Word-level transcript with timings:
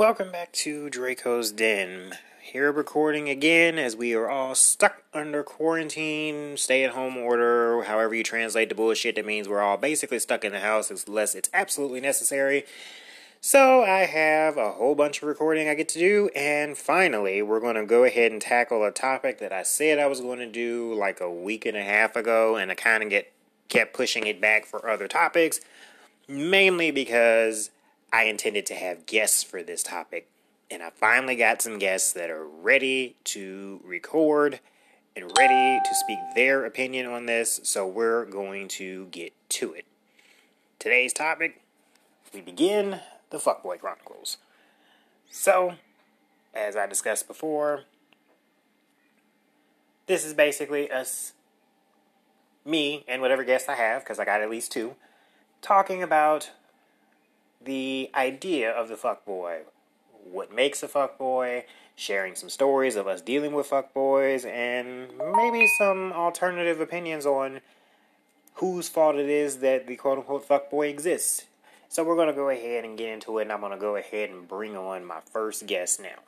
Welcome 0.00 0.32
back 0.32 0.50
to 0.52 0.88
Drako's 0.88 1.52
Den. 1.52 2.14
Here 2.40 2.72
recording 2.72 3.28
again 3.28 3.78
as 3.78 3.94
we 3.94 4.14
are 4.14 4.30
all 4.30 4.54
stuck 4.54 5.02
under 5.12 5.42
quarantine, 5.42 6.56
stay 6.56 6.84
at 6.84 6.92
home 6.92 7.18
order, 7.18 7.82
however 7.82 8.14
you 8.14 8.22
translate 8.22 8.70
the 8.70 8.74
bullshit, 8.74 9.16
that 9.16 9.26
means 9.26 9.46
we're 9.46 9.60
all 9.60 9.76
basically 9.76 10.18
stuck 10.18 10.42
in 10.42 10.52
the 10.52 10.60
house 10.60 10.90
unless 11.06 11.34
it's 11.34 11.50
absolutely 11.52 12.00
necessary. 12.00 12.64
So 13.42 13.82
I 13.82 14.06
have 14.06 14.56
a 14.56 14.72
whole 14.72 14.94
bunch 14.94 15.20
of 15.20 15.28
recording 15.28 15.68
I 15.68 15.74
get 15.74 15.90
to 15.90 15.98
do, 15.98 16.30
and 16.34 16.78
finally, 16.78 17.42
we're 17.42 17.60
going 17.60 17.76
to 17.76 17.84
go 17.84 18.04
ahead 18.04 18.32
and 18.32 18.40
tackle 18.40 18.82
a 18.82 18.90
topic 18.90 19.38
that 19.40 19.52
I 19.52 19.64
said 19.64 19.98
I 19.98 20.06
was 20.06 20.22
going 20.22 20.38
to 20.38 20.50
do 20.50 20.94
like 20.94 21.20
a 21.20 21.30
week 21.30 21.66
and 21.66 21.76
a 21.76 21.82
half 21.82 22.16
ago, 22.16 22.56
and 22.56 22.70
I 22.70 22.74
kind 22.74 23.02
of 23.02 23.10
get 23.10 23.30
kept 23.68 23.92
pushing 23.92 24.26
it 24.26 24.40
back 24.40 24.64
for 24.64 24.88
other 24.88 25.08
topics, 25.08 25.60
mainly 26.26 26.90
because 26.90 27.68
I 28.12 28.24
intended 28.24 28.66
to 28.66 28.74
have 28.74 29.06
guests 29.06 29.42
for 29.42 29.62
this 29.62 29.82
topic, 29.82 30.28
and 30.70 30.82
I 30.82 30.90
finally 30.90 31.36
got 31.36 31.62
some 31.62 31.78
guests 31.78 32.12
that 32.12 32.30
are 32.30 32.46
ready 32.46 33.16
to 33.24 33.80
record 33.84 34.60
and 35.16 35.30
ready 35.38 35.80
to 35.84 35.94
speak 35.94 36.18
their 36.34 36.64
opinion 36.64 37.06
on 37.06 37.26
this, 37.26 37.60
so 37.62 37.86
we're 37.86 38.24
going 38.24 38.68
to 38.68 39.06
get 39.06 39.32
to 39.50 39.72
it. 39.74 39.84
Today's 40.78 41.12
topic 41.12 41.60
we 42.32 42.40
begin 42.40 43.00
the 43.30 43.38
Fuckboy 43.38 43.80
Chronicles. 43.80 44.36
So, 45.30 45.74
as 46.54 46.76
I 46.76 46.86
discussed 46.86 47.26
before, 47.26 47.84
this 50.06 50.24
is 50.24 50.34
basically 50.34 50.90
us, 50.90 51.32
me, 52.64 53.04
and 53.08 53.20
whatever 53.20 53.44
guests 53.44 53.68
I 53.68 53.74
have, 53.74 54.02
because 54.02 54.18
I 54.18 54.24
got 54.24 54.42
at 54.42 54.50
least 54.50 54.72
two, 54.72 54.94
talking 55.62 56.02
about 56.02 56.50
the 57.62 58.10
idea 58.14 58.70
of 58.70 58.88
the 58.88 58.94
fuckboy, 58.94 59.60
what 60.24 60.54
makes 60.54 60.82
a 60.82 60.88
fuckboy, 60.88 61.64
sharing 61.94 62.34
some 62.34 62.48
stories 62.48 62.96
of 62.96 63.06
us 63.06 63.20
dealing 63.20 63.52
with 63.52 63.68
fuckboys, 63.68 64.46
and 64.46 65.08
maybe 65.36 65.66
some 65.78 66.12
alternative 66.12 66.80
opinions 66.80 67.26
on 67.26 67.60
whose 68.54 68.88
fault 68.88 69.16
it 69.16 69.28
is 69.28 69.58
that 69.58 69.86
the 69.86 69.96
quote 69.96 70.18
unquote 70.18 70.46
fuckboy 70.48 70.88
exists. 70.88 71.44
So 71.88 72.04
we're 72.04 72.16
gonna 72.16 72.32
go 72.32 72.48
ahead 72.48 72.84
and 72.84 72.96
get 72.96 73.08
into 73.08 73.38
it, 73.38 73.42
and 73.42 73.52
I'm 73.52 73.60
gonna 73.60 73.76
go 73.78 73.96
ahead 73.96 74.30
and 74.30 74.46
bring 74.46 74.76
on 74.76 75.04
my 75.04 75.20
first 75.32 75.66
guest 75.66 76.00
now. 76.00 76.20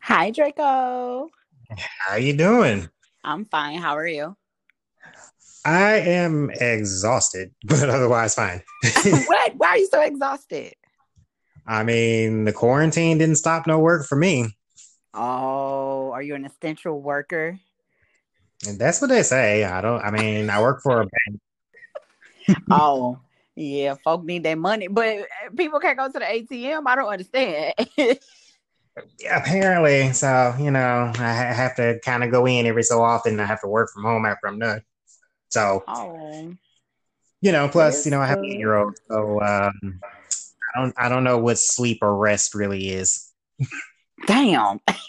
Hi, 0.00 0.32
Drako. 0.32 1.28
How 2.08 2.16
you 2.16 2.32
doing? 2.32 2.88
I'm 3.22 3.44
fine. 3.44 3.78
How 3.78 3.96
are 3.96 4.06
you? 4.06 4.36
I 5.64 5.96
am 5.98 6.50
exhausted, 6.50 7.52
but 7.64 7.88
otherwise 7.88 8.34
fine. 8.34 8.62
what? 9.26 9.52
Why 9.56 9.68
are 9.68 9.78
you 9.78 9.88
so 9.88 10.00
exhausted? 10.02 10.74
I 11.66 11.84
mean, 11.84 12.44
the 12.44 12.52
quarantine 12.52 13.18
didn't 13.18 13.36
stop 13.36 13.66
no 13.66 13.78
work 13.78 14.06
for 14.06 14.16
me. 14.16 14.56
Oh, 15.14 16.10
are 16.12 16.22
you 16.22 16.34
an 16.34 16.44
essential 16.44 17.00
worker? 17.00 17.58
And 18.66 18.78
that's 18.78 19.00
what 19.00 19.10
they 19.10 19.22
say. 19.22 19.64
I 19.64 19.80
don't. 19.80 20.00
I 20.00 20.10
mean, 20.10 20.50
I 20.50 20.60
work 20.60 20.82
for 20.82 21.02
a 21.02 21.06
bank. 21.06 22.58
oh, 22.70 23.18
yeah. 23.54 23.94
Folk 24.02 24.24
need 24.24 24.42
their 24.42 24.56
money, 24.56 24.88
but 24.88 25.26
people 25.56 25.80
can't 25.80 25.98
go 25.98 26.06
to 26.06 26.12
the 26.12 26.20
ATM. 26.20 26.82
I 26.86 26.96
don't 26.96 27.08
understand. 27.08 27.74
apparently. 29.30 30.12
So 30.12 30.54
you 30.58 30.70
know, 30.70 31.12
I 31.18 31.32
have 31.32 31.76
to 31.76 32.00
kind 32.04 32.24
of 32.24 32.30
go 32.30 32.46
in 32.46 32.66
every 32.66 32.82
so 32.82 33.02
often. 33.02 33.40
I 33.40 33.46
have 33.46 33.60
to 33.62 33.68
work 33.68 33.90
from 33.92 34.04
home 34.04 34.26
after 34.26 34.46
I'm 34.48 34.58
done. 34.58 34.82
So, 35.50 35.84
oh. 35.86 36.54
you 37.40 37.52
know, 37.52 37.68
plus, 37.68 38.04
you 38.04 38.10
know, 38.10 38.20
I 38.20 38.26
have 38.26 38.38
an 38.38 38.46
eight 38.46 38.58
year 38.58 38.76
old. 38.76 38.96
So, 39.08 39.40
um, 39.40 40.00
I 40.74 40.80
don't, 40.80 40.94
I 40.96 41.08
don't 41.08 41.24
know 41.24 41.38
what 41.38 41.58
sleep 41.58 41.98
or 42.02 42.16
rest 42.16 42.54
really 42.54 42.88
is. 42.88 43.32
Damn. 44.26 44.80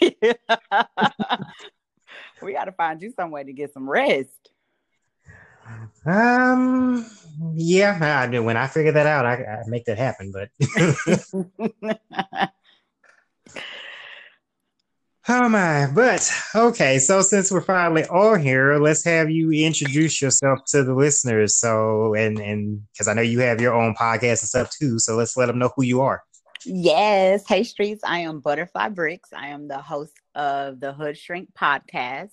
we 2.42 2.52
got 2.52 2.64
to 2.64 2.72
find 2.72 3.00
you 3.00 3.12
some 3.14 3.30
way 3.30 3.44
to 3.44 3.52
get 3.52 3.72
some 3.72 3.88
rest. 3.88 4.50
Um, 6.04 7.06
yeah, 7.54 8.24
I 8.24 8.26
do. 8.26 8.42
When 8.42 8.56
I 8.56 8.66
figure 8.66 8.92
that 8.92 9.06
out, 9.06 9.24
I, 9.24 9.34
I 9.44 9.62
make 9.68 9.84
that 9.84 9.98
happen. 9.98 10.32
But 10.32 10.50
Oh 15.28 15.48
my, 15.48 15.88
but 15.94 16.28
okay, 16.52 16.98
so 16.98 17.22
since 17.22 17.52
we're 17.52 17.60
finally 17.60 18.04
all 18.06 18.34
here, 18.34 18.76
let's 18.78 19.04
have 19.04 19.30
you 19.30 19.52
introduce 19.52 20.20
yourself 20.20 20.58
to 20.68 20.82
the 20.82 20.94
listeners. 20.94 21.54
So, 21.54 22.14
and 22.14 22.40
and 22.40 22.82
because 22.92 23.06
I 23.06 23.14
know 23.14 23.22
you 23.22 23.38
have 23.38 23.60
your 23.60 23.72
own 23.72 23.94
podcast 23.94 24.40
and 24.40 24.48
stuff 24.48 24.70
too, 24.76 24.98
so 24.98 25.14
let's 25.14 25.36
let 25.36 25.46
them 25.46 25.60
know 25.60 25.70
who 25.76 25.84
you 25.84 26.00
are. 26.00 26.24
Yes, 26.64 27.44
hey 27.46 27.62
streets, 27.62 28.02
I 28.04 28.20
am 28.20 28.40
Butterfly 28.40 28.88
Brix. 28.88 29.20
I 29.32 29.48
am 29.48 29.68
the 29.68 29.78
host 29.78 30.14
of 30.34 30.80
the 30.80 30.92
Hood 30.92 31.16
Shrink 31.16 31.50
podcast. 31.54 32.30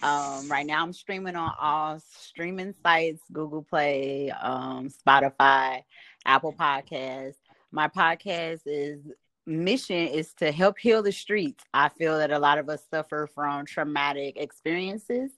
Um, 0.00 0.48
right 0.48 0.66
now, 0.66 0.84
I'm 0.84 0.92
streaming 0.92 1.34
on 1.34 1.52
all 1.60 2.00
streaming 2.20 2.74
sites: 2.84 3.20
Google 3.32 3.66
Play, 3.68 4.30
um, 4.30 4.90
Spotify, 4.90 5.82
Apple 6.24 6.52
Podcasts. 6.52 7.34
My 7.72 7.88
podcast 7.88 8.60
is 8.66 9.00
mission 9.46 10.08
is 10.08 10.34
to 10.34 10.50
help 10.50 10.78
heal 10.78 11.02
the 11.02 11.12
streets. 11.12 11.64
I 11.72 11.88
feel 11.88 12.18
that 12.18 12.32
a 12.32 12.38
lot 12.38 12.58
of 12.58 12.68
us 12.68 12.82
suffer 12.90 13.28
from 13.32 13.66
traumatic 13.66 14.36
experiences 14.36 15.30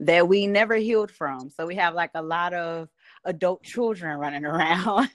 that 0.00 0.28
we 0.28 0.46
never 0.46 0.76
healed 0.76 1.10
from. 1.10 1.50
So 1.50 1.66
we 1.66 1.74
have 1.74 1.94
like 1.94 2.12
a 2.14 2.22
lot 2.22 2.54
of 2.54 2.88
adult 3.24 3.62
children 3.62 4.18
running 4.18 4.44
around. 4.44 5.10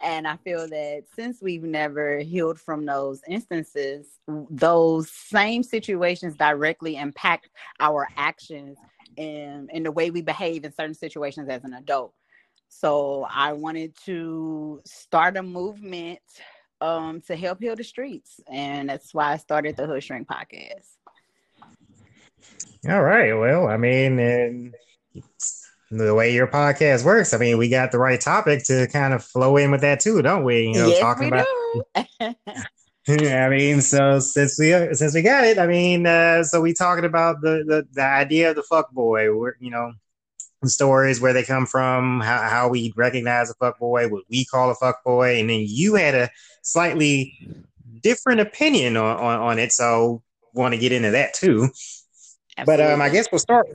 and 0.00 0.26
I 0.26 0.36
feel 0.38 0.68
that 0.68 1.04
since 1.14 1.40
we've 1.40 1.62
never 1.62 2.18
healed 2.18 2.60
from 2.60 2.84
those 2.84 3.22
instances, 3.28 4.06
those 4.28 5.10
same 5.10 5.62
situations 5.62 6.36
directly 6.36 6.96
impact 6.96 7.48
our 7.80 8.08
actions 8.16 8.78
and, 9.16 9.70
and 9.72 9.86
the 9.86 9.92
way 9.92 10.10
we 10.10 10.22
behave 10.22 10.64
in 10.64 10.72
certain 10.72 10.94
situations 10.94 11.48
as 11.48 11.64
an 11.64 11.74
adult. 11.74 12.14
So 12.68 13.26
I 13.28 13.52
wanted 13.52 13.96
to 14.04 14.80
start 14.86 15.36
a 15.36 15.42
movement 15.42 16.20
um, 16.80 17.20
to 17.22 17.36
help 17.36 17.60
heal 17.60 17.76
the 17.76 17.84
streets. 17.84 18.40
And 18.50 18.88
that's 18.88 19.12
why 19.14 19.32
I 19.32 19.36
started 19.36 19.76
the 19.76 19.86
Hood 19.86 20.02
Shrink 20.02 20.28
podcast. 20.28 20.88
All 22.88 23.02
right. 23.02 23.34
Well, 23.34 23.68
I 23.68 23.76
mean, 23.76 24.18
and 24.18 24.74
the 25.90 26.14
way 26.14 26.32
your 26.32 26.46
podcast 26.46 27.04
works, 27.04 27.34
I 27.34 27.38
mean, 27.38 27.58
we 27.58 27.68
got 27.68 27.92
the 27.92 27.98
right 27.98 28.20
topic 28.20 28.64
to 28.64 28.86
kind 28.88 29.12
of 29.12 29.22
flow 29.22 29.56
in 29.56 29.70
with 29.70 29.82
that 29.82 30.00
too, 30.00 30.22
don't 30.22 30.44
we? 30.44 30.68
You 30.68 30.74
know, 30.74 30.88
yes, 30.88 31.00
talking 31.00 31.30
we 31.30 31.40
about. 31.40 32.36
I 33.08 33.48
mean, 33.48 33.80
so 33.80 34.18
since 34.20 34.58
we 34.58 34.70
since 34.94 35.14
we 35.14 35.22
got 35.22 35.44
it, 35.44 35.58
I 35.58 35.66
mean, 35.66 36.06
uh, 36.06 36.44
so 36.44 36.60
we 36.60 36.72
talking 36.72 37.04
about 37.04 37.40
the, 37.40 37.64
the 37.66 37.86
the 37.92 38.04
idea 38.04 38.50
of 38.50 38.56
the 38.56 38.62
fuck 38.62 38.92
boy. 38.92 39.34
We're 39.34 39.54
you 39.58 39.70
know 39.70 39.92
stories 40.68 41.20
where 41.20 41.32
they 41.32 41.42
come 41.42 41.66
from, 41.66 42.20
how, 42.20 42.42
how 42.48 42.68
we 42.68 42.92
recognize 42.96 43.50
a 43.50 43.54
fuck 43.54 43.78
boy, 43.78 44.08
what 44.08 44.24
we 44.28 44.44
call 44.44 44.70
a 44.70 44.74
fuck 44.74 45.02
boy, 45.04 45.40
and 45.40 45.48
then 45.48 45.64
you 45.66 45.94
had 45.94 46.14
a 46.14 46.30
slightly 46.62 47.38
different 48.02 48.40
opinion 48.40 48.96
on, 48.96 49.16
on, 49.16 49.40
on 49.40 49.58
it. 49.58 49.72
So 49.72 50.22
want 50.52 50.74
to 50.74 50.80
get 50.80 50.92
into 50.92 51.10
that 51.12 51.34
too. 51.34 51.70
Absolutely. 52.58 52.84
But 52.84 52.92
um, 52.92 53.00
I 53.00 53.08
guess 53.08 53.28
we'll 53.32 53.38
start. 53.38 53.66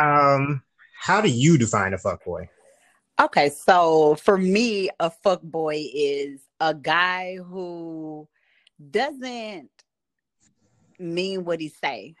Um, 0.00 0.62
how 0.98 1.20
do 1.20 1.28
you 1.28 1.58
define 1.58 1.94
a 1.94 1.98
fuck 1.98 2.24
boy? 2.24 2.48
Okay, 3.20 3.50
so 3.50 4.14
for 4.16 4.38
me, 4.38 4.88
a 4.98 5.10
fuck 5.10 5.42
boy 5.42 5.84
is 5.94 6.40
a 6.58 6.74
guy 6.74 7.36
who 7.36 8.26
doesn't 8.90 9.68
mean 10.98 11.44
what 11.44 11.60
he 11.60 11.68
say. 11.68 12.14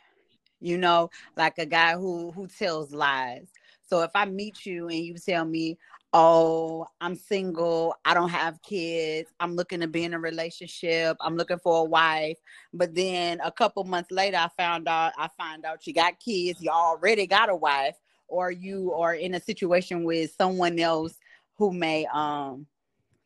You 0.60 0.76
know, 0.76 1.08
like 1.36 1.56
a 1.56 1.64
guy 1.64 1.94
who 1.94 2.32
who 2.32 2.46
tells 2.46 2.92
lies. 2.92 3.48
So 3.90 4.02
if 4.02 4.12
I 4.14 4.24
meet 4.24 4.64
you 4.64 4.86
and 4.86 4.98
you 4.98 5.14
tell 5.14 5.44
me, 5.44 5.76
oh, 6.12 6.86
I'm 7.00 7.16
single, 7.16 7.96
I 8.04 8.14
don't 8.14 8.28
have 8.28 8.62
kids, 8.62 9.32
I'm 9.40 9.56
looking 9.56 9.80
to 9.80 9.88
be 9.88 10.04
in 10.04 10.14
a 10.14 10.18
relationship, 10.18 11.16
I'm 11.20 11.36
looking 11.36 11.58
for 11.58 11.80
a 11.80 11.84
wife, 11.84 12.38
but 12.72 12.94
then 12.94 13.40
a 13.44 13.50
couple 13.50 13.82
months 13.82 14.12
later 14.12 14.36
I 14.36 14.48
found 14.56 14.86
out 14.86 15.12
I 15.18 15.28
find 15.36 15.64
out 15.64 15.88
you 15.88 15.92
got 15.92 16.20
kids, 16.20 16.62
you 16.62 16.70
already 16.70 17.26
got 17.26 17.50
a 17.50 17.54
wife, 17.56 17.96
or 18.28 18.52
you 18.52 18.94
are 18.94 19.14
in 19.14 19.34
a 19.34 19.40
situation 19.40 20.04
with 20.04 20.32
someone 20.38 20.78
else 20.78 21.18
who 21.56 21.72
may 21.72 22.06
um 22.14 22.66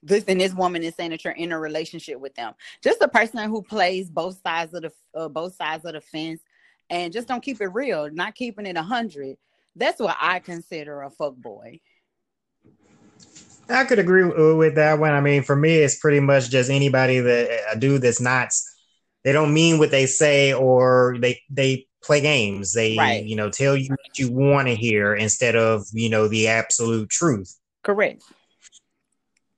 this 0.02 0.24
and 0.28 0.40
this 0.40 0.54
woman 0.54 0.82
is 0.82 0.94
saying 0.94 1.10
that 1.10 1.24
you're 1.24 1.34
in 1.34 1.52
a 1.52 1.58
relationship 1.58 2.18
with 2.20 2.34
them. 2.34 2.54
Just 2.82 3.02
a 3.02 3.08
person 3.08 3.50
who 3.50 3.62
plays 3.62 4.10
both 4.10 4.40
sides 4.42 4.72
of 4.72 4.82
the 4.82 4.92
uh, 5.14 5.28
both 5.28 5.54
sides 5.56 5.84
of 5.84 5.92
the 5.92 6.00
fence 6.00 6.40
and 6.88 7.12
just 7.12 7.28
don't 7.28 7.42
keep 7.42 7.60
it 7.60 7.68
real, 7.68 8.10
not 8.10 8.34
keeping 8.34 8.66
it 8.66 8.76
a 8.78 8.82
hundred 8.82 9.36
that's 9.76 10.00
what 10.00 10.16
I 10.20 10.40
consider 10.40 11.02
a 11.02 11.10
fuck 11.10 11.36
boy. 11.36 11.80
I 13.68 13.84
could 13.84 13.98
agree 13.98 14.24
with 14.24 14.74
that 14.74 14.98
one. 14.98 15.12
I 15.12 15.20
mean, 15.20 15.42
for 15.42 15.56
me, 15.56 15.76
it's 15.76 15.98
pretty 15.98 16.20
much 16.20 16.50
just 16.50 16.70
anybody 16.70 17.20
that 17.20 17.60
a 17.72 17.78
dude 17.78 18.02
that's 18.02 18.20
not. 18.20 18.50
They 19.24 19.32
don't 19.32 19.54
mean 19.54 19.78
what 19.78 19.90
they 19.90 20.04
say, 20.06 20.52
or 20.52 21.16
they 21.18 21.40
they 21.48 21.86
play 22.02 22.20
games. 22.20 22.74
They 22.74 22.96
right. 22.98 23.24
you 23.24 23.36
know 23.36 23.50
tell 23.50 23.74
you 23.76 23.88
what 23.88 24.18
you 24.18 24.30
want 24.30 24.68
to 24.68 24.74
hear 24.74 25.14
instead 25.14 25.56
of 25.56 25.86
you 25.92 26.10
know 26.10 26.28
the 26.28 26.48
absolute 26.48 27.08
truth. 27.08 27.58
Correct. 27.82 28.22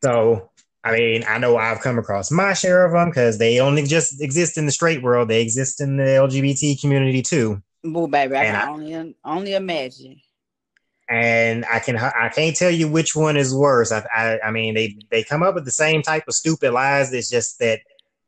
So 0.04 0.50
I 0.84 0.92
mean, 0.92 1.24
I 1.26 1.38
know 1.38 1.56
I've 1.56 1.80
come 1.80 1.98
across 1.98 2.30
my 2.30 2.52
share 2.52 2.84
of 2.84 2.92
them 2.92 3.08
because 3.08 3.38
they 3.38 3.58
only 3.58 3.82
just 3.82 4.22
exist 4.22 4.56
in 4.56 4.66
the 4.66 4.72
straight 4.72 5.02
world. 5.02 5.28
They 5.28 5.42
exist 5.42 5.80
in 5.80 5.96
the 5.96 6.04
LGBT 6.04 6.80
community 6.80 7.22
too. 7.22 7.60
Boo, 7.82 8.08
baby, 8.08 8.36
I 8.36 8.44
and 8.44 8.56
can 8.56 8.68
I, 8.68 8.72
only 8.72 9.14
only 9.24 9.54
imagine. 9.54 10.20
And 11.08 11.64
I 11.72 11.78
can 11.78 11.96
I 11.96 12.30
can't 12.34 12.56
tell 12.56 12.70
you 12.70 12.88
which 12.88 13.14
one 13.14 13.36
is 13.36 13.54
worse. 13.54 13.92
I, 13.92 14.04
I 14.14 14.40
I, 14.46 14.50
mean, 14.50 14.74
they 14.74 14.96
they 15.10 15.22
come 15.22 15.42
up 15.42 15.54
with 15.54 15.64
the 15.64 15.70
same 15.70 16.02
type 16.02 16.24
of 16.26 16.34
stupid 16.34 16.72
lies. 16.72 17.12
It's 17.12 17.30
just 17.30 17.60
that 17.60 17.80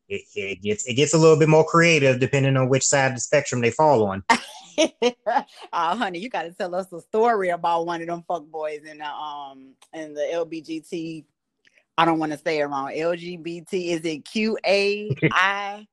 it, 0.08 0.22
it 0.34 0.62
gets 0.62 0.86
it 0.86 0.94
gets 0.94 1.12
a 1.12 1.18
little 1.18 1.38
bit 1.38 1.48
more 1.48 1.64
creative 1.64 2.20
depending 2.20 2.56
on 2.56 2.68
which 2.68 2.84
side 2.84 3.08
of 3.08 3.14
the 3.14 3.20
spectrum 3.20 3.60
they 3.60 3.70
fall 3.70 4.04
on. 4.04 4.24
oh, 4.30 5.44
honey, 5.72 6.20
you 6.20 6.30
got 6.30 6.42
to 6.42 6.52
tell 6.52 6.74
us 6.74 6.92
a 6.92 7.00
story 7.00 7.48
about 7.48 7.84
one 7.84 8.00
of 8.00 8.06
them 8.06 8.24
fuck 8.28 8.46
boys 8.46 8.82
in 8.84 8.98
the 8.98 9.06
um 9.06 9.74
in 9.92 10.14
the 10.14 10.28
LBGT. 10.32 11.24
I 11.96 12.04
don't 12.04 12.20
want 12.20 12.30
to 12.30 12.38
say 12.38 12.60
it 12.60 12.64
wrong. 12.64 12.92
LGBT 12.92 13.88
is 13.88 14.04
it 14.04 14.24
Q 14.24 14.56
A 14.64 15.10
I 15.32 15.88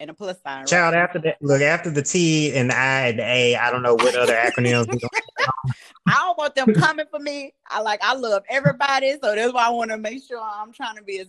and 0.00 0.10
a 0.10 0.14
plus 0.14 0.36
sign? 0.42 0.60
Right? 0.60 0.66
Child, 0.66 0.94
after 0.94 1.18
that, 1.20 1.36
look 1.40 1.62
after 1.62 1.90
the 1.90 2.02
T 2.02 2.54
and 2.54 2.70
the 2.70 2.76
I 2.76 3.08
and 3.08 3.18
the 3.18 3.24
A. 3.24 3.56
I 3.56 3.70
don't 3.70 3.82
know 3.82 3.94
what 3.94 4.14
other 4.14 4.34
acronyms. 4.34 4.86
I 6.08 6.12
don't 6.12 6.38
want 6.38 6.54
them 6.54 6.72
coming 6.74 7.06
for 7.10 7.18
me. 7.18 7.52
I 7.68 7.80
like 7.80 8.00
I 8.02 8.14
love 8.14 8.42
everybody, 8.48 9.12
so 9.22 9.34
that's 9.34 9.52
why 9.52 9.66
I 9.66 9.70
want 9.70 9.90
to 9.90 9.98
make 9.98 10.22
sure 10.26 10.40
I'm 10.40 10.72
trying 10.72 10.96
to 10.96 11.02
be 11.02 11.18
as 11.18 11.28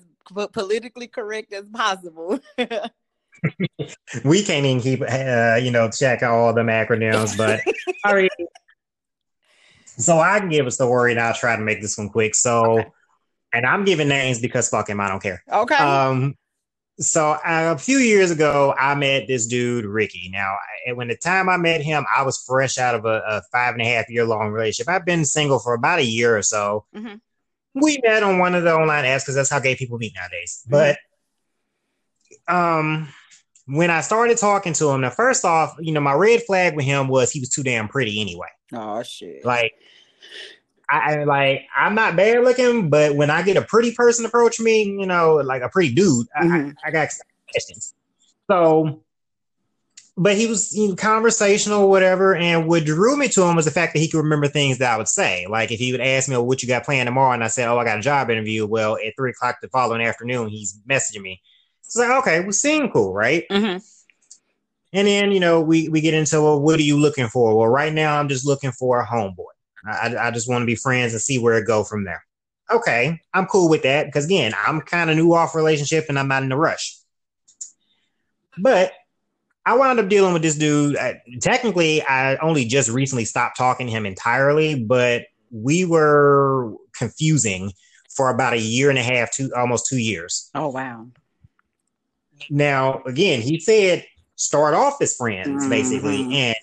politically 0.51 1.07
correct 1.07 1.53
as 1.53 1.65
possible. 1.73 2.39
we 4.23 4.43
can't 4.43 4.65
even 4.65 4.81
keep, 4.81 5.01
uh, 5.01 5.59
you 5.61 5.71
know, 5.71 5.89
check 5.89 6.23
all 6.23 6.53
them 6.53 6.67
acronyms, 6.67 7.37
but 7.37 7.61
mean, 8.13 8.29
so 9.85 10.19
I 10.19 10.39
can 10.39 10.49
give 10.49 10.67
a 10.67 10.71
story 10.71 11.11
and 11.11 11.19
I'll 11.19 11.33
try 11.33 11.55
to 11.55 11.61
make 11.61 11.81
this 11.81 11.97
one 11.97 12.09
quick. 12.09 12.35
So, 12.35 12.79
okay. 12.79 12.89
and 13.53 13.65
I'm 13.65 13.85
giving 13.85 14.07
names 14.07 14.39
because 14.39 14.69
fuck 14.69 14.89
him, 14.89 14.99
I 14.99 15.09
don't 15.09 15.21
care. 15.21 15.43
Okay. 15.51 15.75
Um, 15.75 16.35
so 16.99 17.31
uh, 17.31 17.73
a 17.75 17.77
few 17.77 17.99
years 17.99 18.31
ago, 18.31 18.73
I 18.77 18.95
met 18.95 19.27
this 19.27 19.45
dude, 19.45 19.85
Ricky. 19.85 20.29
Now, 20.33 20.55
when 20.95 21.07
the 21.07 21.15
time 21.15 21.47
I 21.47 21.57
met 21.57 21.81
him, 21.81 22.05
I 22.15 22.23
was 22.23 22.43
fresh 22.43 22.77
out 22.77 22.95
of 22.95 23.05
a, 23.05 23.21
a 23.27 23.41
five 23.51 23.73
and 23.73 23.81
a 23.81 23.85
half 23.85 24.09
year 24.09 24.25
long 24.25 24.51
relationship. 24.51 24.89
I've 24.89 25.05
been 25.05 25.23
single 25.23 25.59
for 25.59 25.73
about 25.73 25.99
a 25.99 26.05
year 26.05 26.35
or 26.35 26.41
so. 26.41 26.85
Mm-hmm. 26.95 27.15
We 27.75 27.99
met 28.03 28.23
on 28.23 28.39
one 28.39 28.55
of 28.55 28.63
the 28.63 28.73
online 28.73 29.05
apps 29.05 29.21
because 29.21 29.35
that's 29.35 29.49
how 29.49 29.59
gay 29.59 29.75
people 29.75 29.99
meet 29.99 30.13
nowadays. 30.15 30.63
Mm-hmm. 30.63 30.95
But 32.47 32.51
um, 32.51 33.09
when 33.67 33.91
I 33.91 34.01
started 34.01 34.37
talking 34.37 34.73
to 34.73 34.89
him, 34.89 35.01
now 35.01 35.11
first 35.11 35.45
off, 35.45 35.75
you 35.79 35.91
know, 35.91 35.99
my 35.99 36.13
red 36.13 36.43
flag 36.43 36.75
with 36.75 36.85
him 36.85 37.09
was 37.09 37.31
he 37.31 37.39
was 37.39 37.49
too 37.49 37.63
damn 37.63 37.87
pretty 37.87 38.19
anyway. 38.19 38.47
Oh 38.73 39.03
shit! 39.03 39.45
Like, 39.45 39.73
I 40.89 41.23
like 41.23 41.67
I'm 41.75 41.95
not 41.95 42.15
bad 42.15 42.43
looking, 42.43 42.89
but 42.89 43.15
when 43.15 43.29
I 43.29 43.41
get 43.41 43.57
a 43.57 43.61
pretty 43.61 43.93
person 43.93 44.25
approach 44.25 44.59
me, 44.59 44.83
you 44.83 45.05
know, 45.05 45.35
like 45.35 45.61
a 45.61 45.69
pretty 45.69 45.93
dude, 45.93 46.27
mm-hmm. 46.39 46.71
I, 46.83 46.87
I, 46.87 46.91
got 46.91 47.09
questions. 47.51 47.93
So, 48.49 49.03
but 50.15 50.35
he 50.35 50.47
was 50.47 50.75
you 50.75 50.89
know, 50.89 50.95
conversational, 50.95 51.89
whatever. 51.89 52.35
And 52.35 52.67
what 52.67 52.85
drew 52.85 53.17
me 53.17 53.27
to 53.29 53.43
him 53.43 53.55
was 53.55 53.65
the 53.65 53.71
fact 53.71 53.93
that 53.93 53.99
he 53.99 54.07
could 54.07 54.19
remember 54.19 54.47
things 54.47 54.77
that 54.77 54.93
I 54.93 54.97
would 54.97 55.09
say. 55.09 55.45
Like 55.49 55.71
if 55.71 55.79
he 55.79 55.91
would 55.91 56.01
ask 56.01 56.29
me, 56.29 56.35
well, 56.35 56.45
"What 56.45 56.61
you 56.61 56.67
got 56.67 56.85
planned 56.85 57.07
tomorrow?" 57.07 57.33
and 57.33 57.43
I 57.43 57.47
said, 57.47 57.67
"Oh, 57.67 57.77
I 57.77 57.83
got 57.83 57.99
a 57.99 58.01
job 58.01 58.29
interview." 58.29 58.65
Well, 58.65 58.97
at 59.05 59.13
three 59.17 59.31
o'clock 59.31 59.57
the 59.61 59.67
following 59.69 60.01
afternoon, 60.01 60.47
he's 60.47 60.79
messaging 60.89 61.21
me 61.21 61.41
it's 61.87 61.95
like, 61.95 62.09
okay, 62.19 62.41
we 62.41 62.51
seem 62.51 62.89
cool, 62.89 63.13
right? 63.13 63.45
Mm-hmm. 63.49 63.77
And 64.93 65.07
then, 65.07 65.31
you 65.31 65.39
know, 65.39 65.61
we, 65.61 65.89
we 65.89 66.01
get 66.01 66.13
into, 66.13 66.41
well, 66.41 66.61
what 66.61 66.79
are 66.79 66.83
you 66.83 66.97
looking 66.97 67.27
for? 67.27 67.55
Well, 67.57 67.67
right 67.67 67.93
now 67.93 68.19
I'm 68.19 68.27
just 68.27 68.45
looking 68.45 68.71
for 68.71 69.01
a 69.01 69.07
homeboy. 69.07 69.45
I, 69.85 70.15
I 70.17 70.31
just 70.31 70.49
want 70.49 70.61
to 70.61 70.65
be 70.65 70.75
friends 70.75 71.13
and 71.13 71.21
see 71.21 71.37
where 71.37 71.57
it 71.57 71.67
go 71.67 71.83
from 71.83 72.03
there. 72.03 72.23
Okay, 72.69 73.21
I'm 73.33 73.45
cool 73.45 73.69
with 73.69 73.83
that 73.83 74.07
because 74.07 74.25
again, 74.25 74.53
I'm 74.65 74.81
kind 74.81 75.09
of 75.09 75.15
new 75.15 75.33
off 75.33 75.55
relationship 75.55 76.05
and 76.09 76.19
I'm 76.19 76.27
not 76.27 76.43
in 76.43 76.51
a 76.51 76.57
rush. 76.57 76.97
But 78.57 78.91
I 79.65 79.75
wound 79.75 79.99
up 79.99 80.09
dealing 80.09 80.33
with 80.33 80.41
this 80.41 80.57
dude. 80.57 80.97
I, 80.97 81.21
technically, 81.41 82.01
I 82.01 82.37
only 82.37 82.65
just 82.65 82.89
recently 82.89 83.25
stopped 83.25 83.57
talking 83.57 83.87
to 83.87 83.91
him 83.91 84.05
entirely, 84.05 84.83
but 84.83 85.23
we 85.51 85.85
were 85.85 86.73
confusing 86.93 87.71
for 88.09 88.29
about 88.29 88.53
a 88.53 88.59
year 88.59 88.89
and 88.89 88.97
a 88.97 89.03
half, 89.03 89.31
two 89.31 89.51
almost 89.55 89.87
two 89.87 89.97
years. 89.97 90.49
Oh 90.55 90.69
wow! 90.69 91.07
Now, 92.49 93.01
again, 93.05 93.41
he 93.41 93.59
said 93.59 94.05
start 94.35 94.73
off 94.73 95.01
as 95.01 95.15
friends, 95.15 95.47
mm-hmm. 95.47 95.69
basically. 95.69 96.35
And 96.35 96.55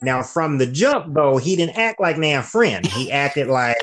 now 0.00 0.22
from 0.22 0.58
the 0.58 0.66
jump, 0.66 1.14
though, 1.14 1.36
he 1.36 1.56
didn't 1.56 1.78
act 1.78 2.00
like 2.00 2.18
man 2.18 2.42
friend. 2.42 2.86
He 2.86 3.10
acted 3.10 3.48
like 3.48 3.78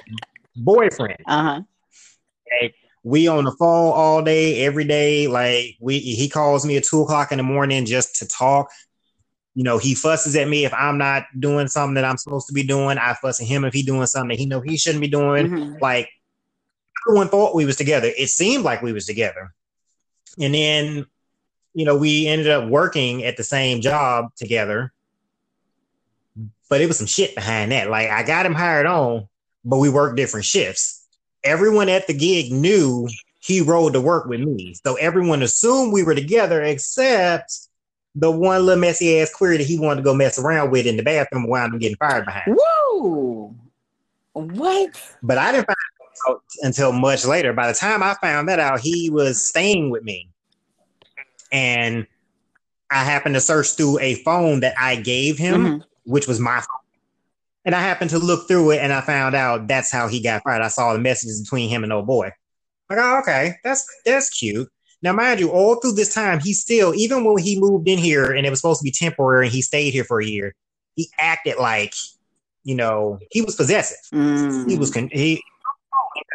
boyfriend. 0.56 1.20
Uh-huh. 1.26 1.62
Okay? 2.48 2.74
We 3.04 3.28
on 3.28 3.46
the 3.46 3.52
phone 3.52 3.94
all 3.94 4.22
day, 4.22 4.66
every 4.66 4.86
day. 4.86 5.28
Like 5.28 5.78
we 5.80 6.00
he 6.00 6.30
calls 6.30 6.66
me 6.66 6.78
at 6.78 6.84
two 6.84 7.02
o'clock 7.02 7.32
in 7.32 7.38
the 7.38 7.44
morning 7.44 7.86
just 7.86 8.16
to 8.18 8.28
talk. 8.28 8.70
You 9.56 9.64
know, 9.64 9.78
he 9.78 9.96
fusses 9.96 10.36
at 10.36 10.48
me 10.48 10.66
if 10.66 10.74
I'm 10.74 10.98
not 10.98 11.24
doing 11.38 11.68
something 11.68 11.96
that 11.96 12.06
I'm 12.06 12.18
supposed 12.18 12.48
to 12.48 12.54
be 12.54 12.64
doing. 12.64 12.98
I 12.98 13.14
fuss 13.14 13.42
at 13.42 13.48
him 13.48 13.66
if 13.66 13.74
he 13.74 13.84
doing 13.84 14.06
something 14.06 14.30
that 14.30 14.40
he 14.40 14.46
know 14.46 14.62
he 14.62 14.78
shouldn't 14.78 15.02
be 15.02 15.08
doing. 15.08 15.48
Mm-hmm. 15.48 15.76
Like 15.82 16.10
everyone 17.08 17.30
thought 17.30 17.56
we 17.56 17.66
was 17.66 17.76
together. 17.76 18.12
It 18.16 18.30
seemed 18.30 18.64
like 18.64 18.82
we 18.82 18.94
was 18.94 19.06
together. 19.06 19.54
And 20.40 20.54
then, 20.54 21.06
you 21.74 21.86
know, 21.86 21.98
we 21.98 22.28
ended 22.28 22.50
up 22.50 22.70
working 22.70 23.24
at 23.24 23.38
the 23.38 23.44
same 23.44 23.82
job 23.82 24.28
together. 24.36 24.94
But 26.70 26.82
it 26.82 26.88
was 26.88 26.98
some 26.98 27.08
shit 27.08 27.36
behind 27.36 27.72
that. 27.72 27.90
Like 27.90 28.10
I 28.10 28.24
got 28.24 28.46
him 28.46 28.54
hired 28.54 28.86
on, 28.86 29.28
but 29.66 29.78
we 29.78 29.90
worked 29.90 30.18
different 30.18 30.46
shifts. 30.46 31.06
Everyone 31.44 31.90
at 31.90 32.08
the 32.08 32.14
gig 32.14 32.52
knew 32.52 33.08
he 33.40 33.62
rode 33.62 33.94
to 33.94 34.02
work 34.02 34.28
with 34.28 34.42
me. 34.42 34.76
So 34.86 34.96
everyone 34.96 35.42
assumed 35.42 35.94
we 35.94 36.04
were 36.04 36.16
together 36.16 36.62
except 36.62 37.58
the 38.16 38.30
one 38.30 38.66
little 38.66 38.80
messy 38.80 39.20
ass 39.20 39.34
query 39.34 39.58
that 39.58 39.68
he 39.68 39.80
wanted 39.80 39.98
to 39.98 40.04
go 40.04 40.14
mess 40.14 40.38
around 40.38 40.72
with 40.72 40.86
in 40.86 40.98
the 40.98 41.04
bathroom 41.04 41.44
and 41.44 41.52
wound 41.52 41.74
up 41.74 41.80
getting 41.80 41.98
fired 41.98 42.26
behind. 42.26 42.58
Whoa. 42.60 43.56
What? 44.34 45.02
But 45.24 45.38
I 45.38 45.52
didn't 45.52 45.68
find 45.68 45.78
out 46.30 46.42
until 46.62 46.92
much 46.92 47.26
later. 47.26 47.54
By 47.54 47.68
the 47.68 47.78
time 47.78 48.04
I 48.04 48.16
found 48.16 48.50
that 48.50 48.60
out, 48.60 48.82
he 48.82 49.10
was 49.10 49.46
staying 49.46 49.90
with 49.90 50.04
me. 50.04 50.30
And 51.52 52.06
I 52.92 53.04
happened 53.04 53.36
to 53.36 53.42
search 53.42 53.72
through 53.72 54.00
a 54.00 54.16
phone 54.16 54.62
that 54.62 54.76
I 54.78 54.96
gave 54.96 55.38
him, 55.38 55.66
mm-hmm. 55.66 55.82
Which 56.10 56.28
was 56.28 56.40
my 56.40 56.56
fault. 56.56 56.82
And 57.66 57.76
I 57.76 57.82
happened 57.82 58.10
to 58.12 58.20
look 58.20 58.48
through 58.48 58.72
it 58.72 58.80
and 58.80 58.92
I 58.92 59.02
found 59.02 59.36
out 59.36 59.68
that's 59.68 59.92
how 59.92 60.08
he 60.08 60.22
got 60.22 60.44
fired. 60.44 60.62
I 60.62 60.70
saw 60.70 60.94
the 60.94 61.00
messages 61.00 61.42
between 61.42 61.70
him 61.70 61.84
and 61.84 61.94
old 61.94 62.08
boy. 62.08 62.32
Like, 62.90 63.00
oh, 63.00 63.20
okay, 63.20 63.56
that's 63.64 63.86
that's 64.06 64.30
cute. 64.30 64.68
Now, 65.02 65.14
mind 65.14 65.40
you, 65.40 65.52
all 65.52 65.76
through 65.76 65.94
this 65.94 66.14
time, 66.14 66.40
he 66.40 66.54
still, 66.54 66.94
even 66.96 67.24
when 67.24 67.38
he 67.38 67.60
moved 67.60 67.88
in 67.88 68.00
here 68.00 68.32
and 68.32 68.46
it 68.46 68.50
was 68.50 68.60
supposed 68.60 68.82
to 68.82 68.84
be 68.84 68.92
temporary 68.92 69.46
and 69.46 69.54
he 69.54 69.62
stayed 69.62 69.94
here 69.94 70.04
for 70.04 70.20
a 70.20 70.26
year, 70.26 70.56
he 70.96 71.10
acted 71.18 71.58
like, 71.58 71.94
you 72.64 72.76
know, 72.76 73.20
he 73.32 73.42
was 73.42 73.56
possessive. 73.56 73.98
Mm. 74.14 74.70
He 74.70 74.78
was, 74.78 74.92
con- 74.92 75.10
he, 75.14 75.42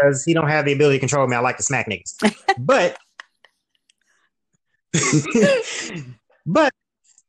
because 0.01 0.25
he 0.25 0.33
don't 0.33 0.49
have 0.49 0.65
the 0.65 0.73
ability 0.73 0.97
to 0.97 1.01
control 1.01 1.27
me. 1.27 1.37
I 1.37 1.41
like 1.41 1.59
to 1.59 1.63
smack 1.63 1.89
niggas. 1.89 2.15
but 2.59 2.97
but 6.47 6.73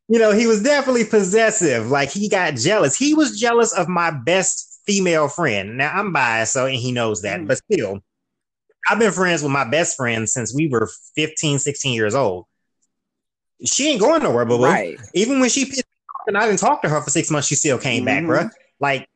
you 0.07 0.19
know, 0.19 0.31
he 0.31 0.47
was 0.47 0.61
definitely 0.61 1.05
possessive. 1.05 1.89
Like 1.89 2.11
he 2.11 2.29
got 2.29 2.55
jealous. 2.55 2.95
He 2.95 3.13
was 3.13 3.39
jealous 3.39 3.73
of 3.73 3.87
my 3.87 4.11
best 4.11 4.81
female 4.85 5.27
friend. 5.27 5.77
Now 5.77 5.91
I'm 5.93 6.13
biased, 6.13 6.53
so 6.53 6.65
and 6.65 6.75
he 6.75 6.91
knows 6.91 7.21
that, 7.23 7.41
mm. 7.41 7.47
but 7.47 7.57
still, 7.57 7.99
I've 8.89 8.99
been 8.99 9.11
friends 9.11 9.41
with 9.41 9.51
my 9.51 9.69
best 9.69 9.97
friend 9.97 10.29
since 10.29 10.53
we 10.53 10.67
were 10.67 10.89
15, 11.15 11.59
16 11.59 11.93
years 11.93 12.13
old. 12.13 12.45
She 13.65 13.89
ain't 13.89 14.01
going 14.01 14.21
nowhere, 14.21 14.45
boo 14.45 14.63
Right. 14.63 14.99
Even 15.13 15.39
when 15.39 15.49
she 15.49 15.65
pissed 15.65 15.85
off 16.13 16.27
and 16.27 16.37
I 16.37 16.45
didn't 16.45 16.59
talk 16.59 16.81
to 16.83 16.89
her 16.89 17.01
for 17.01 17.09
six 17.09 17.31
months, 17.31 17.47
she 17.47 17.55
still 17.55 17.79
came 17.79 18.05
mm-hmm. 18.05 18.27
back, 18.27 18.49
bro. 18.49 18.49
Like 18.79 19.09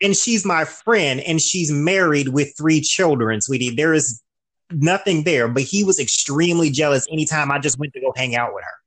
and 0.00 0.16
she's 0.16 0.44
my 0.44 0.64
friend 0.64 1.20
and 1.20 1.40
she's 1.40 1.70
married 1.70 2.28
with 2.28 2.56
three 2.56 2.80
children, 2.80 3.40
sweetie. 3.40 3.70
There 3.70 3.94
is 3.94 4.22
nothing 4.70 5.24
there, 5.24 5.48
but 5.48 5.62
he 5.62 5.84
was 5.84 5.98
extremely 5.98 6.70
jealous 6.70 7.06
anytime 7.10 7.50
I 7.50 7.58
just 7.58 7.78
went 7.78 7.92
to 7.94 8.00
go 8.00 8.12
hang 8.16 8.36
out 8.36 8.54
with 8.54 8.64
her. 8.64 8.77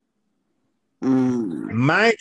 Mm. 1.04 1.72
My 1.72 2.14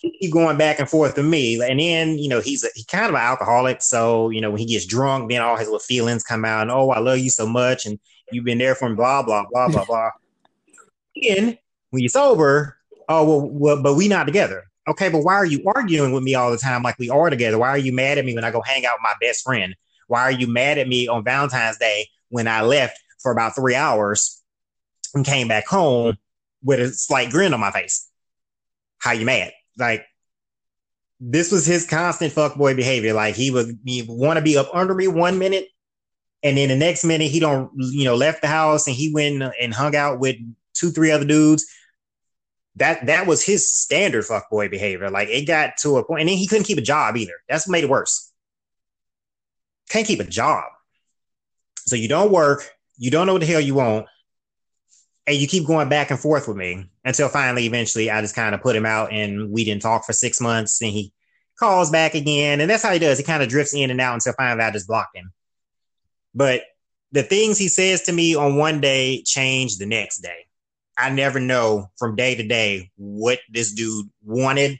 keep 0.00 0.32
going 0.32 0.58
back 0.58 0.78
and 0.78 0.88
forth 0.88 1.14
to 1.14 1.22
me, 1.22 1.60
and 1.62 1.80
then 1.80 2.18
you 2.18 2.28
know 2.28 2.40
he's 2.40 2.64
a, 2.64 2.68
he 2.74 2.84
kind 2.84 3.06
of 3.06 3.14
an 3.14 3.20
alcoholic, 3.20 3.82
so 3.82 4.30
you 4.30 4.40
know 4.40 4.50
when 4.50 4.58
he 4.58 4.66
gets 4.66 4.86
drunk, 4.86 5.30
then 5.30 5.42
all 5.42 5.56
his 5.56 5.68
little 5.68 5.78
feelings 5.78 6.22
come 6.22 6.44
out, 6.44 6.62
and 6.62 6.70
oh 6.70 6.90
I 6.90 6.98
love 6.98 7.18
you 7.18 7.30
so 7.30 7.46
much, 7.46 7.86
and 7.86 7.98
you've 8.30 8.44
been 8.44 8.58
there 8.58 8.74
for 8.74 8.88
me, 8.88 8.96
blah 8.96 9.22
blah 9.22 9.44
blah 9.50 9.68
blah 9.68 9.84
blah. 9.88 10.10
then 11.22 11.58
when 11.90 12.02
you're 12.02 12.08
sober, 12.08 12.76
oh 13.08 13.24
well, 13.24 13.48
well 13.50 13.82
but 13.82 13.94
we 13.94 14.08
not 14.08 14.24
together 14.24 14.68
okay, 14.88 15.08
but 15.08 15.22
why 15.22 15.34
are 15.34 15.46
you 15.46 15.62
arguing 15.66 16.12
with 16.12 16.22
me 16.22 16.34
all 16.34 16.50
the 16.50 16.58
time 16.58 16.82
like 16.82 16.98
we 16.98 17.10
are 17.10 17.30
together? 17.30 17.58
Why 17.58 17.68
are 17.68 17.78
you 17.78 17.92
mad 17.92 18.18
at 18.18 18.24
me 18.24 18.34
when 18.34 18.44
I 18.44 18.50
go 18.50 18.62
hang 18.62 18.86
out 18.86 18.94
with 18.94 19.02
my 19.02 19.14
best 19.20 19.44
friend? 19.44 19.74
Why 20.06 20.22
are 20.22 20.32
you 20.32 20.46
mad 20.46 20.78
at 20.78 20.88
me 20.88 21.06
on 21.06 21.24
Valentine's 21.24 21.78
Day 21.78 22.08
when 22.30 22.48
I 22.48 22.62
left 22.62 22.98
for 23.22 23.30
about 23.30 23.54
three 23.54 23.74
hours 23.74 24.42
and 25.14 25.24
came 25.24 25.48
back 25.48 25.66
home 25.66 26.16
with 26.62 26.80
a 26.80 26.88
slight 26.92 27.30
grin 27.30 27.54
on 27.54 27.60
my 27.60 27.70
face? 27.70 28.08
How 28.98 29.12
you 29.12 29.24
mad? 29.24 29.52
Like, 29.76 30.04
this 31.20 31.50
was 31.50 31.66
his 31.66 31.86
constant 31.86 32.32
fuckboy 32.32 32.76
behavior. 32.76 33.12
Like 33.12 33.34
he 33.34 33.50
would 33.50 33.78
want 34.08 34.38
to 34.38 34.42
be 34.42 34.56
up 34.56 34.68
under 34.72 34.94
me 34.94 35.08
one 35.08 35.38
minute 35.38 35.68
and 36.42 36.56
then 36.56 36.68
the 36.68 36.76
next 36.76 37.04
minute 37.04 37.30
he 37.30 37.40
don't 37.40 37.70
you 37.76 38.04
know 38.04 38.14
left 38.14 38.42
the 38.42 38.48
house 38.48 38.86
and 38.86 38.94
he 38.94 39.12
went 39.12 39.42
and 39.60 39.74
hung 39.74 39.96
out 39.96 40.20
with 40.20 40.36
two 40.74 40.90
three 40.90 41.10
other 41.10 41.24
dudes. 41.24 41.66
That 42.76 43.06
that 43.06 43.26
was 43.26 43.42
his 43.42 43.72
standard 43.72 44.24
fuckboy 44.24 44.70
behavior. 44.70 45.10
Like 45.10 45.28
it 45.28 45.46
got 45.46 45.76
to 45.78 45.96
a 45.96 46.04
point 46.04 46.20
and 46.20 46.28
then 46.28 46.36
he 46.36 46.46
couldn't 46.46 46.64
keep 46.64 46.78
a 46.78 46.82
job 46.82 47.16
either. 47.16 47.34
That's 47.48 47.66
what 47.66 47.72
made 47.72 47.84
it 47.84 47.90
worse. 47.90 48.32
Can't 49.88 50.06
keep 50.06 50.20
a 50.20 50.24
job. 50.24 50.64
So 51.78 51.96
you 51.96 52.08
don't 52.08 52.30
work. 52.30 52.70
You 52.96 53.10
don't 53.10 53.26
know 53.26 53.32
what 53.32 53.40
the 53.40 53.46
hell 53.46 53.60
you 53.60 53.74
want 53.74 54.06
and 55.28 55.36
you 55.36 55.46
keep 55.46 55.66
going 55.66 55.88
back 55.88 56.10
and 56.10 56.18
forth 56.18 56.48
with 56.48 56.56
me 56.56 56.90
until 57.04 57.28
finally 57.28 57.66
eventually 57.66 58.10
i 58.10 58.20
just 58.20 58.34
kind 58.34 58.54
of 58.54 58.60
put 58.62 58.74
him 58.74 58.86
out 58.86 59.12
and 59.12 59.50
we 59.52 59.64
didn't 59.64 59.82
talk 59.82 60.04
for 60.04 60.12
six 60.12 60.40
months 60.40 60.82
and 60.82 60.90
he 60.90 61.12
calls 61.58 61.90
back 61.90 62.14
again 62.14 62.60
and 62.60 62.70
that's 62.70 62.82
how 62.82 62.92
he 62.92 62.98
does 62.98 63.18
he 63.18 63.24
kind 63.24 63.42
of 63.42 63.48
drifts 63.48 63.74
in 63.74 63.90
and 63.90 64.00
out 64.00 64.14
until 64.14 64.32
finally 64.32 64.64
i 64.64 64.70
just 64.70 64.88
blocked 64.88 65.16
him 65.16 65.32
but 66.34 66.62
the 67.12 67.22
things 67.22 67.58
he 67.58 67.68
says 67.68 68.02
to 68.02 68.12
me 68.12 68.34
on 68.34 68.56
one 68.56 68.80
day 68.80 69.22
change 69.22 69.78
the 69.78 69.86
next 69.86 70.18
day. 70.18 70.46
I 70.96 71.10
never 71.10 71.40
know 71.40 71.90
from 71.96 72.16
day 72.16 72.34
to 72.34 72.42
day 72.42 72.90
what 72.96 73.38
this 73.50 73.72
dude 73.72 74.10
wanted. 74.24 74.78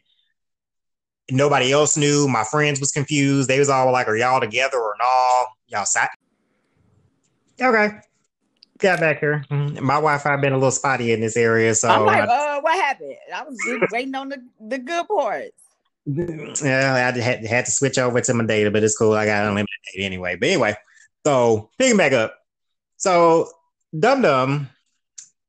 Nobody 1.30 1.72
else 1.72 1.96
knew. 1.96 2.26
My 2.26 2.44
friends 2.44 2.80
was 2.80 2.90
confused. 2.90 3.48
They 3.48 3.58
was 3.58 3.68
all 3.68 3.92
like, 3.92 4.08
"Are 4.08 4.16
y'all 4.16 4.40
together 4.40 4.78
or 4.78 4.94
no? 4.98 5.44
Y'all 5.68 5.84
sat?" 5.84 6.10
Okay, 7.60 8.00
got 8.78 9.00
back 9.00 9.20
here. 9.20 9.44
Mm-hmm. 9.50 9.84
My 9.84 9.94
Wi-Fi 9.94 10.36
been 10.36 10.52
a 10.52 10.56
little 10.56 10.70
spotty 10.70 11.12
in 11.12 11.20
this 11.20 11.36
area, 11.36 11.74
so 11.74 11.88
I'm 11.88 12.06
like, 12.06 12.28
I, 12.28 12.56
"Uh, 12.56 12.60
what 12.60 12.74
happened?" 12.74 13.16
I 13.34 13.42
was 13.42 13.58
waiting 13.92 14.14
on 14.14 14.28
the 14.28 14.42
the 14.60 14.78
good 14.78 15.06
parts. 15.06 15.52
Yeah, 16.06 16.94
I 16.94 17.20
had, 17.20 17.44
had 17.44 17.66
to 17.66 17.70
switch 17.70 17.98
over 17.98 18.18
to 18.20 18.34
my 18.34 18.46
data, 18.46 18.70
but 18.70 18.82
it's 18.82 18.96
cool. 18.96 19.12
I 19.12 19.26
got 19.26 19.44
unlimited 19.44 19.68
data 19.92 20.06
anyway. 20.06 20.36
But 20.36 20.48
anyway, 20.48 20.74
so 21.26 21.70
picking 21.78 21.98
back 21.98 22.12
up. 22.12 22.34
So 22.96 23.50
Dum 23.98 24.22
Dum, 24.22 24.70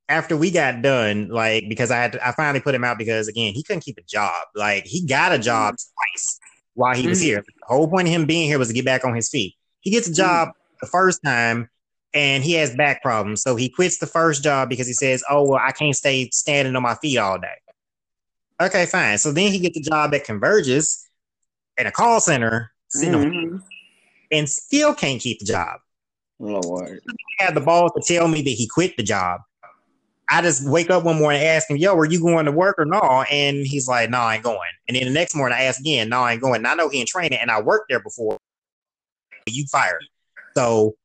after 0.09 0.35
we 0.35 0.51
got 0.51 0.81
done, 0.81 1.29
like 1.29 1.65
because 1.69 1.91
I 1.91 1.97
had 1.97 2.13
to, 2.13 2.27
I 2.27 2.33
finally 2.33 2.59
put 2.59 2.75
him 2.75 2.83
out 2.83 2.97
because 2.97 3.27
again 3.27 3.53
he 3.53 3.63
couldn't 3.63 3.83
keep 3.83 3.97
a 3.97 4.03
job. 4.03 4.47
Like 4.55 4.85
he 4.85 5.05
got 5.05 5.31
a 5.31 5.39
job 5.39 5.75
mm-hmm. 5.75 6.13
twice 6.13 6.39
while 6.73 6.95
he 6.95 7.07
was 7.07 7.19
mm-hmm. 7.19 7.25
here. 7.25 7.43
The 7.45 7.73
whole 7.73 7.87
point 7.87 8.07
of 8.07 8.13
him 8.13 8.25
being 8.25 8.47
here 8.47 8.59
was 8.59 8.67
to 8.67 8.73
get 8.73 8.85
back 8.85 9.05
on 9.05 9.15
his 9.15 9.29
feet. 9.29 9.55
He 9.81 9.91
gets 9.91 10.09
a 10.09 10.13
job 10.13 10.49
mm-hmm. 10.49 10.77
the 10.81 10.87
first 10.87 11.21
time 11.23 11.69
and 12.13 12.43
he 12.43 12.53
has 12.53 12.75
back 12.75 13.01
problems. 13.01 13.41
So 13.41 13.55
he 13.55 13.69
quits 13.69 13.99
the 13.99 14.07
first 14.07 14.43
job 14.43 14.69
because 14.69 14.87
he 14.87 14.93
says, 14.93 15.23
"Oh 15.29 15.47
well, 15.47 15.59
I 15.61 15.71
can't 15.71 15.95
stay 15.95 16.29
standing 16.31 16.75
on 16.75 16.83
my 16.83 16.95
feet 16.95 17.17
all 17.17 17.39
day." 17.39 17.47
Okay, 18.61 18.85
fine. 18.85 19.17
So 19.17 19.31
then 19.31 19.51
he 19.51 19.59
gets 19.59 19.77
a 19.77 19.89
job 19.89 20.13
at 20.13 20.25
Convergys 20.25 21.05
in 21.77 21.87
a 21.87 21.91
call 21.91 22.19
center, 22.19 22.71
mm-hmm. 22.95 23.57
and 24.31 24.49
still 24.49 24.93
can't 24.93 25.21
keep 25.21 25.39
the 25.39 25.45
job. 25.45 25.79
Lord. 26.39 27.01
He 27.05 27.45
had 27.45 27.55
the 27.55 27.61
balls 27.61 27.91
to 27.95 28.13
tell 28.13 28.27
me 28.27 28.41
that 28.41 28.49
he 28.49 28.67
quit 28.67 28.97
the 28.97 29.03
job. 29.03 29.41
I 30.29 30.41
just 30.41 30.69
wake 30.69 30.89
up 30.91 31.03
one 31.03 31.17
morning 31.17 31.41
and 31.41 31.49
ask 31.49 31.69
him, 31.69 31.77
yo, 31.77 31.95
were 31.95 32.05
you 32.05 32.21
going 32.21 32.45
to 32.45 32.51
work 32.51 32.75
or 32.77 32.85
no? 32.85 33.23
And 33.31 33.65
he's 33.65 33.87
like, 33.87 34.11
no, 34.11 34.19
I 34.19 34.35
ain't 34.35 34.43
going. 34.43 34.59
And 34.87 34.95
then 34.95 35.05
the 35.05 35.11
next 35.11 35.35
morning 35.35 35.57
I 35.57 35.63
ask 35.63 35.79
again, 35.79 36.07
no, 36.09 36.21
I 36.21 36.33
ain't 36.33 36.41
going. 36.41 36.57
And 36.57 36.67
I 36.67 36.75
know 36.75 36.87
he 36.87 37.01
in 37.01 37.07
training 37.07 37.39
and 37.39 37.49
I 37.49 37.59
worked 37.61 37.87
there 37.89 37.99
before. 37.99 38.37
You 39.47 39.65
fired. 39.71 40.03
So 40.55 40.95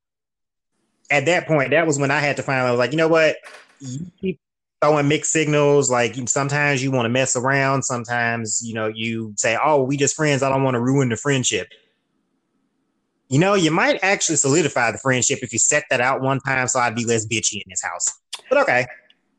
at 1.09 1.25
that 1.25 1.47
point, 1.47 1.71
that 1.71 1.85
was 1.85 1.99
when 1.99 2.11
I 2.11 2.19
had 2.19 2.37
to 2.37 2.43
finally 2.43 2.69
I 2.69 2.71
was 2.71 2.79
like, 2.79 2.91
you 2.91 2.97
know 2.97 3.07
what? 3.07 3.37
You 3.79 4.05
keep 4.19 4.39
throwing 4.81 5.07
mixed 5.07 5.31
signals. 5.31 5.89
Like 5.89 6.15
sometimes 6.27 6.83
you 6.83 6.91
want 6.91 7.05
to 7.05 7.09
mess 7.09 7.35
around. 7.35 7.83
Sometimes, 7.83 8.61
you 8.63 8.73
know, 8.73 8.87
you 8.87 9.33
say, 9.37 9.57
oh, 9.63 9.83
we 9.83 9.97
just 9.97 10.15
friends. 10.15 10.43
I 10.43 10.49
don't 10.49 10.63
want 10.63 10.75
to 10.75 10.81
ruin 10.81 11.09
the 11.09 11.17
friendship. 11.17 11.67
You 13.27 13.39
know, 13.39 13.55
you 13.55 13.71
might 13.71 13.99
actually 14.03 14.35
solidify 14.35 14.91
the 14.91 14.99
friendship 14.99 15.39
if 15.41 15.51
you 15.51 15.59
set 15.59 15.83
that 15.89 15.99
out 15.99 16.21
one 16.21 16.39
time 16.39 16.67
so 16.67 16.79
I'd 16.79 16.95
be 16.95 17.05
less 17.05 17.25
bitchy 17.25 17.55
in 17.55 17.63
this 17.67 17.81
house. 17.83 18.13
But 18.49 18.59
okay. 18.59 18.85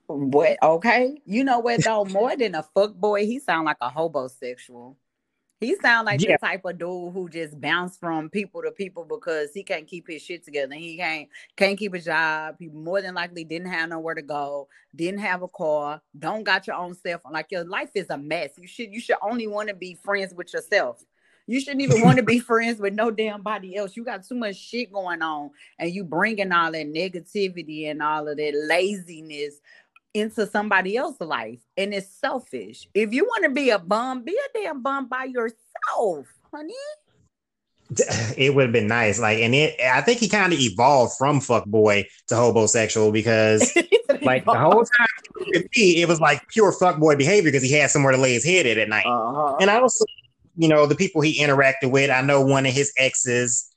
What 0.09 0.57
okay. 0.63 1.21
You 1.25 1.45
know 1.45 1.61
what 1.61 1.85
though? 1.85 2.05
More 2.05 2.37
than 2.37 2.55
a 2.55 2.63
fuck 2.63 2.95
boy, 2.95 3.27
he 3.27 3.39
sound 3.39 3.67
like 3.67 3.77
a 3.81 3.91
hobosexual. 3.91 4.97
He 5.59 5.75
sound 5.77 6.05
like 6.05 6.21
yeah. 6.21 6.37
the 6.37 6.47
type 6.47 6.65
of 6.67 6.79
dude 6.79 7.15
who 7.15 7.31
just 7.31 7.59
bounce 7.59 7.97
from 7.97 8.29
people 8.29 8.61
to 8.63 8.71
people 8.71 9.05
because 9.05 9.53
he 9.55 9.63
can't 9.63 9.87
keep 9.87 10.07
his 10.07 10.21
shit 10.21 10.45
together. 10.45 10.75
He 10.75 10.99
can't 10.99 11.29
can't 11.57 11.79
keep 11.79 11.95
a 11.95 11.99
job. 11.99 12.57
He 12.59 12.69
more 12.69 13.01
than 13.01 13.15
likely 13.15 13.45
didn't 13.45 13.69
have 13.69 13.89
nowhere 13.89 14.15
to 14.15 14.23
go, 14.23 14.69
didn't 14.95 15.21
have 15.21 15.43
a 15.43 15.49
car, 15.49 16.03
don't 16.19 16.45
got 16.45 16.67
your 16.67 16.77
own 16.77 16.95
cell 16.95 17.21
phone. 17.23 17.33
Like 17.33 17.51
your 17.51 17.65
life 17.65 17.91
is 17.95 18.11
a 18.11 18.19
mess. 18.19 18.51
You 18.59 18.69
should 18.69 18.93
you 18.93 19.01
should 19.01 19.17
only 19.23 19.47
want 19.47 19.69
to 19.69 19.75
be 19.75 19.95
friends 20.05 20.35
with 20.35 20.53
yourself. 20.53 21.03
You 21.47 21.61
shouldn't 21.61 21.83
even 21.83 22.03
want 22.03 22.17
to 22.19 22.25
be 22.25 22.41
friends 22.41 22.81
with 22.81 22.93
no 22.93 23.11
damn 23.11 23.41
body 23.41 23.77
else. 23.77 23.97
You 23.97 24.05
got 24.05 24.27
too 24.27 24.35
much 24.35 24.57
shit 24.57 24.93
going 24.93 25.23
on, 25.23 25.51
and 25.79 25.91
you 25.91 26.05
bringing 26.05 26.53
all 26.53 26.73
that 26.73 26.87
negativity 26.87 27.89
and 27.91 28.03
all 28.03 28.29
of 28.29 28.37
that 28.37 28.53
laziness 28.69 29.61
into 30.17 30.47
somebody 30.47 30.97
else's 30.97 31.21
life, 31.21 31.61
and 31.77 31.95
it's 31.95 32.09
selfish. 32.09 32.89
If 32.95 33.13
you 33.13 33.25
want 33.25 33.45
to 33.45 33.51
be 33.51 33.71
a 33.71 33.79
bum, 33.79 34.25
be 34.25 34.33
a 34.33 34.59
damn 34.59 34.83
bum 34.83 35.09
by 35.09 35.25
yourself, 35.25 36.27
honey. 36.53 36.75
It 38.37 38.55
would 38.55 38.65
have 38.65 38.73
been 38.73 38.89
nice, 38.89 39.21
like, 39.21 39.39
and 39.39 39.55
it. 39.55 39.81
I 39.81 40.01
think 40.01 40.19
he 40.19 40.29
kind 40.29 40.53
of 40.53 40.59
evolved 40.59 41.15
from 41.17 41.41
fuck 41.41 41.67
boy 41.67 42.05
to 42.27 42.35
hobosexual 42.35 43.13
because, 43.13 43.73
like, 44.23 44.45
the 44.45 44.55
whole 44.55 44.85
time 44.85 45.07
with 45.47 45.67
me, 45.77 46.03
it 46.03 46.09
was 46.09 46.21
like 46.21 46.49
pure 46.49 46.73
fuck 46.73 46.99
boy 46.99 47.15
behavior 47.15 47.53
because 47.53 47.63
he 47.63 47.71
had 47.71 47.91
somewhere 47.91 48.11
to 48.11 48.19
lay 48.19 48.33
his 48.35 48.45
head 48.45 48.67
at 48.67 48.77
at 48.77 48.89
night. 48.89 49.07
Uh-huh. 49.07 49.57
And 49.61 49.71
I 49.71 49.79
also 49.79 50.05
you 50.57 50.69
know, 50.69 50.87
the 50.87 50.95
people 50.95 51.21
he 51.21 51.39
interacted 51.39 51.91
with. 51.91 52.11
I 52.11 52.23
know 52.23 52.41
one 52.41 52.67
of 52.67 52.73
his 52.73 52.93
exes 52.97 53.71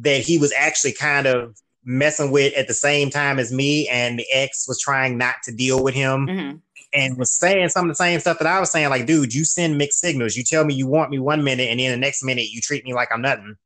that 0.00 0.22
he 0.22 0.38
was 0.38 0.52
actually 0.56 0.92
kind 0.92 1.26
of 1.26 1.56
messing 1.84 2.30
with 2.30 2.54
at 2.54 2.68
the 2.68 2.74
same 2.74 3.10
time 3.10 3.38
as 3.38 3.52
me, 3.52 3.88
and 3.88 4.18
the 4.18 4.26
ex 4.32 4.66
was 4.68 4.80
trying 4.80 5.18
not 5.18 5.36
to 5.44 5.52
deal 5.52 5.82
with 5.82 5.94
him. 5.94 6.26
Mm-hmm. 6.26 6.56
And 6.94 7.16
was 7.16 7.32
saying 7.32 7.70
some 7.70 7.86
of 7.86 7.88
the 7.88 7.94
same 7.94 8.20
stuff 8.20 8.38
that 8.38 8.46
I 8.46 8.60
was 8.60 8.70
saying, 8.70 8.90
like, 8.90 9.06
dude, 9.06 9.32
you 9.32 9.46
send 9.46 9.78
mixed 9.78 9.98
signals. 9.98 10.36
You 10.36 10.44
tell 10.44 10.62
me 10.62 10.74
you 10.74 10.86
want 10.86 11.10
me 11.10 11.18
one 11.18 11.42
minute, 11.42 11.70
and 11.70 11.80
then 11.80 11.90
the 11.90 11.96
next 11.96 12.22
minute 12.22 12.50
you 12.50 12.60
treat 12.60 12.84
me 12.84 12.92
like 12.92 13.08
I'm 13.10 13.22
nothing. 13.22 13.56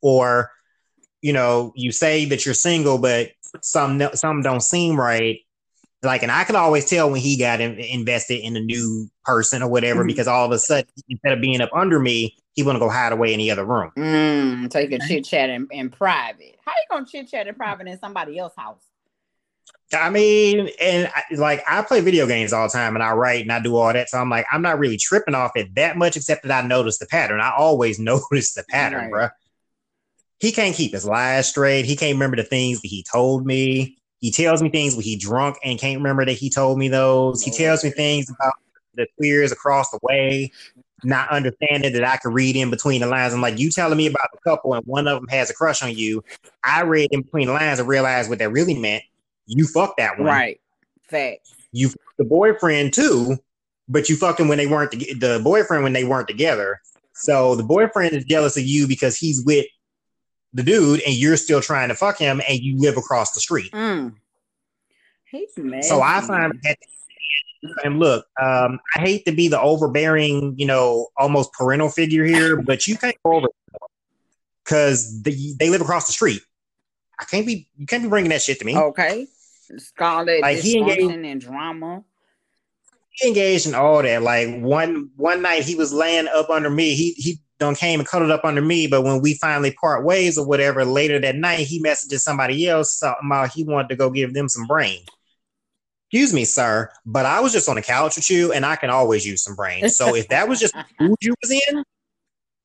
Or, 0.00 0.50
you 1.22 1.32
know, 1.32 1.72
you 1.76 1.92
say 1.92 2.24
that 2.26 2.44
you're 2.44 2.54
single, 2.54 2.98
but 2.98 3.30
some 3.62 4.02
some 4.14 4.42
don't 4.42 4.62
seem 4.62 4.98
right 4.98 5.38
like, 6.02 6.22
and 6.22 6.30
I 6.30 6.44
could 6.44 6.54
always 6.54 6.88
tell 6.88 7.10
when 7.10 7.20
he 7.20 7.36
got 7.36 7.60
in, 7.60 7.78
invested 7.78 8.40
in 8.44 8.56
a 8.56 8.60
new 8.60 9.08
person 9.24 9.62
or 9.62 9.68
whatever, 9.68 10.00
mm-hmm. 10.00 10.08
because 10.08 10.28
all 10.28 10.46
of 10.46 10.52
a 10.52 10.58
sudden, 10.58 10.88
instead 11.08 11.32
of 11.32 11.40
being 11.40 11.60
up 11.60 11.70
under 11.74 11.98
me, 11.98 12.36
he 12.58 12.64
want 12.64 12.74
to 12.74 12.80
go 12.80 12.88
hide 12.88 13.12
away 13.12 13.32
in 13.32 13.38
the 13.38 13.52
other 13.52 13.64
room. 13.64 13.92
Mm, 13.96 14.72
so 14.72 14.80
you 14.80 14.88
can 14.88 14.98
chit 15.06 15.24
chat 15.24 15.48
in, 15.48 15.68
in 15.70 15.90
private. 15.90 16.56
How 16.64 16.72
you 16.72 16.86
gonna 16.90 17.06
chit 17.06 17.30
chat 17.30 17.46
in 17.46 17.54
private 17.54 17.86
in 17.86 17.96
somebody 18.00 18.36
else's 18.36 18.58
house? 18.58 18.82
I 19.94 20.10
mean, 20.10 20.68
and 20.80 21.08
I, 21.14 21.22
like 21.36 21.62
I 21.68 21.82
play 21.82 22.00
video 22.00 22.26
games 22.26 22.52
all 22.52 22.66
the 22.66 22.72
time, 22.72 22.96
and 22.96 23.02
I 23.04 23.12
write 23.12 23.42
and 23.42 23.52
I 23.52 23.60
do 23.60 23.76
all 23.76 23.92
that. 23.92 24.08
So 24.08 24.18
I'm 24.18 24.28
like, 24.28 24.44
I'm 24.50 24.60
not 24.60 24.80
really 24.80 24.96
tripping 24.96 25.36
off 25.36 25.52
it 25.54 25.72
that 25.76 25.96
much, 25.96 26.16
except 26.16 26.42
that 26.42 26.64
I 26.64 26.66
notice 26.66 26.98
the 26.98 27.06
pattern. 27.06 27.40
I 27.40 27.52
always 27.56 28.00
notice 28.00 28.54
the 28.54 28.64
pattern, 28.68 29.02
right. 29.02 29.10
bro. 29.10 29.28
He 30.40 30.50
can't 30.50 30.74
keep 30.74 30.94
his 30.94 31.06
lies 31.06 31.48
straight. 31.48 31.84
He 31.84 31.94
can't 31.94 32.16
remember 32.16 32.38
the 32.38 32.42
things 32.42 32.82
that 32.82 32.88
he 32.88 33.04
told 33.04 33.46
me. 33.46 33.98
He 34.18 34.32
tells 34.32 34.60
me 34.60 34.68
things 34.68 34.96
when 34.96 35.04
he 35.04 35.16
drunk 35.16 35.58
and 35.62 35.78
can't 35.78 35.98
remember 35.98 36.24
that 36.24 36.32
he 36.32 36.50
told 36.50 36.76
me 36.76 36.88
those. 36.88 37.40
He 37.40 37.52
tells 37.52 37.84
me 37.84 37.90
things 37.90 38.28
about 38.28 38.54
the 38.94 39.06
queers 39.16 39.52
across 39.52 39.90
the 39.90 40.00
way, 40.02 40.50
not 41.04 41.30
understanding 41.30 41.92
that 41.92 42.04
I 42.04 42.16
could 42.16 42.32
read 42.32 42.56
in 42.56 42.70
between 42.70 43.00
the 43.00 43.06
lines. 43.06 43.32
I'm 43.32 43.40
like, 43.40 43.58
you 43.58 43.70
telling 43.70 43.96
me 43.96 44.06
about 44.06 44.30
the 44.32 44.38
couple 44.38 44.74
and 44.74 44.84
one 44.84 45.06
of 45.06 45.20
them 45.20 45.28
has 45.28 45.50
a 45.50 45.54
crush 45.54 45.82
on 45.82 45.94
you. 45.94 46.24
I 46.64 46.82
read 46.82 47.10
in 47.12 47.22
between 47.22 47.46
the 47.46 47.52
lines 47.52 47.78
and 47.78 47.88
realized 47.88 48.28
what 48.28 48.38
that 48.40 48.50
really 48.50 48.78
meant. 48.78 49.04
You 49.46 49.66
fucked 49.66 49.98
that 49.98 50.18
one. 50.18 50.26
Right. 50.26 50.60
Fact. 51.02 51.48
You 51.72 51.88
fucked 51.88 52.16
the 52.18 52.24
boyfriend 52.24 52.92
too, 52.92 53.38
but 53.88 54.08
you 54.08 54.16
fucked 54.16 54.40
him 54.40 54.48
when 54.48 54.58
they 54.58 54.66
weren't 54.66 54.90
the, 54.90 55.14
the 55.14 55.40
boyfriend 55.42 55.84
when 55.84 55.92
they 55.92 56.04
weren't 56.04 56.28
together. 56.28 56.80
So 57.14 57.54
the 57.54 57.64
boyfriend 57.64 58.12
is 58.12 58.24
jealous 58.24 58.56
of 58.56 58.64
you 58.64 58.86
because 58.86 59.16
he's 59.16 59.44
with 59.44 59.66
the 60.52 60.62
dude 60.62 61.00
and 61.06 61.14
you're 61.14 61.36
still 61.36 61.60
trying 61.60 61.88
to 61.88 61.94
fuck 61.94 62.18
him 62.18 62.40
and 62.48 62.58
you 62.60 62.78
live 62.78 62.96
across 62.96 63.32
the 63.32 63.40
street. 63.40 63.70
Mm. 63.72 64.14
So 65.82 66.00
I 66.00 66.22
find 66.22 66.58
that 66.62 66.78
and 67.84 67.98
look, 67.98 68.26
um, 68.40 68.78
I 68.96 69.00
hate 69.00 69.24
to 69.26 69.32
be 69.32 69.48
the 69.48 69.60
overbearing, 69.60 70.54
you 70.56 70.66
know, 70.66 71.08
almost 71.16 71.52
parental 71.52 71.88
figure 71.88 72.24
here, 72.24 72.60
but 72.60 72.86
you 72.86 72.96
can't 72.96 73.16
go 73.24 73.34
over 73.34 73.48
because 74.64 75.22
they, 75.22 75.54
they 75.58 75.70
live 75.70 75.80
across 75.80 76.06
the 76.06 76.12
street. 76.12 76.42
I 77.18 77.24
can't 77.24 77.46
be 77.46 77.68
you 77.76 77.86
can't 77.86 78.02
be 78.02 78.08
bringing 78.08 78.30
that 78.30 78.42
shit 78.42 78.60
to 78.60 78.64
me. 78.64 78.76
Okay, 78.76 79.26
Scarlet 79.76 80.42
like 80.42 80.58
he 80.58 80.78
engaged 80.78 81.10
in 81.10 81.38
drama. 81.38 82.04
He 83.10 83.28
engaged 83.28 83.66
in 83.66 83.74
all 83.74 84.02
that. 84.02 84.22
Like 84.22 84.60
one 84.60 85.10
one 85.16 85.42
night 85.42 85.64
he 85.64 85.74
was 85.74 85.92
laying 85.92 86.28
up 86.28 86.48
under 86.48 86.70
me. 86.70 86.94
He 86.94 87.12
he 87.12 87.40
done 87.58 87.74
came 87.74 87.98
and 87.98 88.08
cuddled 88.08 88.30
up 88.30 88.44
under 88.44 88.62
me. 88.62 88.86
But 88.86 89.02
when 89.02 89.20
we 89.20 89.34
finally 89.34 89.72
part 89.72 90.04
ways 90.04 90.38
or 90.38 90.46
whatever 90.46 90.84
later 90.84 91.18
that 91.18 91.34
night, 91.34 91.66
he 91.66 91.80
messages 91.80 92.22
somebody 92.22 92.68
else 92.68 93.02
about 93.02 93.52
he 93.52 93.64
wanted 93.64 93.88
to 93.88 93.96
go 93.96 94.10
give 94.10 94.32
them 94.32 94.48
some 94.48 94.66
brain. 94.66 95.00
Excuse 96.10 96.32
me, 96.32 96.46
sir, 96.46 96.90
but 97.04 97.26
I 97.26 97.40
was 97.40 97.52
just 97.52 97.68
on 97.68 97.76
the 97.76 97.82
couch 97.82 98.16
with 98.16 98.30
you, 98.30 98.50
and 98.52 98.64
I 98.64 98.76
can 98.76 98.88
always 98.88 99.26
use 99.26 99.42
some 99.42 99.54
brain. 99.54 99.90
So 99.90 100.14
if 100.14 100.28
that 100.28 100.48
was 100.48 100.58
just 100.58 100.74
mood 100.98 101.18
you 101.20 101.34
was 101.42 101.50
in, 101.50 101.84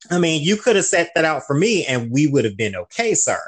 I 0.09 0.17
mean, 0.17 0.41
you 0.41 0.55
could 0.55 0.77
have 0.77 0.85
set 0.85 1.12
that 1.15 1.25
out 1.25 1.43
for 1.45 1.53
me, 1.53 1.85
and 1.85 2.09
we 2.09 2.27
would 2.27 2.45
have 2.45 2.55
been 2.55 2.73
okay, 2.75 3.13
sir. 3.13 3.39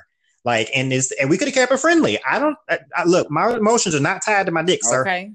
Like, 0.43 0.69
and 0.75 0.91
this, 0.91 1.13
and 1.19 1.29
we 1.29 1.37
could 1.37 1.47
have 1.47 1.55
kept 1.55 1.71
it 1.71 1.79
friendly. 1.79 2.19
I 2.23 2.39
don't 2.39 2.57
I, 2.69 2.79
I, 2.95 3.03
look. 3.05 3.31
My 3.31 3.55
emotions 3.55 3.95
are 3.95 4.01
not 4.01 4.21
tied 4.21 4.45
to 4.47 4.51
my 4.51 4.63
dick, 4.63 4.81
sir. 4.83 5.01
Okay. 5.01 5.31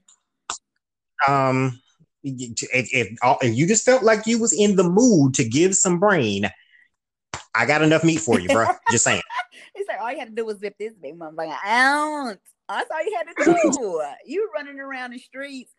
Um, 1.27 1.81
if, 2.23 2.69
if 2.93 3.19
if 3.23 3.57
you 3.57 3.67
just 3.67 3.85
felt 3.85 4.03
like 4.03 4.27
you 4.27 4.39
was 4.39 4.53
in 4.53 4.77
the 4.77 4.85
mood 4.85 5.35
to 5.35 5.45
give 5.45 5.75
some 5.75 5.99
brain, 5.99 6.51
I 7.55 7.67
got 7.67 7.83
enough 7.83 8.05
meat 8.05 8.21
for 8.21 8.39
you, 8.39 8.49
bro. 8.49 8.67
just 8.91 9.05
saying. 9.05 9.23
He's 9.75 9.89
like, 9.89 10.01
all 10.01 10.13
you 10.13 10.19
had 10.19 10.29
to 10.29 10.35
do 10.35 10.45
was 10.45 10.59
zip 10.59 10.77
this 10.79 10.95
big 10.95 11.19
motherfucker 11.19 11.57
out. 11.65 12.39
That's 12.71 12.91
all 12.91 13.05
you 13.05 13.17
had 13.17 13.27
to 13.45 13.73
do. 13.79 14.03
you 14.27 14.51
running 14.55 14.81
around 14.81 15.13
the 15.13 15.19
streets. 15.19 15.73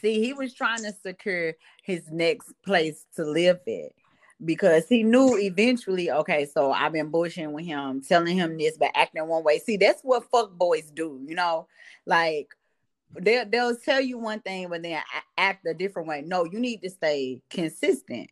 See, 0.00 0.20
he 0.22 0.32
was 0.32 0.54
trying 0.54 0.82
to 0.82 0.92
secure 0.92 1.54
his 1.82 2.02
next 2.10 2.52
place 2.64 3.06
to 3.16 3.24
live 3.24 3.60
at 3.66 3.92
because 4.44 4.86
he 4.88 5.02
knew 5.02 5.36
eventually, 5.38 6.10
okay, 6.10 6.46
so 6.46 6.70
I've 6.70 6.92
been 6.92 7.10
bushing 7.10 7.52
with 7.52 7.64
him, 7.64 8.02
telling 8.06 8.36
him 8.36 8.56
this, 8.56 8.76
but 8.78 8.90
acting 8.94 9.26
one 9.26 9.42
way. 9.42 9.58
See, 9.58 9.76
that's 9.76 10.02
what 10.02 10.30
fuck 10.30 10.52
boys 10.52 10.90
do, 10.90 11.20
you 11.26 11.34
know, 11.34 11.66
like 12.06 12.48
they'll 13.18 13.48
they'll 13.48 13.76
tell 13.76 14.00
you 14.00 14.18
one 14.18 14.40
thing, 14.40 14.68
but 14.68 14.82
then 14.82 15.00
act 15.36 15.66
a 15.66 15.74
different 15.74 16.08
way. 16.08 16.22
No, 16.24 16.44
you 16.44 16.60
need 16.60 16.82
to 16.82 16.90
stay 16.90 17.40
consistent. 17.50 18.28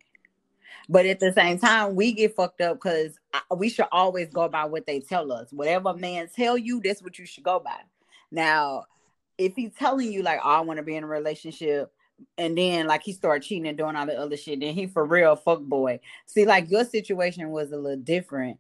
But 0.89 1.07
at 1.07 1.19
the 1.19 1.33
same 1.33 1.59
time, 1.59 1.97
we 1.97 2.13
get 2.13 2.37
fucked 2.37 2.61
up 2.61 2.77
because 2.77 3.19
we 3.57 3.69
should 3.69 3.87
always 3.91 4.29
go 4.29 4.49
by 4.49 4.67
what 4.67 4.87
they 4.87 5.01
tell 5.01 5.33
us. 5.33 5.53
Whatever 5.53 5.95
man 5.95 6.29
tell 6.35 6.57
you, 6.57 6.81
that's 6.83 7.03
what 7.03 7.19
you 7.19 7.27
should 7.27 7.45
go 7.45 7.59
by. 7.59 7.81
Now, 8.31 8.85
if 9.37 9.55
he's 9.57 9.75
telling 9.75 10.13
you 10.13 10.23
like, 10.23 10.41
oh, 10.45 10.49
I 10.49 10.61
want 10.61 10.79
to 10.79 10.85
be 10.85 10.97
in 10.97 11.05
a 11.05 11.09
relationship, 11.09 11.93
and 12.39 12.57
then 12.57 12.87
like 12.87 13.03
he 13.03 13.13
started 13.13 13.47
cheating 13.47 13.67
and 13.67 13.77
doing 13.77 13.97
all 13.97 14.07
the 14.07 14.19
other 14.19 14.37
shit, 14.37 14.61
then 14.61 14.75
he 14.75 14.87
for 14.87 15.05
real 15.05 15.37
fuck 15.37 15.61
boy. 15.61 16.01
See, 16.25 16.47
like 16.47 16.71
your 16.71 16.85
situation 16.85 17.51
was 17.51 17.73
a 17.73 17.77
little 17.77 17.99
different. 18.01 18.59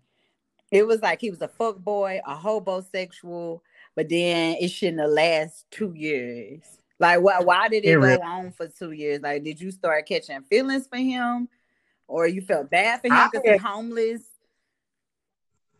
It 0.70 0.86
was 0.86 1.00
like 1.00 1.20
he 1.20 1.30
was 1.30 1.40
a 1.40 1.48
fuck 1.48 1.78
boy, 1.78 2.20
a 2.26 2.34
hobosexual, 2.34 3.60
but 3.94 4.08
then 4.08 4.56
it 4.60 4.68
shouldn't 4.68 5.00
have 5.00 5.10
last 5.10 5.64
two 5.70 5.92
years. 5.94 6.62
Like, 6.98 7.20
why? 7.20 7.40
Why 7.40 7.68
did 7.68 7.84
it, 7.84 7.88
it 7.88 7.94
go 7.94 8.00
really- 8.00 8.20
on 8.20 8.50
for 8.52 8.68
two 8.68 8.90
years? 8.90 9.20
Like, 9.22 9.44
did 9.44 9.60
you 9.60 9.70
start 9.70 10.06
catching 10.06 10.42
feelings 10.42 10.86
for 10.86 10.98
him, 10.98 11.48
or 12.08 12.26
you 12.26 12.40
felt 12.40 12.70
bad 12.70 13.00
for 13.00 13.08
him 13.08 13.28
because 13.30 13.50
he's 13.50 13.62
homeless? 13.62 14.22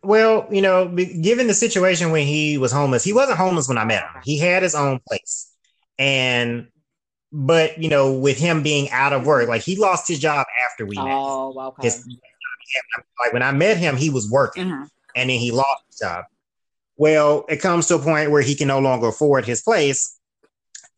Well, 0.03 0.47
you 0.51 0.61
know, 0.61 0.87
given 0.87 1.47
the 1.47 1.53
situation 1.53 2.11
when 2.11 2.27
he 2.27 2.57
was 2.57 2.71
homeless, 2.71 3.03
he 3.03 3.13
wasn't 3.13 3.37
homeless 3.37 3.67
when 3.67 3.77
I 3.77 3.85
met 3.85 4.03
him. 4.03 4.21
He 4.23 4.37
had 4.37 4.63
his 4.63 4.75
own 4.75 4.99
place, 5.07 5.51
and 5.97 6.67
but 7.31 7.81
you 7.81 7.89
know, 7.89 8.13
with 8.13 8.37
him 8.37 8.63
being 8.63 8.89
out 8.91 9.11
of 9.11 9.25
work, 9.25 9.49
like 9.49 9.63
he 9.63 9.75
lost 9.75 10.07
his 10.07 10.19
job 10.19 10.45
after 10.65 10.85
we 10.85 10.95
met. 10.95 11.07
Oh, 11.07 11.53
okay. 11.59 11.87
His, 11.87 12.07
like 13.19 13.33
when 13.33 13.43
I 13.43 13.51
met 13.51 13.77
him, 13.77 13.97
he 13.97 14.09
was 14.09 14.29
working, 14.29 14.67
mm-hmm. 14.67 14.83
and 15.15 15.29
then 15.29 15.39
he 15.39 15.51
lost 15.51 15.83
his 15.89 15.99
job. 15.99 16.25
Well, 16.95 17.45
it 17.49 17.57
comes 17.57 17.87
to 17.87 17.95
a 17.95 17.99
point 17.99 18.31
where 18.31 18.41
he 18.41 18.55
can 18.55 18.67
no 18.67 18.79
longer 18.79 19.07
afford 19.07 19.45
his 19.45 19.61
place. 19.61 20.16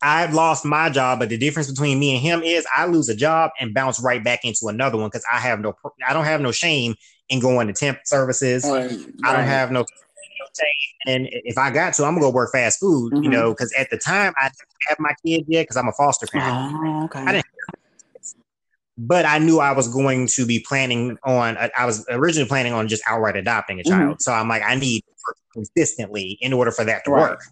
I've 0.02 0.32
lost 0.32 0.64
my 0.64 0.88
job, 0.88 1.18
but 1.18 1.28
the 1.28 1.36
difference 1.36 1.70
between 1.70 1.98
me 1.98 2.14
and 2.14 2.22
him 2.22 2.42
is 2.42 2.66
I 2.74 2.86
lose 2.86 3.08
a 3.08 3.14
job 3.14 3.50
and 3.60 3.74
bounce 3.74 4.00
right 4.00 4.22
back 4.22 4.44
into 4.44 4.68
another 4.68 4.96
one 4.96 5.08
because 5.08 5.24
I 5.30 5.38
have 5.40 5.60
no, 5.60 5.74
I 6.06 6.12
don't 6.12 6.24
have 6.24 6.40
no 6.40 6.52
shame 6.52 6.94
in 7.28 7.40
going 7.40 7.66
to 7.66 7.72
temp 7.72 7.98
services. 8.04 8.64
Right. 8.64 8.90
I 9.24 9.32
don't 9.36 9.44
have 9.44 9.70
no 9.70 9.84
shame. 10.58 10.66
and 11.06 11.28
if 11.30 11.58
I 11.58 11.70
got 11.70 11.94
to, 11.94 12.04
I'm 12.04 12.14
gonna 12.14 12.26
go 12.26 12.30
work 12.30 12.52
fast 12.52 12.80
food, 12.80 13.12
mm-hmm. 13.12 13.24
you 13.24 13.30
know, 13.30 13.50
because 13.50 13.72
at 13.74 13.90
the 13.90 13.98
time 13.98 14.32
I 14.40 14.44
didn't 14.44 14.88
have 14.88 14.98
my 15.00 15.12
kid 15.24 15.44
yet 15.48 15.64
because 15.64 15.76
I'm 15.76 15.88
a 15.88 15.92
foster 15.92 16.26
parent. 16.26 16.74
Oh, 16.74 17.04
okay. 17.04 17.20
I 17.20 17.32
didn't, 17.32 17.46
but 18.96 19.24
I 19.26 19.38
knew 19.38 19.60
I 19.60 19.72
was 19.72 19.88
going 19.88 20.26
to 20.28 20.46
be 20.46 20.60
planning 20.60 21.18
on. 21.24 21.56
I 21.76 21.84
was 21.84 22.06
originally 22.10 22.48
planning 22.48 22.72
on 22.72 22.88
just 22.88 23.02
outright 23.06 23.36
adopting 23.36 23.80
a 23.80 23.84
child. 23.84 24.02
Mm-hmm. 24.02 24.20
So 24.20 24.32
I'm 24.32 24.48
like, 24.48 24.62
I 24.62 24.74
need 24.76 25.02
consistently 25.52 26.38
in 26.40 26.52
order 26.52 26.70
for 26.70 26.84
that 26.84 27.04
to 27.04 27.10
right. 27.10 27.30
work. 27.30 27.42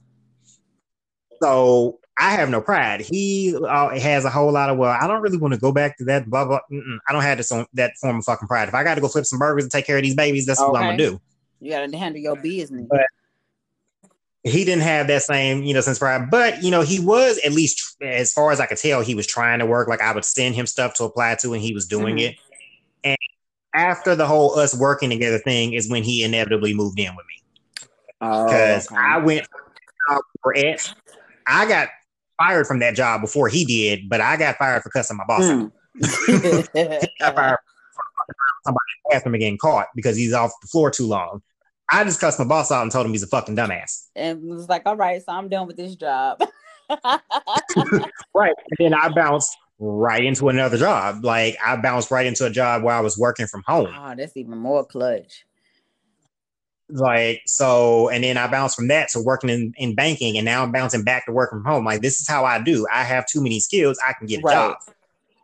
So 1.43 1.99
I 2.21 2.33
have 2.33 2.51
no 2.51 2.61
pride. 2.61 3.01
He 3.01 3.57
uh, 3.57 3.91
has 3.99 4.25
a 4.25 4.31
whole 4.31 4.51
lot 4.51 4.71
of 4.71 4.77
well. 4.77 4.91
I 4.91 5.07
don't 5.07 5.23
really 5.23 5.39
want 5.39 5.55
to 5.55 5.61
go 5.61 5.71
back 5.71 5.97
to 5.99 6.05
that. 6.07 6.29
Blah 6.29 6.47
blah. 6.47 6.61
Mm-mm. 6.71 6.99
I 7.09 7.13
don't 7.13 7.23
have 7.23 7.39
this 7.39 7.53
on 7.53 7.67
that 7.75 7.97
form 8.01 8.19
of 8.19 8.25
fucking 8.25 8.49
pride. 8.49 8.69
If 8.69 8.75
I 8.75 8.83
got 8.83 8.97
to 8.97 9.01
go 9.01 9.09
flip 9.09 9.25
some 9.25 9.39
burgers 9.39 9.65
and 9.65 9.71
take 9.71 9.87
care 9.87 9.97
of 9.97 10.03
these 10.03 10.17
babies, 10.17 10.45
that's 10.45 10.61
okay. 10.61 10.71
what 10.71 10.83
I'm 10.83 10.97
gonna 10.97 10.99
do. 10.99 11.21
You 11.61 11.71
got 11.71 11.89
to 11.89 11.97
handle 11.97 12.21
your 12.21 12.37
business. 12.37 12.87
But 12.91 13.07
he 14.43 14.65
didn't 14.65 14.83
have 14.83 15.07
that 15.09 15.23
same, 15.23 15.63
you 15.63 15.75
know, 15.75 15.81
sense 15.81 15.99
pride. 15.99 16.31
But 16.31 16.63
you 16.63 16.71
know, 16.71 16.83
he 16.83 16.99
was 16.99 17.39
at 17.45 17.53
least, 17.53 17.97
as 18.03 18.33
far 18.33 18.51
as 18.51 18.61
I 18.61 18.67
could 18.67 18.79
tell, 18.79 19.01
he 19.01 19.15
was 19.15 19.27
trying 19.27 19.61
to 19.61 19.67
work. 19.67 19.89
Like 19.89 20.01
I 20.01 20.13
would 20.13 20.25
send 20.25 20.55
him 20.55 20.67
stuff 20.67 20.95
to 20.95 21.05
apply 21.05 21.37
to, 21.37 21.53
and 21.53 21.63
he 21.63 21.73
was 21.73 21.87
doing 21.87 22.17
mm-hmm. 22.17 22.33
it. 22.33 22.37
And 23.05 23.17
after 23.75 24.17
the 24.17 24.27
whole 24.27 24.59
us 24.59 24.77
working 24.77 25.11
together 25.11 25.39
thing 25.39 25.73
is 25.73 25.89
when 25.89 26.03
he 26.03 26.25
inevitably 26.25 26.75
moved 26.75 26.99
in 26.99 27.15
with 27.15 27.27
me. 27.27 27.43
Because 28.21 28.89
oh, 28.91 28.97
okay. 28.97 29.05
I 29.05 29.19
went 29.19 29.47
for 30.43 30.53
it. 30.57 30.93
I 31.47 31.67
got 31.67 31.89
fired 32.39 32.67
from 32.67 32.79
that 32.79 32.95
job 32.95 33.21
before 33.21 33.49
he 33.49 33.65
did, 33.65 34.09
but 34.09 34.21
I 34.21 34.37
got 34.37 34.57
fired 34.57 34.83
for 34.83 34.91
cussing 34.91 35.17
my 35.17 35.25
boss. 35.27 35.43
Mm. 35.43 35.73
got 37.21 37.35
fired 37.35 37.59
for 37.59 38.35
somebody 38.65 38.85
in 38.95 39.03
the 39.05 39.11
bathroom 39.11 39.35
and 39.35 39.41
getting 39.41 39.59
caught 39.59 39.89
because 39.95 40.17
he's 40.17 40.33
off 40.33 40.53
the 40.63 40.69
floor 40.69 40.91
too 40.91 41.07
long. 41.07 41.43
I 41.91 42.05
just 42.05 42.21
cussed 42.21 42.39
my 42.39 42.45
boss 42.45 42.71
out 42.71 42.83
and 42.83 42.93
told 42.93 43.07
him 43.07 43.13
he's 43.13 43.23
a 43.23 43.29
fucking 43.29 43.57
dumbass. 43.57 44.09
And 44.15 44.43
was 44.43 44.69
like, 44.69 44.83
all 44.87 44.97
right, 44.97 45.23
so 45.25 45.33
I'm 45.33 45.49
done 45.49 45.67
with 45.67 45.77
this 45.77 45.97
job. 45.97 46.41
right. 48.35 48.55
And 48.69 48.79
then 48.79 48.95
I 48.95 49.09
bounced 49.09 49.57
right 49.79 50.25
into 50.25 50.49
another 50.49 50.77
job. 50.77 51.25
Like 51.25 51.57
I 51.65 51.77
bounced 51.77 52.11
right 52.11 52.27
into 52.27 52.45
a 52.45 52.51
job 52.51 52.83
where 52.83 52.95
I 52.95 53.01
was 53.01 53.17
working 53.17 53.47
from 53.47 53.63
home. 53.67 53.89
Oh, 53.97 54.15
that's 54.17 54.37
even 54.37 54.59
more 54.59 54.85
clutch. 54.85 55.47
Like 56.91 57.43
so, 57.47 58.09
and 58.09 58.25
then 58.25 58.39
I 58.39 58.47
bounced 58.47 58.77
from 58.77 58.89
that 58.89 59.11
to 59.11 59.21
working 59.21 59.51
in, 59.51 59.75
in 59.77 59.95
banking, 59.95 60.39
and 60.39 60.45
now 60.45 60.63
I'm 60.63 60.73
bouncing 60.73 61.05
back 61.05 61.27
to 61.27 61.33
working 61.33 61.59
from 61.59 61.65
home. 61.71 61.85
Like 61.85 62.01
this 62.01 62.21
is 62.21 62.29
how 62.29 62.45
I 62.45 62.63
do. 62.63 62.87
I 62.91 63.05
have 63.05 63.27
too 63.27 63.43
many 63.43 63.61
skills, 63.61 63.99
I 64.07 64.15
can 64.15 64.27
get 64.27 64.41
a 64.41 64.43
right. 64.43 64.55
job. 64.55 64.77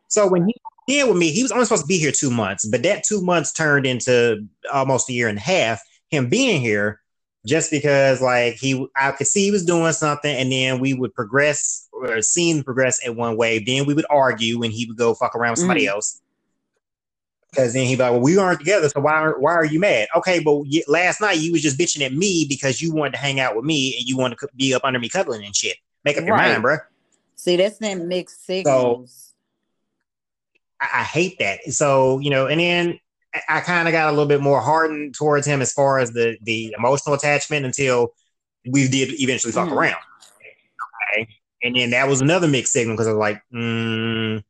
So 0.09 0.26
when 0.26 0.46
he 0.46 0.54
did 0.88 1.09
with 1.09 1.18
me, 1.18 1.30
he 1.30 1.42
was 1.42 1.52
only 1.52 1.64
supposed 1.66 1.83
to 1.83 1.88
be 1.88 1.98
here 1.98 2.12
two 2.12 2.30
months, 2.30 2.66
but 2.66 2.83
that 2.85 3.04
two 3.04 3.20
months 3.20 3.52
turned 3.52 3.85
into 3.85 4.46
almost 4.72 5.11
a 5.11 5.12
year 5.12 5.28
and 5.28 5.38
a 5.38 5.42
half 5.42 5.83
him 6.14 6.28
being 6.28 6.61
here 6.61 7.00
just 7.46 7.70
because 7.70 8.22
like 8.22 8.54
he 8.54 8.87
I 8.96 9.12
could 9.12 9.26
see 9.26 9.44
he 9.44 9.50
was 9.50 9.64
doing 9.64 9.92
something 9.92 10.35
and 10.35 10.50
then 10.50 10.80
we 10.80 10.94
would 10.94 11.14
progress 11.14 11.88
or 11.92 12.22
seem 12.22 12.62
progress 12.62 13.04
in 13.04 13.16
one 13.16 13.37
way. 13.37 13.59
Then 13.59 13.85
we 13.85 13.94
would 13.94 14.07
argue 14.09 14.62
and 14.62 14.72
he 14.72 14.87
would 14.87 14.96
go 14.96 15.14
fuck 15.14 15.35
around 15.35 15.52
with 15.52 15.59
somebody 15.61 15.85
mm. 15.85 15.90
else. 15.90 16.22
Because 17.54 17.72
then 17.72 17.86
he'd 17.86 17.96
be 17.96 18.02
like, 18.02 18.12
"Well, 18.12 18.20
we 18.20 18.36
aren't 18.36 18.58
together, 18.58 18.88
so 18.88 19.00
why 19.00 19.12
are, 19.12 19.38
why 19.38 19.52
are 19.52 19.64
you 19.64 19.78
mad?" 19.78 20.08
Okay, 20.16 20.40
but 20.40 20.62
last 20.88 21.20
night 21.20 21.38
you 21.38 21.52
was 21.52 21.62
just 21.62 21.78
bitching 21.78 22.04
at 22.04 22.12
me 22.12 22.46
because 22.48 22.80
you 22.82 22.92
wanted 22.92 23.12
to 23.12 23.18
hang 23.18 23.40
out 23.40 23.56
with 23.56 23.64
me 23.64 23.96
and 23.98 24.08
you 24.08 24.16
wanted 24.16 24.38
to 24.38 24.48
be 24.56 24.74
up 24.74 24.82
under 24.84 24.98
me 24.98 25.08
cuddling 25.08 25.44
and 25.44 25.54
shit. 25.54 25.76
Make 26.04 26.16
up 26.16 26.22
right. 26.22 26.28
your 26.28 26.36
mind, 26.36 26.62
bro. 26.62 26.76
See, 27.36 27.56
that's 27.56 27.78
them 27.78 28.08
mixed 28.08 28.44
signals. 28.44 29.32
So, 30.80 30.86
I, 30.86 31.00
I 31.00 31.02
hate 31.02 31.38
that. 31.38 31.60
So 31.72 32.18
you 32.18 32.30
know, 32.30 32.46
and 32.46 32.60
then 32.60 32.98
I 33.48 33.60
kind 33.60 33.88
of 33.88 33.92
got 33.92 34.08
a 34.08 34.12
little 34.12 34.26
bit 34.26 34.40
more 34.40 34.60
hardened 34.60 35.14
towards 35.14 35.46
him 35.46 35.60
as 35.60 35.72
far 35.72 35.98
as 35.98 36.12
the 36.12 36.36
the 36.42 36.74
emotional 36.78 37.14
attachment 37.14 37.66
until 37.66 38.14
we 38.66 38.88
did 38.88 39.20
eventually 39.20 39.52
fuck 39.52 39.68
mm. 39.68 39.72
around. 39.72 39.96
Okay. 41.12 41.28
And 41.62 41.76
then 41.76 41.90
that 41.90 42.08
was 42.08 42.20
another 42.20 42.48
mixed 42.48 42.72
signal 42.72 42.94
because 42.94 43.06
I 43.06 43.12
was 43.12 43.18
like, 43.18 43.42
mm, 43.52 44.42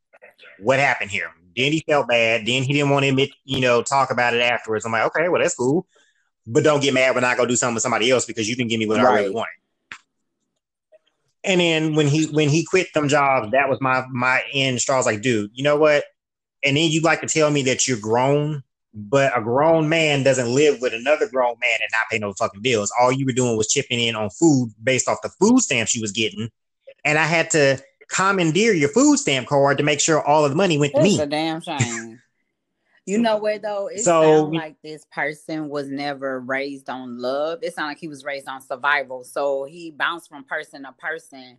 what 0.58 0.78
happened 0.78 1.10
here? 1.10 1.30
Then 1.56 1.72
he 1.72 1.84
felt 1.86 2.08
bad. 2.08 2.46
Then 2.46 2.62
he 2.62 2.72
didn't 2.72 2.90
want 2.90 3.04
to 3.04 3.08
admit, 3.10 3.30
you 3.44 3.60
know, 3.60 3.82
talk 3.82 4.10
about 4.10 4.34
it 4.34 4.40
afterwards. 4.40 4.84
I'm 4.84 4.92
like, 4.92 5.06
okay, 5.06 5.28
well, 5.28 5.40
that's 5.40 5.54
cool. 5.54 5.86
But 6.46 6.64
don't 6.64 6.82
get 6.82 6.94
mad 6.94 7.14
when 7.14 7.24
I 7.24 7.36
go 7.36 7.46
do 7.46 7.56
something 7.56 7.74
with 7.74 7.82
somebody 7.82 8.10
else 8.10 8.26
because 8.26 8.48
you 8.48 8.56
didn't 8.56 8.70
give 8.70 8.78
me 8.78 8.86
what 8.86 8.98
right. 8.98 9.06
I 9.06 9.20
really 9.20 9.34
wanted. 9.34 9.50
And 11.42 11.60
then 11.60 11.94
when 11.94 12.06
he 12.06 12.26
when 12.26 12.48
he 12.48 12.64
quit 12.64 12.92
them 12.94 13.08
jobs, 13.08 13.52
that 13.52 13.68
was 13.68 13.80
my 13.80 14.04
my 14.10 14.42
end 14.52 14.80
straw. 14.80 14.96
I 14.96 14.98
was 14.98 15.06
like, 15.06 15.22
dude, 15.22 15.50
you 15.54 15.62
know 15.62 15.76
what? 15.76 16.04
And 16.64 16.76
then 16.76 16.90
you 16.90 17.02
like 17.02 17.20
to 17.20 17.26
tell 17.26 17.50
me 17.50 17.62
that 17.64 17.86
you're 17.86 17.98
grown 17.98 18.62
but 18.94 19.36
a 19.36 19.42
grown 19.42 19.88
man 19.88 20.22
doesn't 20.22 20.54
live 20.54 20.80
with 20.80 20.94
another 20.94 21.28
grown 21.28 21.56
man 21.60 21.78
and 21.80 21.90
not 21.92 22.08
pay 22.10 22.18
no 22.18 22.32
fucking 22.32 22.62
bills. 22.62 22.92
All 22.98 23.10
you 23.10 23.26
were 23.26 23.32
doing 23.32 23.56
was 23.56 23.66
chipping 23.66 23.98
in 23.98 24.14
on 24.14 24.30
food 24.30 24.72
based 24.82 25.08
off 25.08 25.22
the 25.22 25.30
food 25.40 25.58
stamps 25.60 25.94
you 25.94 26.00
was 26.00 26.12
getting, 26.12 26.48
and 27.04 27.18
I 27.18 27.24
had 27.24 27.50
to 27.50 27.82
commandeer 28.14 28.72
your 28.72 28.88
food 28.88 29.18
stamp 29.18 29.48
card 29.48 29.78
to 29.78 29.84
make 29.84 30.00
sure 30.00 30.24
all 30.24 30.44
of 30.44 30.50
the 30.50 30.56
money 30.56 30.78
went 30.78 30.92
That's 30.92 31.04
to 31.04 31.10
me. 31.10 31.16
That's 31.16 31.26
a 31.26 31.30
damn 31.30 31.60
shame. 31.60 32.22
you 33.06 33.18
know 33.18 33.38
what 33.38 33.62
though? 33.62 33.88
It 33.88 34.00
so, 34.00 34.22
sounds 34.22 34.54
like 34.54 34.76
this 34.82 35.04
person 35.12 35.68
was 35.68 35.88
never 35.88 36.40
raised 36.40 36.88
on 36.88 37.18
love. 37.18 37.60
It 37.62 37.74
sounds 37.74 37.88
like 37.88 37.98
he 37.98 38.08
was 38.08 38.24
raised 38.24 38.48
on 38.48 38.62
survival. 38.62 39.24
So 39.24 39.64
he 39.64 39.90
bounced 39.90 40.28
from 40.28 40.44
person 40.44 40.84
to 40.84 40.92
person 40.92 41.58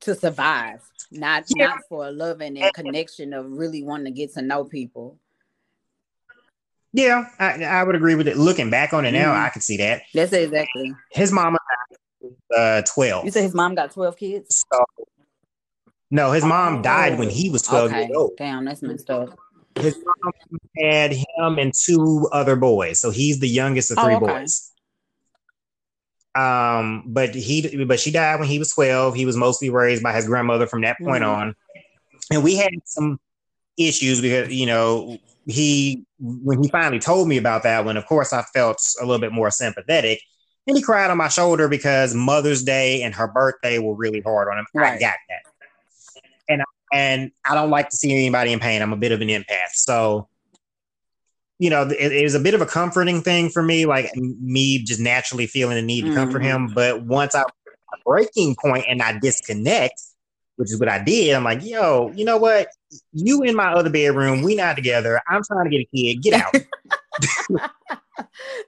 to 0.00 0.14
survive, 0.14 0.80
not 1.10 1.44
yeah. 1.54 1.66
not 1.66 1.78
for 1.88 2.06
a 2.06 2.10
loving 2.10 2.58
and 2.58 2.72
connection 2.74 3.32
of 3.32 3.50
really 3.50 3.82
wanting 3.82 4.06
to 4.06 4.10
get 4.12 4.34
to 4.34 4.42
know 4.42 4.64
people. 4.64 5.18
Yeah, 6.92 7.26
I, 7.38 7.64
I 7.64 7.84
would 7.84 7.94
agree 7.94 8.14
with 8.14 8.28
it. 8.28 8.36
Looking 8.36 8.70
back 8.70 8.92
on 8.92 9.04
it 9.04 9.12
now, 9.12 9.32
mm. 9.32 9.46
I 9.46 9.50
can 9.50 9.60
see 9.60 9.76
that. 9.76 10.02
That's 10.14 10.32
exactly. 10.32 10.94
His 11.10 11.30
mama 11.30 11.58
uh, 12.56 12.82
12. 12.82 13.24
You 13.24 13.30
say 13.30 13.42
his 13.42 13.54
mom 13.54 13.74
got 13.74 13.92
12 13.92 14.16
kids? 14.16 14.64
So, 14.72 14.84
no, 16.10 16.32
his 16.32 16.44
mom 16.44 16.76
oh, 16.76 16.82
died 16.82 17.18
when 17.18 17.28
he 17.28 17.50
was 17.50 17.62
12 17.62 17.90
okay. 17.90 18.04
years 18.04 18.16
old. 18.16 18.32
Damn, 18.38 18.64
that's 18.64 18.82
messed 18.82 19.10
up. 19.10 19.38
his 19.78 19.96
mom 19.96 20.32
had 20.78 21.12
him 21.12 21.58
and 21.58 21.72
two 21.74 22.28
other 22.32 22.56
boys, 22.56 23.00
so 23.00 23.10
he's 23.10 23.40
the 23.40 23.48
youngest 23.48 23.90
of 23.90 23.98
three 23.98 24.14
oh, 24.14 24.18
okay. 24.18 24.40
boys. 24.40 24.72
Um, 26.34 27.04
but 27.06 27.34
he, 27.34 27.84
but 27.84 27.98
she 27.98 28.10
died 28.10 28.38
when 28.38 28.48
he 28.48 28.58
was 28.58 28.72
twelve. 28.72 29.14
He 29.14 29.26
was 29.26 29.36
mostly 29.36 29.70
raised 29.70 30.02
by 30.02 30.12
his 30.12 30.26
grandmother 30.26 30.66
from 30.66 30.82
that 30.82 30.96
point 30.98 31.24
mm-hmm. 31.24 31.40
on, 31.40 31.56
and 32.30 32.44
we 32.44 32.56
had 32.56 32.70
some 32.84 33.18
issues 33.76 34.20
because 34.20 34.52
you 34.52 34.66
know 34.66 35.18
he 35.46 36.04
when 36.20 36.62
he 36.62 36.68
finally 36.68 37.00
told 37.00 37.28
me 37.28 37.38
about 37.38 37.64
that 37.64 37.84
one. 37.84 37.96
Of 37.96 38.06
course, 38.06 38.32
I 38.32 38.42
felt 38.42 38.80
a 39.00 39.04
little 39.04 39.20
bit 39.20 39.32
more 39.32 39.50
sympathetic. 39.50 40.20
And 40.68 40.76
he 40.76 40.82
cried 40.82 41.10
on 41.10 41.16
my 41.16 41.28
shoulder 41.28 41.66
because 41.66 42.14
Mother's 42.14 42.62
Day 42.62 43.02
and 43.02 43.14
her 43.14 43.26
birthday 43.26 43.78
were 43.78 43.94
really 43.94 44.20
hard 44.20 44.48
on 44.48 44.58
him. 44.58 44.66
Right. 44.74 44.92
I 44.92 44.98
got 44.98 45.14
that. 45.30 45.42
And 46.50 46.62
and 46.92 47.32
I 47.44 47.54
don't 47.54 47.70
like 47.70 47.88
to 47.88 47.96
see 47.96 48.12
anybody 48.12 48.52
in 48.52 48.60
pain. 48.60 48.82
I'm 48.82 48.92
a 48.92 48.96
bit 48.96 49.12
of 49.12 49.22
an 49.22 49.28
empath. 49.28 49.72
So, 49.72 50.28
you 51.58 51.70
know, 51.70 51.88
it, 51.88 52.12
it 52.12 52.22
was 52.22 52.34
a 52.34 52.40
bit 52.40 52.52
of 52.52 52.60
a 52.60 52.66
comforting 52.66 53.22
thing 53.22 53.48
for 53.48 53.62
me, 53.62 53.86
like 53.86 54.14
me 54.14 54.84
just 54.84 55.00
naturally 55.00 55.46
feeling 55.46 55.76
the 55.76 55.82
need 55.82 56.02
to 56.02 56.08
mm-hmm. 56.08 56.16
comfort 56.16 56.42
him. 56.42 56.68
But 56.74 57.02
once 57.02 57.34
I 57.34 57.44
breaking 58.04 58.56
point 58.60 58.84
and 58.88 59.00
I 59.00 59.18
disconnect, 59.18 60.00
which 60.56 60.70
is 60.70 60.78
what 60.78 60.90
I 60.90 61.02
did, 61.02 61.34
I'm 61.34 61.44
like, 61.44 61.64
yo, 61.64 62.12
you 62.14 62.26
know 62.26 62.36
what? 62.36 62.68
You 63.12 63.42
in 63.42 63.56
my 63.56 63.72
other 63.72 63.90
bedroom, 63.90 64.42
we 64.42 64.54
not 64.54 64.76
together. 64.76 65.18
I'm 65.28 65.42
trying 65.44 65.64
to 65.64 65.70
get 65.70 65.80
a 65.80 65.88
kid. 65.96 66.22
Get 66.22 66.34
out. 66.34 66.54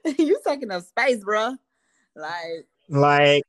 you 0.17 0.39
taking 0.47 0.71
up 0.71 0.83
space, 0.83 1.23
bro. 1.23 1.57
Like, 2.15 2.65
like 2.89 3.43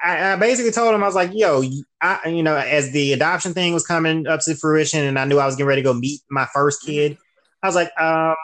I, 0.00 0.32
I, 0.32 0.36
basically 0.36 0.72
told 0.72 0.94
him 0.94 1.02
I 1.02 1.06
was 1.06 1.14
like, 1.14 1.30
"Yo, 1.32 1.62
I, 2.00 2.28
you 2.28 2.42
know, 2.42 2.56
as 2.56 2.90
the 2.92 3.12
adoption 3.12 3.54
thing 3.54 3.74
was 3.74 3.86
coming 3.86 4.26
up 4.26 4.40
to 4.42 4.54
fruition, 4.54 5.04
and 5.04 5.18
I 5.18 5.24
knew 5.24 5.38
I 5.38 5.46
was 5.46 5.56
getting 5.56 5.68
ready 5.68 5.82
to 5.82 5.86
go 5.86 5.94
meet 5.94 6.20
my 6.30 6.46
first 6.52 6.82
mm-hmm. 6.82 6.92
kid, 6.92 7.18
I 7.62 7.66
was 7.66 7.74
like, 7.74 7.90
um, 8.00 8.36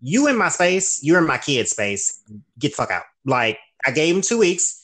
you 0.00 0.28
in 0.28 0.36
my 0.36 0.48
space, 0.48 1.00
you're 1.02 1.18
in 1.18 1.26
my 1.26 1.38
kid 1.38 1.68
space. 1.68 2.22
Get 2.58 2.72
the 2.72 2.76
fuck 2.76 2.90
out!" 2.90 3.04
Like, 3.24 3.58
I 3.84 3.90
gave 3.90 4.14
him 4.14 4.22
two 4.22 4.38
weeks 4.38 4.82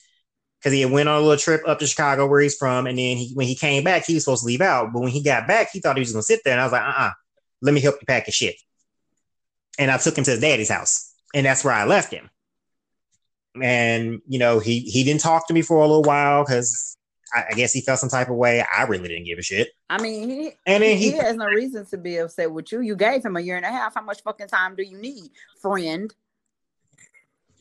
because 0.58 0.72
he 0.72 0.82
had 0.82 0.90
went 0.92 1.08
on 1.08 1.18
a 1.18 1.20
little 1.20 1.36
trip 1.36 1.62
up 1.66 1.78
to 1.80 1.86
Chicago 1.86 2.26
where 2.26 2.40
he's 2.40 2.56
from, 2.56 2.86
and 2.86 2.98
then 2.98 3.16
he, 3.16 3.32
when 3.34 3.46
he 3.46 3.54
came 3.54 3.84
back, 3.84 4.04
he 4.04 4.14
was 4.14 4.24
supposed 4.24 4.42
to 4.42 4.46
leave 4.46 4.60
out, 4.60 4.92
but 4.92 5.02
when 5.02 5.10
he 5.10 5.22
got 5.22 5.46
back, 5.46 5.70
he 5.72 5.80
thought 5.80 5.96
he 5.96 6.00
was 6.00 6.12
gonna 6.12 6.22
sit 6.22 6.40
there, 6.44 6.52
and 6.52 6.60
I 6.60 6.64
was 6.64 6.72
like, 6.72 6.82
"Uh, 6.82 6.94
uh 6.96 7.10
let 7.60 7.74
me 7.74 7.80
help 7.80 7.96
you 8.00 8.06
pack 8.06 8.26
your 8.26 8.32
shit." 8.32 8.56
And 9.78 9.90
I 9.90 9.98
took 9.98 10.18
him 10.18 10.24
to 10.24 10.32
his 10.32 10.40
daddy's 10.40 10.70
house, 10.70 11.14
and 11.34 11.46
that's 11.46 11.64
where 11.64 11.74
I 11.74 11.84
left 11.84 12.12
him 12.12 12.28
and 13.60 14.20
you 14.26 14.38
know 14.38 14.58
he 14.58 14.80
he 14.80 15.04
didn't 15.04 15.20
talk 15.20 15.46
to 15.48 15.54
me 15.54 15.62
for 15.62 15.78
a 15.78 15.86
little 15.86 16.02
while 16.02 16.44
because 16.44 16.96
I, 17.34 17.44
I, 17.50 17.54
guess 17.54 17.72
he 17.72 17.80
felt 17.80 17.98
some 17.98 18.08
type 18.08 18.28
of 18.28 18.36
way. 18.36 18.64
I 18.76 18.84
really 18.84 19.08
didn't 19.08 19.24
give 19.24 19.38
a 19.38 19.42
shit. 19.42 19.68
I 19.90 20.00
mean, 20.00 20.28
he, 20.28 20.50
and 20.66 20.82
then 20.82 20.96
he, 20.96 21.12
he 21.12 21.16
has 21.16 21.36
no 21.36 21.46
reason 21.46 21.86
to 21.86 21.98
be 21.98 22.16
upset 22.16 22.50
with 22.50 22.70
you. 22.72 22.80
You 22.80 22.96
gave 22.96 23.24
him 23.24 23.36
a 23.36 23.40
year 23.40 23.56
and 23.56 23.64
a 23.64 23.70
half. 23.70 23.94
How 23.94 24.02
much 24.02 24.22
fucking 24.22 24.48
time 24.48 24.76
do 24.76 24.82
you 24.82 24.98
need, 24.98 25.30
friend? 25.60 26.12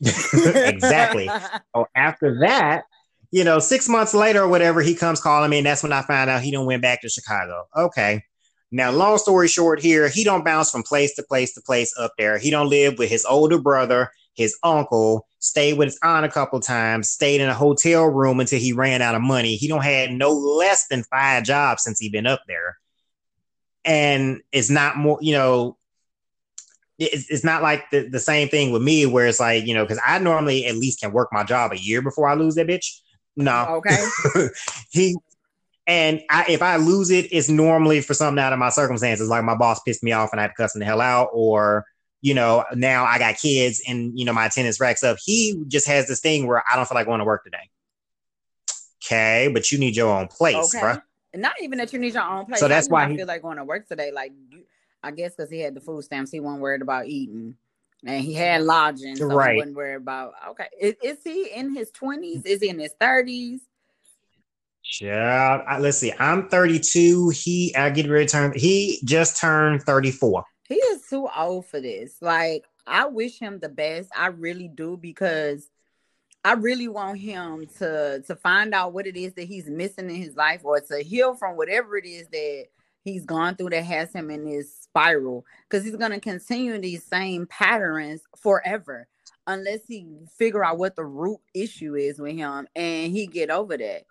exactly. 0.00 1.28
so 1.74 1.86
after 1.94 2.40
that, 2.40 2.84
you 3.30 3.44
know, 3.44 3.58
six 3.58 3.88
months 3.88 4.14
later 4.14 4.42
or 4.42 4.48
whatever, 4.48 4.82
he 4.82 4.94
comes 4.94 5.20
calling 5.20 5.50
me, 5.50 5.58
and 5.58 5.66
that's 5.66 5.82
when 5.82 5.92
I 5.92 6.02
found 6.02 6.28
out 6.28 6.42
he 6.42 6.50
don't 6.50 6.66
went 6.66 6.82
back 6.82 7.00
to 7.02 7.08
Chicago. 7.08 7.64
Okay. 7.76 8.22
Now, 8.70 8.90
long 8.90 9.18
story 9.18 9.48
short, 9.48 9.80
here 9.80 10.08
he 10.08 10.24
don't 10.24 10.44
bounce 10.44 10.70
from 10.70 10.82
place 10.82 11.14
to 11.16 11.22
place 11.22 11.54
to 11.54 11.60
place 11.60 11.94
up 11.98 12.12
there. 12.16 12.38
He 12.38 12.50
don't 12.50 12.70
live 12.70 12.98
with 12.98 13.10
his 13.10 13.24
older 13.26 13.58
brother 13.58 14.10
his 14.34 14.56
uncle, 14.62 15.26
stayed 15.42 15.72
with 15.72 15.88
his 15.88 15.98
aunt 16.04 16.24
a 16.24 16.28
couple 16.28 16.60
times, 16.60 17.10
stayed 17.10 17.40
in 17.40 17.48
a 17.48 17.54
hotel 17.54 18.04
room 18.04 18.38
until 18.38 18.60
he 18.60 18.72
ran 18.72 19.02
out 19.02 19.16
of 19.16 19.22
money. 19.22 19.56
He 19.56 19.66
don't 19.66 19.82
had 19.82 20.12
no 20.12 20.30
less 20.30 20.86
than 20.86 21.02
five 21.02 21.42
jobs 21.42 21.82
since 21.82 21.98
he 21.98 22.08
been 22.08 22.28
up 22.28 22.42
there. 22.46 22.78
And 23.84 24.40
it's 24.52 24.70
not 24.70 24.96
more, 24.96 25.18
you 25.20 25.32
know, 25.32 25.76
it's, 26.96 27.28
it's 27.28 27.42
not 27.42 27.60
like 27.60 27.90
the, 27.90 28.08
the 28.08 28.20
same 28.20 28.48
thing 28.48 28.70
with 28.70 28.82
me 28.82 29.04
where 29.04 29.26
it's 29.26 29.40
like, 29.40 29.66
you 29.66 29.74
know, 29.74 29.82
because 29.82 30.00
I 30.06 30.20
normally 30.20 30.64
at 30.66 30.76
least 30.76 31.00
can 31.00 31.12
work 31.12 31.30
my 31.32 31.42
job 31.42 31.72
a 31.72 31.78
year 31.78 32.02
before 32.02 32.28
I 32.28 32.34
lose 32.34 32.54
that 32.54 32.68
bitch. 32.68 33.00
No. 33.36 33.82
Okay. 33.84 34.06
he 34.92 35.16
and 35.88 36.20
I, 36.30 36.44
if 36.48 36.62
I 36.62 36.76
lose 36.76 37.10
it, 37.10 37.32
it's 37.32 37.48
normally 37.48 38.00
for 38.00 38.14
something 38.14 38.40
out 38.40 38.52
of 38.52 38.60
my 38.60 38.68
circumstances, 38.68 39.28
like 39.28 39.42
my 39.42 39.56
boss 39.56 39.80
pissed 39.80 40.04
me 40.04 40.12
off 40.12 40.30
and 40.30 40.38
I 40.38 40.44
had 40.44 40.48
to 40.50 40.54
cuss 40.54 40.76
him 40.76 40.78
the 40.78 40.86
hell 40.86 41.00
out, 41.00 41.30
or 41.32 41.84
you 42.22 42.34
know, 42.34 42.64
now 42.74 43.04
I 43.04 43.18
got 43.18 43.36
kids 43.36 43.82
and, 43.86 44.18
you 44.18 44.24
know, 44.24 44.32
my 44.32 44.46
attendance 44.46 44.80
racks 44.80 45.02
up. 45.02 45.18
He 45.22 45.60
just 45.66 45.88
has 45.88 46.06
this 46.06 46.20
thing 46.20 46.46
where 46.46 46.62
I 46.70 46.76
don't 46.76 46.88
feel 46.88 46.94
like 46.94 47.06
going 47.06 47.18
to 47.18 47.24
work 47.24 47.44
today. 47.44 47.68
Okay, 49.04 49.50
but 49.52 49.72
you 49.72 49.78
need 49.78 49.96
your 49.96 50.16
own 50.16 50.28
place, 50.28 50.74
okay. 50.74 50.80
bro. 50.80 50.96
Not 51.34 51.54
even 51.60 51.78
that 51.78 51.92
you 51.92 51.98
need 51.98 52.14
your 52.14 52.22
own 52.22 52.46
place. 52.46 52.60
So 52.60 52.68
that's 52.68 52.88
why 52.88 53.04
I 53.04 53.16
feel 53.16 53.26
like 53.26 53.42
going 53.42 53.56
to 53.56 53.64
work 53.64 53.88
today. 53.88 54.12
Like, 54.12 54.32
I 55.02 55.10
guess 55.10 55.34
because 55.34 55.50
he 55.50 55.58
had 55.58 55.74
the 55.74 55.80
food 55.80 56.04
stamps, 56.04 56.30
he 56.30 56.38
wasn't 56.38 56.62
worried 56.62 56.82
about 56.82 57.06
eating, 57.06 57.56
and 58.06 58.22
he 58.22 58.34
had 58.34 58.62
lodging, 58.62 59.16
so 59.16 59.26
right. 59.26 59.54
he 59.54 59.58
wasn't 59.58 59.76
worried 59.76 59.96
about. 59.96 60.34
Okay, 60.50 60.68
is, 60.80 60.94
is 61.02 61.18
he 61.24 61.50
in 61.52 61.74
his 61.74 61.90
twenties? 61.90 62.44
Is 62.44 62.60
he 62.60 62.68
in 62.68 62.78
his 62.78 62.92
thirties? 63.00 63.62
Yeah, 65.00 65.78
let's 65.80 65.98
see. 65.98 66.12
I'm 66.18 66.48
32. 66.48 67.30
He 67.30 67.74
I 67.74 67.90
get 67.90 68.08
ready 68.08 68.26
to 68.26 68.32
turn. 68.32 68.52
He 68.54 69.00
just 69.04 69.36
turned 69.40 69.82
34 69.82 70.44
he 70.72 70.78
is 70.78 71.02
too 71.08 71.28
old 71.36 71.66
for 71.66 71.80
this. 71.80 72.16
Like, 72.20 72.64
I 72.86 73.06
wish 73.06 73.38
him 73.38 73.58
the 73.58 73.68
best. 73.68 74.10
I 74.16 74.26
really 74.26 74.68
do 74.68 74.96
because 74.96 75.70
I 76.44 76.54
really 76.54 76.88
want 76.88 77.18
him 77.18 77.66
to 77.78 78.22
to 78.26 78.36
find 78.36 78.74
out 78.74 78.92
what 78.92 79.06
it 79.06 79.16
is 79.16 79.34
that 79.34 79.44
he's 79.44 79.68
missing 79.68 80.10
in 80.10 80.16
his 80.16 80.34
life 80.36 80.62
or 80.64 80.80
to 80.80 80.98
heal 80.98 81.34
from 81.34 81.56
whatever 81.56 81.96
it 81.96 82.04
is 82.04 82.26
that 82.28 82.66
he's 83.04 83.24
gone 83.24 83.54
through 83.54 83.70
that 83.70 83.84
has 83.84 84.12
him 84.12 84.30
in 84.30 84.44
this 84.44 84.74
spiral 84.74 85.44
because 85.68 85.84
he's 85.84 85.96
going 85.96 86.10
to 86.10 86.20
continue 86.20 86.78
these 86.78 87.04
same 87.04 87.46
patterns 87.46 88.22
forever 88.36 89.06
unless 89.46 89.80
he 89.86 90.06
figure 90.36 90.64
out 90.64 90.78
what 90.78 90.96
the 90.96 91.04
root 91.04 91.40
issue 91.54 91.94
is 91.94 92.18
with 92.18 92.34
him 92.34 92.66
and 92.74 93.12
he 93.12 93.26
get 93.26 93.50
over 93.50 93.76
that 93.76 94.02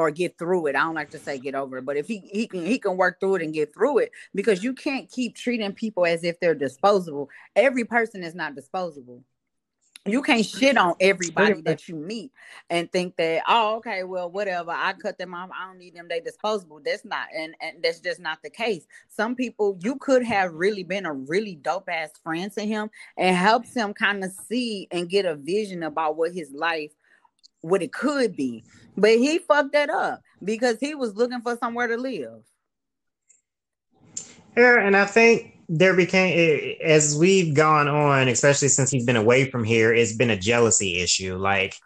or 0.00 0.10
get 0.10 0.38
through 0.38 0.66
it. 0.66 0.76
I 0.76 0.80
don't 0.80 0.94
like 0.94 1.10
to 1.10 1.18
say 1.18 1.38
get 1.38 1.54
over 1.54 1.78
it, 1.78 1.84
but 1.84 1.96
if 1.96 2.06
he 2.08 2.18
he 2.32 2.46
can 2.46 2.64
he 2.64 2.78
can 2.78 2.96
work 2.96 3.20
through 3.20 3.36
it 3.36 3.42
and 3.42 3.54
get 3.54 3.72
through 3.74 3.98
it 3.98 4.10
because 4.34 4.64
you 4.64 4.72
can't 4.72 5.10
keep 5.10 5.36
treating 5.36 5.72
people 5.72 6.06
as 6.06 6.24
if 6.24 6.40
they're 6.40 6.54
disposable. 6.54 7.28
Every 7.54 7.84
person 7.84 8.24
is 8.24 8.34
not 8.34 8.54
disposable. 8.54 9.22
You 10.06 10.22
can't 10.22 10.46
shit 10.46 10.78
on 10.78 10.94
everybody 10.98 11.60
that 11.60 11.86
you 11.86 11.94
meet 11.94 12.32
and 12.70 12.90
think 12.90 13.16
that 13.16 13.42
oh 13.46 13.76
okay 13.76 14.02
well 14.02 14.30
whatever 14.30 14.70
I 14.70 14.94
cut 14.94 15.18
them 15.18 15.34
off 15.34 15.50
I 15.54 15.66
don't 15.66 15.78
need 15.78 15.94
them 15.94 16.06
they 16.08 16.20
disposable 16.20 16.80
that's 16.82 17.04
not 17.04 17.26
and 17.36 17.54
and 17.60 17.82
that's 17.82 18.00
just 18.00 18.18
not 18.18 18.38
the 18.42 18.48
case 18.48 18.86
some 19.08 19.34
people 19.34 19.78
you 19.82 19.96
could 19.96 20.22
have 20.22 20.54
really 20.54 20.84
been 20.84 21.04
a 21.04 21.12
really 21.12 21.54
dope 21.56 21.90
ass 21.90 22.12
friend 22.24 22.50
to 22.52 22.62
him 22.62 22.88
and 23.18 23.36
helps 23.36 23.74
him 23.74 23.92
kind 23.92 24.24
of 24.24 24.32
see 24.32 24.88
and 24.90 25.10
get 25.10 25.26
a 25.26 25.34
vision 25.34 25.82
about 25.82 26.16
what 26.16 26.32
his 26.32 26.50
life 26.50 26.92
what 27.62 27.82
it 27.82 27.92
could 27.92 28.36
be. 28.36 28.64
But 28.96 29.18
he 29.18 29.38
fucked 29.38 29.72
that 29.72 29.90
up 29.90 30.20
because 30.42 30.78
he 30.80 30.94
was 30.94 31.14
looking 31.14 31.40
for 31.40 31.56
somewhere 31.56 31.86
to 31.86 31.96
live. 31.96 32.42
Yeah, 34.56 34.80
and 34.80 34.96
I 34.96 35.06
think 35.06 35.58
there 35.68 35.94
became 35.94 36.76
as 36.82 37.16
we've 37.16 37.54
gone 37.54 37.88
on, 37.88 38.28
especially 38.28 38.68
since 38.68 38.90
he's 38.90 39.06
been 39.06 39.16
away 39.16 39.50
from 39.50 39.64
here, 39.64 39.92
it's 39.94 40.14
been 40.16 40.30
a 40.30 40.36
jealousy 40.36 41.00
issue. 41.00 41.36
Like 41.36 41.76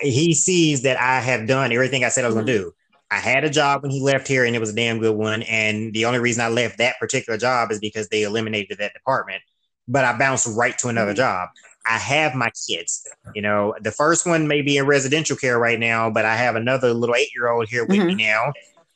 he 0.00 0.34
sees 0.34 0.82
that 0.82 1.00
I 1.00 1.20
have 1.20 1.46
done 1.46 1.72
everything 1.72 2.04
I 2.04 2.08
said 2.08 2.24
I 2.24 2.28
was 2.28 2.36
mm-hmm. 2.36 2.46
gonna 2.46 2.58
do. 2.58 2.72
I 3.12 3.18
had 3.18 3.44
a 3.44 3.50
job 3.50 3.82
when 3.82 3.90
he 3.90 4.00
left 4.00 4.28
here, 4.28 4.44
and 4.44 4.54
it 4.54 4.60
was 4.60 4.70
a 4.70 4.74
damn 4.74 5.00
good 5.00 5.16
one. 5.16 5.42
And 5.42 5.92
the 5.92 6.04
only 6.04 6.20
reason 6.20 6.44
I 6.44 6.48
left 6.48 6.78
that 6.78 6.98
particular 7.00 7.38
job 7.38 7.72
is 7.72 7.80
because 7.80 8.08
they 8.08 8.22
eliminated 8.22 8.78
that 8.78 8.94
department. 8.94 9.42
But 9.88 10.04
I 10.04 10.16
bounced 10.16 10.46
right 10.56 10.76
to 10.78 10.88
another 10.88 11.12
mm-hmm. 11.12 11.16
job. 11.16 11.48
I 11.86 11.98
have 11.98 12.34
my 12.34 12.50
kids. 12.68 13.06
You 13.34 13.42
know, 13.42 13.74
the 13.80 13.90
first 13.90 14.26
one 14.26 14.46
may 14.46 14.62
be 14.62 14.76
in 14.76 14.86
residential 14.86 15.36
care 15.36 15.58
right 15.58 15.78
now, 15.78 16.10
but 16.10 16.24
I 16.24 16.36
have 16.36 16.56
another 16.56 16.92
little 16.92 17.14
eight 17.14 17.30
year 17.34 17.48
old 17.48 17.68
here 17.68 17.84
with 17.84 17.98
mm-hmm. 17.98 18.06
me 18.08 18.14
now. 18.14 18.52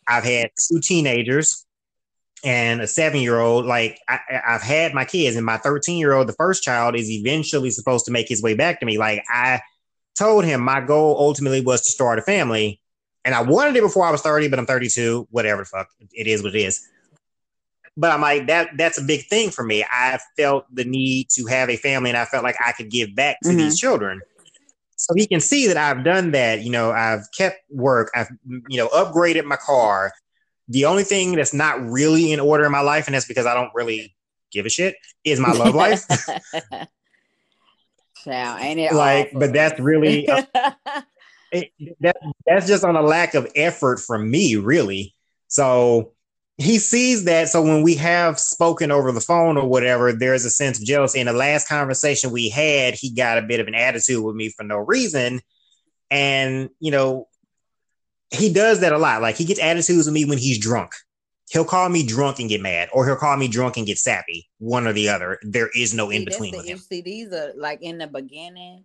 I've 0.06 0.24
had 0.24 0.50
two 0.68 0.80
teenagers 0.80 1.64
and 2.44 2.82
a 2.82 2.86
seven 2.86 3.20
year 3.20 3.40
old. 3.40 3.64
Like 3.64 3.98
I, 4.08 4.20
have 4.28 4.62
had 4.62 4.94
my 4.94 5.04
kids, 5.04 5.36
and 5.36 5.46
my 5.46 5.56
13 5.56 5.98
year 5.98 6.12
old, 6.12 6.28
the 6.28 6.34
first 6.34 6.62
child, 6.62 6.94
is 6.94 7.10
eventually 7.10 7.70
supposed 7.70 8.04
to 8.06 8.12
make 8.12 8.28
his 8.28 8.42
way 8.42 8.54
back 8.54 8.80
to 8.80 8.86
me. 8.86 8.98
Like 8.98 9.24
I 9.28 9.60
told 10.16 10.44
him 10.44 10.60
my 10.60 10.80
goal 10.80 11.16
ultimately 11.18 11.62
was 11.62 11.82
to 11.82 11.90
start 11.90 12.18
a 12.18 12.22
family. 12.22 12.80
And 13.24 13.34
I 13.34 13.40
wanted 13.40 13.74
it 13.76 13.82
before 13.82 14.04
I 14.04 14.10
was 14.10 14.20
30, 14.20 14.48
but 14.48 14.58
I'm 14.58 14.66
32. 14.66 15.28
Whatever 15.30 15.62
the 15.62 15.66
fuck. 15.66 15.88
It 16.12 16.26
is 16.26 16.42
what 16.42 16.54
it 16.54 16.58
is 16.60 16.86
but 17.96 18.10
I'm 18.10 18.20
like 18.20 18.46
that 18.48 18.70
that's 18.76 18.98
a 18.98 19.02
big 19.02 19.26
thing 19.26 19.50
for 19.50 19.64
me. 19.64 19.84
I 19.84 20.18
felt 20.36 20.66
the 20.74 20.84
need 20.84 21.28
to 21.30 21.46
have 21.46 21.70
a 21.70 21.76
family 21.76 22.10
and 22.10 22.18
I 22.18 22.24
felt 22.24 22.44
like 22.44 22.56
I 22.64 22.72
could 22.72 22.90
give 22.90 23.14
back 23.14 23.40
to 23.42 23.50
mm-hmm. 23.50 23.58
these 23.58 23.78
children. 23.78 24.20
So 24.96 25.12
he 25.16 25.26
can 25.26 25.40
see 25.40 25.66
that 25.66 25.76
I've 25.76 26.04
done 26.04 26.30
that. 26.32 26.62
You 26.62 26.70
know, 26.70 26.92
I've 26.92 27.26
kept 27.36 27.58
work. 27.70 28.10
I've 28.14 28.30
you 28.68 28.78
know 28.78 28.88
upgraded 28.88 29.44
my 29.44 29.56
car. 29.56 30.12
The 30.68 30.86
only 30.86 31.04
thing 31.04 31.36
that's 31.36 31.52
not 31.52 31.84
really 31.84 32.32
in 32.32 32.40
order 32.40 32.64
in 32.64 32.72
my 32.72 32.80
life, 32.80 33.06
and 33.06 33.14
that's 33.14 33.26
because 33.26 33.44
I 33.44 33.54
don't 33.54 33.70
really 33.74 34.14
give 34.50 34.64
a 34.64 34.70
shit, 34.70 34.96
is 35.24 35.38
my 35.38 35.52
love 35.52 35.74
life. 35.74 36.06
Wow, 38.26 38.56
ain't 38.58 38.80
it 38.80 38.92
like? 38.92 39.28
Awful? 39.28 39.40
But 39.40 39.52
that's 39.52 39.80
really 39.80 40.26
a, 40.26 40.46
it, 41.52 41.70
that, 42.00 42.16
that's 42.46 42.66
just 42.66 42.84
on 42.84 42.96
a 42.96 43.02
lack 43.02 43.34
of 43.34 43.50
effort 43.54 44.00
from 44.00 44.30
me, 44.30 44.56
really. 44.56 45.14
So 45.48 46.12
he 46.56 46.78
sees 46.78 47.24
that. 47.24 47.48
So 47.48 47.62
when 47.62 47.82
we 47.82 47.96
have 47.96 48.38
spoken 48.38 48.90
over 48.90 49.10
the 49.10 49.20
phone 49.20 49.56
or 49.56 49.68
whatever, 49.68 50.12
there's 50.12 50.44
a 50.44 50.50
sense 50.50 50.78
of 50.78 50.84
jealousy. 50.84 51.20
In 51.20 51.26
the 51.26 51.32
last 51.32 51.68
conversation 51.68 52.30
we 52.30 52.48
had, 52.48 52.94
he 52.94 53.10
got 53.10 53.38
a 53.38 53.42
bit 53.42 53.60
of 53.60 53.66
an 53.66 53.74
attitude 53.74 54.22
with 54.22 54.36
me 54.36 54.50
for 54.50 54.62
no 54.62 54.78
reason. 54.78 55.40
And, 56.10 56.70
you 56.78 56.92
know, 56.92 57.28
he 58.30 58.52
does 58.52 58.80
that 58.80 58.92
a 58.92 58.98
lot. 58.98 59.22
Like 59.22 59.36
he 59.36 59.44
gets 59.44 59.60
attitudes 59.60 60.06
with 60.06 60.14
me 60.14 60.24
when 60.24 60.38
he's 60.38 60.58
drunk. 60.58 60.92
He'll 61.50 61.64
call 61.64 61.88
me 61.88 62.06
drunk 62.06 62.38
and 62.40 62.48
get 62.48 62.62
mad, 62.62 62.88
or 62.92 63.04
he'll 63.04 63.16
call 63.16 63.36
me 63.36 63.48
drunk 63.48 63.76
and 63.76 63.86
get 63.86 63.98
sappy. 63.98 64.48
One 64.58 64.86
or 64.86 64.92
the 64.92 65.10
other. 65.10 65.38
There 65.42 65.68
is 65.76 65.92
no 65.92 66.10
in 66.10 66.24
between 66.24 66.56
with 66.56 66.66
him. 66.66 66.78
See, 66.78 67.02
these 67.02 67.32
are 67.32 67.52
like 67.56 67.82
in 67.82 67.98
the 67.98 68.06
beginning. 68.06 68.84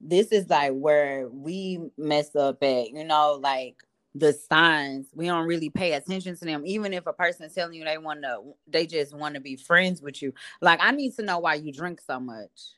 This 0.00 0.28
is 0.28 0.48
like 0.50 0.72
where 0.72 1.26
we 1.28 1.80
mess 1.96 2.36
up 2.36 2.62
at. 2.62 2.90
You 2.90 3.04
know, 3.04 3.40
like 3.42 3.82
the 4.18 4.32
signs 4.32 5.08
we 5.14 5.26
don't 5.26 5.46
really 5.46 5.70
pay 5.70 5.92
attention 5.92 6.36
to 6.36 6.44
them 6.44 6.62
even 6.64 6.92
if 6.92 7.06
a 7.06 7.12
person 7.12 7.46
is 7.46 7.52
telling 7.52 7.74
you 7.74 7.84
they 7.84 7.98
want 7.98 8.22
to 8.22 8.38
they 8.66 8.86
just 8.86 9.14
want 9.14 9.34
to 9.34 9.40
be 9.40 9.56
friends 9.56 10.00
with 10.00 10.22
you 10.22 10.32
like 10.60 10.78
i 10.82 10.90
need 10.90 11.14
to 11.14 11.22
know 11.22 11.38
why 11.38 11.54
you 11.54 11.72
drink 11.72 12.00
so 12.00 12.18
much 12.18 12.76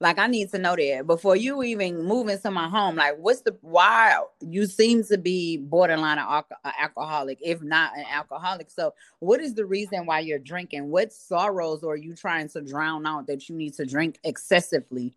like 0.00 0.18
I 0.18 0.26
need 0.26 0.50
to 0.50 0.58
know 0.58 0.74
that 0.76 1.06
before 1.06 1.36
you 1.36 1.62
even 1.62 2.02
move 2.02 2.28
into 2.28 2.50
my 2.50 2.68
home. 2.68 2.96
Like, 2.96 3.16
what's 3.16 3.42
the 3.42 3.56
why 3.60 4.20
you 4.40 4.66
seem 4.66 5.04
to 5.04 5.16
be 5.16 5.56
borderline 5.56 6.18
an 6.18 6.44
alcoholic, 6.78 7.38
if 7.40 7.62
not 7.62 7.96
an 7.96 8.04
alcoholic? 8.12 8.70
So, 8.70 8.92
what 9.20 9.40
is 9.40 9.54
the 9.54 9.64
reason 9.64 10.04
why 10.04 10.18
you're 10.20 10.40
drinking? 10.40 10.90
What 10.90 11.12
sorrows 11.12 11.84
are 11.84 11.96
you 11.96 12.14
trying 12.14 12.48
to 12.50 12.60
drown 12.60 13.06
out 13.06 13.28
that 13.28 13.48
you 13.48 13.54
need 13.54 13.74
to 13.74 13.86
drink 13.86 14.18
excessively 14.24 15.14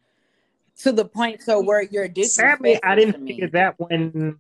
to 0.78 0.92
the 0.92 1.06
point 1.06 1.42
so 1.42 1.60
where 1.60 1.82
you're 1.82 2.08
Sadly, 2.24 2.80
I 2.84 2.96
didn't 2.96 3.28
figure 3.28 3.50
that 3.50 3.76
when 3.80 4.38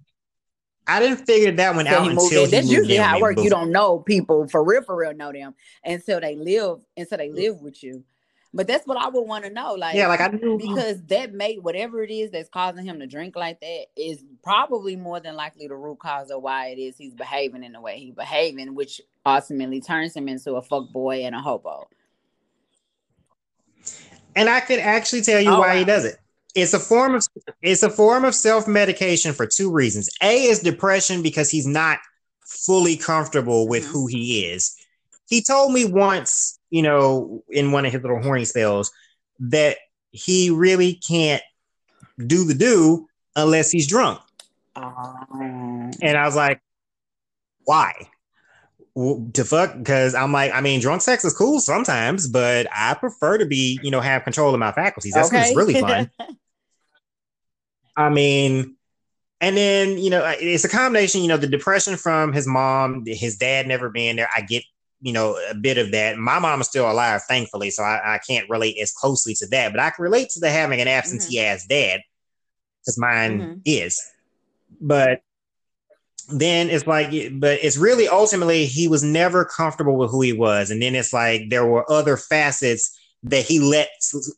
I 0.88 1.00
didn't 1.00 1.26
figure 1.26 1.52
that 1.52 1.76
one 1.76 1.86
out 1.88 2.10
until 2.10 2.45
he 2.45 2.52
That's 2.52 2.69
usually 2.69 2.95
how 2.95 3.17
it 3.17 3.21
works. 3.21 3.43
You 3.43 3.50
don't 3.50 3.71
know 3.71 4.00
people 4.00 4.47
for 4.47 4.63
real, 4.63 4.82
for 4.82 4.95
real, 4.95 5.13
know 5.13 5.32
them 5.32 5.54
until 5.84 6.21
they 6.21 6.36
live, 6.36 6.80
until 6.95 7.17
they 7.17 7.30
mm. 7.30 7.36
live 7.36 7.62
with 7.62 7.84
you. 7.84 8.04
But 8.54 8.65
that's 8.65 8.88
what 8.88 8.97
I 8.97 9.10
would 9.10 9.28
want 9.28 9.43
to 9.43 9.50
know. 9.50 9.73
Like, 9.73 9.95
yeah, 9.95 10.08
like 10.08 10.21
I 10.21 10.30
knew 10.30 10.58
because 10.58 11.04
that 11.08 11.34
made 11.34 11.60
whatever 11.62 12.02
it 12.04 12.10
is 12.10 12.32
that's 12.32 12.50
causing 12.50 12.86
him 12.86 13.00
to 13.00 13.06
drink 13.06 13.36
like 13.36 13.60
that 13.60 13.86
is 13.97 14.23
probably 14.41 14.95
more 14.95 15.19
than 15.19 15.36
likely 15.36 15.67
the 15.67 15.76
root 15.76 16.00
cause 16.00 16.32
of 16.32 16.41
why 16.41 16.67
it 16.67 16.80
is 16.80 16.97
he's 16.97 17.13
behaving 17.13 17.63
in 17.63 17.73
the 17.73 17.82
way 17.82 18.00
he's 18.00 18.15
behaving, 18.15 18.73
which 18.73 19.02
ultimately 19.26 19.82
turns 19.82 20.15
him 20.15 20.30
into 20.30 20.56
a 20.56 20.62
fuck 20.62 20.91
boy 20.91 21.26
and 21.26 21.36
a 21.36 21.39
hobo. 21.39 21.88
And 24.36 24.50
I 24.50 24.62
could 24.62 24.80
actually 24.80 25.23
tell 25.23 25.41
you 25.41 25.50
oh, 25.50 25.60
why 25.60 25.73
wow. 25.73 25.80
he 25.80 25.86
does 25.86 26.06
it. 26.06 26.17
It's 26.58 26.74
a 26.74 26.80
form 26.80 27.15
of 27.15 27.24
it's 27.62 27.84
a 27.84 27.89
form 27.89 28.26
of 28.26 28.36
self 28.36 28.67
medication 28.67 29.34
for 29.34 29.46
two 29.46 29.72
reasons. 29.72 30.10
A 30.22 30.43
is 30.43 30.60
depression 30.60 31.22
because 31.22 31.50
he's 31.50 31.67
not 31.67 32.00
fully 32.46 32.98
comfortable 32.98 33.67
with 33.67 33.84
mm-hmm. 33.84 33.91
who 33.91 34.08
he 34.08 34.46
is. 34.46 34.76
He 35.30 35.43
told 35.43 35.74
me 35.74 35.86
once 35.86 36.58
you 36.70 36.82
know, 36.82 37.43
in 37.50 37.72
one 37.72 37.86
of 37.86 37.91
his 37.91 38.02
little 38.02 38.22
horny 38.22 38.46
spells, 38.46 38.91
that 39.39 39.78
he 40.12 40.50
really 40.50 40.93
can't 40.93 41.43
do 42.26 42.43
the 42.43 42.54
do 42.54 43.08
unless 43.36 43.72
he's 43.72 43.88
drunk. 43.88 44.20
Um, 44.76 45.91
and 46.02 46.17
I 46.17 46.26
was 46.26 46.36
like, 46.36 46.62
why? 47.65 47.93
to 49.34 49.46
fuck 49.46 49.78
because 49.78 50.15
I'm 50.15 50.32
like, 50.32 50.52
I 50.52 50.62
mean, 50.62 50.80
drunk 50.80 51.04
sex 51.04 51.24
is 51.24 51.32
cool 51.32 51.60
sometimes, 51.60 52.28
but 52.28 52.65
I 52.76 52.96
prefer 52.96 53.38
to 53.38 53.46
be, 53.46 53.80
you 53.84 53.91
know, 53.91 54.02
have 54.02 54.24
control 54.24 54.56
of 54.56 54.60
my 54.60 54.72
faculties. 54.72 55.13
That's 55.13 55.28
okay. 55.28 55.54
really 55.54 55.74
fun. 55.80 56.10
I 57.98 58.10
mean, 58.10 58.76
and 59.42 59.58
then 59.58 59.98
you 59.98 60.10
know, 60.10 60.24
it's 60.40 60.64
a 60.64 60.70
combination. 60.70 61.22
You 61.22 61.28
know, 61.28 61.38
the 61.38 61.48
depression 61.48 61.98
from 61.98 62.32
his 62.32 62.48
mom, 62.48 63.04
his 63.06 63.38
dad 63.38 63.68
never 63.68 63.90
being 63.90 64.16
there. 64.16 64.30
I 64.36 64.42
get 64.42 64.64
you 65.02 65.14
know, 65.14 65.38
a 65.50 65.54
bit 65.54 65.78
of 65.78 65.92
that. 65.92 66.18
My 66.18 66.40
mom 66.40 66.62
is 66.62 66.68
still 66.68 66.90
alive, 66.90 67.22
thankfully, 67.28 67.70
so 67.70 67.84
I, 67.84 68.16
I 68.16 68.20
can't 68.20 68.50
relate 68.50 68.78
as 68.82 68.92
closely 68.92 69.34
to 69.36 69.48
that, 69.48 69.72
but 69.72 69.80
I 69.80 69.92
can 69.92 70.04
relate 70.04 70.30
to 70.32 70.40
the 70.40 70.50
having 70.50 70.82
an 70.82 70.88
absentee 70.88 71.38
mm-hmm. 71.38 71.54
ass 71.54 71.68
dad 71.68 72.02
because 72.82 72.98
mine 72.98 73.40
mm-hmm. 73.40 73.60
is. 73.66 74.02
But 74.82 75.22
then 76.30 76.70
it's 76.70 76.88
like, 76.88 77.12
but 77.40 77.60
it's 77.62 77.78
really 77.78 78.08
ultimately 78.08 78.66
he 78.66 78.88
was 78.88 79.04
never 79.04 79.46
comfortable 79.46 79.98
with 79.98 80.12
who 80.12 80.22
he 80.22 80.34
was, 80.34 80.72
and 80.72 80.82
then 80.82 80.96
it's 80.96 81.14
like 81.14 81.50
there 81.50 81.66
were 81.66 81.90
other 81.92 82.18
facets 82.18 82.97
that 83.23 83.45
he 83.45 83.60
let 83.60 83.89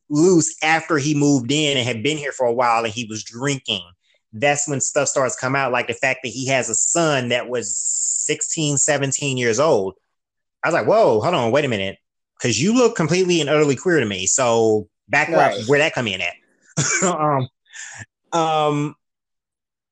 loose 0.10 0.56
after 0.64 0.98
he 0.98 1.14
moved 1.14 1.52
in 1.52 1.78
and 1.78 1.88
had 1.88 2.04
been 2.04 2.18
here 2.18 2.32
for 2.32 2.48
a 2.48 2.54
while, 2.54 2.84
and 2.84 2.94
he 2.94 3.06
was 3.06 3.24
drinking. 3.24 3.84
That's 4.32 4.68
when 4.68 4.80
stuff 4.80 5.08
starts 5.08 5.36
come 5.36 5.56
out, 5.56 5.72
like 5.72 5.88
the 5.88 5.94
fact 5.94 6.22
that 6.24 6.30
he 6.30 6.48
has 6.48 6.70
a 6.70 6.76
son 6.76 7.30
that 7.30 7.50
was 7.50 7.76
16, 7.78 8.78
17 8.78 9.38
years 9.38 9.60
old 9.60 9.96
I 10.64 10.68
was 10.68 10.74
like, 10.74 10.88
whoa, 10.88 11.22
hold 11.22 11.36
on, 11.36 11.52
wait 11.52 11.66
a 11.66 11.70
minute. 11.70 11.98
Cause 12.42 12.58
you 12.58 12.74
look 12.74 12.96
completely 12.96 13.42
and 13.42 13.50
utterly 13.50 13.76
queer 13.76 14.00
to 14.00 14.06
me. 14.06 14.26
So 14.26 14.88
back 15.08 15.30
right. 15.30 15.62
where 15.68 15.80
that 15.80 15.94
come 15.94 16.08
in 16.08 16.22
at. 16.22 16.34
um, 17.04 17.48
um, 18.32 18.96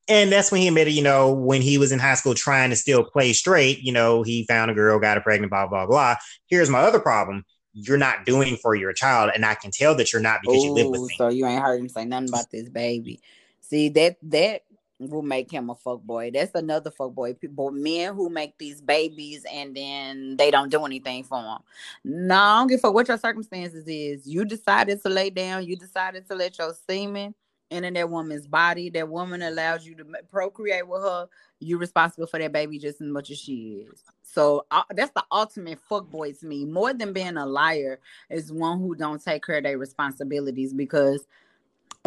and 0.08 0.32
that's 0.32 0.52
when 0.52 0.62
he 0.62 0.69
admitted, 0.69 0.91
you 0.91 1.04
know, 1.04 1.34
when 1.34 1.62
he 1.62 1.78
was 1.78 1.91
in 1.91 2.00
high 2.00 2.13
school 2.13 2.34
trying 2.34 2.69
to 2.69 2.78
still 2.78 3.04
play 3.04 3.34
straight, 3.34 3.80
you 3.80 3.91
know, 3.91 4.23
he 4.23 4.45
found 4.45 4.71
a 4.71 4.73
girl, 4.73 5.00
got 5.00 5.17
her 5.17 5.21
pregnant, 5.21 5.52
blah, 5.52 5.67
blah, 5.67 5.86
blah. 5.86 6.15
Here's 6.47 6.69
my 6.69 6.80
other 6.80 7.00
problem. 7.00 7.43
You're 7.80 7.98
not 7.98 8.26
doing 8.26 8.58
for 8.58 8.74
your 8.74 8.92
child. 8.92 9.32
And 9.36 9.46
I 9.46 9.54
can 9.54 9.70
tell 9.70 9.94
that 9.96 10.12
you're 10.12 10.22
not 10.22 10.42
because 10.42 10.63
Ooh, 10.63 10.68
you 10.68 10.74
live 10.74 10.88
with 10.90 11.02
oh, 11.02 11.06
me. 11.06 11.16
So 11.16 11.30
you 11.30 11.46
ain't 11.46 11.62
heard 11.62 11.80
him 11.80 11.90
say 11.90 12.06
nothing 12.06 12.30
about 12.30 12.50
this 12.50 12.70
baby. 12.70 13.20
See, 13.62 13.90
that 13.90 14.18
that 14.24 14.63
will 15.00 15.22
make 15.22 15.52
him 15.52 15.70
a 15.70 15.76
fuck 15.76 16.02
boy. 16.02 16.32
That's 16.34 16.56
another 16.56 16.90
fuck 16.90 17.13
boy. 17.13 17.34
People, 17.36 17.72
men 17.72 18.16
who 18.16 18.30
make 18.30 18.58
these 18.58 18.82
babies 18.82 19.46
and 19.52 19.76
then 19.76 20.38
they 20.38 20.50
don't 20.50 20.72
do 20.72 20.84
anything 20.86 21.24
for 21.24 21.42
them. 21.42 21.60
No, 22.04 22.36
I 22.36 22.60
don't 22.60 22.68
give 22.68 22.80
a 22.84 22.92
what 22.92 23.08
your 23.08 23.18
circumstances 23.18 23.86
is. 23.88 24.28
You 24.28 24.44
decided 24.46 25.02
to 25.04 25.10
lay 25.10 25.30
down. 25.30 25.68
You 25.68 25.76
decided 25.76 26.28
to 26.28 26.36
let 26.36 26.58
your 26.58 26.74
semen 26.90 27.36
into 27.70 27.92
that 27.92 28.10
woman's 28.10 28.48
body. 28.48 28.90
That 28.90 29.10
woman 29.10 29.42
allows 29.42 29.86
you 29.86 29.96
to 29.96 30.06
procreate 30.30 30.88
with 30.88 31.04
her. 31.04 31.28
You're 31.60 31.80
responsible 31.80 32.28
for 32.28 32.39
that 32.39 32.52
baby 32.52 32.78
just 32.78 33.02
as 33.02 33.08
much 33.08 33.32
as 33.32 33.39
she 33.39 33.86
is. 33.89 34.04
So 34.24 34.65
uh, 34.70 34.84
that's 34.91 35.12
the 35.15 35.24
ultimate 35.32 35.80
fuck 35.89 36.10
boy 36.10 36.34
to 36.34 36.46
me. 36.46 36.65
More 36.65 36.93
than 36.93 37.13
being 37.13 37.38
a 37.38 37.46
liar, 37.46 38.00
is 38.30 38.52
one 38.52 38.80
who 38.80 38.96
don't 38.96 39.24
take 39.24 39.43
care 39.43 39.58
of 39.58 39.63
their 39.63 39.78
responsibilities 39.78 40.74
because 40.74 41.26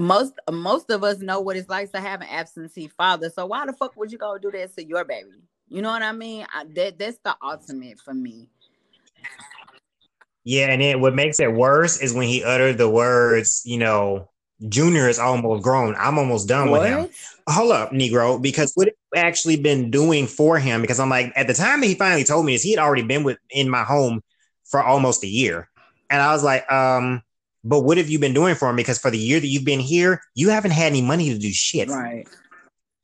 most 0.01 0.35
most 0.51 0.91
of 0.91 1.05
us 1.05 1.19
know 1.19 1.41
what 1.41 1.57
it's 1.57 1.69
like 1.69 1.91
to 1.93 2.01
have 2.01 2.21
an 2.21 2.29
absentee 2.29 2.89
father. 2.89 3.31
So 3.31 3.47
why 3.47 3.67
the 3.67 3.73
fuck 3.73 3.97
would 3.97 4.13
you 4.13 4.19
go 4.19 4.39
do 4.39 4.51
that 4.53 4.75
to 4.77 4.85
your 4.85 5.05
baby? 5.05 5.43
You 5.69 5.83
know 5.83 5.91
what 5.91 6.03
I 6.03 6.13
mean? 6.13 6.47
I, 6.53 6.65
that 6.75 6.99
that's 6.99 7.19
the 7.25 7.37
ultimate 7.43 8.01
for 8.01 8.15
me. 8.15 8.49
Yeah, 10.45 10.71
and 10.71 10.81
then 10.81 11.01
what 11.01 11.15
makes 11.15 11.39
it 11.39 11.53
worse 11.53 12.01
is 12.01 12.15
when 12.15 12.27
he 12.27 12.43
uttered 12.43 12.79
the 12.79 12.89
words, 12.89 13.63
you 13.67 13.79
know, 13.79 14.31
Junior 14.69 15.09
is 15.09 15.19
almost 15.19 15.63
grown. 15.63 15.95
I'm 15.99 16.19
almost 16.19 16.49
done 16.49 16.71
what? 16.71 16.83
with 16.83 16.91
him. 16.91 17.09
Hold 17.49 17.73
up, 17.73 17.91
Negro, 17.91 18.41
because 18.41 18.73
what 18.75 18.89
it 18.89 18.97
actually 19.17 19.57
been 19.57 19.91
doing 19.91 20.27
for 20.27 20.59
him, 20.59 20.81
because 20.83 21.01
I'm 21.01 21.09
like, 21.09 21.33
at 21.35 21.47
the 21.47 21.55
time 21.55 21.81
that 21.81 21.87
he 21.87 21.95
finally 21.95 22.25
told 22.25 22.47
me 22.47 22.55
this, 22.55 22.63
he 22.63 22.71
had 22.71 22.79
already 22.79 23.03
been 23.03 23.25
with 23.25 23.39
in 23.51 23.69
my 23.69 23.83
home 23.83 24.23
for 24.65 24.83
almost 24.83 25.25
a 25.25 25.27
year. 25.27 25.69
And 26.11 26.21
I 26.21 26.33
was 26.33 26.45
like, 26.45 26.71
um, 26.71 27.23
but 27.65 27.81
what 27.81 27.99
have 27.99 28.09
you 28.09 28.19
been 28.19 28.35
doing 28.35 28.55
for 28.55 28.69
him? 28.69 28.77
Because 28.77 28.99
for 28.99 29.11
the 29.11 29.19
year 29.19 29.41
that 29.41 29.47
you've 29.47 29.65
been 29.65 29.81
here, 29.81 30.23
you 30.35 30.51
haven't 30.51 30.71
had 30.73 30.87
any 30.87 31.03
money 31.03 31.33
to 31.33 31.39
do 31.39 31.53
shit. 31.53 31.89
Right. 31.89 32.29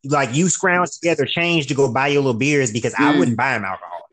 Like 0.05 0.35
you 0.35 0.49
scrounge 0.49 0.91
together 0.93 1.25
change 1.25 1.67
to 1.67 1.75
go 1.75 1.93
buy 1.93 2.09
your 2.09 2.23
little 2.23 2.39
beers 2.39 2.73
because 2.73 2.95
mm. 2.95 3.05
I 3.05 3.19
wouldn't 3.19 3.37
buy 3.37 3.57
him 3.57 3.65
alcohol. 3.65 4.09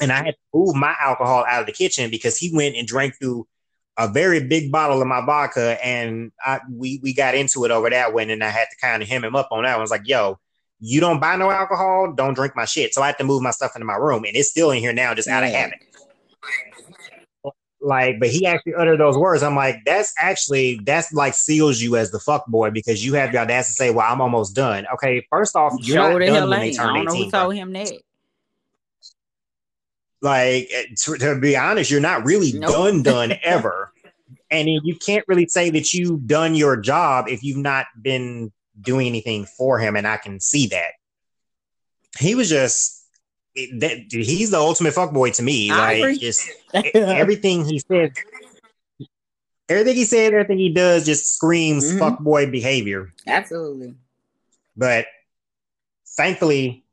And 0.00 0.12
I 0.12 0.16
had 0.16 0.34
to 0.34 0.40
move 0.52 0.74
my 0.74 0.94
alcohol 1.00 1.44
out 1.48 1.60
of 1.60 1.66
the 1.66 1.72
kitchen 1.72 2.10
because 2.10 2.36
he 2.36 2.54
went 2.54 2.76
and 2.76 2.86
drank 2.86 3.14
through 3.18 3.46
a 3.96 4.08
very 4.08 4.44
big 4.46 4.72
bottle 4.72 5.00
of 5.00 5.06
my 5.06 5.24
vodka, 5.24 5.84
and 5.84 6.32
I, 6.44 6.60
we 6.70 7.00
we 7.02 7.14
got 7.14 7.34
into 7.34 7.64
it 7.64 7.70
over 7.70 7.90
that 7.90 8.12
one, 8.12 8.30
and 8.30 8.42
I 8.42 8.50
had 8.50 8.66
to 8.70 8.76
kind 8.76 9.02
of 9.02 9.08
hem 9.08 9.24
him 9.24 9.36
up 9.36 9.48
on 9.50 9.62
that. 9.64 9.76
I 9.76 9.80
was 9.80 9.90
like, 9.90 10.08
"Yo, 10.08 10.38
you 10.80 11.00
don't 11.00 11.20
buy 11.20 11.36
no 11.36 11.50
alcohol, 11.50 12.12
don't 12.12 12.34
drink 12.34 12.54
my 12.56 12.64
shit." 12.64 12.94
So 12.94 13.02
I 13.02 13.06
had 13.06 13.18
to 13.18 13.24
move 13.24 13.42
my 13.42 13.50
stuff 13.50 13.76
into 13.76 13.86
my 13.86 13.94
room, 13.94 14.24
and 14.24 14.36
it's 14.36 14.50
still 14.50 14.70
in 14.70 14.78
here 14.78 14.92
now, 14.92 15.14
just 15.14 15.28
out 15.28 15.44
of 15.44 15.50
habit 15.50 15.78
like, 17.84 18.18
but 18.18 18.30
he 18.30 18.46
actually 18.46 18.74
uttered 18.74 18.98
those 18.98 19.16
words. 19.16 19.42
I'm 19.42 19.54
like, 19.54 19.82
that's 19.84 20.14
actually 20.18 20.80
that's 20.84 21.12
like 21.12 21.34
seals 21.34 21.80
you 21.80 21.96
as 21.96 22.10
the 22.10 22.18
fuck 22.18 22.46
boy 22.46 22.70
because 22.70 23.04
you 23.04 23.14
have 23.14 23.32
the 23.32 23.38
audacity 23.38 23.72
to 23.72 23.76
say, 23.76 23.90
"Well, 23.90 24.10
I'm 24.10 24.20
almost 24.20 24.54
done." 24.54 24.86
Okay, 24.94 25.26
first 25.30 25.54
off, 25.54 25.74
you're 25.80 25.96
Show 25.96 26.18
not 26.18 26.26
done 26.26 26.50
when 26.50 26.60
they 26.60 26.72
turn 26.72 26.90
I 26.90 27.04
don't 27.04 27.08
18. 27.08 27.20
Know 27.20 27.24
who 27.24 27.30
told 27.30 27.54
him 27.54 27.72
that? 27.74 27.92
Like, 30.24 30.70
eh, 30.72 30.86
to, 31.02 31.18
to, 31.18 31.38
be 31.38 31.54
honest, 31.54 31.90
you're 31.90 32.00
not 32.00 32.24
really 32.24 32.52
nope. 32.52 32.72
done 32.72 33.02
done 33.02 33.32
ever, 33.42 33.92
and 34.50 34.66
you 34.68 34.96
can't 34.96 35.22
really 35.28 35.46
say 35.46 35.68
that 35.68 35.92
you've 35.92 36.26
done 36.26 36.54
your 36.54 36.78
job 36.78 37.26
if 37.28 37.44
you've 37.44 37.58
not 37.58 37.86
been 38.00 38.50
doing 38.80 39.06
anything 39.06 39.44
for 39.44 39.78
him. 39.78 39.96
And 39.96 40.06
I 40.06 40.16
can 40.16 40.40
see 40.40 40.68
that 40.68 40.92
he 42.18 42.34
was 42.34 42.48
just 42.48 43.04
that 43.54 44.06
he's 44.10 44.50
the 44.50 44.56
ultimate 44.56 44.94
fuckboy 44.94 45.36
to 45.36 45.42
me. 45.42 45.70
I 45.70 46.00
like 46.00 46.20
just 46.20 46.50
everything 46.72 47.66
he 47.66 47.80
said, 47.80 48.14
everything 49.68 49.94
he 49.94 50.04
said, 50.06 50.32
everything 50.32 50.58
he 50.58 50.72
does 50.72 51.04
just 51.04 51.36
screams 51.36 51.92
mm-hmm. 51.92 52.02
fuckboy 52.02 52.50
behavior. 52.50 53.12
Absolutely. 53.26 53.94
But 54.74 55.04
thankfully, 56.16 56.83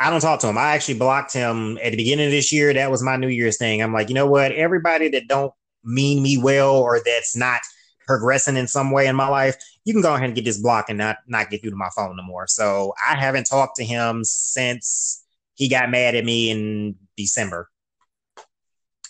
I 0.00 0.08
don't 0.08 0.20
talk 0.20 0.40
to 0.40 0.48
him. 0.48 0.56
I 0.56 0.72
actually 0.74 0.98
blocked 0.98 1.34
him 1.34 1.78
at 1.82 1.90
the 1.90 1.96
beginning 1.96 2.26
of 2.26 2.32
this 2.32 2.52
year. 2.52 2.72
That 2.72 2.90
was 2.90 3.02
my 3.02 3.16
New 3.16 3.28
Year's 3.28 3.58
thing. 3.58 3.82
I'm 3.82 3.92
like, 3.92 4.08
you 4.08 4.14
know 4.14 4.26
what? 4.26 4.50
Everybody 4.50 5.08
that 5.10 5.28
don't 5.28 5.52
mean 5.84 6.22
me 6.22 6.38
well 6.38 6.76
or 6.76 7.00
that's 7.04 7.36
not 7.36 7.60
progressing 8.06 8.56
in 8.56 8.66
some 8.66 8.90
way 8.90 9.06
in 9.06 9.14
my 9.14 9.28
life, 9.28 9.56
you 9.84 9.92
can 9.92 10.02
go 10.02 10.14
ahead 10.14 10.24
and 10.24 10.34
get 10.34 10.44
this 10.44 10.60
block 10.60 10.86
and 10.88 10.98
not 10.98 11.18
not 11.28 11.50
get 11.50 11.60
through 11.60 11.70
to 11.70 11.76
my 11.76 11.90
phone 11.94 12.16
no 12.16 12.22
more. 12.22 12.46
So 12.48 12.94
I 13.06 13.14
haven't 13.14 13.44
talked 13.44 13.76
to 13.76 13.84
him 13.84 14.24
since 14.24 15.22
he 15.54 15.68
got 15.68 15.90
mad 15.90 16.14
at 16.14 16.24
me 16.24 16.50
in 16.50 16.96
December 17.16 17.68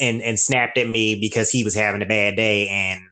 and 0.01 0.21
and 0.23 0.39
snapped 0.39 0.77
at 0.77 0.89
me 0.89 1.15
because 1.21 1.51
he 1.51 1.63
was 1.63 1.75
having 1.75 2.03
a 2.03 2.07
bad 2.07 2.37
day 2.37 2.69
and 2.69 3.03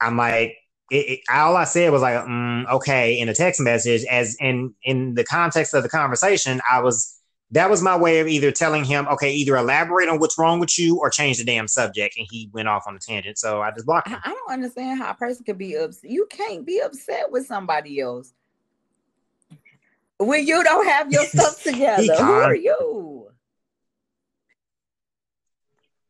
I'm 0.00 0.16
like 0.16 0.56
it, 0.90 0.96
it, 0.96 1.20
all 1.32 1.56
I 1.56 1.64
said 1.64 1.92
was 1.92 2.02
like, 2.02 2.16
mm, 2.16 2.70
okay, 2.70 3.18
in 3.18 3.28
a 3.28 3.34
text 3.34 3.60
message, 3.60 4.04
as 4.04 4.36
in 4.40 4.74
in 4.82 5.14
the 5.14 5.24
context 5.24 5.74
of 5.74 5.82
the 5.82 5.88
conversation, 5.88 6.60
I 6.70 6.80
was 6.80 7.18
that 7.50 7.70
was 7.70 7.82
my 7.82 7.96
way 7.96 8.20
of 8.20 8.26
either 8.26 8.50
telling 8.50 8.84
him, 8.84 9.06
okay, 9.08 9.32
either 9.32 9.56
elaborate 9.56 10.08
on 10.08 10.18
what's 10.18 10.36
wrong 10.38 10.58
with 10.58 10.76
you 10.78 10.98
or 10.98 11.08
change 11.08 11.38
the 11.38 11.44
damn 11.44 11.68
subject. 11.68 12.16
And 12.18 12.26
he 12.28 12.50
went 12.52 12.68
off 12.68 12.84
on 12.86 12.96
a 12.96 12.98
tangent. 12.98 13.38
So 13.38 13.62
I 13.62 13.70
just 13.70 13.86
blocked 13.86 14.08
him. 14.08 14.18
I 14.24 14.30
don't 14.30 14.52
understand 14.52 15.00
how 15.00 15.10
a 15.10 15.14
person 15.14 15.44
could 15.44 15.58
be 15.58 15.74
upset. 15.76 16.10
You 16.10 16.26
can't 16.30 16.66
be 16.66 16.80
upset 16.80 17.30
with 17.30 17.46
somebody 17.46 18.00
else 18.00 18.32
when 20.18 20.46
you 20.46 20.64
don't 20.64 20.86
have 20.86 21.12
your 21.12 21.24
stuff 21.26 21.62
together. 21.62 22.16
Who 22.16 22.32
are 22.32 22.56
you? 22.56 23.23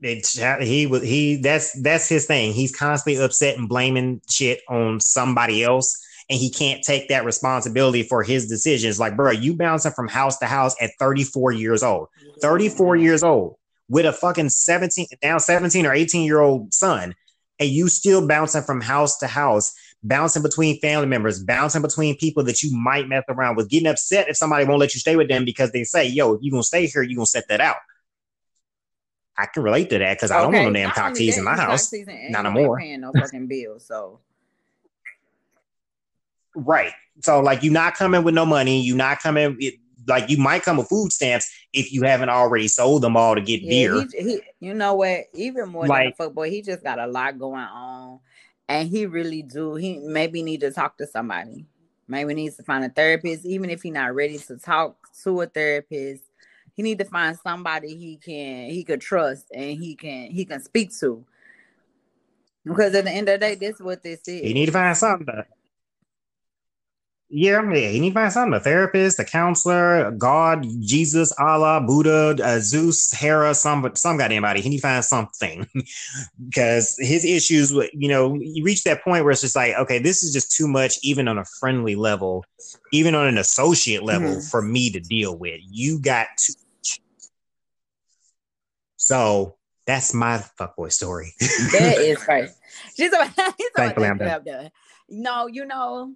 He 0.04 0.86
was 0.86 1.02
he 1.02 1.36
that's 1.36 1.72
that's 1.80 2.08
his 2.08 2.26
thing. 2.26 2.52
He's 2.52 2.74
constantly 2.74 3.22
upset 3.22 3.56
and 3.56 3.68
blaming 3.68 4.20
shit 4.28 4.60
on 4.68 5.00
somebody 5.00 5.64
else, 5.64 5.98
and 6.28 6.38
he 6.38 6.50
can't 6.50 6.82
take 6.82 7.08
that 7.08 7.24
responsibility 7.24 8.02
for 8.02 8.22
his 8.22 8.48
decisions. 8.48 9.00
Like, 9.00 9.16
bro, 9.16 9.30
you 9.30 9.54
bouncing 9.54 9.92
from 9.92 10.08
house 10.08 10.38
to 10.38 10.46
house 10.46 10.76
at 10.80 10.90
34 10.98 11.52
years 11.52 11.82
old, 11.82 12.08
34 12.42 12.96
years 12.96 13.22
old 13.22 13.56
with 13.88 14.06
a 14.06 14.12
fucking 14.12 14.50
17 14.50 15.06
now 15.22 15.38
17 15.38 15.86
or 15.86 15.92
18 15.92 16.24
year 16.24 16.40
old 16.40 16.74
son, 16.74 17.14
and 17.58 17.68
you 17.68 17.88
still 17.88 18.26
bouncing 18.26 18.62
from 18.62 18.80
house 18.80 19.18
to 19.18 19.26
house, 19.26 19.74
bouncing 20.02 20.42
between 20.42 20.80
family 20.80 21.06
members, 21.06 21.42
bouncing 21.42 21.82
between 21.82 22.16
people 22.16 22.44
that 22.44 22.62
you 22.62 22.76
might 22.76 23.08
mess 23.08 23.24
around 23.28 23.56
with, 23.56 23.70
getting 23.70 23.88
upset 23.88 24.28
if 24.28 24.36
somebody 24.36 24.64
won't 24.66 24.80
let 24.80 24.94
you 24.94 25.00
stay 25.00 25.16
with 25.16 25.28
them 25.28 25.46
because 25.46 25.72
they 25.72 25.84
say, 25.84 26.06
"Yo, 26.06 26.34
if 26.34 26.42
you 26.42 26.50
gonna 26.50 26.62
stay 26.62 26.86
here, 26.86 27.02
you're 27.02 27.16
gonna 27.16 27.26
set 27.26 27.48
that 27.48 27.60
out." 27.60 27.76
I 29.36 29.46
can 29.46 29.62
relate 29.62 29.90
to 29.90 29.98
that 29.98 30.16
because 30.16 30.30
okay. 30.30 30.38
I 30.38 30.42
don't 30.42 30.52
want 30.52 30.66
no 30.66 30.72
damn 30.72 30.90
cock 30.90 31.14
tease 31.14 31.36
in 31.38 31.44
my 31.44 31.56
house. 31.56 31.92
Not 31.92 32.46
anymore. 32.46 32.66
more. 32.66 32.78
Paying 32.78 33.00
no 33.00 33.12
fucking 33.12 33.46
bills, 33.48 33.86
so. 33.86 34.20
Right. 36.54 36.92
So 37.20 37.40
like 37.40 37.62
you're 37.62 37.72
not 37.72 37.94
coming 37.94 38.22
with 38.22 38.34
no 38.34 38.46
money. 38.46 38.80
You're 38.80 38.96
not 38.96 39.20
coming 39.20 39.56
it, 39.58 39.74
like 40.06 40.30
you 40.30 40.36
might 40.36 40.62
come 40.62 40.76
with 40.76 40.88
food 40.88 41.12
stamps 41.12 41.50
if 41.72 41.92
you 41.92 42.02
haven't 42.02 42.28
already 42.28 42.68
sold 42.68 43.02
them 43.02 43.16
all 43.16 43.34
to 43.34 43.40
get 43.40 43.62
yeah, 43.62 43.70
beer. 43.70 44.06
He, 44.12 44.22
he, 44.22 44.40
you 44.60 44.74
know 44.74 44.94
what? 44.94 45.24
Even 45.34 45.68
more 45.68 45.86
like, 45.86 46.16
than 46.16 46.26
a 46.26 46.30
boy, 46.30 46.50
he 46.50 46.62
just 46.62 46.82
got 46.82 46.98
a 46.98 47.06
lot 47.06 47.38
going 47.38 47.60
on, 47.60 48.20
and 48.68 48.88
he 48.88 49.06
really 49.06 49.42
do. 49.42 49.74
He 49.74 49.98
maybe 49.98 50.42
need 50.42 50.60
to 50.60 50.70
talk 50.70 50.96
to 50.98 51.06
somebody. 51.06 51.66
Maybe 52.06 52.34
needs 52.34 52.56
to 52.56 52.62
find 52.62 52.84
a 52.84 52.90
therapist, 52.90 53.46
even 53.46 53.70
if 53.70 53.82
he's 53.82 53.92
not 53.92 54.14
ready 54.14 54.38
to 54.38 54.58
talk 54.58 54.96
to 55.22 55.40
a 55.40 55.46
therapist 55.46 56.23
he 56.74 56.82
need 56.82 56.98
to 56.98 57.04
find 57.04 57.38
somebody 57.38 57.96
he 57.96 58.16
can 58.16 58.70
he 58.70 58.84
could 58.84 59.00
trust 59.00 59.46
and 59.52 59.78
he 59.78 59.94
can 59.94 60.30
he 60.30 60.44
can 60.44 60.60
speak 60.60 60.96
to. 60.98 61.24
Because 62.64 62.94
at 62.94 63.04
the 63.04 63.10
end 63.10 63.28
of 63.28 63.40
the 63.40 63.46
day, 63.46 63.54
this 63.56 63.76
is 63.76 63.82
what 63.82 64.02
this 64.02 64.20
is. 64.26 64.40
He 64.40 64.54
need 64.54 64.66
to 64.66 64.72
find 64.72 64.96
something. 64.96 65.26
To, 65.26 65.44
yeah, 67.36 67.62
yeah, 67.72 67.88
he 67.88 68.00
need 68.00 68.10
to 68.10 68.14
find 68.14 68.32
something. 68.32 68.54
A 68.54 68.60
therapist, 68.60 69.18
a 69.18 69.24
counselor, 69.24 70.10
God, 70.12 70.66
Jesus, 70.80 71.32
Allah, 71.38 71.80
Buddha, 71.80 72.36
uh, 72.42 72.60
Zeus, 72.60 73.12
Hera, 73.12 73.54
some 73.54 73.90
some 73.96 74.16
goddamn 74.16 74.42
body. 74.42 74.60
He 74.60 74.68
need 74.68 74.76
to 74.76 74.82
find 74.82 75.04
something 75.04 75.66
because 76.48 76.96
his 76.98 77.24
issues, 77.24 77.72
with, 77.72 77.90
you 77.92 78.08
know, 78.08 78.34
you 78.40 78.64
reach 78.64 78.84
that 78.84 79.02
point 79.02 79.24
where 79.24 79.32
it's 79.32 79.40
just 79.40 79.56
like, 79.56 79.74
okay, 79.74 79.98
this 79.98 80.22
is 80.22 80.32
just 80.32 80.52
too 80.52 80.68
much, 80.68 80.94
even 81.02 81.28
on 81.28 81.38
a 81.38 81.44
friendly 81.60 81.96
level, 81.96 82.44
even 82.92 83.14
on 83.14 83.26
an 83.26 83.36
associate 83.38 84.04
level, 84.04 84.30
mm-hmm. 84.30 84.48
for 84.48 84.62
me 84.62 84.90
to 84.90 85.00
deal 85.00 85.36
with. 85.36 85.60
You 85.68 86.00
got 86.00 86.28
to 86.38 86.54
so 89.04 89.56
that's 89.86 90.14
my 90.14 90.42
fuckboy 90.58 90.90
story. 90.90 91.34
that 91.40 91.96
is 91.98 92.24
right. 92.28 92.48
She's 92.96 93.12
about, 93.12 93.28
Thankfully, 93.76 94.08
I'm 94.08 94.16
done. 94.16 94.70
No, 95.10 95.46
you 95.46 95.66
know, 95.66 96.14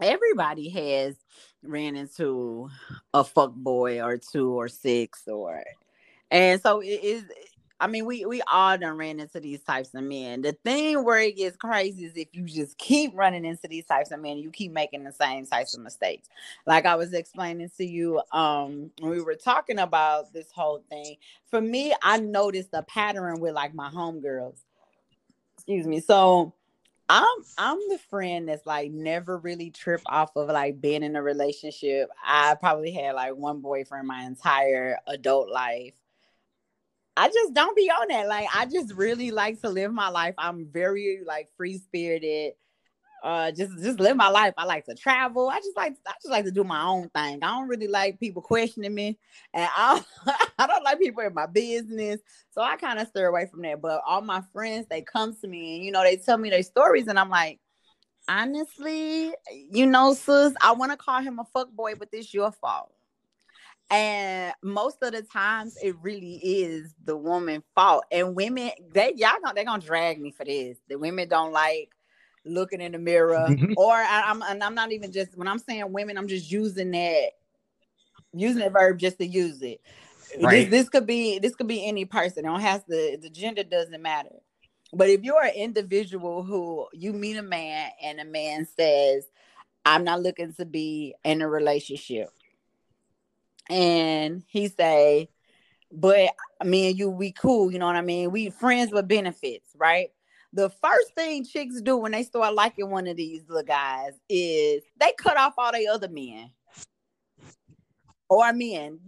everybody 0.00 0.68
has 0.68 1.16
ran 1.64 1.96
into 1.96 2.70
a 3.12 3.24
fuck 3.24 3.54
boy 3.54 4.00
or 4.00 4.18
two 4.18 4.50
or 4.52 4.68
six 4.68 5.26
or 5.26 5.64
and 6.30 6.60
so 6.60 6.80
it 6.80 7.02
is 7.02 7.24
I 7.78 7.88
mean, 7.88 8.06
we 8.06 8.24
we 8.24 8.40
all 8.50 8.78
done 8.78 8.96
ran 8.96 9.20
into 9.20 9.38
these 9.38 9.62
types 9.62 9.94
of 9.94 10.02
men. 10.02 10.40
The 10.40 10.52
thing 10.52 11.04
where 11.04 11.20
it 11.20 11.36
gets 11.36 11.56
crazy 11.56 12.06
is 12.06 12.16
if 12.16 12.28
you 12.32 12.44
just 12.44 12.78
keep 12.78 13.12
running 13.14 13.44
into 13.44 13.68
these 13.68 13.84
types 13.84 14.10
of 14.10 14.20
men, 14.20 14.38
you 14.38 14.50
keep 14.50 14.72
making 14.72 15.04
the 15.04 15.12
same 15.12 15.44
types 15.46 15.74
of 15.74 15.82
mistakes. 15.82 16.28
Like 16.66 16.86
I 16.86 16.96
was 16.96 17.12
explaining 17.12 17.70
to 17.76 17.84
you, 17.84 18.22
um, 18.32 18.90
when 19.00 19.10
we 19.10 19.20
were 19.20 19.34
talking 19.34 19.78
about 19.78 20.32
this 20.32 20.50
whole 20.50 20.82
thing. 20.88 21.16
For 21.50 21.60
me, 21.60 21.94
I 22.02 22.18
noticed 22.18 22.70
a 22.72 22.82
pattern 22.82 23.40
with 23.40 23.54
like 23.54 23.74
my 23.74 23.90
homegirls. 23.90 24.58
Excuse 25.58 25.86
me. 25.86 26.00
So 26.00 26.54
I'm 27.10 27.26
I'm 27.58 27.78
the 27.90 27.98
friend 28.08 28.48
that's 28.48 28.64
like 28.64 28.90
never 28.90 29.36
really 29.36 29.70
trip 29.70 30.00
off 30.06 30.34
of 30.34 30.48
like 30.48 30.80
being 30.80 31.02
in 31.02 31.14
a 31.14 31.22
relationship. 31.22 32.08
I 32.24 32.54
probably 32.54 32.92
had 32.92 33.14
like 33.14 33.36
one 33.36 33.60
boyfriend 33.60 34.08
my 34.08 34.22
entire 34.22 34.98
adult 35.06 35.50
life 35.50 35.92
I 37.16 37.28
just 37.28 37.54
don't 37.54 37.76
be 37.76 37.90
on 37.90 38.08
that. 38.08 38.28
Like 38.28 38.46
I 38.54 38.66
just 38.66 38.92
really 38.94 39.30
like 39.30 39.60
to 39.62 39.70
live 39.70 39.92
my 39.92 40.08
life. 40.08 40.34
I'm 40.38 40.66
very 40.70 41.20
like 41.26 41.48
free 41.56 41.78
spirited. 41.78 42.52
Uh 43.22 43.50
just 43.50 43.72
just 43.82 43.98
live 43.98 44.16
my 44.16 44.28
life. 44.28 44.52
I 44.58 44.64
like 44.66 44.84
to 44.84 44.94
travel. 44.94 45.48
I 45.48 45.56
just 45.58 45.76
like 45.76 45.94
I 46.06 46.12
just 46.22 46.30
like 46.30 46.44
to 46.44 46.50
do 46.50 46.62
my 46.62 46.82
own 46.82 47.08
thing. 47.08 47.42
I 47.42 47.48
don't 47.48 47.68
really 47.68 47.88
like 47.88 48.20
people 48.20 48.42
questioning 48.42 48.94
me. 48.94 49.18
And 49.54 49.68
I 49.76 49.94
don't, 49.94 50.36
I 50.58 50.66
don't 50.66 50.84
like 50.84 50.98
people 51.00 51.22
in 51.22 51.32
my 51.32 51.46
business. 51.46 52.20
So 52.50 52.60
I 52.60 52.76
kind 52.76 52.98
of 52.98 53.08
steer 53.08 53.28
away 53.28 53.46
from 53.50 53.62
that. 53.62 53.80
But 53.80 54.02
all 54.06 54.20
my 54.20 54.42
friends, 54.52 54.86
they 54.90 55.00
come 55.00 55.34
to 55.40 55.48
me 55.48 55.76
and 55.76 55.84
you 55.84 55.92
know, 55.92 56.02
they 56.02 56.16
tell 56.18 56.36
me 56.36 56.50
their 56.50 56.62
stories, 56.62 57.06
and 57.06 57.18
I'm 57.18 57.30
like, 57.30 57.60
honestly, 58.28 59.32
you 59.70 59.86
know, 59.86 60.12
sis, 60.12 60.52
I 60.60 60.72
want 60.72 60.92
to 60.92 60.98
call 60.98 61.22
him 61.22 61.38
a 61.38 61.44
fuck 61.44 61.72
boy, 61.72 61.94
but 61.94 62.10
this 62.10 62.34
your 62.34 62.52
fault. 62.52 62.92
And 63.90 64.52
most 64.62 64.98
of 65.02 65.12
the 65.12 65.22
times 65.22 65.76
it 65.80 65.94
really 66.02 66.40
is 66.42 66.94
the 67.04 67.16
woman 67.16 67.62
fault. 67.74 68.04
And 68.10 68.34
women, 68.34 68.72
they 68.92 69.12
y'all 69.16 69.32
gonna 69.42 69.54
they're 69.54 69.64
gonna 69.64 69.82
drag 69.82 70.20
me 70.20 70.32
for 70.32 70.44
this. 70.44 70.78
The 70.88 70.98
women 70.98 71.28
don't 71.28 71.52
like 71.52 71.90
looking 72.44 72.80
in 72.80 72.92
the 72.92 72.98
mirror. 72.98 73.48
Or 73.76 73.92
I, 73.92 74.30
am 74.30 74.42
and 74.42 74.62
I'm 74.62 74.74
not 74.74 74.92
even 74.92 75.12
just 75.12 75.36
when 75.36 75.46
I'm 75.46 75.58
saying 75.58 75.92
women, 75.92 76.18
I'm 76.18 76.28
just 76.28 76.50
using 76.50 76.90
that 76.92 77.30
using 78.32 78.62
the 78.62 78.70
verb 78.70 78.98
just 78.98 79.18
to 79.18 79.26
use 79.26 79.62
it. 79.62 79.80
Right. 80.40 80.68
This, 80.68 80.82
this 80.82 80.88
could 80.88 81.06
be 81.06 81.38
this 81.38 81.54
could 81.54 81.68
be 81.68 81.86
any 81.86 82.04
person. 82.04 82.44
It 82.44 82.48
don't 82.48 82.60
have 82.60 82.84
to 82.86 83.18
the 83.20 83.30
gender 83.30 83.62
doesn't 83.62 84.02
matter. 84.02 84.34
But 84.92 85.10
if 85.10 85.22
you're 85.22 85.42
an 85.42 85.54
individual 85.54 86.42
who 86.42 86.86
you 86.92 87.12
meet 87.12 87.36
a 87.36 87.42
man 87.42 87.90
and 88.02 88.20
a 88.20 88.24
man 88.24 88.66
says, 88.78 89.26
I'm 89.84 90.04
not 90.04 90.22
looking 90.22 90.54
to 90.54 90.64
be 90.64 91.14
in 91.24 91.42
a 91.42 91.48
relationship 91.48 92.30
and 93.70 94.42
he 94.46 94.68
say, 94.68 95.28
but 95.92 96.30
me 96.64 96.90
and 96.90 96.98
you, 96.98 97.10
we 97.10 97.32
cool, 97.32 97.70
you 97.70 97.78
know 97.78 97.86
what 97.86 97.96
I 97.96 98.02
mean? 98.02 98.30
We 98.30 98.50
friends 98.50 98.92
with 98.92 99.08
benefits, 99.08 99.70
right? 99.76 100.10
The 100.52 100.70
first 100.70 101.14
thing 101.14 101.44
chicks 101.44 101.80
do 101.80 101.96
when 101.96 102.12
they 102.12 102.22
start 102.22 102.54
liking 102.54 102.90
one 102.90 103.06
of 103.06 103.16
these 103.16 103.42
little 103.48 103.62
guys 103.62 104.12
is 104.28 104.82
they 104.98 105.12
cut 105.18 105.36
off 105.36 105.54
all 105.58 105.72
the 105.72 105.88
other 105.88 106.08
men 106.08 106.50
or 108.28 108.52
men. 108.52 108.98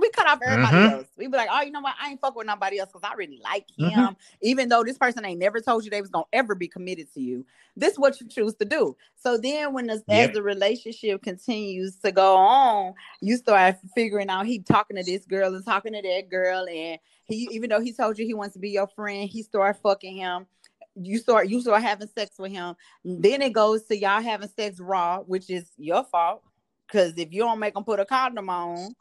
We 0.00 0.10
cut 0.10 0.28
off 0.28 0.38
everybody 0.44 0.76
mm-hmm. 0.76 0.94
else. 0.94 1.06
We 1.16 1.26
be 1.26 1.36
like, 1.36 1.48
oh, 1.50 1.62
you 1.62 1.70
know 1.70 1.80
what? 1.80 1.94
I 2.00 2.10
ain't 2.10 2.20
fuck 2.20 2.36
with 2.36 2.46
nobody 2.46 2.78
else 2.78 2.90
because 2.92 3.08
I 3.08 3.14
really 3.14 3.40
like 3.42 3.66
mm-hmm. 3.78 3.88
him. 3.88 4.08
Mm-hmm. 4.10 4.12
Even 4.42 4.68
though 4.68 4.84
this 4.84 4.98
person 4.98 5.24
ain't 5.24 5.40
never 5.40 5.60
told 5.60 5.84
you 5.84 5.90
they 5.90 6.00
was 6.00 6.10
gonna 6.10 6.24
ever 6.32 6.54
be 6.54 6.68
committed 6.68 7.12
to 7.14 7.20
you. 7.20 7.44
This 7.76 7.92
is 7.92 7.98
what 7.98 8.20
you 8.20 8.28
choose 8.28 8.54
to 8.56 8.64
do. 8.64 8.96
So 9.16 9.36
then 9.36 9.72
when 9.72 9.86
the, 9.86 10.02
yep. 10.08 10.30
as 10.30 10.34
the 10.34 10.42
relationship 10.42 11.22
continues 11.22 11.96
to 11.96 12.12
go 12.12 12.36
on, 12.36 12.94
you 13.20 13.36
start 13.36 13.76
figuring 13.94 14.28
out 14.28 14.46
he 14.46 14.60
talking 14.60 14.96
to 14.96 15.02
this 15.02 15.24
girl 15.24 15.54
and 15.54 15.64
talking 15.64 15.92
to 15.92 16.02
that 16.02 16.28
girl. 16.30 16.66
And 16.68 16.98
he 17.24 17.48
even 17.50 17.70
though 17.70 17.80
he 17.80 17.92
told 17.92 18.18
you 18.18 18.26
he 18.26 18.34
wants 18.34 18.54
to 18.54 18.60
be 18.60 18.70
your 18.70 18.88
friend, 18.88 19.28
he 19.28 19.42
start 19.42 19.76
fucking 19.82 20.16
him 20.16 20.46
you 21.00 21.18
start 21.18 21.48
you 21.48 21.60
start 21.60 21.82
having 21.82 22.08
sex 22.08 22.38
with 22.38 22.52
him. 22.52 22.74
Then 23.04 23.42
it 23.42 23.52
goes 23.52 23.84
to 23.84 23.96
y'all 23.96 24.20
having 24.20 24.48
sex 24.48 24.80
raw, 24.80 25.20
which 25.20 25.48
is 25.50 25.70
your 25.76 26.04
fault. 26.04 26.42
Because 26.88 27.12
if 27.18 27.32
you 27.32 27.42
don't 27.42 27.58
make 27.58 27.76
him 27.76 27.84
put 27.84 28.00
a 28.00 28.06
condom 28.06 28.48
on, 28.48 28.94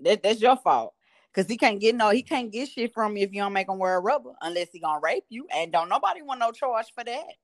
that, 0.00 0.22
that's 0.22 0.40
your 0.40 0.56
fault. 0.56 0.92
Cause 1.32 1.46
he 1.46 1.58
can't 1.58 1.78
get 1.78 1.94
no, 1.94 2.08
he 2.10 2.22
can't 2.22 2.50
get 2.50 2.70
shit 2.70 2.94
from 2.94 3.14
you 3.14 3.24
if 3.24 3.32
you 3.32 3.42
don't 3.42 3.52
make 3.52 3.68
him 3.68 3.78
wear 3.78 3.96
a 3.96 4.00
rubber 4.00 4.32
unless 4.40 4.70
he 4.72 4.80
gonna 4.80 5.00
rape 5.02 5.26
you. 5.28 5.46
And 5.54 5.70
don't 5.70 5.90
nobody 5.90 6.22
want 6.22 6.40
no 6.40 6.50
charge 6.50 6.86
for 6.94 7.04
that. 7.04 7.34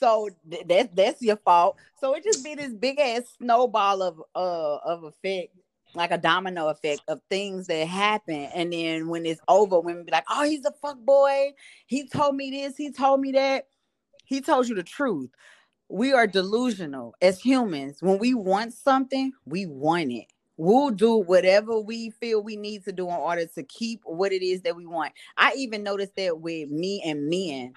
So 0.00 0.30
th- 0.50 0.66
that's 0.66 0.88
that's 0.94 1.22
your 1.22 1.36
fault. 1.36 1.76
So 2.00 2.14
it 2.14 2.24
just 2.24 2.42
be 2.42 2.54
this 2.54 2.72
big 2.72 2.98
ass 2.98 3.24
snowball 3.36 4.00
of 4.00 4.22
uh 4.34 4.76
of 4.76 5.04
effect, 5.04 5.54
like 5.94 6.10
a 6.10 6.16
domino 6.16 6.68
effect 6.68 7.02
of 7.06 7.20
things 7.28 7.66
that 7.66 7.86
happen. 7.86 8.48
And 8.54 8.72
then 8.72 9.08
when 9.08 9.26
it's 9.26 9.42
over, 9.46 9.78
women 9.78 10.04
be 10.04 10.12
like, 10.12 10.24
"Oh, 10.30 10.44
he's 10.44 10.64
a 10.64 10.72
fuck 10.80 10.98
boy. 11.00 11.52
He 11.86 12.08
told 12.08 12.34
me 12.34 12.50
this. 12.50 12.78
He 12.78 12.92
told 12.92 13.20
me 13.20 13.32
that. 13.32 13.66
He 14.24 14.40
told 14.40 14.68
you 14.68 14.74
the 14.74 14.82
truth." 14.82 15.30
We 15.90 16.12
are 16.12 16.26
delusional 16.26 17.14
as 17.20 17.40
humans. 17.40 17.98
When 18.00 18.18
we 18.18 18.34
want 18.34 18.72
something, 18.72 19.32
we 19.44 19.66
want 19.66 20.12
it 20.12 20.26
we'll 20.60 20.90
do 20.90 21.16
whatever 21.16 21.80
we 21.80 22.10
feel 22.10 22.42
we 22.42 22.54
need 22.54 22.84
to 22.84 22.92
do 22.92 23.08
in 23.08 23.14
order 23.14 23.46
to 23.46 23.62
keep 23.62 24.02
what 24.04 24.30
it 24.30 24.44
is 24.44 24.60
that 24.60 24.76
we 24.76 24.84
want. 24.84 25.10
I 25.38 25.54
even 25.56 25.82
noticed 25.82 26.14
that 26.16 26.38
with 26.38 26.68
me 26.68 27.02
and 27.02 27.30
men 27.30 27.72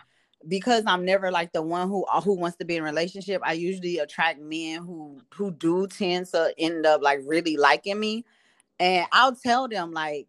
because 0.50 0.84
I'm 0.86 1.06
never 1.06 1.32
like 1.32 1.54
the 1.54 1.62
one 1.62 1.88
who 1.88 2.04
uh, 2.12 2.20
who 2.20 2.34
wants 2.34 2.58
to 2.58 2.66
be 2.66 2.76
in 2.76 2.84
a 2.84 2.86
relationship. 2.86 3.42
I 3.46 3.54
usually 3.54 4.00
attract 4.00 4.42
men 4.42 4.84
who 4.84 5.22
who 5.34 5.52
do 5.52 5.88
tend 5.88 6.26
to 6.28 6.54
end 6.58 6.86
up 6.86 7.02
like 7.02 7.22
really 7.26 7.56
liking 7.56 8.00
me, 8.00 8.26
and 8.80 9.08
I'll 9.12 9.36
tell 9.36 9.68
them 9.68 9.92
like. 9.92 10.28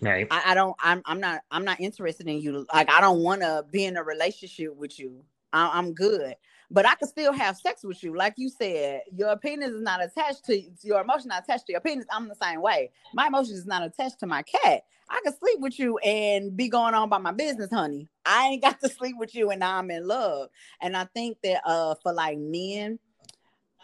Right. 0.00 0.28
I, 0.30 0.52
I 0.52 0.54
don't. 0.54 0.76
I'm. 0.80 1.02
I'm 1.06 1.20
not. 1.20 1.42
I'm 1.50 1.64
not 1.64 1.80
interested 1.80 2.28
in 2.28 2.40
you. 2.40 2.66
Like 2.72 2.90
I 2.90 3.00
don't 3.00 3.20
want 3.20 3.40
to 3.42 3.64
be 3.70 3.84
in 3.84 3.96
a 3.96 4.02
relationship 4.02 4.76
with 4.76 4.98
you. 4.98 5.24
I, 5.52 5.70
I'm 5.72 5.92
good 5.92 6.34
but 6.70 6.86
I 6.86 6.94
can 6.94 7.08
still 7.08 7.32
have 7.32 7.56
sex 7.56 7.82
with 7.82 8.02
you. 8.02 8.14
Like 8.14 8.34
you 8.36 8.48
said, 8.50 9.02
your 9.14 9.36
penis 9.36 9.70
is 9.70 9.80
not 9.80 10.02
attached 10.02 10.44
to 10.46 10.62
your 10.82 11.00
emotion, 11.00 11.28
not 11.28 11.44
attached 11.44 11.66
to 11.66 11.72
your 11.72 11.80
penis. 11.80 12.06
I'm 12.10 12.28
the 12.28 12.34
same 12.34 12.60
way. 12.60 12.90
My 13.14 13.28
emotion 13.28 13.54
is 13.54 13.66
not 13.66 13.82
attached 13.82 14.20
to 14.20 14.26
my 14.26 14.42
cat. 14.42 14.82
I 15.10 15.20
can 15.24 15.36
sleep 15.38 15.60
with 15.60 15.78
you 15.78 15.96
and 15.98 16.54
be 16.54 16.68
going 16.68 16.92
on 16.94 17.08
by 17.08 17.18
my 17.18 17.32
business, 17.32 17.70
honey. 17.70 18.08
I 18.26 18.48
ain't 18.48 18.62
got 18.62 18.80
to 18.80 18.88
sleep 18.90 19.16
with 19.18 19.34
you 19.34 19.50
and 19.50 19.60
now 19.60 19.78
I'm 19.78 19.90
in 19.90 20.06
love. 20.06 20.50
And 20.82 20.96
I 20.96 21.04
think 21.04 21.38
that 21.42 21.62
uh 21.64 21.94
for 22.02 22.12
like 22.12 22.38
men, 22.38 22.98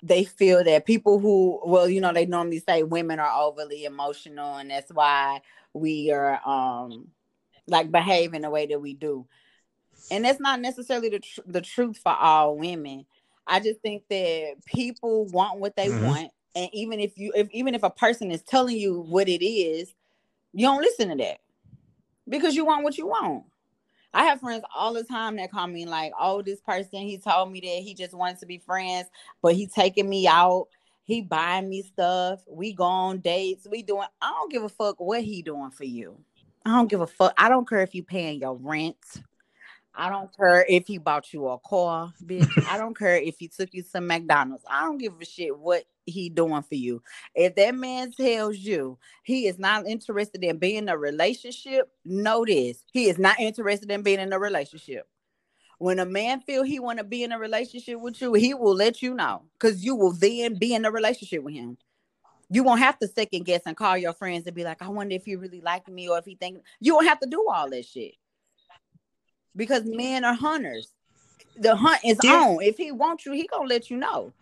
they 0.03 0.24
feel 0.24 0.62
that 0.62 0.85
people 0.85 1.18
who 1.18 1.61
well, 1.64 1.89
you 1.89 2.03
know, 2.03 2.12
they 2.12 2.26
normally 2.26 2.61
say 2.61 2.82
women 2.82 3.18
are 3.18 3.43
overly 3.43 3.85
emotional, 3.85 4.57
and 4.57 4.70
that's 4.70 4.93
why 4.93 5.41
we 5.72 6.12
are 6.12 6.47
um 6.47 7.09
like 7.66 7.91
behaving 7.91 8.43
the 8.43 8.51
way 8.51 8.66
that 8.66 8.80
we 8.80 8.93
do 8.93 9.26
and 10.11 10.24
that's 10.24 10.40
not 10.40 10.61
necessarily 10.61 11.09
the 11.09 11.20
tr- 11.20 11.40
the 11.46 11.61
truth 11.61 11.98
for 11.98 12.12
all 12.12 12.57
women. 12.57 13.07
I 13.46 13.61
just 13.61 13.80
think 13.80 14.05
that 14.09 14.55
people 14.64 15.26
want 15.26 15.61
what 15.61 15.76
they 15.76 15.88
mm-hmm. 15.88 16.07
want, 16.07 16.30
and 16.55 16.68
even 16.72 17.00
if 17.00 17.18
you 17.18 17.32
if 17.34 17.48
even 17.50 17.74
if 17.74 17.82
a 17.82 17.90
person 17.90 18.30
is 18.30 18.42
telling 18.42 18.76
you 18.76 19.00
what 19.00 19.28
it 19.28 19.44
is, 19.44 19.92
you 20.52 20.66
don't 20.66 20.80
listen 20.80 21.11
to 21.11 21.16
that 21.16 21.38
because 22.28 22.55
you 22.55 22.64
want 22.64 22.84
what 22.84 22.98
you 22.98 23.07
want. 23.07 23.44
I 24.12 24.24
have 24.24 24.40
friends 24.40 24.64
all 24.74 24.92
the 24.92 25.02
time 25.02 25.36
that 25.36 25.50
call 25.50 25.66
me 25.66 25.86
like, 25.86 26.12
"Oh, 26.18 26.40
this 26.42 26.61
person 26.61 27.00
he 27.00 27.18
told 27.18 27.50
me 27.50 27.61
that 27.61 27.82
he 27.82 27.94
just 27.94 28.14
wants 28.14 28.40
to 28.40 28.46
be 28.46 28.59
friends, 28.59 29.09
but 29.42 29.55
he 29.55 29.66
taking 29.66 30.09
me 30.09 30.26
out." 30.26 30.68
He 31.07 31.20
buying 31.20 31.68
me 31.68 31.82
stuff. 31.82 32.40
We 32.48 32.72
go 32.72 32.84
on 32.84 33.18
dates. 33.18 33.66
We 33.70 33.82
doing. 33.82 34.09
I 34.22 34.30
don't 34.30 34.50
give 34.50 34.62
a 34.62 34.70
fuck 34.70 34.98
what 34.98 35.22
he 35.22 35.42
doing 35.42 35.70
for 35.70 35.84
you. 35.84 36.18
I 36.64 36.70
don't 36.70 36.88
give 36.88 37.02
a 37.02 37.07
fuck. 37.07 37.34
I 37.36 37.50
don't 37.50 37.68
care 37.68 37.82
if 37.82 37.94
you 37.94 38.02
paying 38.02 38.40
your 38.40 38.57
rent. 38.57 38.96
I 39.97 40.11
don't 40.11 40.34
care 40.36 40.66
if 40.68 40.88
he 40.88 40.99
bought 40.99 41.32
you 41.32 41.47
a 41.49 41.59
car, 41.59 42.12
bitch. 42.24 42.51
I 42.68 42.78
don't 42.78 42.99
care 42.99 43.16
if 43.16 43.38
he 43.38 43.47
took 43.47 43.72
you 43.72 43.84
to 43.92 44.01
McDonald's. 44.01 44.64
I 44.68 44.82
don't 44.82 44.99
give 44.99 45.14
a 45.20 45.24
shit 45.24 45.57
what 45.57 45.84
he 46.05 46.28
doing 46.28 46.62
for 46.62 46.74
you. 46.74 47.01
If 47.34 47.55
that 47.55 47.74
man 47.76 48.11
tells 48.12 48.59
you 48.59 48.99
he 49.22 49.47
is 49.47 49.59
not 49.59 49.86
interested 49.86 50.42
in 50.42 50.59
being 50.59 50.78
in 50.78 50.88
a 50.88 50.99
relationship, 50.99 51.88
know 52.05 52.45
this. 52.45 52.84
He 52.92 53.09
is 53.09 53.18
not 53.18 53.38
interested 53.38 53.90
in 53.90 54.03
being 54.03 54.18
in 54.18 54.32
a 54.32 54.38
relationship. 54.38 55.07
When 55.78 56.01
a 56.01 56.07
man 56.07 56.40
feel 56.40 56.64
he 56.64 56.80
want 56.80 56.99
to 56.99 57.05
be 57.05 57.22
in 57.22 57.32
a 57.32 57.38
relationship 57.38 58.01
with 58.01 58.20
you, 58.20 58.34
he 58.34 58.53
will 58.55 58.74
let 58.74 59.01
you 59.01 59.14
know 59.14 59.42
because 59.53 59.84
you 59.84 59.95
will 59.95 60.12
then 60.12 60.59
be 60.59 60.74
in 60.74 60.84
a 60.84 60.90
relationship 60.90 61.42
with 61.42 61.55
him. 61.55 61.78
You 62.51 62.64
won't 62.64 62.80
have 62.80 62.99
to 62.99 63.09
second 63.09 63.45
guess 63.45 63.62
and 63.64 63.76
call 63.76 63.97
your 63.97 64.12
friends 64.12 64.47
and 64.47 64.55
be 64.55 64.64
like, 64.64 64.82
I 64.82 64.88
wonder 64.88 65.14
if 65.14 65.24
he 65.24 65.36
really 65.36 65.61
like 65.61 65.88
me 65.88 66.09
or 66.09 66.18
if 66.18 66.24
he 66.24 66.34
think 66.34 66.62
you 66.80 66.95
won't 66.95 67.09
have 67.09 67.20
to 67.20 67.28
do 67.28 67.47
all 67.49 67.70
that 67.70 67.84
shit 67.84 68.14
because 69.57 69.84
men 69.84 70.24
are 70.24 70.34
hunters. 70.34 70.88
The 71.57 71.76
hunt 71.76 72.00
is 72.05 72.18
yeah. 72.22 72.40
on. 72.40 72.62
If 72.62 72.76
he 72.76 72.92
wants 72.92 73.26
you, 73.26 73.32
he 73.32 73.46
gonna 73.46 73.68
let 73.68 73.90
you 73.90 73.96
know. 73.96 74.32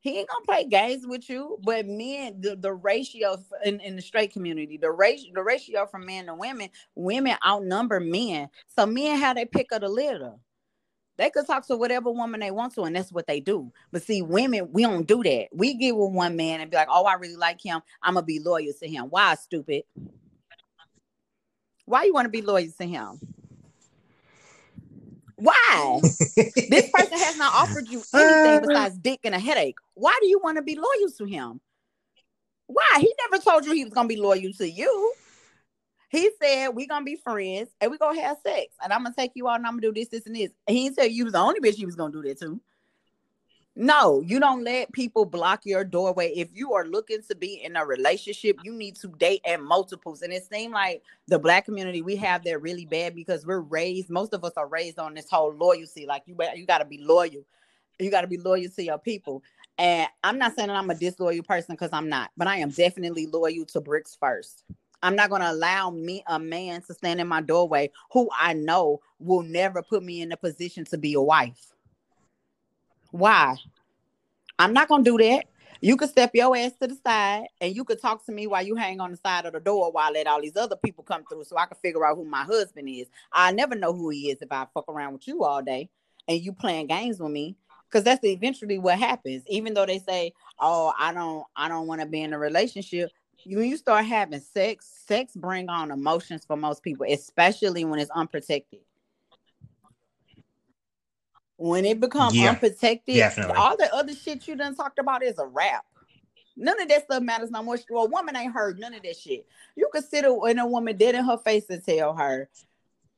He 0.00 0.18
ain't 0.18 0.28
gonna 0.28 0.44
play 0.44 0.64
games 0.64 1.06
with 1.06 1.30
you. 1.30 1.58
But 1.62 1.86
men, 1.86 2.40
the, 2.40 2.56
the 2.56 2.74
ratio 2.74 3.38
in, 3.64 3.80
in 3.80 3.96
the 3.96 4.02
straight 4.02 4.32
community, 4.32 4.76
the 4.76 4.90
ratio 4.90 5.30
the 5.34 5.42
ratio 5.42 5.86
from 5.86 6.04
men 6.04 6.26
to 6.26 6.34
women, 6.34 6.68
women 6.94 7.36
outnumber 7.44 8.00
men. 8.00 8.50
So 8.76 8.84
men 8.84 9.18
have 9.18 9.36
they 9.36 9.46
pick 9.46 9.72
of 9.72 9.80
the 9.80 9.88
litter. 9.88 10.34
They 11.16 11.30
could 11.30 11.46
talk 11.46 11.66
to 11.68 11.76
whatever 11.76 12.10
woman 12.10 12.40
they 12.40 12.50
want 12.50 12.74
to, 12.74 12.82
and 12.82 12.96
that's 12.96 13.12
what 13.12 13.26
they 13.26 13.40
do. 13.40 13.72
But 13.92 14.02
see, 14.02 14.20
women, 14.20 14.68
we 14.72 14.82
don't 14.82 15.06
do 15.06 15.22
that. 15.22 15.46
We 15.52 15.74
get 15.74 15.96
with 15.96 16.10
one 16.10 16.36
man 16.36 16.60
and 16.60 16.70
be 16.70 16.76
like, 16.76 16.88
"Oh, 16.90 17.04
I 17.04 17.14
really 17.14 17.36
like 17.36 17.62
him. 17.62 17.80
I'm 18.02 18.14
gonna 18.14 18.26
be 18.26 18.40
loyal 18.40 18.72
to 18.80 18.88
him." 18.88 19.06
Why, 19.08 19.36
stupid? 19.36 19.84
Why 21.86 22.04
you 22.04 22.12
want 22.12 22.26
to 22.26 22.30
be 22.30 22.42
loyal 22.42 22.70
to 22.78 22.86
him? 22.86 23.20
Why? 25.44 26.00
this 26.00 26.90
person 26.90 27.18
has 27.18 27.36
not 27.36 27.52
offered 27.52 27.86
you 27.88 28.02
anything 28.14 28.56
uh. 28.56 28.60
besides 28.60 28.96
dick 28.96 29.20
and 29.24 29.34
a 29.34 29.38
headache. 29.38 29.76
Why 29.92 30.16
do 30.22 30.26
you 30.26 30.40
want 30.42 30.56
to 30.56 30.62
be 30.62 30.74
loyal 30.74 31.10
to 31.18 31.24
him? 31.26 31.60
Why? 32.66 32.96
He 32.98 33.14
never 33.30 33.42
told 33.42 33.66
you 33.66 33.72
he 33.72 33.84
was 33.84 33.92
gonna 33.92 34.08
be 34.08 34.16
loyal 34.16 34.52
to 34.54 34.68
you. 34.68 35.12
He 36.08 36.30
said 36.40 36.68
we're 36.68 36.86
gonna 36.86 37.04
be 37.04 37.16
friends 37.16 37.68
and 37.78 37.90
we're 37.90 37.98
gonna 37.98 38.22
have 38.22 38.38
sex, 38.42 38.74
and 38.82 38.90
I'm 38.90 39.02
gonna 39.02 39.14
take 39.14 39.32
you 39.34 39.46
out 39.46 39.56
and 39.56 39.66
I'm 39.66 39.74
gonna 39.74 39.82
do 39.82 39.92
this, 39.92 40.08
this, 40.08 40.26
and 40.26 40.34
this. 40.34 40.50
And 40.66 40.76
he 40.76 40.90
said 40.94 41.12
you 41.12 41.24
was 41.24 41.34
the 41.34 41.40
only 41.40 41.60
bitch 41.60 41.74
he 41.74 41.84
was 41.84 41.96
gonna 41.96 42.12
do 42.12 42.22
that 42.22 42.40
to. 42.40 42.58
No, 43.76 44.20
you 44.20 44.38
don't 44.38 44.62
let 44.62 44.92
people 44.92 45.24
block 45.24 45.62
your 45.66 45.82
doorway. 45.82 46.32
If 46.36 46.48
you 46.54 46.74
are 46.74 46.86
looking 46.86 47.22
to 47.28 47.34
be 47.34 47.60
in 47.64 47.74
a 47.74 47.84
relationship, 47.84 48.58
you 48.62 48.72
need 48.72 48.94
to 48.96 49.08
date 49.08 49.40
at 49.44 49.60
multiples. 49.60 50.22
And 50.22 50.32
it 50.32 50.44
seemed 50.48 50.72
like 50.72 51.02
the 51.26 51.40
black 51.40 51.64
community 51.64 52.00
we 52.00 52.14
have 52.16 52.44
that 52.44 52.62
really 52.62 52.86
bad 52.86 53.16
because 53.16 53.44
we're 53.44 53.58
raised. 53.58 54.10
Most 54.10 54.32
of 54.32 54.44
us 54.44 54.52
are 54.56 54.68
raised 54.68 55.00
on 55.00 55.14
this 55.14 55.28
whole 55.28 55.52
loyalty. 55.52 56.06
Like 56.06 56.22
you, 56.26 56.36
you 56.54 56.66
got 56.66 56.78
to 56.78 56.84
be 56.84 56.98
loyal. 56.98 57.44
You 57.98 58.10
got 58.12 58.20
to 58.20 58.28
be 58.28 58.36
loyal 58.36 58.70
to 58.76 58.82
your 58.84 58.98
people. 58.98 59.42
And 59.76 60.08
I'm 60.22 60.38
not 60.38 60.54
saying 60.54 60.68
that 60.68 60.76
I'm 60.76 60.90
a 60.90 60.94
disloyal 60.94 61.42
person 61.42 61.74
because 61.74 61.90
I'm 61.92 62.08
not, 62.08 62.30
but 62.36 62.46
I 62.46 62.58
am 62.58 62.70
definitely 62.70 63.26
loyal 63.26 63.64
to 63.66 63.80
Brix 63.80 64.16
first. 64.16 64.62
I'm 65.02 65.16
not 65.16 65.30
going 65.30 65.42
to 65.42 65.50
allow 65.50 65.90
me 65.90 66.22
a 66.28 66.38
man 66.38 66.80
to 66.82 66.94
stand 66.94 67.20
in 67.20 67.26
my 67.26 67.40
doorway 67.40 67.90
who 68.12 68.30
I 68.38 68.52
know 68.52 69.00
will 69.18 69.42
never 69.42 69.82
put 69.82 70.04
me 70.04 70.22
in 70.22 70.30
a 70.30 70.36
position 70.36 70.84
to 70.86 70.96
be 70.96 71.14
a 71.14 71.20
wife. 71.20 71.73
Why? 73.14 73.54
I'm 74.58 74.72
not 74.72 74.88
gonna 74.88 75.04
do 75.04 75.16
that. 75.18 75.44
You 75.80 75.96
could 75.96 76.08
step 76.08 76.32
your 76.34 76.56
ass 76.56 76.72
to 76.82 76.88
the 76.88 76.96
side 76.96 77.44
and 77.60 77.72
you 77.72 77.84
could 77.84 78.02
talk 78.02 78.26
to 78.26 78.32
me 78.32 78.48
while 78.48 78.66
you 78.66 78.74
hang 78.74 79.00
on 79.00 79.12
the 79.12 79.16
side 79.16 79.46
of 79.46 79.52
the 79.52 79.60
door 79.60 79.92
while 79.92 80.08
I 80.08 80.10
let 80.10 80.26
all 80.26 80.40
these 80.40 80.56
other 80.56 80.74
people 80.74 81.04
come 81.04 81.22
through 81.22 81.44
so 81.44 81.56
I 81.56 81.66
can 81.66 81.76
figure 81.80 82.04
out 82.04 82.16
who 82.16 82.24
my 82.24 82.42
husband 82.42 82.88
is. 82.88 83.06
I 83.32 83.52
never 83.52 83.76
know 83.76 83.92
who 83.92 84.10
he 84.10 84.32
is 84.32 84.42
if 84.42 84.50
I 84.50 84.66
fuck 84.74 84.88
around 84.88 85.12
with 85.12 85.28
you 85.28 85.44
all 85.44 85.62
day 85.62 85.90
and 86.26 86.40
you 86.40 86.52
playing 86.52 86.88
games 86.88 87.20
with 87.20 87.30
me. 87.30 87.54
Cause 87.88 88.02
that's 88.02 88.24
eventually 88.24 88.78
what 88.78 88.98
happens. 88.98 89.44
Even 89.46 89.74
though 89.74 89.86
they 89.86 90.00
say, 90.00 90.32
Oh, 90.58 90.92
I 90.98 91.14
don't 91.14 91.44
I 91.54 91.68
don't 91.68 91.86
want 91.86 92.00
to 92.00 92.08
be 92.08 92.20
in 92.20 92.32
a 92.32 92.38
relationship. 92.38 93.12
When 93.46 93.68
you 93.68 93.76
start 93.76 94.06
having 94.06 94.40
sex, 94.40 94.90
sex 95.06 95.36
bring 95.36 95.68
on 95.68 95.92
emotions 95.92 96.44
for 96.44 96.56
most 96.56 96.82
people, 96.82 97.06
especially 97.08 97.84
when 97.84 98.00
it's 98.00 98.10
unprotected 98.10 98.80
when 101.64 101.86
it 101.86 101.98
becomes 101.98 102.36
yeah, 102.36 102.50
unprotected, 102.50 103.16
definitely. 103.16 103.54
all 103.56 103.74
the 103.74 103.92
other 103.94 104.14
shit 104.14 104.46
you 104.46 104.54
done 104.54 104.74
talked 104.74 104.98
about 104.98 105.22
is 105.22 105.38
a 105.38 105.46
wrap. 105.46 105.86
None 106.58 106.78
of 106.78 106.88
that 106.88 107.04
stuff 107.04 107.22
matters 107.22 107.50
no 107.50 107.62
more. 107.62 107.78
Well, 107.88 108.04
a 108.04 108.08
woman 108.08 108.36
ain't 108.36 108.52
heard 108.52 108.78
none 108.78 108.92
of 108.92 109.02
that 109.02 109.16
shit. 109.16 109.46
You 109.74 109.88
consider 109.90 110.34
when 110.34 110.58
a 110.58 110.66
woman 110.66 110.94
dead 110.98 111.14
in 111.14 111.24
her 111.24 111.38
face 111.38 111.64
and 111.70 111.82
tell 111.82 112.14
her, 112.14 112.50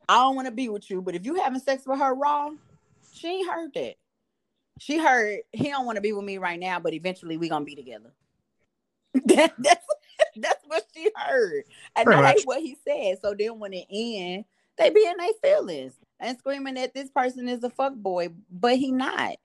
I 0.09 0.20
don't 0.20 0.36
want 0.36 0.47
to 0.47 0.53
be 0.53 0.68
with 0.68 0.88
you, 0.88 1.03
but 1.03 1.16
if 1.16 1.26
you 1.26 1.34
having 1.34 1.59
sex 1.59 1.82
with 1.86 1.99
her 1.99 2.14
raw, 2.14 2.51
she 3.12 3.26
ain't 3.26 3.51
heard 3.51 3.74
that. 3.74 3.97
She 4.78 4.99
heard 4.99 5.40
he 5.51 5.70
don't 5.70 5.84
want 5.84 5.97
to 5.97 6.03
be 6.03 6.12
with 6.12 6.24
me 6.24 6.38
right 6.38 6.61
now, 6.61 6.78
but 6.78 6.94
eventually 6.94 7.36
we 7.36 7.49
gonna 7.49 7.64
be 7.64 7.74
together. 7.74 8.12
that, 9.24 9.55
that's 9.59 9.86
that's 10.36 10.64
what 10.68 10.84
she 10.94 11.11
heard. 11.16 11.64
And 11.97 12.05
Pretty 12.07 12.22
that 12.22 12.28
much. 12.28 12.36
ain't 12.36 12.47
what 12.47 12.61
he 12.61 12.76
said. 12.86 13.18
So 13.20 13.34
then 13.36 13.59
when 13.59 13.72
it 13.72 13.86
ends, 13.90 14.47
they 14.78 14.90
be 14.90 15.05
in 15.05 15.16
their 15.16 15.32
feelings 15.42 15.94
and 16.20 16.38
screaming 16.38 16.74
that 16.74 16.94
this 16.94 17.10
person 17.10 17.48
is 17.48 17.62
a 17.64 17.70
fuck 17.70 17.94
boy, 17.94 18.28
but 18.50 18.76
he 18.76 18.92
not. 18.92 19.36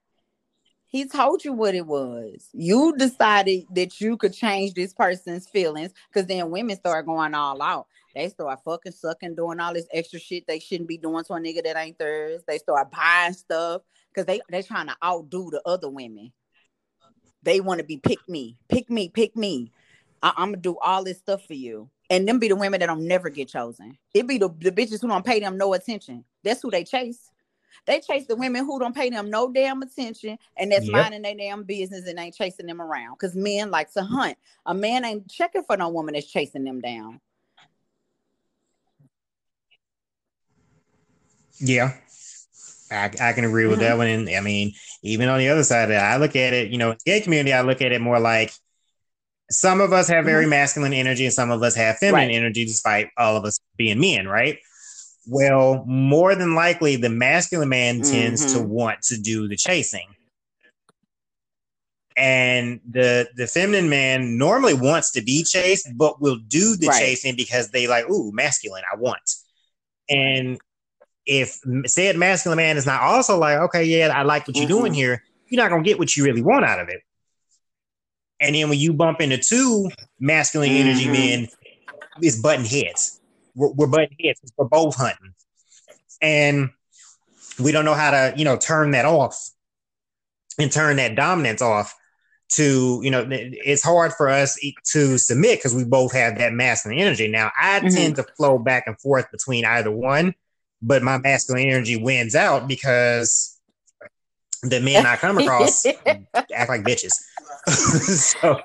He 0.88 1.06
told 1.08 1.46
you 1.46 1.54
what 1.54 1.74
it 1.74 1.88
was. 1.88 2.50
You 2.52 2.94
decided 2.98 3.64
that 3.72 4.02
you 4.02 4.18
could 4.18 4.34
change 4.34 4.74
this 4.74 4.94
person's 4.94 5.48
feelings 5.48 5.94
because 6.10 6.28
then 6.28 6.52
women 6.52 6.76
start 6.76 7.06
going 7.06 7.34
all 7.34 7.62
out. 7.62 7.88
They 8.14 8.28
start 8.28 8.60
fucking 8.66 8.92
sucking, 8.92 9.36
doing 9.36 9.62
all 9.62 9.74
this 9.74 9.88
extra 9.94 10.20
shit 10.20 10.46
they 10.48 10.60
shouldn't 10.60 10.90
be 10.90 10.98
doing 10.98 11.24
to 11.24 11.34
a 11.34 11.40
nigga 11.40 11.64
that 11.64 11.78
ain't 11.78 11.98
theirs. 11.98 12.42
They 12.46 12.58
start 12.58 12.92
buying 12.92 13.32
stuff 13.32 13.84
because 14.14 14.26
they 14.26 14.42
they 14.50 14.62
trying 14.64 14.88
to 14.88 14.98
outdo 15.02 15.50
the 15.50 15.62
other 15.66 15.90
women. 15.90 16.34
They 17.42 17.62
want 17.62 17.80
to 17.80 17.86
be 17.86 17.98
pick 17.98 18.20
me, 18.28 18.58
pick 18.68 18.90
me, 18.90 19.08
pick 19.08 19.36
me. 19.38 19.72
I- 20.22 20.34
I'm 20.36 20.50
gonna 20.50 20.58
do 20.58 20.78
all 20.80 21.06
this 21.06 21.20
stuff 21.20 21.46
for 21.46 21.54
you 21.54 21.90
and 22.12 22.28
them 22.28 22.40
be 22.40 22.50
the 22.50 22.56
women 22.58 22.82
that 22.82 22.88
don't 22.88 23.08
never 23.08 23.30
get 23.30 23.48
chosen. 23.48 23.98
It 24.14 24.28
be 24.28 24.38
the, 24.38 24.50
the 24.60 24.72
bitches 24.72 25.02
who 25.02 25.08
don't 25.08 25.26
pay 25.26 25.40
them 25.40 25.58
no 25.58 25.74
attention. 25.74 26.26
That's 26.44 26.62
who 26.62 26.70
they 26.70 26.84
chase. 26.84 27.32
They 27.88 28.02
chase 28.02 28.28
the 28.28 28.36
women 28.36 28.66
who 28.66 28.80
don't 28.80 28.94
pay 28.94 29.10
them 29.10 29.30
no 29.30 29.50
damn 29.52 29.82
attention 29.82 30.38
and 30.58 30.72
that's 30.72 30.86
Yep. 30.88 30.94
minding 30.94 31.22
their 31.22 31.36
damn 31.36 31.64
business 31.64 32.06
and 32.06 32.20
ain't 32.20 32.36
chasing 32.36 32.66
them 32.68 32.82
around. 32.82 33.14
Because 33.14 33.34
men 33.34 33.72
like 33.72 33.92
to 33.94 34.04
hunt. 34.04 34.38
A 34.66 34.74
man 34.74 35.06
ain't 35.06 35.32
checking 35.32 35.64
for 35.64 35.78
no 35.78 35.88
woman 35.88 36.14
that's 36.14 36.30
chasing 36.30 36.66
them 36.66 36.82
down. 36.82 37.22
Yeah. 41.60 41.94
I, 42.92 43.06
I 43.22 43.32
can 43.32 43.46
agree 43.46 43.68
with 43.68 43.80
Mhm. 43.80 43.84
that 43.84 43.98
one. 43.98 44.08
And 44.08 44.30
I 44.30 44.42
mean, 44.42 44.74
even 45.02 45.30
on 45.30 45.40
the 45.40 45.48
other 45.48 45.64
side 45.64 45.90
I 45.92 46.18
look 46.18 46.36
at 46.36 46.54
it, 46.54 46.72
you 46.72 46.78
know, 46.78 46.96
gay 47.06 47.22
community, 47.22 47.54
I 47.54 47.62
look 47.62 47.82
at 47.82 47.94
it 47.94 48.02
more 48.02 48.20
like 48.20 48.52
some 49.54 49.82
of 49.82 49.94
us 49.94 50.08
have 50.08 50.26
very 50.26 50.46
masculine 50.46 50.94
energy 50.94 51.26
and 51.26 51.34
some 51.34 51.52
of 51.52 51.62
us 51.62 51.76
have 51.76 51.98
feminine 51.98 52.28
Right. 52.30 52.36
energy, 52.36 52.66
despite 52.66 53.10
all 53.18 53.36
of 53.38 53.46
us 53.46 53.60
being 53.78 54.00
men, 54.00 54.28
right? 54.28 54.60
Well, 55.28 55.84
more 55.86 56.36
than 56.36 56.56
likely, 56.56 56.96
the 56.96 57.10
masculine 57.10 57.70
man 57.70 58.02
tends 58.02 58.52
to 58.54 58.58
Mhm. 58.60 58.68
want 58.68 59.02
to 59.04 59.18
do 59.18 59.48
the 59.48 59.56
chasing. 59.56 60.08
And 62.18 62.82
the 62.90 63.30
the 63.36 63.48
feminine 63.48 63.90
man 63.90 64.38
normally 64.38 64.74
wants 64.74 65.12
to 65.12 65.22
be 65.22 65.44
chased, 65.44 65.88
but 65.96 66.22
will 66.22 66.38
do 66.38 66.76
the 66.76 66.88
Right. 66.88 67.00
chasing 67.00 67.36
because 67.36 67.70
they 67.70 67.88
like, 67.88 68.10
ooh, 68.10 68.32
masculine, 68.34 68.84
I 68.92 68.98
want. 68.98 69.22
And 70.10 70.60
if 71.26 71.60
said 71.86 72.18
masculine 72.18 72.58
man 72.58 72.78
is 72.78 72.86
not 72.86 73.02
also 73.02 73.38
like, 73.38 73.58
okay, 73.60 73.84
yeah, 73.84 74.08
I 74.08 74.24
like 74.24 74.48
what 74.48 74.58
you're 74.58 74.68
doing 74.68 74.92
Mhm. 74.92 74.96
here, 74.96 75.24
you're 75.48 75.62
not 75.64 75.70
gonna 75.70 75.84
get 75.84 76.00
what 76.00 76.16
you 76.18 76.24
really 76.26 76.42
want 76.42 76.66
out 76.66 76.80
of 76.80 76.90
it. 76.90 77.02
And 78.42 78.56
then 78.56 78.70
when 78.70 78.80
you 78.80 78.92
bump 78.92 79.22
into 79.22 79.38
two 79.38 79.90
masculine 80.20 80.72
energy 80.72 81.08
Mhm. 81.08 81.12
men, 81.12 81.48
it's 82.22 82.42
button 82.42 82.66
heads. 82.66 83.22
We're, 83.56 83.70
we're 83.72 83.88
button 83.88 84.16
heads. 84.20 84.42
We're 84.58 84.66
both 84.68 84.96
hunting, 84.96 85.34
and 86.22 86.72
we 87.60 87.72
don't 87.72 87.86
know 87.86 87.94
how 87.94 88.12
to, 88.12 88.34
you 88.36 88.44
know, 88.44 88.58
turn 88.58 88.92
that 88.92 89.06
off 89.06 89.38
and 90.58 90.72
turn 90.72 90.98
that 90.98 91.16
dominance 91.16 91.62
off. 91.62 91.96
To 92.56 93.00
you 93.02 93.10
know, 93.12 93.26
it's 93.32 93.82
hard 93.82 94.12
for 94.14 94.28
us 94.28 94.60
to 94.92 95.18
submit 95.18 95.60
because 95.60 95.74
we 95.74 95.86
both 95.86 96.12
have 96.12 96.38
that 96.40 96.52
masculine 96.52 97.00
energy. 97.00 97.30
Now, 97.30 97.50
I 97.58 97.80
Mhm. 97.80 97.94
tend 97.94 98.16
to 98.18 98.24
flow 98.36 98.58
back 98.60 98.84
and 98.88 99.00
forth 99.00 99.32
between 99.32 99.64
either 99.64 99.90
one, 99.90 100.36
but 100.82 101.02
my 101.02 101.18
masculine 101.18 101.70
energy 101.70 101.96
wins 101.96 102.36
out 102.36 102.68
because 102.68 103.58
the 104.64 104.82
men 104.82 105.06
I 105.06 105.16
come 105.16 105.38
across 105.38 105.86
act 106.54 106.70
like 106.70 106.82
bitches. 106.84 107.14
so, 107.68 108.60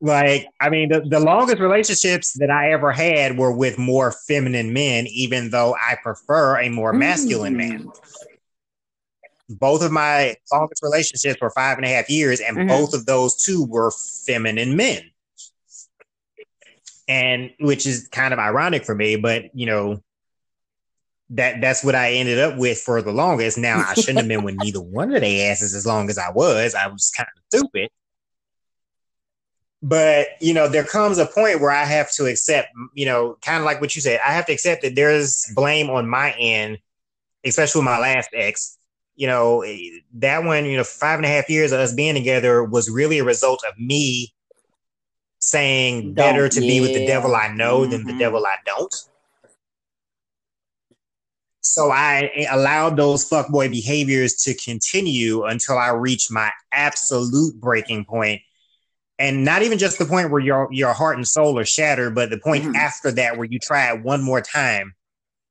like, 0.00 0.46
I 0.60 0.68
mean, 0.68 0.90
the, 0.90 1.00
the 1.00 1.20
longest 1.20 1.58
relationships 1.58 2.34
that 2.34 2.50
I 2.50 2.72
ever 2.72 2.92
had 2.92 3.38
were 3.38 3.52
with 3.52 3.78
more 3.78 4.12
feminine 4.12 4.72
men, 4.72 5.06
even 5.06 5.50
though 5.50 5.74
I 5.74 5.96
prefer 6.02 6.60
a 6.60 6.68
more 6.68 6.92
masculine 6.92 7.56
man. 7.56 7.90
Both 9.48 9.82
of 9.82 9.92
my 9.92 10.36
longest 10.52 10.82
relationships 10.82 11.40
were 11.40 11.50
five 11.50 11.78
and 11.78 11.86
a 11.86 11.88
half 11.88 12.10
years, 12.10 12.40
and 12.40 12.56
Mhm. 12.56 12.68
both 12.68 12.94
of 12.94 13.06
those 13.06 13.42
two 13.42 13.64
were 13.64 13.92
feminine 14.26 14.76
men. 14.76 15.10
And 17.08 17.52
which 17.60 17.86
is 17.86 18.08
kind 18.08 18.34
of 18.34 18.40
ironic 18.40 18.84
for 18.84 18.94
me, 18.94 19.16
but 19.16 19.44
you 19.54 19.66
know, 19.66 20.02
that 21.30 21.60
that's 21.60 21.82
what 21.82 21.94
I 21.94 22.12
ended 22.12 22.38
up 22.38 22.56
with 22.56 22.78
for 22.78 23.02
the 23.02 23.12
longest. 23.12 23.58
Now 23.58 23.84
I 23.86 23.94
shouldn't 23.94 24.18
have 24.18 24.28
been 24.28 24.44
with 24.44 24.54
neither 24.56 24.80
one 24.80 25.12
of 25.14 25.20
their 25.20 25.50
asses 25.50 25.74
as 25.74 25.84
long 25.86 26.08
as 26.08 26.18
I 26.18 26.30
was. 26.30 26.74
I 26.74 26.86
was 26.86 27.10
kind 27.16 27.28
of 27.36 27.42
stupid. 27.48 27.90
But 29.82 30.28
you 30.40 30.54
know, 30.54 30.68
there 30.68 30.84
comes 30.84 31.18
a 31.18 31.26
point 31.26 31.60
where 31.60 31.70
I 31.70 31.84
have 31.84 32.10
to 32.12 32.26
accept, 32.26 32.68
you 32.94 33.06
know, 33.06 33.36
kind 33.42 33.58
of 33.58 33.64
like 33.64 33.80
what 33.80 33.94
you 33.94 34.00
said, 34.02 34.20
I 34.26 34.32
have 34.32 34.46
to 34.46 34.52
accept 34.52 34.82
that 34.82 34.94
there's 34.94 35.44
blame 35.54 35.90
on 35.90 36.08
my 36.08 36.32
end, 36.38 36.78
especially 37.44 37.80
with 37.80 37.86
my 37.86 37.98
last 37.98 38.30
ex. 38.32 38.78
You 39.16 39.26
know, 39.26 39.62
eh, 39.62 39.78
that 40.14 40.44
one, 40.44 40.64
you 40.66 40.76
know, 40.76 40.84
five 40.84 41.18
and 41.18 41.26
a 41.26 41.28
half 41.28 41.48
years 41.50 41.72
of 41.72 41.80
us 41.80 41.92
being 41.92 42.14
together 42.14 42.62
was 42.64 42.90
really 42.90 43.18
a 43.18 43.24
result 43.24 43.62
of 43.68 43.78
me 43.78 44.32
saying 45.38 46.14
better 46.14 46.48
Don't- 46.48 46.52
to 46.52 46.60
be 46.60 46.80
with 46.80 46.94
the 46.94 47.06
devil 47.06 47.34
I 47.34 47.48
know 47.48 47.86
than 47.86 48.04
the 48.04 48.12
Mhm. 48.12 48.18
devil 48.18 48.44
I 48.46 48.56
don't. 48.64 48.94
So 51.66 51.90
I 51.90 52.46
allowed 52.50 52.96
those 52.96 53.28
fuckboy 53.28 53.70
behaviors 53.70 54.34
to 54.44 54.54
continue 54.54 55.42
until 55.44 55.76
I 55.78 55.88
reached 55.88 56.30
my 56.30 56.50
absolute 56.70 57.60
breaking 57.60 58.04
point. 58.04 58.40
And 59.18 59.44
not 59.44 59.62
even 59.62 59.78
just 59.78 59.98
the 59.98 60.04
point 60.04 60.30
where 60.30 60.40
your 60.40 60.68
your 60.70 60.92
heart 60.92 61.16
and 61.16 61.26
soul 61.26 61.58
are 61.58 61.64
shattered, 61.64 62.14
but 62.14 62.30
the 62.30 62.38
point 62.38 62.64
Mhm. 62.66 62.74
after 62.76 63.10
that 63.12 63.36
where 63.36 63.46
you 63.46 63.58
try 63.58 63.92
it 63.92 64.02
one 64.02 64.22
more 64.22 64.40
time. 64.40 64.94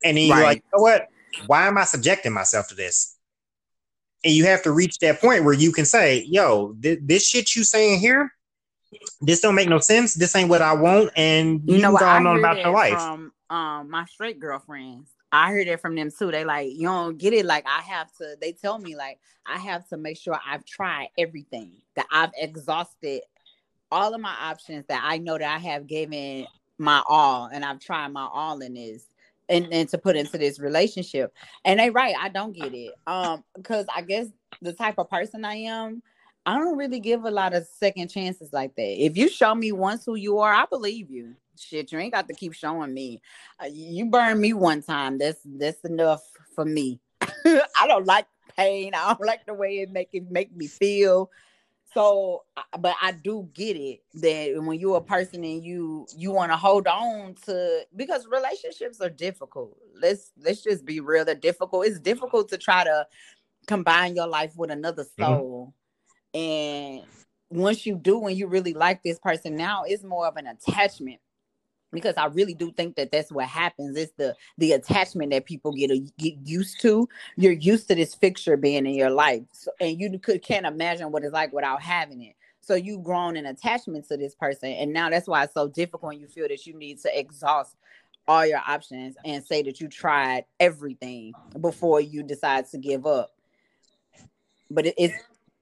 And 0.03 0.17
then 0.17 0.27
you're 0.27 0.37
like, 0.43 0.57
you 0.59 0.77
know 0.77 0.83
what? 0.83 1.07
Why 1.47 1.67
am 1.67 1.77
I 1.77 1.83
subjecting 1.83 2.31
myself 2.31 2.69
to 2.69 2.75
this? 2.75 3.17
And 4.23 4.33
you 4.33 4.45
have 4.45 4.63
to 4.63 4.71
reach 4.71 4.99
that 4.99 5.19
point 5.19 5.43
where 5.43 5.53
you 5.53 5.71
can 5.71 5.85
say, 5.85 6.23
yo, 6.29 6.73
th- 6.81 6.99
this 7.01 7.27
shit 7.27 7.55
you 7.55 7.63
saying 7.63 7.99
here, 7.99 8.31
this 9.21 9.41
don't 9.41 9.55
make 9.55 9.67
no 9.69 9.79
sense. 9.79 10.13
This 10.13 10.35
ain't 10.35 10.49
what 10.49 10.61
I 10.61 10.73
want. 10.73 11.11
And 11.15 11.61
you, 11.65 11.75
You 11.75 11.81
know 11.81 11.91
what? 11.91 12.03
I 12.03 12.17
on 12.17 12.25
about 12.27 12.55
that 12.55 12.63
your 12.63 12.71
life. 12.71 12.93
from 12.93 13.33
um 13.49 13.89
my 13.89 14.05
straight 14.05 14.39
girlfriends. 14.39 15.09
I 15.31 15.51
heard 15.51 15.67
it 15.67 15.81
from 15.81 15.95
them 15.95 16.11
too. 16.17 16.31
They 16.31 16.45
like, 16.45 16.71
you 16.71 16.87
don't 16.87 17.17
get 17.17 17.33
it. 17.33 17.45
Like 17.45 17.65
I 17.67 17.81
have 17.81 18.11
to. 18.17 18.35
They 18.39 18.51
tell 18.53 18.79
me 18.79 18.95
like 18.95 19.19
I 19.45 19.57
have 19.57 19.87
to 19.89 19.97
make 19.97 20.17
sure 20.17 20.39
I've 20.45 20.65
tried 20.65 21.09
everything. 21.17 21.73
That 21.95 22.07
I've 22.11 22.31
exhausted 22.37 23.21
all 23.91 24.13
of 24.13 24.21
my 24.21 24.35
options. 24.41 24.85
That 24.87 25.01
I 25.03 25.17
know 25.17 25.37
that 25.37 25.55
I 25.55 25.59
have 25.59 25.87
given 25.87 26.47
my 26.77 27.01
all, 27.07 27.49
and 27.51 27.65
I've 27.65 27.79
tried 27.79 28.09
my 28.09 28.27
all 28.31 28.59
in 28.61 28.75
this, 28.75 29.07
and 29.49 29.67
and 29.71 29.89
to 29.89 29.97
put 29.97 30.15
into 30.15 30.37
this 30.37 30.59
relationship. 30.59 31.33
And 31.65 31.79
they 31.79 31.89
right. 31.89 32.15
I 32.19 32.29
don't 32.29 32.53
get 32.53 32.73
it. 32.73 32.93
Um, 33.07 33.43
because 33.55 33.85
I 33.93 34.01
guess 34.01 34.27
the 34.61 34.73
type 34.73 34.95
of 34.97 35.09
person 35.09 35.45
I 35.45 35.55
am. 35.55 36.01
I 36.47 36.59
don't 36.59 36.77
really 36.77 36.99
give 36.99 37.25
a 37.25 37.31
lot 37.31 37.55
of 37.55 37.65
second 37.65 38.09
chances 38.09 38.53
like 38.53 38.75
that. 38.75 39.03
If 39.03 39.17
you 39.17 39.29
show 39.29 39.55
me 39.55 39.71
once 39.71 40.05
who 40.05 40.13
you 40.13 40.37
are, 40.37 40.53
I 40.53 40.65
believe 40.69 41.09
you. 41.09 41.35
Shit, 41.57 41.91
you 41.91 41.99
ain't 41.99 42.13
got 42.13 42.27
to 42.27 42.33
keep 42.33 42.53
showing 42.53 42.93
me. 42.93 43.21
Uh, 43.61 43.67
you 43.71 44.05
burned 44.07 44.39
me 44.41 44.53
one 44.53 44.81
time. 44.81 45.17
That's 45.17 45.39
that's 45.45 45.81
enough 45.81 46.21
for 46.53 46.65
me. 46.65 46.99
I 47.21 47.87
don't 47.87 48.05
like 48.05 48.27
pain. 48.55 48.93
I 48.93 49.09
don't 49.13 49.25
like 49.25 49.45
the 49.45 49.53
way 49.53 49.79
it 49.79 49.91
make 49.91 50.09
it 50.13 50.29
make 50.29 50.55
me 50.55 50.67
feel. 50.67 51.31
So, 51.93 52.43
but 52.79 52.95
I 53.01 53.13
do 53.13 53.49
get 53.53 53.77
it 53.77 54.01
that 54.15 54.61
when 54.61 54.79
you're 54.79 54.97
a 54.97 55.01
person 55.01 55.43
and 55.45 55.63
you 55.63 56.07
you 56.17 56.31
want 56.31 56.51
to 56.51 56.57
hold 56.57 56.87
on 56.87 57.35
to 57.45 57.85
because 57.95 58.27
relationships 58.27 58.99
are 58.99 59.09
difficult. 59.09 59.77
Let's 60.01 60.31
let's 60.37 60.61
just 60.61 60.85
be 60.85 60.99
real. 60.99 61.23
They're 61.23 61.35
difficult. 61.35 61.85
It's 61.87 61.99
difficult 61.99 62.49
to 62.49 62.57
try 62.57 62.83
to 62.83 63.07
combine 63.67 64.15
your 64.15 64.27
life 64.27 64.53
with 64.57 64.71
another 64.71 65.05
Mhm. 65.05 65.23
soul. 65.23 65.73
And 66.33 67.03
once 67.49 67.85
you 67.85 67.95
do, 67.95 68.19
when 68.19 68.35
you 68.35 68.47
really 68.47 68.73
like 68.73 69.03
this 69.03 69.19
person 69.19 69.55
now, 69.55 69.83
it's 69.83 70.03
more 70.03 70.27
of 70.27 70.35
an 70.37 70.47
attachment 70.47 71.21
because 71.91 72.15
I 72.17 72.25
really 72.27 72.53
do 72.53 72.71
think 72.71 72.95
that 72.95 73.11
that's 73.11 73.31
what 73.31 73.47
happens. 73.47 73.97
It's 73.97 74.13
the 74.13 74.35
the 74.57 74.73
attachment 74.73 75.31
that 75.31 75.45
people 75.45 75.71
get 75.71 75.91
uh, 75.91 75.95
get 76.17 76.35
used 76.43 76.81
to. 76.81 77.07
You're 77.35 77.53
used 77.53 77.87
to 77.87 77.95
this 77.95 78.13
fixture 78.15 78.57
being 78.57 78.85
in 78.85 78.93
your 78.93 79.09
life, 79.09 79.43
so, 79.51 79.71
and 79.79 79.99
you 79.99 80.19
could 80.19 80.41
can't 80.41 80.65
imagine 80.65 81.11
what 81.11 81.23
it's 81.23 81.33
like 81.33 81.53
without 81.53 81.81
having 81.81 82.21
it. 82.21 82.35
So 82.61 82.73
you've 82.73 83.03
grown 83.03 83.37
an 83.37 83.45
attachment 83.45 84.07
to 84.07 84.17
this 84.17 84.35
person, 84.35 84.71
and 84.71 84.91
now 84.91 85.09
that's 85.09 85.27
why 85.27 85.43
it's 85.43 85.53
so 85.53 85.67
difficult. 85.67 86.17
You 86.17 86.27
feel 86.27 86.47
that 86.47 86.65
you 86.65 86.73
need 86.77 86.99
to 87.01 87.19
exhaust 87.19 87.75
all 88.27 88.45
your 88.45 88.61
options 88.67 89.15
and 89.23 89.43
say 89.45 89.61
that 89.63 89.79
you 89.79 89.87
tried 89.87 90.45
everything 90.59 91.33
before 91.61 92.01
you 92.01 92.23
decide 92.23 92.67
to 92.71 92.77
give 92.77 93.05
up. 93.05 93.31
But 94.71 94.87
it, 94.87 94.95
it's 94.97 95.13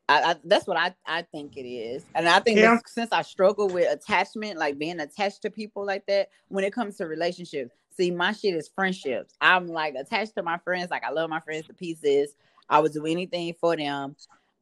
I, 0.10 0.22
I, 0.32 0.36
that's 0.44 0.68
what 0.68 0.78
I, 0.78 0.94
I 1.06 1.22
think 1.24 1.56
it 1.56 1.68
is. 1.68 2.06
And 2.14 2.28
I 2.28 2.40
think 2.40 2.60
Yeah. 2.60 2.80
since 2.86 3.12
I 3.12 3.22
struggle 3.22 3.70
with 3.70 3.92
attachment, 3.92 4.60
like 4.60 4.78
being 4.78 5.00
attached 5.00 5.42
to 5.44 5.50
people 5.50 5.86
like 5.86 6.06
that, 6.08 6.30
when 6.50 6.64
it 6.64 6.74
comes 6.74 6.98
to 6.98 7.06
relationships, 7.08 7.72
see, 7.96 8.12
my 8.12 8.34
shit 8.34 8.54
is 8.56 8.70
friendships. 8.76 9.34
I'm 9.40 9.68
like 9.68 9.96
attached 9.96 10.36
to 10.36 10.44
my 10.44 10.58
friends. 10.58 10.92
Like 10.92 11.04
I 11.04 11.12
love 11.12 11.30
my 11.30 11.40
friends 11.40 11.68
to 11.68 11.74
pieces. 11.74 12.36
I 12.70 12.80
would 12.80 12.92
do 12.92 13.06
anything 13.06 13.54
for 13.60 13.78
them. 13.78 14.16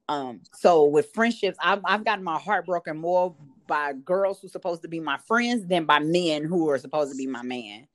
Um, 0.10 0.42
so 0.54 0.86
with 0.86 1.14
friendships, 1.14 1.58
I've, 1.62 1.82
I've 1.86 2.06
gotten 2.06 2.24
my 2.24 2.38
heart 2.38 2.66
broken 2.66 2.98
more 2.98 3.36
by 3.68 3.94
girls 3.94 4.42
who's 4.42 4.52
supposed 4.52 4.82
to 4.82 4.88
be 4.90 5.00
my 5.00 5.18
friends 5.18 5.66
than 5.66 5.86
by 5.86 6.00
men 6.00 6.44
who 6.44 6.70
are 6.70 6.78
supposed 6.78 7.12
to 7.12 7.18
be 7.18 7.28
my 7.28 7.42
man. 7.42 7.88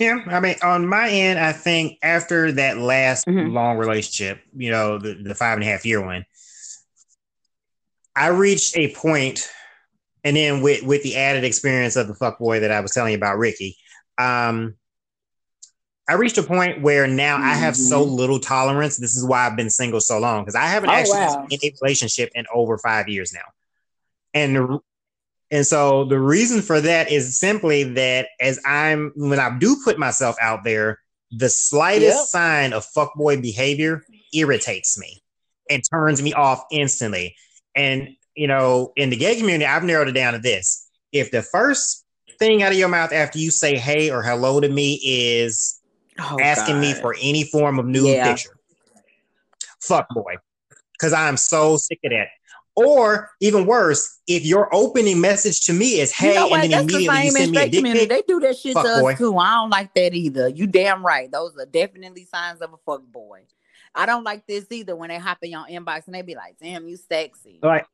Yeah, 0.00 0.24
I 0.28 0.40
mean, 0.40 0.54
on 0.62 0.88
my 0.88 1.10
end, 1.10 1.38
I 1.38 1.52
think 1.52 1.98
after 2.02 2.50
that 2.52 2.78
last 2.78 3.26
Mhm. 3.26 3.52
long 3.52 3.76
relationship, 3.76 4.40
you 4.56 4.70
know, 4.70 4.96
the, 4.96 5.12
the 5.12 5.34
five 5.34 5.58
and 5.58 5.62
a 5.62 5.66
half 5.66 5.84
year 5.84 6.02
one, 6.02 6.24
I 8.16 8.28
reached 8.28 8.78
a 8.78 8.94
point, 8.94 9.46
and 10.24 10.34
then 10.34 10.62
with 10.62 10.84
with 10.84 11.02
the 11.02 11.16
added 11.16 11.44
experience 11.44 11.96
of 11.96 12.08
the 12.08 12.14
fuck 12.14 12.38
boy 12.38 12.60
that 12.60 12.70
I 12.70 12.80
was 12.80 12.92
telling 12.92 13.12
you 13.12 13.18
about, 13.18 13.36
Ricky, 13.36 13.76
um, 14.16 14.76
I 16.08 16.14
reached 16.14 16.38
a 16.38 16.42
point 16.42 16.80
where 16.80 17.06
now 17.06 17.36
I 17.36 17.54
have 17.54 17.76
so 17.76 18.02
Mhm. 18.02 18.16
little 18.16 18.40
tolerance. 18.40 18.96
This 18.96 19.14
is 19.14 19.24
why 19.26 19.46
I've 19.46 19.56
been 19.56 19.68
single 19.68 20.00
so 20.00 20.18
long 20.18 20.44
because 20.44 20.54
I 20.54 20.64
haven't 20.64 20.88
Oh, 20.88 20.94
actually 20.94 21.18
wow. 21.20 21.46
been 21.50 21.58
in 21.62 21.68
a 21.68 21.76
relationship 21.82 22.30
in 22.34 22.46
over 22.54 22.78
five 22.78 23.06
years 23.06 23.34
now, 23.34 23.44
and 24.32 24.56
the 24.56 24.80
And 25.50 25.66
so 25.66 26.04
the 26.04 26.20
reason 26.20 26.62
for 26.62 26.80
that 26.80 27.10
is 27.10 27.38
simply 27.38 27.82
that 27.94 28.28
as 28.40 28.60
I'm 28.64 29.12
when 29.16 29.40
I 29.40 29.56
do 29.58 29.76
put 29.84 29.98
myself 29.98 30.36
out 30.40 30.62
there, 30.64 31.00
the 31.32 31.48
slightest 31.48 32.18
yep. 32.18 32.26
sign 32.26 32.72
of 32.72 32.86
fuckboy 32.96 33.42
behavior 33.42 34.02
irritates 34.32 34.98
me 34.98 35.22
and 35.68 35.82
turns 35.90 36.22
me 36.22 36.32
off 36.32 36.64
instantly. 36.70 37.34
And 37.74 38.08
you 38.36 38.46
know, 38.46 38.92
in 38.96 39.10
the 39.10 39.16
gay 39.16 39.36
community, 39.36 39.66
I've 39.66 39.84
narrowed 39.84 40.08
it 40.08 40.12
down 40.12 40.34
to 40.34 40.38
this. 40.38 40.88
If 41.12 41.32
the 41.32 41.42
first 41.42 42.04
thing 42.38 42.62
out 42.62 42.72
of 42.72 42.78
your 42.78 42.88
mouth 42.88 43.12
after 43.12 43.38
you 43.38 43.50
say 43.50 43.76
hey 43.76 44.10
or 44.10 44.22
hello 44.22 44.60
to 44.60 44.68
me 44.68 45.00
is 45.04 45.80
oh, 46.18 46.38
asking 46.40 46.76
God. 46.76 46.80
me 46.80 46.94
for 46.94 47.14
any 47.20 47.44
form 47.44 47.80
of 47.80 47.86
nude 47.86 48.06
yeah. 48.06 48.30
picture, 48.30 48.56
fuck 49.80 50.08
boy. 50.10 50.36
Cause 51.00 51.12
I'm 51.12 51.38
so 51.38 51.76
sick 51.76 51.98
of 52.04 52.10
that. 52.10 52.28
Or 52.86 53.30
even 53.40 53.66
worse, 53.66 54.20
if 54.26 54.44
your 54.44 54.74
opening 54.74 55.20
message 55.20 55.62
to 55.66 55.72
me 55.72 56.00
is 56.00 56.12
"Hey," 56.12 56.28
you 56.28 56.34
know 56.34 56.54
and 56.54 56.62
then 56.62 56.70
That's 56.70 56.82
immediately 56.82 57.16
the 57.16 57.24
you 57.24 57.30
send 57.30 57.50
me 57.52 57.58
a 57.58 57.68
dick 57.68 57.84
pic, 57.84 58.08
they 58.08 58.22
do 58.26 58.40
that 58.40 58.56
shit 58.56 58.72
to 58.72 58.80
us 58.80 59.00
boy. 59.00 59.14
too. 59.14 59.36
I 59.36 59.54
don't 59.54 59.70
like 59.70 59.94
that 59.94 60.14
either. 60.14 60.48
You 60.48 60.66
damn 60.66 61.04
right. 61.04 61.30
Those 61.30 61.56
are 61.58 61.66
definitely 61.66 62.24
signs 62.24 62.60
of 62.60 62.72
a 62.72 62.76
fuck 62.86 63.02
boy. 63.04 63.42
I 63.94 64.06
don't 64.06 64.24
like 64.24 64.46
this 64.46 64.66
either 64.70 64.94
when 64.94 65.08
they 65.08 65.18
hop 65.18 65.38
in 65.42 65.50
your 65.50 65.66
inbox 65.66 66.06
and 66.06 66.14
they 66.14 66.22
be 66.22 66.34
like, 66.34 66.56
"Damn, 66.60 66.88
you 66.88 66.96
sexy." 66.96 67.60
Right. 67.62 67.84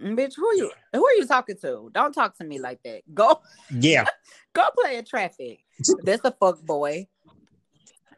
Mm, 0.00 0.18
bitch, 0.18 0.34
who 0.36 0.46
are 0.46 0.54
you? 0.54 0.70
Who 0.92 1.06
are 1.06 1.14
you 1.14 1.26
talking 1.26 1.56
to? 1.62 1.90
Don't 1.92 2.12
talk 2.12 2.36
to 2.38 2.44
me 2.44 2.58
like 2.58 2.82
that. 2.84 3.02
Go. 3.14 3.40
Yeah. 3.70 4.06
go 4.52 4.68
play 4.82 4.96
a 4.96 5.02
traffic. 5.02 5.60
That's 6.04 6.24
a 6.24 6.32
fuck 6.32 6.60
boy 6.62 7.08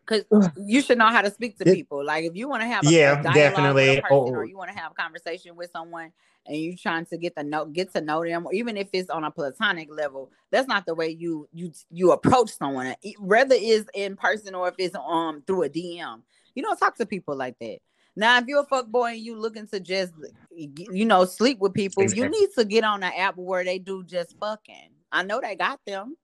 because 0.08 0.50
you 0.56 0.80
should 0.80 0.98
know 0.98 1.08
how 1.08 1.22
to 1.22 1.30
speak 1.30 1.58
to 1.58 1.64
people. 1.64 2.04
Like 2.04 2.24
if 2.24 2.34
you 2.34 2.48
want 2.48 2.62
to 2.62 2.66
have 2.66 2.86
a, 2.86 2.90
yeah, 2.90 3.22
definitely, 3.22 4.00
person, 4.00 4.08
oh. 4.10 4.30
or 4.30 4.44
you 4.44 4.56
want 4.56 4.70
to 4.70 4.78
have 4.78 4.92
a 4.92 4.94
conversation 4.94 5.56
with 5.56 5.70
someone, 5.72 6.12
and 6.46 6.56
you 6.56 6.76
trying 6.76 7.04
to 7.06 7.18
get 7.18 7.34
the 7.34 7.44
know 7.44 7.66
get 7.66 7.92
to 7.94 8.00
know 8.00 8.24
them, 8.24 8.46
or 8.46 8.52
even 8.54 8.76
if 8.76 8.88
it's 8.92 9.10
on 9.10 9.24
a 9.24 9.30
platonic 9.30 9.88
level, 9.90 10.30
that's 10.50 10.68
not 10.68 10.86
the 10.86 10.94
way 10.94 11.08
you 11.08 11.48
you 11.52 11.72
you 11.90 12.12
approach 12.12 12.50
someone. 12.50 12.94
Whether 13.18 13.56
it's 13.58 13.88
in 13.94 14.16
person 14.16 14.54
or 14.54 14.68
if 14.68 14.74
it's 14.78 14.96
um 14.96 15.42
through 15.46 15.64
a 15.64 15.68
DM, 15.68 16.22
you 16.54 16.62
don't 16.62 16.78
talk 16.78 16.96
to 16.96 17.06
people 17.06 17.36
like 17.36 17.58
that. 17.60 17.78
Now, 18.16 18.38
if 18.38 18.46
you're 18.46 18.62
a 18.62 18.66
fuck 18.66 18.88
boy 18.88 19.10
and 19.10 19.20
you 19.20 19.38
looking 19.38 19.68
to 19.68 19.78
just 19.78 20.12
you 20.50 21.04
know 21.04 21.24
sleep 21.24 21.58
with 21.58 21.74
people, 21.74 22.02
exactly. 22.02 22.24
you 22.24 22.30
need 22.30 22.48
to 22.56 22.64
get 22.64 22.84
on 22.84 23.02
an 23.02 23.12
app 23.16 23.36
where 23.36 23.64
they 23.64 23.78
do 23.78 24.02
just 24.04 24.36
fucking. 24.40 24.90
I 25.12 25.22
know 25.22 25.40
they 25.40 25.54
got 25.54 25.80
them. 25.86 26.16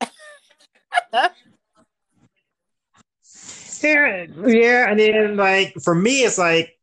Yeah, 3.82 4.26
yeah, 4.46 4.90
and 4.90 4.98
then 4.98 5.36
like 5.36 5.74
for 5.82 5.94
me, 5.94 6.22
it's 6.22 6.38
like 6.38 6.76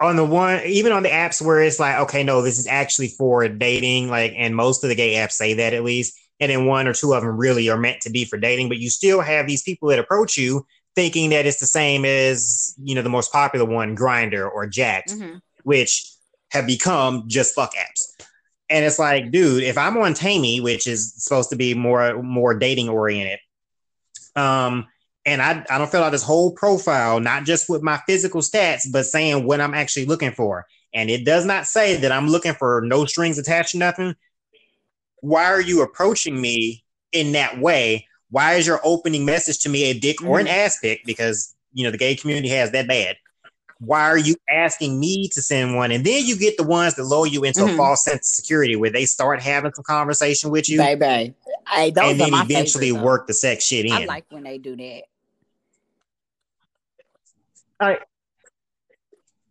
on 0.00 0.16
the 0.16 0.24
one, 0.24 0.60
even 0.66 0.92
on 0.92 1.02
the 1.02 1.08
apps 1.08 1.40
where 1.40 1.62
it's 1.62 1.78
like, 1.78 1.98
okay, 2.00 2.24
no, 2.24 2.42
this 2.42 2.58
is 2.58 2.66
actually 2.66 3.08
for 3.08 3.48
dating, 3.48 4.08
like, 4.08 4.32
and 4.36 4.54
most 4.54 4.82
of 4.82 4.88
the 4.88 4.96
gay 4.96 5.14
apps 5.14 5.32
say 5.32 5.54
that 5.54 5.74
at 5.74 5.84
least, 5.84 6.18
and 6.40 6.50
then 6.50 6.66
one 6.66 6.88
or 6.88 6.92
two 6.92 7.14
of 7.14 7.22
them 7.22 7.36
really 7.36 7.68
are 7.70 7.78
meant 7.78 8.00
to 8.02 8.10
be 8.10 8.24
for 8.24 8.36
dating, 8.36 8.68
but 8.68 8.78
you 8.78 8.90
still 8.90 9.20
have 9.20 9.46
these 9.46 9.62
people 9.62 9.88
that 9.88 9.98
approach 9.98 10.36
you 10.36 10.66
thinking 10.94 11.30
that 11.30 11.46
it's 11.46 11.60
the 11.60 11.66
same 11.66 12.04
as 12.04 12.74
you 12.82 12.94
know 12.94 13.02
the 13.02 13.08
most 13.08 13.32
popular 13.32 13.64
one, 13.64 13.96
Grindr 13.96 14.50
or 14.50 14.66
Jack'd, 14.66 15.10
mm-hmm. 15.10 15.38
which 15.62 16.04
have 16.50 16.66
become 16.66 17.24
just 17.28 17.54
fuck 17.54 17.72
apps. 17.74 18.26
And 18.68 18.84
it's 18.84 18.98
like, 18.98 19.30
dude, 19.30 19.62
if 19.62 19.76
I'm 19.76 19.96
on 19.98 20.14
Taimi, 20.14 20.62
which 20.62 20.86
is 20.86 21.14
supposed 21.16 21.50
to 21.50 21.56
be 21.56 21.74
more 21.74 22.22
more 22.22 22.58
dating 22.58 22.88
oriented, 22.88 23.38
um, 24.34 24.86
and 25.24 25.40
I, 25.40 25.64
I 25.70 25.78
don't 25.78 25.90
fill 25.90 26.02
out 26.02 26.10
this 26.10 26.22
whole 26.22 26.52
profile, 26.52 27.20
not 27.20 27.44
just 27.44 27.68
with 27.68 27.82
my 27.82 28.00
physical 28.06 28.40
stats, 28.40 28.86
but 28.90 29.06
saying 29.06 29.46
what 29.46 29.60
I'm 29.60 29.74
actually 29.74 30.06
looking 30.06 30.32
for. 30.32 30.66
And 30.94 31.08
it 31.10 31.24
does 31.24 31.44
not 31.44 31.66
say 31.66 31.96
that 31.96 32.12
I'm 32.12 32.28
looking 32.28 32.54
for 32.54 32.82
no 32.84 33.04
strings 33.04 33.38
attached, 33.38 33.74
nothing. 33.74 34.14
Why 35.20 35.44
are 35.44 35.60
you 35.60 35.82
approaching 35.82 36.40
me 36.40 36.84
in 37.12 37.32
that 37.32 37.58
way? 37.58 38.06
Why 38.30 38.54
is 38.54 38.66
your 38.66 38.80
opening 38.82 39.24
message 39.24 39.60
to 39.60 39.68
me 39.68 39.84
a 39.84 39.94
dick 39.94 40.18
mm-hmm. 40.18 40.28
or 40.28 40.40
an 40.40 40.46
mm-hmm. 40.46 40.58
ass 40.58 40.78
pic? 40.80 41.04
Because 41.04 41.54
you 41.72 41.84
know 41.84 41.90
the 41.90 41.98
gay 41.98 42.16
community 42.16 42.48
has 42.48 42.72
that 42.72 42.88
bad. 42.88 43.16
Why 43.78 44.02
are 44.02 44.18
you 44.18 44.36
asking 44.48 44.98
me 45.00 45.28
to 45.30 45.42
send 45.42 45.74
one? 45.74 45.90
And 45.90 46.04
then 46.04 46.24
you 46.24 46.36
get 46.36 46.56
the 46.56 46.62
ones 46.62 46.94
that 46.94 47.04
lull 47.04 47.26
you 47.26 47.42
into 47.42 47.60
mm-hmm. 47.60 47.74
a 47.74 47.76
false 47.76 48.04
sense 48.04 48.30
of 48.30 48.34
security 48.36 48.76
where 48.76 48.90
they 48.90 49.06
start 49.06 49.42
having 49.42 49.72
some 49.74 49.84
conversation 49.84 50.50
with 50.50 50.68
you. 50.68 50.78
Baby. 50.78 51.34
Hey, 51.68 51.88
and 51.88 52.20
then 52.20 52.32
eventually 52.32 52.90
favorite, 52.90 53.04
work 53.04 53.26
the 53.26 53.34
sex 53.34 53.64
shit 53.64 53.86
in. 53.86 53.92
I 53.92 54.04
like 54.04 54.24
when 54.30 54.44
they 54.44 54.58
do 54.58 54.76
that. 54.76 55.02
I, 57.82 57.98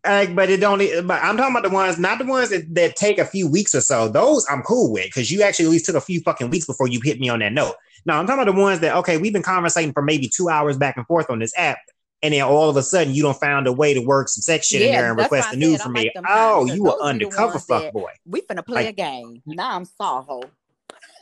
I, 0.04 0.28
but 0.28 0.50
it 0.50 0.60
don't. 0.60 0.80
But 1.08 1.24
I'm 1.24 1.38
talking 1.38 1.56
about 1.56 1.64
the 1.64 1.74
ones, 1.74 2.00
not 2.00 2.18
the 2.18 2.26
ones 2.26 2.50
that, 2.50 2.74
that 2.76 2.96
take 2.96 3.20
a 3.20 3.26
few 3.26 3.48
weeks 3.48 3.76
or 3.76 3.82
so. 3.82 4.08
Those 4.08 4.46
I'm 4.50 4.64
cool 4.64 4.92
with 4.92 5.06
because 5.06 5.30
you 5.30 5.44
actually 5.44 5.66
at 5.66 5.72
least 5.72 5.86
took 5.86 5.96
a 5.96 6.02
few 6.02 6.22
fucking 6.22 6.50
weeks 6.50 6.66
before 6.66 6.88
you 6.88 7.00
hit 7.04 7.20
me 7.20 7.30
on 7.30 7.40
that 7.40 7.54
note. 7.54 7.76
Now 8.06 8.20
I'm 8.20 8.26
talking 8.26 8.42
about 8.42 8.56
the 8.56 8.60
ones 8.60 8.80
that 8.80 8.96
okay, 8.98 9.18
we've 9.18 9.34
been 9.34 9.44
conversating 9.44 9.94
for 9.94 10.02
maybe 10.02 10.28
two 10.28 10.50
hours 10.50 10.78
back 10.78 10.98
and 10.98 11.06
forth 11.06 11.30
on 11.30 11.40
this 11.40 11.54
app, 11.56 11.78
and 12.24 12.34
then 12.34 12.42
all 12.42 12.70
of 12.70 12.78
a 12.78 12.84
sudden 12.84 13.14
you 13.14 13.22
don't 13.22 13.40
found 13.40 13.68
a 13.68 13.72
way 13.72 13.94
to 13.94 14.00
work 14.00 14.30
some 14.30 14.42
sex 14.42 14.68
shit 14.68 14.82
yeah, 14.82 14.88
in 14.88 14.94
there 14.94 15.10
and 15.10 15.20
request 15.20 15.54
a 15.54 15.58
nude 15.58 15.80
from 15.80 15.94
me. 15.94 16.12
Like 16.16 16.26
oh, 16.28 16.66
you 16.66 16.84
were 16.84 17.00
undercover 17.02 17.60
fuck 17.60 17.94
boy. 17.94 18.12
We 18.26 18.42
finna 18.42 18.66
play 18.66 18.86
like, 18.86 18.90
a 18.90 18.94
game. 18.94 19.44
Now 19.46 19.76
I'm 19.76 19.86
Saho. 19.86 20.42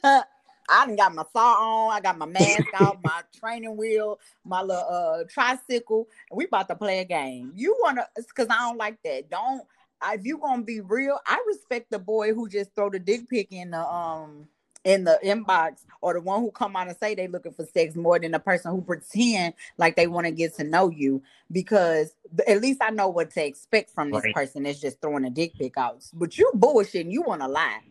I 0.69 0.85
done 0.85 0.95
got 0.95 1.15
my 1.15 1.23
saw 1.33 1.53
on, 1.53 1.93
I 1.93 1.99
got 1.99 2.17
my 2.17 2.25
mask 2.25 2.67
off, 2.79 2.97
my 3.03 3.21
training 3.39 3.75
wheel, 3.77 4.19
my 4.45 4.61
little 4.61 4.85
uh, 4.89 5.23
tricycle, 5.29 6.07
and 6.29 6.37
we 6.37 6.45
about 6.45 6.67
to 6.69 6.75
play 6.75 6.99
a 6.99 7.05
game. 7.05 7.51
You 7.55 7.77
wanna 7.81 8.07
because 8.15 8.47
I 8.49 8.57
don't 8.59 8.77
like 8.77 9.01
that. 9.03 9.29
Don't 9.29 9.63
if 10.05 10.25
you 10.25 10.37
gonna 10.37 10.63
be 10.63 10.79
real, 10.81 11.19
I 11.25 11.43
respect 11.47 11.91
the 11.91 11.99
boy 11.99 12.33
who 12.33 12.47
just 12.47 12.73
throw 12.75 12.89
the 12.89 12.99
dick 12.99 13.29
pic 13.29 13.51
in 13.51 13.71
the 13.71 13.85
um 13.85 14.47
in 14.85 15.03
the 15.03 15.19
inbox 15.23 15.83
or 16.01 16.13
the 16.13 16.21
one 16.21 16.39
who 16.39 16.51
come 16.51 16.75
out 16.75 16.87
and 16.87 16.97
say 16.97 17.13
they 17.13 17.27
looking 17.27 17.51
for 17.51 17.65
sex 17.65 17.95
more 17.95 18.17
than 18.17 18.31
the 18.31 18.39
person 18.39 18.71
who 18.71 18.81
pretend 18.81 19.53
like 19.77 19.95
they 19.95 20.07
want 20.07 20.25
to 20.25 20.31
get 20.31 20.55
to 20.55 20.63
know 20.63 20.89
you 20.89 21.21
because 21.51 22.13
at 22.47 22.61
least 22.61 22.79
I 22.81 22.89
know 22.89 23.09
what 23.09 23.31
to 23.31 23.45
expect 23.45 23.89
from 23.89 24.09
this 24.11 24.23
right. 24.23 24.33
person 24.33 24.63
that's 24.63 24.79
just 24.79 25.01
throwing 25.01 25.25
a 25.25 25.29
dick 25.29 25.53
pic 25.55 25.77
out. 25.77 26.03
But 26.13 26.37
you 26.37 26.49
bullshitting, 26.55 27.11
you 27.11 27.23
want 27.23 27.41
to 27.41 27.47
lie. 27.47 27.81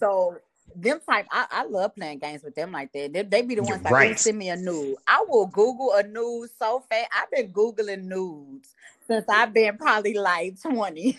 So 0.00 0.38
them 0.82 1.00
type, 1.08 1.26
I, 1.30 1.46
I 1.50 1.64
love 1.64 1.94
playing 1.94 2.18
games 2.18 2.42
with 2.42 2.54
them 2.54 2.72
like 2.72 2.92
that. 2.92 3.12
They, 3.12 3.22
they 3.22 3.42
be 3.42 3.54
the 3.54 3.62
ones 3.62 3.82
that 3.82 3.92
right. 3.92 4.18
send 4.18 4.38
me 4.38 4.50
a 4.50 4.56
nude. 4.56 4.96
I 5.06 5.24
will 5.28 5.46
Google 5.46 5.92
a 5.94 6.02
nude 6.02 6.50
so 6.58 6.82
fast. 6.88 7.08
I've 7.16 7.30
been 7.30 7.52
Googling 7.52 8.04
nudes 8.04 8.74
since 9.06 9.24
I've 9.28 9.52
been 9.52 9.76
probably 9.78 10.14
like 10.14 10.60
20. 10.60 11.18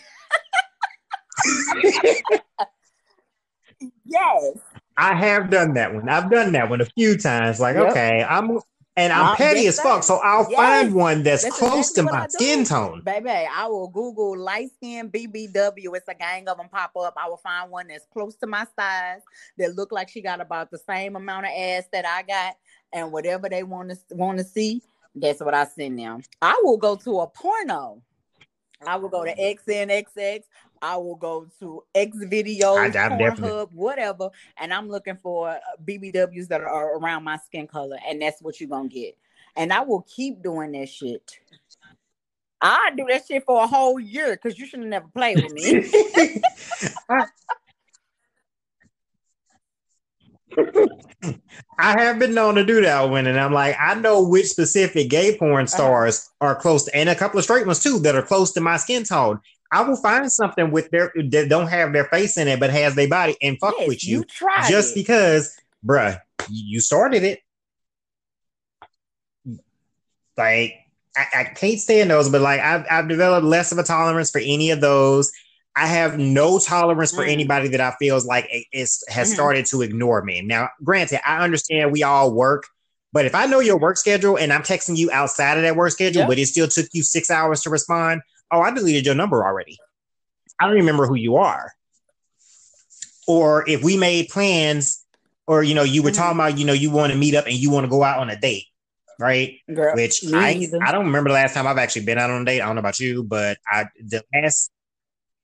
yes. 4.04 4.58
I 4.96 5.14
have 5.14 5.50
done 5.50 5.74
that 5.74 5.94
one. 5.94 6.08
I've 6.08 6.30
done 6.30 6.52
that 6.52 6.68
one 6.68 6.80
a 6.80 6.86
few 6.86 7.16
times. 7.16 7.60
Like, 7.60 7.76
yep. 7.76 7.90
okay, 7.90 8.24
I'm 8.28 8.58
and 8.98 9.12
I'm 9.12 9.36
petty 9.36 9.66
as 9.66 9.80
fuck, 9.80 10.02
so 10.02 10.16
I'll 10.16 10.50
yes. 10.50 10.56
find 10.56 10.94
one 10.94 11.22
that's, 11.22 11.44
that's 11.44 11.56
close 11.56 11.90
exactly 11.90 12.12
to 12.12 12.18
my 12.18 12.26
skin 12.26 12.64
tone. 12.64 13.02
Baby, 13.04 13.30
I 13.30 13.66
will 13.68 13.88
Google 13.88 14.36
light 14.36 14.70
skin 14.74 15.10
BBW. 15.10 15.94
It's 15.94 16.08
a 16.08 16.14
gang 16.14 16.48
of 16.48 16.56
them 16.56 16.68
pop 16.68 16.96
up. 16.96 17.14
I 17.16 17.28
will 17.28 17.36
find 17.36 17.70
one 17.70 17.88
that's 17.88 18.06
close 18.12 18.34
to 18.36 18.46
my 18.46 18.66
size 18.76 19.20
that 19.56 19.76
look 19.76 19.92
like 19.92 20.08
she 20.08 20.20
got 20.20 20.40
about 20.40 20.70
the 20.70 20.78
same 20.78 21.14
amount 21.14 21.46
of 21.46 21.52
ass 21.56 21.84
that 21.92 22.04
I 22.04 22.22
got, 22.22 22.56
and 22.92 23.12
whatever 23.12 23.48
they 23.48 23.62
want 23.62 23.90
to 23.90 24.16
want 24.16 24.38
to 24.38 24.44
see, 24.44 24.82
that's 25.14 25.40
what 25.40 25.54
I 25.54 25.64
send 25.64 25.98
them. 25.98 26.22
I 26.42 26.60
will 26.64 26.76
go 26.76 26.96
to 26.96 27.20
a 27.20 27.26
porno. 27.28 28.02
I 28.86 28.96
will 28.96 29.08
go 29.08 29.24
to 29.24 29.34
XNXX. 29.34 30.42
I 30.82 30.96
will 30.96 31.16
go 31.16 31.46
to 31.60 31.82
X 31.94 32.16
videos, 32.16 32.92
Pornhub, 32.92 33.72
whatever, 33.72 34.30
and 34.56 34.72
I'm 34.72 34.88
looking 34.88 35.16
for 35.16 35.50
uh, 35.50 35.58
BBWs 35.84 36.48
that 36.48 36.60
are 36.60 36.96
around 36.96 37.24
my 37.24 37.36
skin 37.38 37.66
color, 37.66 37.98
and 38.06 38.20
that's 38.20 38.42
what 38.42 38.60
you're 38.60 38.68
gonna 38.68 38.88
get. 38.88 39.16
And 39.56 39.72
I 39.72 39.80
will 39.80 40.02
keep 40.02 40.42
doing 40.42 40.72
that 40.72 40.88
shit. 40.88 41.38
I 42.60 42.90
do 42.96 43.06
that 43.08 43.26
shit 43.26 43.44
for 43.44 43.62
a 43.62 43.66
whole 43.66 44.00
year 44.00 44.32
because 44.32 44.58
you 44.58 44.66
should 44.66 44.80
have 44.80 44.88
never 44.88 45.08
played 45.08 45.42
with 45.42 45.52
me. 45.52 45.90
I 51.78 52.00
have 52.00 52.18
been 52.18 52.34
known 52.34 52.56
to 52.56 52.64
do 52.64 52.80
that 52.80 53.08
one, 53.08 53.26
and 53.26 53.38
I'm 53.38 53.52
like, 53.52 53.76
I 53.78 53.94
know 53.94 54.26
which 54.28 54.46
specific 54.46 55.08
gay 55.08 55.36
porn 55.36 55.64
uh-huh. 55.64 55.66
stars 55.66 56.30
uh-huh. 56.40 56.50
are 56.50 56.54
close 56.56 56.84
to, 56.84 56.96
and 56.96 57.08
a 57.08 57.14
couple 57.14 57.38
of 57.38 57.44
straight 57.44 57.66
ones 57.66 57.82
too 57.82 57.98
that 58.00 58.14
are 58.14 58.22
close 58.22 58.52
to 58.52 58.60
my 58.60 58.76
skin 58.76 59.04
tone. 59.04 59.40
I 59.70 59.82
will 59.82 59.96
find 59.96 60.30
something 60.32 60.70
with 60.70 60.90
their 60.90 61.12
that 61.14 61.48
don't 61.48 61.68
have 61.68 61.92
their 61.92 62.04
face 62.04 62.36
in 62.38 62.48
it, 62.48 62.58
but 62.58 62.70
has 62.70 62.94
their 62.94 63.08
body 63.08 63.36
and 63.42 63.58
fuck 63.58 63.74
yes, 63.78 63.88
with 63.88 64.04
you, 64.04 64.18
you 64.18 64.24
just 64.68 64.96
it. 64.96 65.00
because, 65.00 65.56
bruh, 65.84 66.18
you 66.48 66.80
started 66.80 67.22
it. 67.22 67.40
Like 70.36 70.74
I, 71.16 71.26
I, 71.36 71.44
can't 71.44 71.80
stand 71.80 72.10
those, 72.10 72.30
but 72.30 72.40
like 72.40 72.60
I've 72.60 72.86
I've 72.90 73.08
developed 73.08 73.44
less 73.44 73.72
of 73.72 73.78
a 73.78 73.82
tolerance 73.82 74.30
for 74.30 74.38
any 74.38 74.70
of 74.70 74.80
those. 74.80 75.32
I 75.76 75.86
have 75.86 76.18
no 76.18 76.58
tolerance 76.58 77.12
for 77.12 77.24
mm. 77.24 77.28
anybody 77.28 77.68
that 77.68 77.80
I 77.80 77.92
feels 77.98 78.24
like 78.24 78.48
is 78.72 79.04
has 79.08 79.28
mm-hmm. 79.28 79.34
started 79.34 79.66
to 79.66 79.82
ignore 79.82 80.22
me. 80.22 80.40
Now, 80.42 80.70
granted, 80.82 81.20
I 81.28 81.44
understand 81.44 81.92
we 81.92 82.02
all 82.02 82.32
work, 82.32 82.66
but 83.12 83.26
if 83.26 83.34
I 83.34 83.46
know 83.46 83.60
your 83.60 83.78
work 83.78 83.96
schedule 83.96 84.36
and 84.38 84.52
I'm 84.52 84.62
texting 84.62 84.96
you 84.96 85.10
outside 85.12 85.56
of 85.56 85.62
that 85.62 85.76
work 85.76 85.92
schedule, 85.92 86.20
yep. 86.20 86.28
but 86.28 86.38
it 86.38 86.46
still 86.46 86.68
took 86.68 86.86
you 86.92 87.02
six 87.02 87.30
hours 87.30 87.62
to 87.62 87.70
respond, 87.70 88.22
oh, 88.50 88.60
I 88.60 88.70
deleted 88.70 89.06
your 89.06 89.14
number 89.14 89.44
already. 89.44 89.78
I 90.60 90.66
don't 90.66 90.74
remember 90.74 91.06
who 91.06 91.14
you 91.14 91.36
are. 91.36 91.72
or 93.26 93.68
if 93.68 93.82
we 93.82 93.96
made 93.96 94.28
plans, 94.28 95.04
or 95.46 95.62
you 95.62 95.74
know, 95.74 95.82
you 95.82 96.02
were 96.02 96.10
talking 96.10 96.36
about, 96.38 96.56
you 96.58 96.64
know, 96.64 96.72
you 96.72 96.90
want 96.90 97.12
to 97.12 97.18
meet 97.18 97.34
up 97.34 97.46
and 97.46 97.54
you 97.54 97.70
want 97.70 97.84
to 97.84 97.90
go 97.90 98.02
out 98.02 98.18
on 98.18 98.30
a 98.30 98.36
date, 98.40 98.64
right? 99.18 99.58
Girl, 99.72 99.94
Which 99.94 100.24
I 100.32 100.52
either. 100.54 100.78
I 100.82 100.92
don't 100.92 101.06
remember 101.06 101.28
the 101.30 101.34
last 101.34 101.52
time 101.54 101.66
I've 101.66 101.78
actually 101.78 102.06
been 102.06 102.18
out 102.18 102.30
on 102.30 102.42
a 102.42 102.44
date. 102.44 102.60
I 102.62 102.66
don't 102.66 102.76
know 102.76 102.80
about 102.80 102.98
you, 103.00 103.22
but 103.24 103.58
I 103.66 103.86
the 104.02 104.24
last 104.34 104.70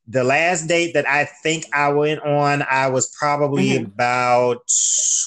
the 0.07 0.25
last 0.25 0.67
date 0.67 0.95
that 0.95 1.09
I 1.09 1.25
think 1.43 1.65
I 1.73 1.89
went 1.91 2.21
on, 2.21 2.63
I 2.63 2.89
was 2.89 3.11
probably 3.19 3.71
Mhm. 3.71 3.87
about 3.87 4.59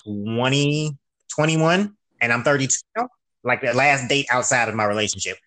20, 0.04 0.96
21, 1.36 1.96
and 2.22 2.34
I'm 2.34 2.44
32 2.44 2.76
now. 2.96 3.10
Like 3.44 3.62
the 3.62 3.74
last 3.74 4.08
date 4.08 4.28
outside 4.32 4.70
of 4.70 4.76
my 4.76 4.86
relationship. 4.86 5.38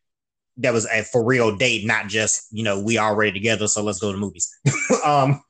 That 0.58 0.72
was 0.72 0.86
a 0.86 1.02
for 1.04 1.24
real 1.24 1.56
date, 1.56 1.86
not 1.86 2.08
just, 2.08 2.46
you 2.50 2.62
know, 2.62 2.80
we 2.80 2.98
already 2.98 3.32
together, 3.32 3.66
so 3.66 3.82
let's 3.82 3.98
go 3.98 4.12
to 4.12 4.18
movies. 4.18 4.54
um, 5.04 5.40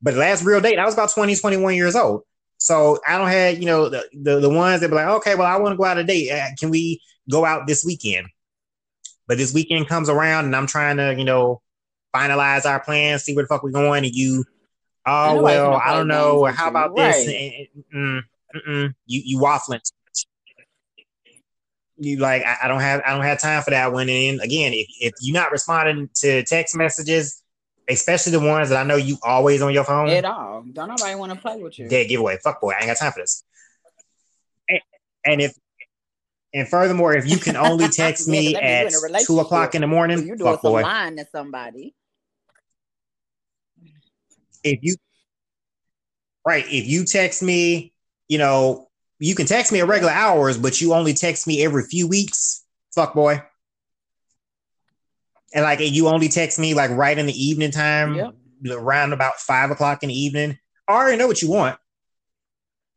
but 0.00 0.14
the 0.14 0.20
last 0.20 0.44
real 0.44 0.60
date, 0.60 0.78
I 0.78 0.84
was 0.84 0.94
about 0.94 1.10
20, 1.10 1.34
21 1.36 1.74
years 1.74 1.96
old. 1.96 2.22
So 2.58 3.00
I 3.06 3.18
don't 3.18 3.28
have, 3.28 3.58
you 3.58 3.66
know, 3.66 3.88
the, 3.88 4.04
the, 4.12 4.40
the 4.40 4.48
ones 4.48 4.80
that 4.80 4.88
be 4.88 4.94
like, 4.94 5.08
okay, 5.08 5.34
well, 5.34 5.46
I 5.46 5.56
want 5.58 5.72
to 5.72 5.76
go 5.76 5.84
out 5.84 5.98
a 5.98 6.04
date. 6.04 6.30
Uh, 6.30 6.46
Can 6.58 6.70
we 6.70 7.00
go 7.28 7.44
out 7.44 7.66
this 7.66 7.84
weekend? 7.84 8.28
But 9.26 9.38
this 9.38 9.52
weekend 9.52 9.88
comes 9.88 10.08
around 10.08 10.44
and 10.44 10.54
I'm 10.54 10.66
trying 10.66 10.98
to, 10.98 11.14
you 11.16 11.24
know, 11.24 11.60
finalize 12.14 12.64
our 12.64 12.78
plans, 12.78 13.24
see 13.24 13.34
where 13.34 13.44
the 13.44 13.48
fuck 13.48 13.62
we're 13.64 13.70
going. 13.70 14.04
And 14.04 14.14
you, 14.14 14.44
oh, 15.06 15.42
well, 15.42 15.74
I 15.74 15.94
don't 15.94 16.08
know. 16.08 16.24
games 16.24 16.34
Or 16.34 16.42
with 16.42 16.56
how 16.56 16.68
about 16.68 16.94
this? 16.94 17.26
Right. 17.26 17.68
And- 17.92 17.92
and- 17.92 18.22
mm. 18.68 18.94
You, 19.06 19.22
you 19.24 19.38
waffling. 19.38 19.80
You 22.02 22.16
like, 22.16 22.42
I, 22.44 22.56
I 22.64 22.68
don't 22.68 22.80
have, 22.80 23.00
I 23.06 23.12
don't 23.12 23.22
have 23.22 23.38
time 23.40 23.62
for 23.62 23.70
that 23.70 23.92
one. 23.92 24.08
And 24.08 24.40
again, 24.40 24.72
if, 24.74 24.88
if 25.00 25.12
you're 25.20 25.34
not 25.34 25.52
responding 25.52 26.10
to 26.16 26.42
text 26.42 26.74
messages, 26.76 27.42
especially 27.88 28.32
the 28.32 28.40
ones 28.40 28.70
that 28.70 28.78
I 28.80 28.82
know 28.84 28.96
you 28.96 29.18
always 29.22 29.62
on 29.62 29.72
your 29.72 29.84
phone, 29.84 30.08
At 30.08 30.24
all. 30.24 30.64
Don't 30.72 30.88
nobody 30.88 31.14
want 31.14 31.32
to 31.32 31.38
play 31.38 31.56
with 31.58 31.78
you. 31.78 31.88
dead 31.88 32.08
giveaway. 32.08 32.38
Fuck 32.42 32.60
boy, 32.60 32.72
I 32.72 32.78
ain't 32.78 32.86
got 32.88 32.96
time 32.96 33.12
for 33.12 33.20
this. 33.20 33.44
And, 34.68 34.80
and 35.24 35.40
if 35.42 35.52
and 36.52 36.66
furthermore, 36.68 37.14
if 37.14 37.28
you 37.28 37.36
can 37.38 37.56
only 37.56 37.88
text 37.88 38.00
Yeah, 38.00 38.34
'cause 38.34 38.44
me 38.44 38.52
that 38.54 38.64
at 38.64 38.86
in 38.88 38.94
a 38.94 38.98
relationship. 39.00 39.26
two 39.28 39.40
o'clock 39.40 39.74
in 39.76 39.82
the 39.82 39.86
So 39.86 39.90
morning, 39.90 40.18
you 40.26 40.36
doing 40.36 40.52
fuck 40.52 40.62
some 40.62 40.72
boy. 40.72 40.82
lying 40.82 41.16
to 41.18 41.26
somebody. 41.30 41.94
If 44.64 44.80
you 44.82 44.96
right, 46.44 46.64
if 46.66 46.86
you 46.86 47.04
text 47.04 47.42
me, 47.42 47.92
you 48.28 48.38
know, 48.38 48.88
you 49.22 49.36
can 49.36 49.46
text 49.46 49.70
me 49.70 49.78
at 49.80 49.86
regular 49.86 50.12
hours, 50.12 50.58
but 50.58 50.80
you 50.80 50.94
only 50.94 51.14
text 51.14 51.46
me 51.46 51.64
every 51.64 51.84
few 51.84 52.08
weeks, 52.08 52.64
fuck 52.92 53.14
boy. 53.14 53.40
And 55.54 55.62
like 55.62 55.78
you 55.80 56.08
only 56.08 56.28
text 56.28 56.58
me 56.58 56.74
like 56.74 56.90
right 56.90 57.16
in 57.16 57.26
the 57.26 57.32
evening 57.44 57.70
time, 57.70 58.16
Yep. 58.16 58.34
around 58.70 59.12
about 59.12 59.34
five 59.36 59.70
o'clock 59.70 60.02
in 60.02 60.08
the 60.08 60.18
evening. 60.18 60.58
I 60.88 60.92
already 60.92 61.18
know 61.18 61.28
what 61.28 61.40
you 61.40 61.48
want. 61.48 61.78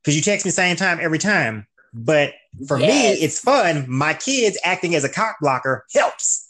Cause 0.03 0.15
you 0.15 0.21
text 0.21 0.45
me 0.45 0.51
same 0.51 0.75
time 0.75 0.99
every 0.99 1.19
time. 1.19 1.67
But 1.93 2.33
for 2.67 2.79
Yes. 2.79 2.87
me, 2.87 3.23
it's 3.23 3.39
fun. 3.39 3.85
My 3.87 4.13
kids 4.15 4.57
acting 4.63 4.95
as 4.95 5.03
a 5.03 5.09
cock 5.09 5.37
blocker 5.41 5.85
helps. 5.93 6.49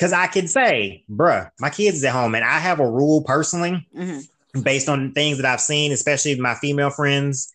Cause 0.00 0.12
I 0.12 0.26
can 0.26 0.48
say, 0.48 1.04
bruh, 1.08 1.48
my 1.60 1.70
kids 1.70 1.98
is 1.98 2.04
at 2.04 2.12
home 2.12 2.34
and 2.34 2.44
I 2.44 2.58
have 2.58 2.80
a 2.80 2.90
rule 2.90 3.22
personally 3.22 3.86
Mhm. 3.96 4.26
based 4.64 4.88
on 4.88 5.12
things 5.12 5.36
that 5.38 5.46
I've 5.46 5.60
seen, 5.60 5.92
especially 5.92 6.38
my 6.40 6.56
female 6.56 6.90
friends, 6.90 7.52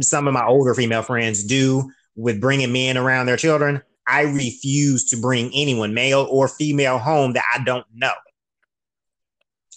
some 0.00 0.26
of 0.26 0.34
my 0.34 0.44
older 0.44 0.74
female 0.74 1.02
friends 1.02 1.44
do 1.44 1.90
with 2.16 2.40
bringing 2.40 2.72
men 2.72 2.96
around 2.96 3.26
their 3.26 3.36
children. 3.36 3.82
I 4.06 4.22
refuse 4.22 5.04
to 5.06 5.16
bring 5.16 5.50
anyone, 5.54 5.94
male 5.94 6.26
or 6.30 6.48
female, 6.48 6.98
home 6.98 7.32
that 7.34 7.44
I 7.54 7.64
don't 7.64 7.86
know. 7.94 8.12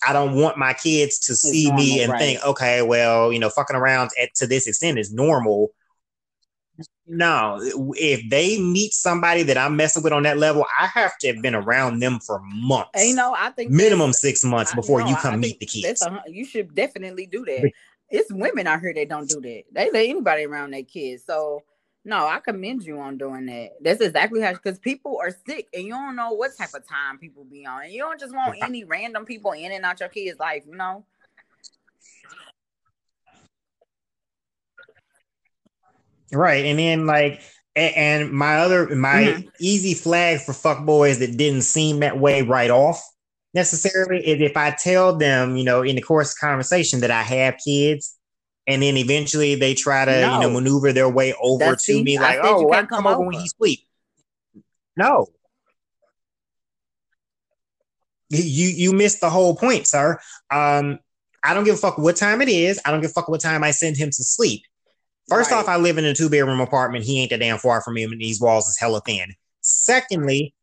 I 0.05 0.13
don't 0.13 0.36
want 0.36 0.57
my 0.57 0.74
kids 0.74 1.18
to 1.20 1.36
see 1.36 1.72
me 1.72 2.01
and 2.01 2.11
right. 2.11 2.20
think, 2.20 2.45
okay, 2.45 2.82
well, 2.82 3.32
you 3.34 3.39
know, 3.39 3.49
fucking 3.49 3.76
around 3.76 4.11
at, 4.22 4.34
to 4.36 4.47
this 4.47 4.68
extent 4.68 4.99
is 4.99 5.11
normal. 5.11 5.72
No, 7.07 7.57
if 7.95 8.30
they 8.30 8.61
meet 8.61 8.91
somebody 8.93 9.41
that 9.43 9.57
I'm 9.57 9.76
messing 9.76 10.03
with 10.03 10.13
on 10.13 10.24
that 10.24 10.38
level, 10.38 10.65
I 10.80 10.88
have 10.88 11.18
to 11.20 11.28
have 11.28 11.41
been 11.41 11.55
around 11.55 11.99
them 11.99 12.20
for 12.20 12.41
months, 12.43 12.91
you 13.03 13.15
know, 13.15 13.34
I 13.36 13.49
think 13.51 13.72
minimum 13.72 14.13
six 14.13 14.43
months 14.43 14.74
I- 14.74 14.76
before 14.76 14.99
no, 14.99 15.07
you 15.07 15.15
I 15.15 15.20
come 15.20 15.39
meet 15.39 15.59
the 15.59 15.65
kids. 15.65 16.01
a 16.01 16.22
you 16.28 16.45
should 16.45 16.76
definitely 16.76 17.26
do 17.26 17.45
that. 17.45 17.72
It's 18.09 18.31
women 18.31 18.67
out 18.67 18.81
here 18.81 18.93
that 18.93 19.09
don't 19.09 19.27
do 19.27 19.41
that. 19.41 19.63
They 19.71 19.91
let 19.91 20.07
anybody 20.07 20.45
around 20.45 20.71
their 20.71 20.83
kids. 20.83 21.23
So 21.25 21.63
no, 22.05 22.25
I 22.25 22.39
commend 22.39 22.83
you 22.83 22.99
on 22.99 23.17
doing 23.17 23.47
that. 23.47 23.71
That's 23.81 23.99
exactly 23.99 24.41
how 24.41 24.53
because 24.53 24.79
people 24.79 25.19
are 25.21 25.35
sick 25.45 25.67
and 25.73 25.83
you 25.83 25.89
don't 25.89 26.15
know 26.15 26.31
what 26.31 26.55
type 26.57 26.73
of 26.73 26.87
time 26.87 27.17
people 27.17 27.43
be 27.43 27.65
on. 27.65 27.83
And 27.83 27.91
you 27.91 27.99
don't 27.99 28.19
just 28.19 28.33
want 28.33 28.55
any 28.61 28.85
random 28.85 29.25
people 29.25 29.51
in 29.51 29.73
and 29.73 29.83
out 29.83 29.99
your 29.99 30.07
kids' 30.07 30.39
life, 30.39 30.63
you 30.65 30.75
know? 30.75 31.05
Right. 36.31 36.65
And 36.65 36.79
then 36.79 37.05
like 37.05 37.41
and 37.75 38.31
my 38.31 38.59
other 38.59 38.95
my 38.95 39.23
Mhm. 39.23 39.51
easy 39.59 39.93
flag 39.93 40.39
for 40.41 40.53
fuck 40.53 40.85
boys 40.85 41.19
that 41.19 41.37
didn't 41.37 41.61
seem 41.63 41.99
that 41.99 42.17
way 42.17 42.41
right 42.41 42.71
off 42.71 43.03
necessarily 43.57 44.25
is 44.25 44.39
if 44.39 44.55
I 44.55 44.69
tell 44.71 45.15
them, 45.17 45.57
you 45.57 45.63
know, 45.63 45.81
in 45.81 45.95
the 45.95 46.01
course 46.01 46.31
of 46.33 46.39
conversation 46.39 47.01
that 47.01 47.11
I 47.11 47.23
have 47.23 47.55
kids 47.57 48.15
and 48.67 48.83
then 48.83 48.95
eventually 48.97 49.55
they 49.55 49.73
try 49.73 50.05
to, 50.05 50.11
you 50.11 50.39
know, 50.39 50.49
maneuver 50.51 50.93
their 50.93 51.09
way 51.09 51.33
over 51.41 51.59
That's- 51.59 51.83
to 51.85 51.93
see, 51.93 52.03
me 52.03 52.19
like, 52.19 52.39
oh, 52.41 52.71
I 52.71 52.77
come 52.81 52.87
come 52.87 53.07
over 53.07 53.21
when 53.21 53.33
he 53.39 53.49
sleep. 53.57 53.79
No. 54.95 55.27
You 58.29 58.43
you 58.43 58.93
missed 58.93 59.21
the 59.21 59.29
whole 59.29 59.55
point, 59.55 59.87
sir. 59.87 60.19
Um, 60.51 60.99
I 61.43 61.53
don't 61.53 61.63
give 61.63 61.75
a 61.75 61.77
fuck 61.77 61.97
what 61.97 62.17
time 62.17 62.41
it 62.41 62.49
is. 62.49 62.79
I 62.85 62.91
don't 62.91 63.01
give 63.01 63.11
a 63.11 63.13
fuck 63.13 63.29
what 63.29 63.39
time 63.41 63.63
I 63.63 63.71
send 63.71 63.95
him 63.95 64.09
to 64.09 64.23
sleep. 64.23 64.63
First 65.29 65.51
Right. 65.51 65.57
off, 65.57 65.69
I 65.69 65.77
live 65.77 65.97
in 65.97 66.05
a 66.05 66.13
two 66.13 66.29
bedroom 66.29 66.59
apartment. 66.59 67.05
He 67.05 67.21
ain't 67.21 67.29
that 67.29 67.39
damn 67.39 67.57
far 67.57 67.81
from 67.81 67.93
me, 67.93 68.03
and 68.03 68.19
these 68.19 68.41
walls 68.41 68.67
is 68.67 68.77
hella 68.77 69.01
thin. 69.05 69.33
Secondly, 69.61 70.53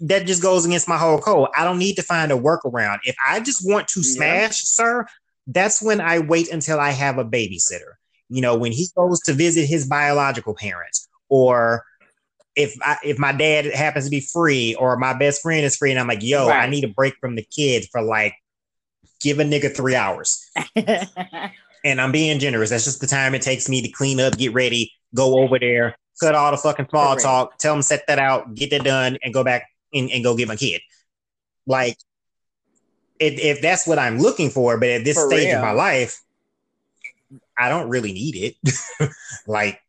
that 0.00 0.26
just 0.26 0.42
goes 0.42 0.64
against 0.64 0.88
my 0.88 0.96
whole 0.96 1.18
code. 1.18 1.48
I 1.56 1.64
don't 1.64 1.78
need 1.78 1.94
to 1.96 2.02
find 2.02 2.32
a 2.32 2.36
workaround. 2.36 2.98
If 3.04 3.16
I 3.26 3.40
just 3.40 3.68
want 3.68 3.88
to 3.88 4.00
Yeah. 4.00 4.14
smash, 4.14 4.62
sir, 4.62 5.06
that's 5.46 5.82
when 5.82 6.00
I 6.00 6.18
wait 6.20 6.50
until 6.50 6.78
I 6.80 6.90
have 6.90 7.18
a 7.18 7.24
babysitter. 7.24 7.94
You 8.28 8.40
know, 8.40 8.56
when 8.56 8.72
he 8.72 8.88
goes 8.96 9.20
to 9.22 9.32
visit 9.32 9.66
his 9.66 9.86
biological 9.86 10.54
parents, 10.54 11.08
or 11.28 11.84
if 12.56 12.74
I, 12.82 12.96
if 13.04 13.18
my 13.18 13.32
dad 13.32 13.66
happens 13.66 14.06
to 14.06 14.10
be 14.10 14.20
free, 14.20 14.74
or 14.74 14.96
my 14.96 15.12
best 15.12 15.42
friend 15.42 15.64
is 15.64 15.76
free, 15.76 15.90
and 15.90 15.98
I'm 15.98 16.08
like, 16.08 16.22
yo, 16.22 16.48
I 16.48 16.68
need 16.68 16.84
a 16.84 16.88
break 16.88 17.14
from 17.20 17.34
the 17.36 17.42
kids 17.44 17.88
for 17.90 18.02
like, 18.02 18.34
give 19.20 19.38
a 19.38 19.44
nigga 19.44 19.74
three 19.74 19.94
hours 19.94 20.50
and 21.84 22.00
I'm 22.00 22.12
being 22.12 22.38
generous. 22.38 22.70
That's 22.70 22.84
just 22.84 23.00
the 23.00 23.06
time 23.06 23.34
it 23.34 23.42
takes 23.42 23.68
me 23.68 23.82
to 23.82 23.88
clean 23.90 24.20
up, 24.20 24.36
get 24.36 24.52
ready, 24.54 24.92
go 25.14 25.38
over 25.40 25.58
there, 25.58 25.96
cut 26.20 26.34
all 26.34 26.50
the 26.50 26.56
fucking 26.56 26.88
small 26.90 27.12
Correct. 27.14 27.22
talk, 27.22 27.58
tell 27.58 27.74
them 27.74 27.82
set 27.82 28.06
that 28.08 28.18
out, 28.18 28.54
get 28.54 28.70
that 28.70 28.84
done, 28.84 29.18
and 29.22 29.32
go 29.34 29.44
back 29.44 29.66
and, 29.92 30.10
and 30.10 30.24
go 30.24 30.36
get 30.36 30.48
my 30.48 30.56
kid. 30.56 30.80
Like, 31.66 31.96
if, 33.18 33.38
if 33.38 33.62
that's 33.62 33.86
what 33.86 33.98
I'm 33.98 34.18
looking 34.18 34.50
for, 34.50 34.78
but 34.78 34.88
at 34.88 35.04
this 35.04 35.16
For 35.16 35.28
stage 35.28 35.46
real. 35.46 35.56
of 35.56 35.62
my 35.62 35.72
life, 35.72 36.20
I 37.56 37.68
don't 37.68 37.88
really 37.88 38.12
need 38.12 38.36
it. 38.36 39.10
like, 39.46 39.80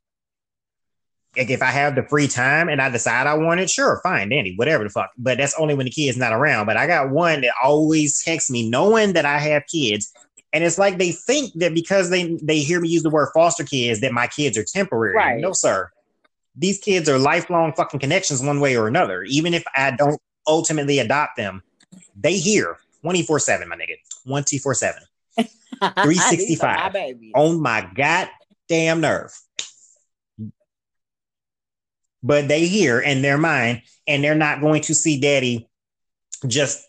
like, 1.37 1.49
if 1.49 1.61
I 1.61 1.67
have 1.67 1.95
the 1.95 2.03
free 2.03 2.27
time 2.27 2.67
and 2.67 2.81
I 2.81 2.89
decide 2.89 3.25
I 3.25 3.35
want 3.35 3.61
it, 3.61 3.69
sure, 3.69 4.01
fine, 4.03 4.29
Danny, 4.29 4.53
whatever 4.57 4.83
the 4.83 4.89
fuck. 4.89 5.11
But 5.17 5.37
that's 5.37 5.57
only 5.57 5.73
when 5.73 5.85
the 5.85 5.91
kid's 5.91 6.17
not 6.17 6.33
around. 6.33 6.65
But 6.65 6.75
I 6.75 6.87
got 6.87 7.09
one 7.09 7.41
that 7.41 7.53
always 7.63 8.21
texts 8.21 8.51
me, 8.51 8.69
knowing 8.69 9.13
that 9.13 9.25
I 9.25 9.37
have 9.37 9.63
kids, 9.71 10.11
and 10.51 10.63
it's 10.63 10.77
like 10.77 10.97
they 10.97 11.13
think 11.13 11.53
that 11.55 11.73
because 11.73 12.09
they 12.09 12.37
they 12.43 12.59
hear 12.59 12.81
me 12.81 12.89
use 12.89 13.03
the 13.03 13.09
word 13.09 13.29
foster 13.33 13.63
kids 13.63 14.01
that 14.01 14.11
my 14.11 14.27
kids 14.27 14.57
are 14.57 14.65
temporary. 14.65 15.15
Right. 15.15 15.39
No, 15.39 15.53
sir. 15.53 15.89
These 16.55 16.79
kids 16.79 17.07
are 17.09 17.17
lifelong 17.17 17.73
fucking 17.73 17.99
connections 17.99 18.41
one 18.41 18.59
way 18.59 18.75
or 18.75 18.87
another. 18.87 19.23
Even 19.23 19.53
if 19.53 19.63
I 19.75 19.91
don't 19.91 20.21
ultimately 20.47 20.99
adopt 20.99 21.37
them, 21.37 21.63
they 22.15 22.37
here 22.37 22.77
24-7, 23.03 23.67
my 23.67 23.75
nigga. 23.75 23.95
24-7. 24.27 24.93
These 25.37 25.47
are 25.81 25.93
365. 26.03 26.93
my. 26.93 27.15
On 27.35 27.61
my 27.61 27.89
goddamn 27.95 29.01
nerve. 29.01 29.31
But 32.23 32.47
they 32.47 32.67
here 32.67 32.99
and 32.99 33.23
they're 33.23 33.37
mine, 33.37 33.81
and 34.07 34.23
they're 34.23 34.35
not 34.35 34.61
going 34.61 34.81
to 34.83 34.93
see 34.93 35.19
daddy 35.19 35.67
just 36.47 36.83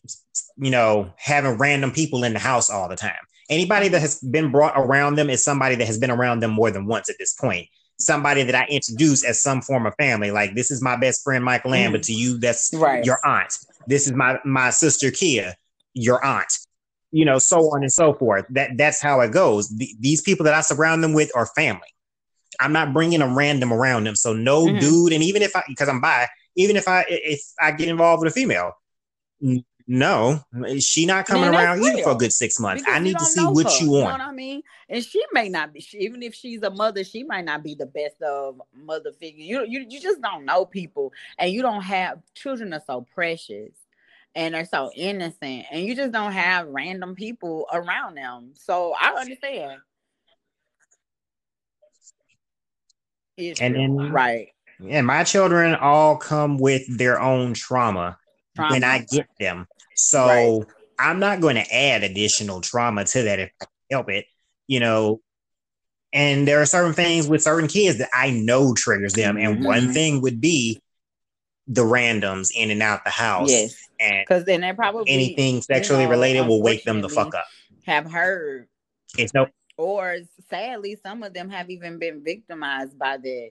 you 0.57 0.71
know 0.71 1.13
having 1.17 1.59
random 1.59 1.91
people 1.91 2.25
in 2.25 2.33
the 2.33 2.39
house 2.39 2.71
all 2.71 2.89
the 2.89 2.97
time. 2.97 3.13
Anybody 3.51 3.89
that 3.89 4.01
has 4.01 4.21
been 4.21 4.51
brought 4.51 4.75
around 4.77 5.17
them 5.17 5.29
is 5.29 5.43
somebody 5.43 5.75
that 5.77 5.87
has 5.87 5.99
been 5.99 6.11
around 6.11 6.41
them 6.41 6.53
more 6.53 6.71
than 6.71 6.87
once 6.87 7.09
at 7.09 7.17
this 7.19 7.35
point. 7.35 7.69
Somebody 8.05 8.43
that 8.43 8.55
I 8.55 8.67
introduce 8.67 9.25
as 9.25 9.41
some 9.43 9.63
form 9.63 9.87
of 9.87 9.95
family. 9.99 10.31
Like 10.31 10.55
this 10.55 10.71
is 10.71 10.83
my 10.83 10.97
best 10.97 11.23
friend 11.23 11.45
Michael 11.45 11.71
Lamb, 11.73 11.93
but 11.93 12.03
to 12.05 12.13
you, 12.13 12.39
that's 12.39 12.73
Right. 12.75 13.05
your 13.05 13.19
aunt. 13.25 13.57
This 13.87 14.07
is 14.07 14.13
my 14.13 14.39
my 14.45 14.71
sister 14.71 15.11
Kia, 15.11 15.55
your 15.95 16.25
aunt. 16.25 16.53
You 17.11 17.25
know, 17.25 17.39
so 17.39 17.59
on 17.73 17.83
and 17.83 17.93
so 17.93 18.15
forth. 18.15 18.47
That 18.51 18.77
that's 18.77 19.01
how 19.01 19.21
it 19.21 19.33
goes. 19.33 19.69
The- 19.69 19.95
these 20.01 20.21
people 20.23 20.45
that 20.45 20.55
I 20.55 20.63
surround 20.63 21.05
them 21.05 21.13
with 21.13 21.31
are 21.35 21.47
family. 21.47 21.89
I'm 22.61 22.73
not 22.73 22.93
bringing 22.93 23.23
a 23.23 23.35
random 23.35 23.73
around 23.73 24.05
them. 24.05 24.17
So 24.17 24.33
no 24.33 24.67
Mhm. 24.67 24.81
dude, 24.81 25.13
and 25.13 25.23
even 25.23 25.43
if 25.43 25.55
I 25.55 25.63
because 25.69 25.89
I'm 25.89 26.01
bi, 26.01 26.29
even 26.57 26.77
if 26.77 26.89
I 26.89 27.05
if 27.09 27.41
I 27.61 27.71
get 27.73 27.89
involved 27.89 28.23
with 28.23 28.33
a 28.33 28.35
female, 28.35 28.73
no, 29.93 30.43
eh, 30.67 30.79
she 30.79 31.05
not 31.05 31.27
coming 31.27 31.51
Man, 31.51 31.55
around 31.55 31.83
either 31.83 32.03
for 32.03 32.13
a 32.13 32.15
good 32.15 32.33
six 32.33 32.59
months. 32.59 32.83
I 32.89 32.99
need 32.99 33.19
to 33.19 33.25
see 33.27 33.45
what 33.45 33.67
her, 33.67 33.85
you 33.85 33.91
want. 33.91 34.05
You 34.05 34.05
know 34.05 34.11
what 34.13 34.21
I 34.21 34.33
mean? 34.33 34.63
And 34.89 35.05
she 35.05 35.23
may 35.33 35.51
not 35.51 35.75
be, 35.75 35.81
she, 35.81 35.99
even 35.99 36.23
if 36.23 36.35
she's 36.35 36.63
a 36.63 36.71
mother, 36.71 37.05
she 37.05 37.25
might 37.25 37.45
not 37.45 37.63
be 37.63 37.75
the 37.75 37.85
best 37.85 38.23
of 38.23 38.59
mother 38.75 39.13
figure. 39.13 39.45
You 39.45 39.67
you 39.69 39.85
you 39.87 40.01
just 40.01 40.23
don't 40.23 40.47
know 40.47 40.65
people, 40.65 41.13
and 41.37 41.53
you 41.53 41.61
don't 41.61 41.83
have 41.83 42.21
children 42.35 42.73
are 42.73 42.83
so 42.87 43.07
precious 43.15 43.73
and 44.35 44.55
they're 44.55 44.65
so 44.65 44.91
innocent, 44.97 45.67
and 45.71 45.85
you 45.85 45.95
just 45.95 46.11
don't 46.11 46.33
have 46.33 46.69
random 46.69 47.15
people 47.15 47.67
around 47.71 48.15
them. 48.15 48.53
So 48.55 48.95
I 48.99 49.11
understand. 49.21 49.79
It's 53.37 53.61
and 53.61 53.75
then 53.75 54.11
right. 54.11 54.49
And 54.89 55.07
my 55.07 55.23
children 55.25 55.75
all 55.75 56.17
come 56.17 56.57
with 56.57 56.83
their 56.97 57.21
own 57.21 57.53
trauma, 57.53 58.17
trauma. 58.57 58.75
when 58.75 58.85
I 58.85 59.05
get 59.11 59.29
them. 59.39 59.67
So 59.95 60.59
right. 60.59 60.67
I'm 60.99 61.19
not 61.19 61.41
going 61.41 61.57
to 61.57 61.75
add 61.75 62.03
additional 62.03 62.61
trauma 62.61 63.05
to 63.05 63.23
that 63.23 63.39
if 63.39 63.51
I 63.61 63.67
help 63.91 64.11
it, 64.11 64.27
you 64.67 64.81
know. 64.81 65.21
And 66.15 66.47
there 66.47 66.61
are 66.61 66.67
certain 66.67 66.93
things 66.93 67.27
with 67.27 67.43
certain 67.43 67.69
kids 67.69 67.99
that 67.99 68.11
I 68.13 68.31
know 68.31 68.75
triggers 68.75 69.15
them. 69.15 69.39
And 69.39 69.57
mm-hmm. 69.57 69.65
one 69.65 69.93
thing 69.93 70.21
would 70.21 70.41
be 70.41 70.81
the 71.67 71.85
randoms 71.85 72.51
in 72.55 72.71
and 72.71 72.83
out 72.83 73.05
the 73.05 73.11
house. 73.11 73.51
Yes. 73.51 73.75
And 73.99 74.25
because 74.27 74.45
then 74.45 74.61
they 74.61 74.73
probably 74.75 75.11
anything 75.11 75.63
sexually 75.63 76.03
you 76.03 76.07
know, 76.07 76.11
related 76.11 76.47
will 76.47 76.63
wake 76.63 76.85
them 76.85 77.01
the 77.01 77.09
fuck 77.09 77.35
up. 77.35 77.47
Have 77.87 78.11
heard. 78.11 78.69
It's 79.17 79.33
no 79.33 79.47
or 79.77 80.19
sadly, 80.49 80.97
some 81.03 81.23
of 81.23 81.35
them 81.35 81.51
have 81.51 81.71
even 81.71 81.99
been 81.99 82.23
victimized 82.23 82.99
by 82.99 83.17
that. 83.17 83.51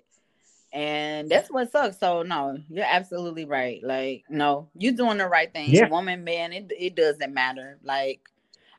And 0.74 1.30
that's 1.30 1.50
what 1.50 1.72
sucks. 1.72 2.00
So 2.00 2.24
no, 2.24 2.58
you're 2.70 2.86
absolutely 2.88 3.46
right. 3.46 3.82
Like, 3.84 4.24
no, 4.30 4.70
you're 4.74 4.94
doing 4.94 5.18
the 5.18 5.28
right 5.28 5.52
thing. 5.52 5.70
Yeah. 5.70 5.90
Woman, 5.90 6.24
man, 6.24 6.54
it 6.54 6.72
it 6.78 6.96
doesn't 6.96 7.34
matter. 7.34 7.78
Like 7.84 8.22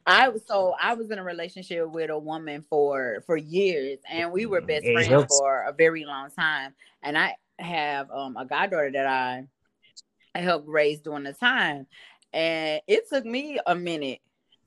I 0.06 0.28
was 0.30 0.42
so 0.46 0.74
I 0.80 0.94
was 0.94 1.10
in 1.10 1.18
a 1.18 1.24
relationship 1.24 1.88
with 1.90 2.10
a 2.10 2.18
woman 2.18 2.64
for 2.70 3.22
for 3.26 3.36
years 3.36 3.98
and 4.10 4.32
we 4.32 4.46
were 4.46 4.60
best 4.60 4.84
friends 4.84 5.38
for 5.38 5.64
a 5.68 5.72
very 5.72 6.04
long 6.04 6.30
time. 6.30 6.74
And 7.02 7.18
I 7.18 7.36
have 7.58 8.10
um 8.10 8.36
a 8.36 8.46
goddaughter 8.46 8.90
that 8.92 9.06
I 9.06 9.46
I 10.34 10.40
helped 10.40 10.68
raise 10.68 11.00
during 11.00 11.24
the 11.24 11.34
time. 11.34 11.86
And 12.32 12.80
it 12.86 13.08
took 13.10 13.26
me 13.26 13.58
a 13.66 13.74
minute 13.74 14.20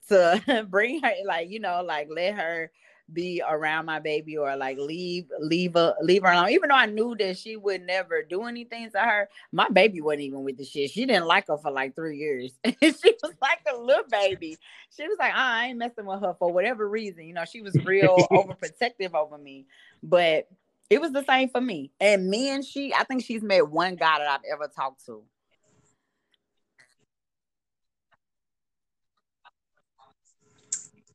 to 0.09 0.65
bring 0.69 1.01
her, 1.01 1.11
like, 1.25 1.49
you 1.49 1.59
know, 1.59 1.81
like 1.83 2.07
let 2.09 2.35
her 2.35 2.71
be 3.11 3.41
around 3.47 3.85
my 3.85 3.99
baby 3.99 4.37
or 4.37 4.55
like 4.55 4.77
leave 4.77 5.25
leave 5.39 5.73
her 5.73 5.93
leave 6.01 6.23
her 6.23 6.31
alone. 6.31 6.49
Even 6.49 6.69
though 6.69 6.75
I 6.75 6.87
knew 6.87 7.15
that 7.19 7.37
she 7.37 7.55
would 7.55 7.81
never 7.81 8.23
do 8.23 8.43
anything 8.43 8.89
to 8.91 8.99
her, 8.99 9.29
my 9.51 9.69
baby 9.69 10.01
wasn't 10.01 10.21
even 10.21 10.43
with 10.43 10.57
the 10.57 10.65
shit. 10.65 10.91
She 10.91 11.05
didn't 11.05 11.27
like 11.27 11.47
her 11.47 11.57
for 11.57 11.71
like 11.71 11.95
three 11.95 12.17
years. 12.17 12.53
she 12.65 12.71
was 12.81 13.33
like 13.41 13.61
a 13.71 13.77
little 13.77 14.05
baby. 14.09 14.57
She 14.95 15.07
was 15.07 15.17
like, 15.19 15.33
oh, 15.33 15.37
I 15.37 15.67
ain't 15.67 15.77
messing 15.77 16.05
with 16.05 16.21
her 16.21 16.35
for 16.39 16.51
whatever 16.51 16.89
reason. 16.89 17.25
You 17.25 17.33
know, 17.33 17.45
she 17.45 17.61
was 17.61 17.75
real 17.85 18.17
overprotective 18.31 19.13
over 19.13 19.37
me. 19.37 19.65
But 20.01 20.47
it 20.89 21.01
was 21.01 21.11
the 21.11 21.23
same 21.23 21.49
for 21.49 21.61
me. 21.61 21.91
And 21.99 22.27
me 22.29 22.49
and 22.49 22.63
she, 22.63 22.93
I 22.93 23.03
think 23.03 23.23
she's 23.23 23.43
met 23.43 23.69
one 23.69 23.95
guy 23.95 24.19
that 24.19 24.27
I've 24.27 24.51
ever 24.51 24.67
talked 24.67 25.05
to. 25.07 25.23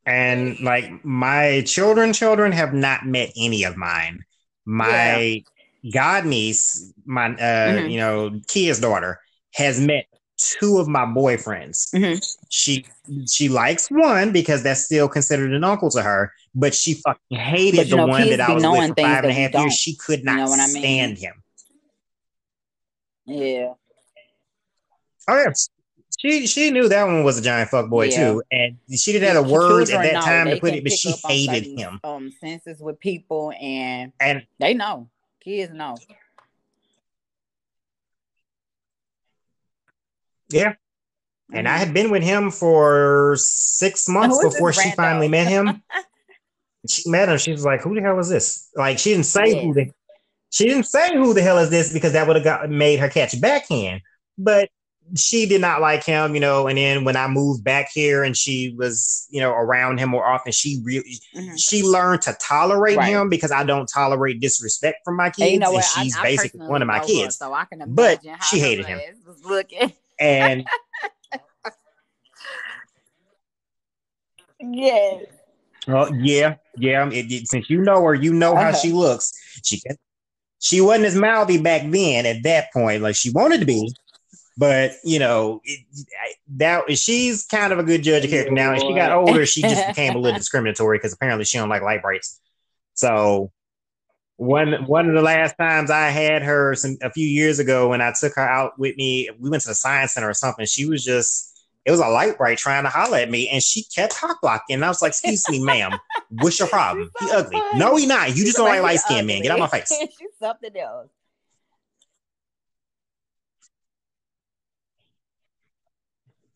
And 0.06 0.58
like 0.60 1.04
my 1.04 1.62
children 1.66 2.12
children 2.12 2.52
have 2.52 2.72
not 2.72 3.04
met 3.04 3.30
any 3.36 3.64
of 3.64 3.76
mine 3.76 4.24
my 4.64 5.42
yeah. 5.82 5.90
god 5.92 6.24
niece 6.24 6.92
my 7.04 7.26
uh 7.26 7.36
mm-hmm. 7.36 7.88
you 7.88 7.98
know 7.98 8.40
kia's 8.48 8.80
daughter 8.80 9.20
has 9.54 9.80
met 9.80 10.06
two 10.36 10.78
of 10.78 10.88
my 10.88 11.04
boyfriends 11.04 11.94
mm-hmm. 11.94 12.18
she 12.48 12.84
she 13.30 13.48
likes 13.48 13.88
one 13.88 14.32
because 14.32 14.62
that's 14.62 14.84
still 14.84 15.08
considered 15.08 15.52
an 15.52 15.64
uncle 15.64 15.90
to 15.90 16.02
her 16.02 16.32
but 16.54 16.74
she 16.74 16.94
fucking 16.94 17.38
hated 17.38 17.88
the 17.90 17.96
know, 17.96 18.06
one 18.06 18.28
that 18.28 18.40
i 18.40 18.52
was 18.52 18.62
with 18.62 18.88
for 18.88 19.02
five 19.02 19.24
and 19.24 19.30
a 19.30 19.34
half 19.34 19.52
years 19.54 19.74
she 19.74 19.94
could 19.96 20.24
not 20.24 20.38
you 20.38 20.56
know 20.56 20.66
stand 20.66 21.12
I 21.12 21.14
mean? 21.14 21.16
him 21.16 21.42
yeah 23.26 23.72
oh 25.28 25.36
yeah 25.36 25.52
she 26.20 26.46
she 26.46 26.70
knew 26.70 26.86
that 26.88 27.06
one 27.06 27.24
was 27.24 27.38
a 27.38 27.42
giant 27.42 27.70
fuck 27.70 27.88
boy 27.88 28.06
yeah. 28.06 28.32
too, 28.32 28.42
and 28.52 28.76
she 28.94 29.12
didn't 29.12 29.34
have 29.34 29.46
the 29.46 29.50
words 29.50 29.88
at 29.88 30.02
that 30.02 30.22
time 30.22 30.48
to 30.48 30.60
put 30.60 30.74
it, 30.74 30.84
but 30.84 30.92
she 30.92 31.12
hated 31.24 31.78
him. 31.78 31.98
Um, 32.04 32.30
senses 32.30 32.78
with 32.78 33.00
people, 33.00 33.52
and 33.58 34.12
and 34.20 34.46
they 34.58 34.74
know 34.74 35.08
kids 35.42 35.72
know. 35.72 35.96
Yeah, 40.50 40.74
and. 41.52 41.66
I 41.66 41.78
had 41.78 41.94
been 41.94 42.10
with 42.10 42.22
him 42.22 42.50
for 42.50 43.36
six 43.38 44.06
months 44.08 44.44
before 44.44 44.74
she 44.74 44.90
finally 44.90 45.28
met 45.28 45.46
him. 45.46 45.82
she 46.86 47.08
met 47.08 47.30
him. 47.30 47.38
She 47.38 47.52
was 47.52 47.64
like, 47.64 47.80
"Who 47.80 47.94
the 47.94 48.02
hell 48.02 48.18
is 48.18 48.28
this?" 48.28 48.68
Like 48.76 48.98
she 48.98 49.12
didn't 49.12 49.24
say 49.24 49.52
yes. 49.54 49.64
who 49.64 49.72
the 49.72 49.90
she 50.50 50.66
didn't 50.66 50.84
say 50.84 51.14
who 51.14 51.32
the 51.32 51.40
hell 51.40 51.56
is 51.58 51.70
this 51.70 51.94
because 51.94 52.12
that 52.12 52.26
would 52.26 52.36
have 52.36 52.44
got 52.44 52.68
made 52.68 52.98
her 52.98 53.08
catch 53.08 53.40
backhand. 53.40 54.02
But 54.36 54.68
she 55.16 55.46
did 55.46 55.60
not 55.60 55.80
like 55.80 56.04
him, 56.04 56.34
you 56.34 56.40
know. 56.40 56.66
And 56.66 56.78
then 56.78 57.04
when 57.04 57.16
I 57.16 57.28
moved 57.28 57.64
back 57.64 57.88
here 57.92 58.22
and 58.22 58.36
she 58.36 58.74
was, 58.76 59.26
you 59.30 59.40
know, 59.40 59.50
around 59.50 59.98
him 59.98 60.10
more 60.10 60.26
often, 60.26 60.52
she 60.52 60.80
really 60.82 61.20
mm-hmm. 61.34 61.56
she 61.56 61.82
learned 61.82 62.22
to 62.22 62.36
tolerate 62.40 62.96
right. 62.96 63.08
him 63.08 63.28
because 63.28 63.52
I 63.52 63.64
don't 63.64 63.86
tolerate 63.86 64.40
disrespect 64.40 64.98
from 65.04 65.16
my 65.16 65.30
kids, 65.30 65.40
and, 65.40 65.52
you 65.52 65.58
know 65.58 65.74
and 65.74 65.84
she's 65.84 66.16
I, 66.16 66.20
I 66.20 66.22
basically 66.22 66.66
one 66.66 66.82
of 66.82 66.88
my 66.88 67.00
kids. 67.00 67.38
Her, 67.38 67.46
so 67.46 67.52
I 67.52 67.64
can 67.64 67.82
but 67.94 68.20
she 68.48 68.58
hated 68.58 68.86
him. 68.86 69.00
looking 69.44 69.92
and 70.20 70.66
yes. 74.60 75.24
Well, 75.88 76.14
yeah, 76.14 76.56
yeah. 76.76 77.08
It, 77.08 77.32
it, 77.32 77.48
since 77.48 77.70
you 77.70 77.80
know 77.80 78.04
her, 78.04 78.14
you 78.14 78.32
know 78.32 78.54
how 78.54 78.68
uh-huh. 78.68 78.78
she 78.78 78.92
looks. 78.92 79.32
She 79.64 79.80
she 80.60 80.80
wasn't 80.80 81.06
as 81.06 81.16
mouthy 81.16 81.60
back 81.60 81.90
then. 81.90 82.26
At 82.26 82.42
that 82.42 82.72
point, 82.72 83.02
like 83.02 83.16
she 83.16 83.30
wanted 83.30 83.60
to 83.60 83.66
be, 83.66 83.92
but 84.60 84.92
you 85.02 85.18
know 85.18 85.62
it, 85.64 85.80
that 86.56 86.98
she's 86.98 87.46
kind 87.46 87.72
of 87.72 87.78
a 87.78 87.82
good 87.82 88.02
judge 88.02 88.24
of 88.24 88.30
character 88.30 88.52
now. 88.52 88.74
As 88.74 88.82
she 88.82 88.92
got 88.92 89.10
older, 89.10 89.46
she 89.46 89.62
just 89.62 89.88
became 89.88 90.14
a 90.14 90.18
little 90.18 90.38
discriminatory 90.38 90.98
because 90.98 91.14
apparently 91.14 91.46
she 91.46 91.56
don't 91.56 91.70
like 91.70 91.80
Lite-Brites. 91.80 92.38
So 92.92 93.50
one 94.36 94.84
one 94.84 95.08
of 95.08 95.14
the 95.14 95.22
last 95.22 95.54
times 95.56 95.90
I 95.90 96.08
had 96.08 96.42
her 96.42 96.74
some, 96.74 96.98
a 97.00 97.10
few 97.10 97.26
years 97.26 97.58
ago 97.58 97.88
when 97.88 98.02
I 98.02 98.12
took 98.20 98.34
her 98.34 98.46
out 98.46 98.78
with 98.78 98.98
me, 98.98 99.30
we 99.38 99.48
went 99.48 99.62
to 99.62 99.70
the 99.70 99.74
science 99.74 100.12
center 100.12 100.28
or 100.28 100.34
something. 100.34 100.66
She 100.66 100.84
was 100.84 101.02
just 101.02 101.58
it 101.86 101.90
was 101.90 102.00
a 102.00 102.06
Lite-Brite 102.06 102.58
trying 102.58 102.84
to 102.84 102.90
holler 102.90 103.16
at 103.16 103.30
me, 103.30 103.48
and 103.48 103.62
she 103.62 103.84
kept 103.84 104.12
hot 104.12 104.36
blocking. 104.42 104.74
And 104.74 104.84
I 104.84 104.88
was 104.88 105.00
like, 105.00 105.12
"Excuse 105.12 105.48
me, 105.48 105.64
ma'am, 105.64 105.92
what's 106.28 106.58
your 106.58 106.68
problem? 106.76 107.10
He 107.18 107.30
ugly? 107.30 107.62
No, 107.76 107.96
he 107.96 108.04
not. 108.04 108.36
You 108.36 108.44
just 108.44 108.58
don't 108.58 108.68
like 108.68 108.82
light 108.82 109.00
skinned 109.00 109.26
man. 109.26 109.40
Get 109.40 109.52
out 109.52 109.60
of 109.60 109.72
my 109.72 109.78
face." 109.78 109.88
She's 110.18 110.28
something 110.38 110.76
else. 110.76 111.08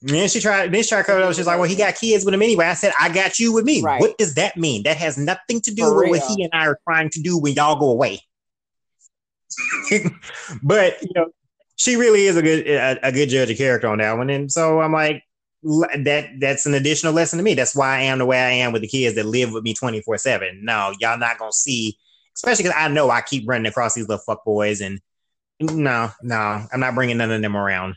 And 0.06 0.30
she 0.30 0.40
tried, 0.40 0.70
then 0.72 0.82
she 0.82 0.88
tried 0.90 1.02
to 1.02 1.06
cover 1.06 1.20
it 1.20 1.24
up. 1.24 1.34
She's 1.34 1.46
like, 1.46 1.58
well, 1.58 1.68
he 1.68 1.76
got 1.76 1.94
kids 1.94 2.24
with 2.24 2.34
him 2.34 2.42
anyway. 2.42 2.66
I 2.66 2.74
said, 2.74 2.92
I 3.00 3.08
got 3.08 3.38
you 3.38 3.52
with 3.52 3.64
me. 3.64 3.82
Right. 3.82 4.00
What 4.00 4.18
does 4.18 4.34
that 4.34 4.56
mean? 4.56 4.82
That 4.82 4.98
has 4.98 5.16
nothing 5.16 5.60
to 5.62 5.74
do 5.74 5.84
For 5.84 5.94
with 5.94 6.02
real. 6.02 6.10
what 6.10 6.36
he 6.36 6.42
and 6.44 6.50
I 6.52 6.66
are 6.66 6.78
trying 6.84 7.08
to 7.10 7.22
do 7.22 7.38
when 7.38 7.54
y'all 7.54 7.78
go 7.78 7.90
away. 7.90 8.20
but, 10.62 11.00
you 11.00 11.10
know, 11.14 11.28
she 11.76 11.96
really 11.96 12.26
is 12.26 12.36
a 12.36 12.42
good 12.42 12.66
a, 12.66 13.08
a, 13.08 13.12
good 13.12 13.28
judge 13.28 13.50
of 13.50 13.56
character 13.56 13.88
on 13.88 13.98
that 13.98 14.16
one. 14.16 14.30
And 14.30 14.50
so 14.50 14.80
I'm 14.80 14.92
like, 14.92 15.22
that 15.62 16.28
that's 16.38 16.66
an 16.66 16.74
additional 16.74 17.12
lesson 17.12 17.38
to 17.38 17.42
me. 17.42 17.54
That's 17.54 17.74
why 17.74 17.98
I 17.98 18.00
am 18.02 18.18
the 18.18 18.26
way 18.26 18.38
I 18.38 18.50
am 18.50 18.72
with 18.72 18.82
the 18.82 18.88
kids 18.88 19.16
that 19.16 19.24
live 19.24 19.52
with 19.52 19.64
me 19.64 19.72
24 19.74 20.18
7. 20.18 20.60
No, 20.62 20.92
y'all 21.00 21.18
not 21.18 21.38
gonna 21.38 21.52
see, 21.52 21.96
especially 22.36 22.64
because 22.64 22.76
I 22.78 22.88
know 22.88 23.10
I 23.10 23.22
keep 23.22 23.48
running 23.48 23.66
across 23.66 23.94
these 23.94 24.06
little 24.06 24.22
fuck 24.24 24.44
boys 24.44 24.82
and 24.82 25.00
no, 25.60 26.10
no, 26.22 26.66
I'm 26.70 26.80
not 26.80 26.94
bringing 26.94 27.16
none 27.16 27.30
of 27.30 27.40
them 27.40 27.56
around. 27.56 27.96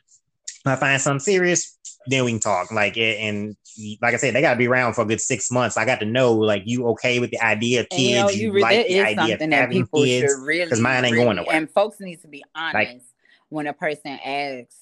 I 0.68 0.76
find 0.76 1.02
something 1.02 1.20
serious, 1.20 1.78
then 2.08 2.26
we 2.26 2.32
can 2.32 2.40
talk. 2.40 2.72
Like, 2.72 2.98
and 2.98 3.56
like 4.02 4.14
I 4.14 4.18
said, 4.18 4.34
they 4.34 4.42
got 4.42 4.54
to 4.54 4.58
be 4.58 4.68
around 4.68 4.94
for 4.94 5.02
a 5.02 5.06
good 5.06 5.22
six 5.22 5.52
months. 5.52 5.78
I 5.78 5.86
got 5.86 6.00
to 6.00 6.06
know, 6.06 6.34
like, 6.34 6.64
you 6.66 6.88
okay 6.90 7.20
with 7.20 7.32
the 7.32 7.42
idea 7.42 7.82
of 7.82 7.90
kids? 7.90 8.02
you, 8.02 8.16
know, 8.16 8.30
you, 8.30 8.42
you 8.44 8.52
really, 8.52 8.62
like 8.62 8.88
the 8.88 9.02
idea 9.02 9.36
of 9.36 9.52
having 9.52 9.88
kids? 9.88 10.22
Because 10.22 10.42
really, 10.42 10.82
mine 10.82 11.06
ain't 11.06 11.14
really, 11.14 11.26
going 11.26 11.36
nowhere. 11.38 11.56
And 11.56 11.70
folks 11.70 12.00
need 12.00 12.22
to 12.22 12.28
be 12.28 12.44
honest 12.56 12.74
like, 12.74 13.02
when 13.50 13.68
a 13.68 13.74
person 13.74 14.20
asks 14.24 14.76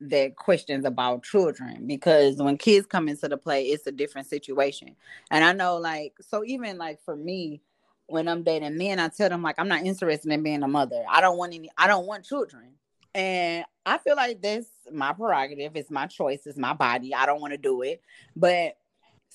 that 0.00 0.34
questions 0.36 0.84
about 0.84 1.22
children 1.22 1.86
because 1.86 2.36
when 2.36 2.58
kids 2.58 2.86
come 2.86 3.08
into 3.08 3.28
the 3.28 3.36
play, 3.36 3.64
it's 3.66 3.86
a 3.86 3.92
different 3.92 4.26
situation. 4.26 4.96
And 5.30 5.44
I 5.44 5.52
know, 5.52 5.76
like, 5.76 6.14
so 6.20 6.44
even 6.44 6.78
like 6.78 7.00
for 7.04 7.16
me, 7.16 7.62
when 8.06 8.28
I'm 8.28 8.42
dating 8.42 8.76
men, 8.76 8.98
I 8.98 9.08
tell 9.08 9.28
them 9.28 9.42
like 9.42 9.58
I'm 9.58 9.68
not 9.68 9.84
interested 9.84 10.30
in 10.30 10.42
being 10.42 10.62
a 10.62 10.68
mother. 10.68 11.02
I 11.08 11.20
don't 11.20 11.38
want 11.38 11.54
any. 11.54 11.70
I 11.78 11.86
don't 11.86 12.06
want 12.06 12.24
children. 12.24 12.74
And 13.14 13.64
I 13.84 13.98
feel 13.98 14.16
like 14.16 14.40
that's 14.40 14.68
my 14.90 15.12
prerogative. 15.12 15.72
It's 15.74 15.90
my 15.90 16.06
choice. 16.06 16.46
It's 16.46 16.58
my 16.58 16.72
body. 16.72 17.14
I 17.14 17.26
don't 17.26 17.40
want 17.40 17.52
to 17.52 17.58
do 17.58 17.82
it. 17.82 18.00
But 18.34 18.76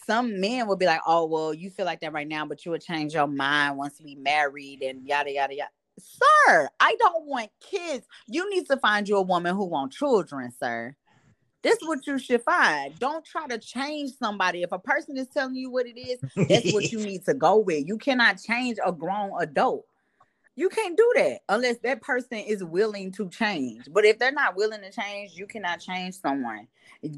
some 0.06 0.40
men 0.40 0.68
will 0.68 0.78
be 0.78 0.86
like, 0.86 1.02
oh, 1.06 1.26
well, 1.26 1.54
you 1.54 1.70
feel 1.70 1.86
like 1.86 2.00
that 2.02 2.14
right 2.14 2.28
now, 2.28 2.46
but 2.46 2.66
you 2.66 2.72
will 2.72 2.80
change 2.80 3.14
your 3.14 3.28
mind 3.28 3.78
once 3.78 4.00
we 4.04 4.16
married 4.16 4.82
and 4.82 5.06
yada, 5.06 5.32
yada, 5.32 5.56
yada. 5.56 5.70
Sir, 6.00 6.70
I 6.80 6.96
don't 7.00 7.26
want 7.26 7.50
kids. 7.60 8.06
You 8.28 8.50
need 8.50 8.68
to 8.68 8.78
find 8.78 9.10
you 9.10 9.18
a 9.18 9.22
woman 9.22 9.56
who 9.56 9.66
wants 9.66 9.98
children, 9.98 10.52
sir. 10.52 10.96
This 11.64 11.82
is 11.82 11.88
what 11.88 12.06
you 12.06 12.20
should 12.20 12.44
find. 12.44 12.98
Don't 13.00 13.26
try 13.26 13.48
to 13.48 13.58
change 13.58 14.12
somebody. 14.12 14.62
If 14.62 14.72
a 14.72 14.80
person 14.80 15.18
is 15.18 15.28
telling 15.28 15.56
you 15.56 15.72
what 15.72 15.88
it 15.88 16.00
is, 16.00 16.20
that's 16.48 16.72
what 16.72 16.92
you 16.92 17.00
need 17.06 17.26
to 17.26 17.34
go 17.34 17.58
with. 17.58 17.88
You 17.88 17.98
cannot 17.98 18.40
change 18.42 18.78
a 18.86 18.92
grown 18.92 19.32
adult. 19.40 19.86
You 20.58 20.70
can't 20.70 20.98
do 20.98 21.12
that 21.18 21.42
unless 21.50 21.78
that 21.84 22.02
person 22.02 22.40
is 22.40 22.64
willing 22.64 23.12
to 23.12 23.30
change. 23.30 23.86
But 23.92 24.06
if 24.06 24.18
they're 24.18 24.32
not 24.32 24.56
willing 24.56 24.82
to 24.82 24.92
change, 24.92 25.34
you 25.36 25.46
cannot 25.46 25.80
change 25.80 26.16
someone. 26.16 26.68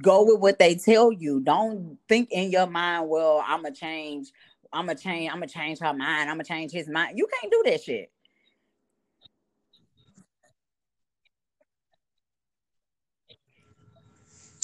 Go 0.02 0.26
with 0.26 0.42
what 0.42 0.60
they 0.60 0.76
tell 0.76 1.10
you. 1.10 1.40
Don't 1.40 1.98
think 2.10 2.28
in 2.32 2.52
your 2.52 2.68
mind, 2.68 3.08
well, 3.10 3.42
I'm 3.48 3.64
gonna 3.64 3.74
change. 3.74 4.34
I'm 4.74 4.88
gonna 4.88 5.00
change. 5.00 5.32
I'm 5.32 5.38
gonna 5.38 5.48
change 5.48 5.80
her 5.80 5.94
mind. 5.94 6.30
I'm 6.30 6.36
gonna 6.36 6.44
change 6.44 6.74
his 6.74 6.90
mind. 6.90 7.18
You 7.18 7.28
can't 7.40 7.50
do 7.50 7.64
that 7.68 7.82
shit. 7.82 8.12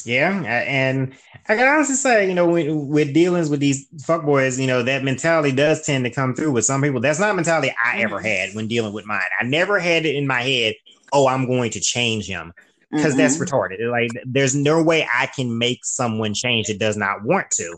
Yeah, 0.05 0.41
and 0.67 1.13
I 1.47 1.55
can 1.55 1.67
honestly 1.67 1.95
say, 1.95 2.27
you 2.27 2.35
know, 2.35 2.47
when, 2.47 2.87
with 2.87 3.13
dealings 3.13 3.49
with 3.49 3.59
these 3.59 3.87
fuckboys, 3.97 4.59
you 4.59 4.67
know, 4.67 4.83
that 4.83 5.03
mentality 5.03 5.51
does 5.51 5.85
tend 5.85 6.05
to 6.05 6.11
come 6.11 6.35
through 6.35 6.51
with 6.51 6.65
some 6.65 6.81
people. 6.81 7.01
That's 7.01 7.19
not 7.19 7.31
a 7.31 7.33
mentality 7.33 7.73
I 7.83 8.01
ever 8.01 8.17
mm-hmm. 8.17 8.25
had 8.25 8.55
when 8.55 8.67
dealing 8.67 8.93
with 8.93 9.05
mine. 9.05 9.21
I 9.39 9.43
never 9.43 9.79
had 9.79 10.05
it 10.05 10.15
in 10.15 10.27
my 10.27 10.41
head, 10.41 10.75
oh, 11.11 11.27
I'm 11.27 11.47
going 11.47 11.71
to 11.71 11.79
change 11.79 12.27
him 12.27 12.53
because 12.91 13.13
mm-hmm. 13.13 13.17
that's 13.17 13.37
retarded. 13.37 13.89
Like, 13.89 14.11
there's 14.25 14.55
no 14.55 14.81
way 14.81 15.07
I 15.13 15.27
can 15.27 15.57
make 15.57 15.85
someone 15.85 16.33
change 16.33 16.67
that 16.67 16.79
does 16.79 16.97
not 16.97 17.23
want 17.23 17.49
to. 17.51 17.77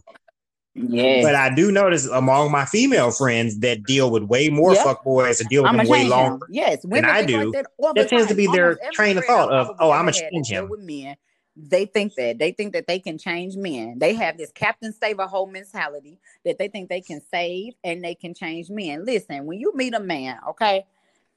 Yeah. 0.74 1.24
But 1.24 1.36
I 1.36 1.54
do 1.54 1.72
notice 1.72 2.06
among 2.08 2.52
my 2.52 2.66
female 2.66 3.12
friends 3.12 3.60
that 3.60 3.84
deal 3.84 4.12
with 4.12 4.24
way 4.24 4.50
more 4.50 4.74
yep. 4.74 4.86
fuckboys 4.86 5.40
and 5.40 5.50
deal 5.50 5.64
with 5.64 5.72
I'm 5.72 5.78
them 5.78 5.88
way 5.88 6.08
longer 6.08 6.46
yes, 6.52 6.84
than 6.84 7.04
I 7.04 7.26
do. 7.26 7.52
Like 7.52 7.66
that, 7.80 7.96
that 7.96 8.10
tends 8.10 8.28
to 8.28 8.36
be 8.36 8.46
their 8.48 8.78
train 8.94 9.18
of 9.18 9.26
thought 9.26 9.52
of, 9.52 9.76
oh, 9.80 9.90
I'm 9.90 10.06
gonna 10.06 10.14
change 10.14 10.50
him. 10.50 10.70
With 10.70 10.82
men 10.82 11.16
they 11.58 11.86
think 11.86 12.14
that 12.16 12.38
they 12.38 12.52
think 12.52 12.74
that 12.74 12.88
they 12.88 13.00
can 13.00 13.18
change 13.18 13.56
men. 13.56 13.98
They 13.98 14.14
have 14.14 14.38
this 14.38 14.52
Captain 14.52 14.94
Save 14.94 15.20
a 15.20 15.28
whole 15.28 15.48
mentality 15.48 16.20
that 16.46 16.58
they 16.58 16.68
think 16.68 16.90
they 16.90 17.02
can 17.02 17.22
save 17.32 17.74
and 17.84 18.04
they 18.04 18.16
can 18.16 18.34
change 18.34 18.70
men. 18.70 19.06
Listen, 19.06 19.46
when 19.46 19.60
you 19.60 19.74
meet 19.76 19.94
a 19.94 20.00
man, 20.00 20.38
okay, 20.50 20.86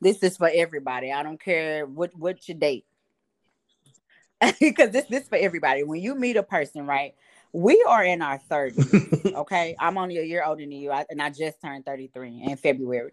this 0.00 0.22
is 0.22 0.36
for 0.36 0.50
everybody. 0.52 1.12
I 1.12 1.22
don't 1.22 1.40
care 1.40 1.86
what 1.86 2.14
what 2.16 2.46
you 2.48 2.54
date, 2.54 2.84
because 4.60 4.90
this 4.90 5.06
this 5.06 5.28
for 5.28 5.36
everybody. 5.36 5.82
When 5.84 6.00
you 6.00 6.14
meet 6.14 6.36
a 6.36 6.42
person, 6.42 6.86
right? 6.86 7.14
We 7.52 7.84
are 7.88 8.04
in 8.04 8.22
our 8.22 8.38
30s. 8.38 9.34
okay, 9.34 9.74
I'm 9.80 9.98
only 9.98 10.18
a 10.18 10.22
year 10.22 10.44
older 10.44 10.62
than 10.62 10.70
you, 10.70 10.92
and 10.92 11.20
I 11.20 11.30
just 11.30 11.60
turned 11.60 11.84
33 11.84 12.44
in 12.46 12.56
February. 12.56 13.10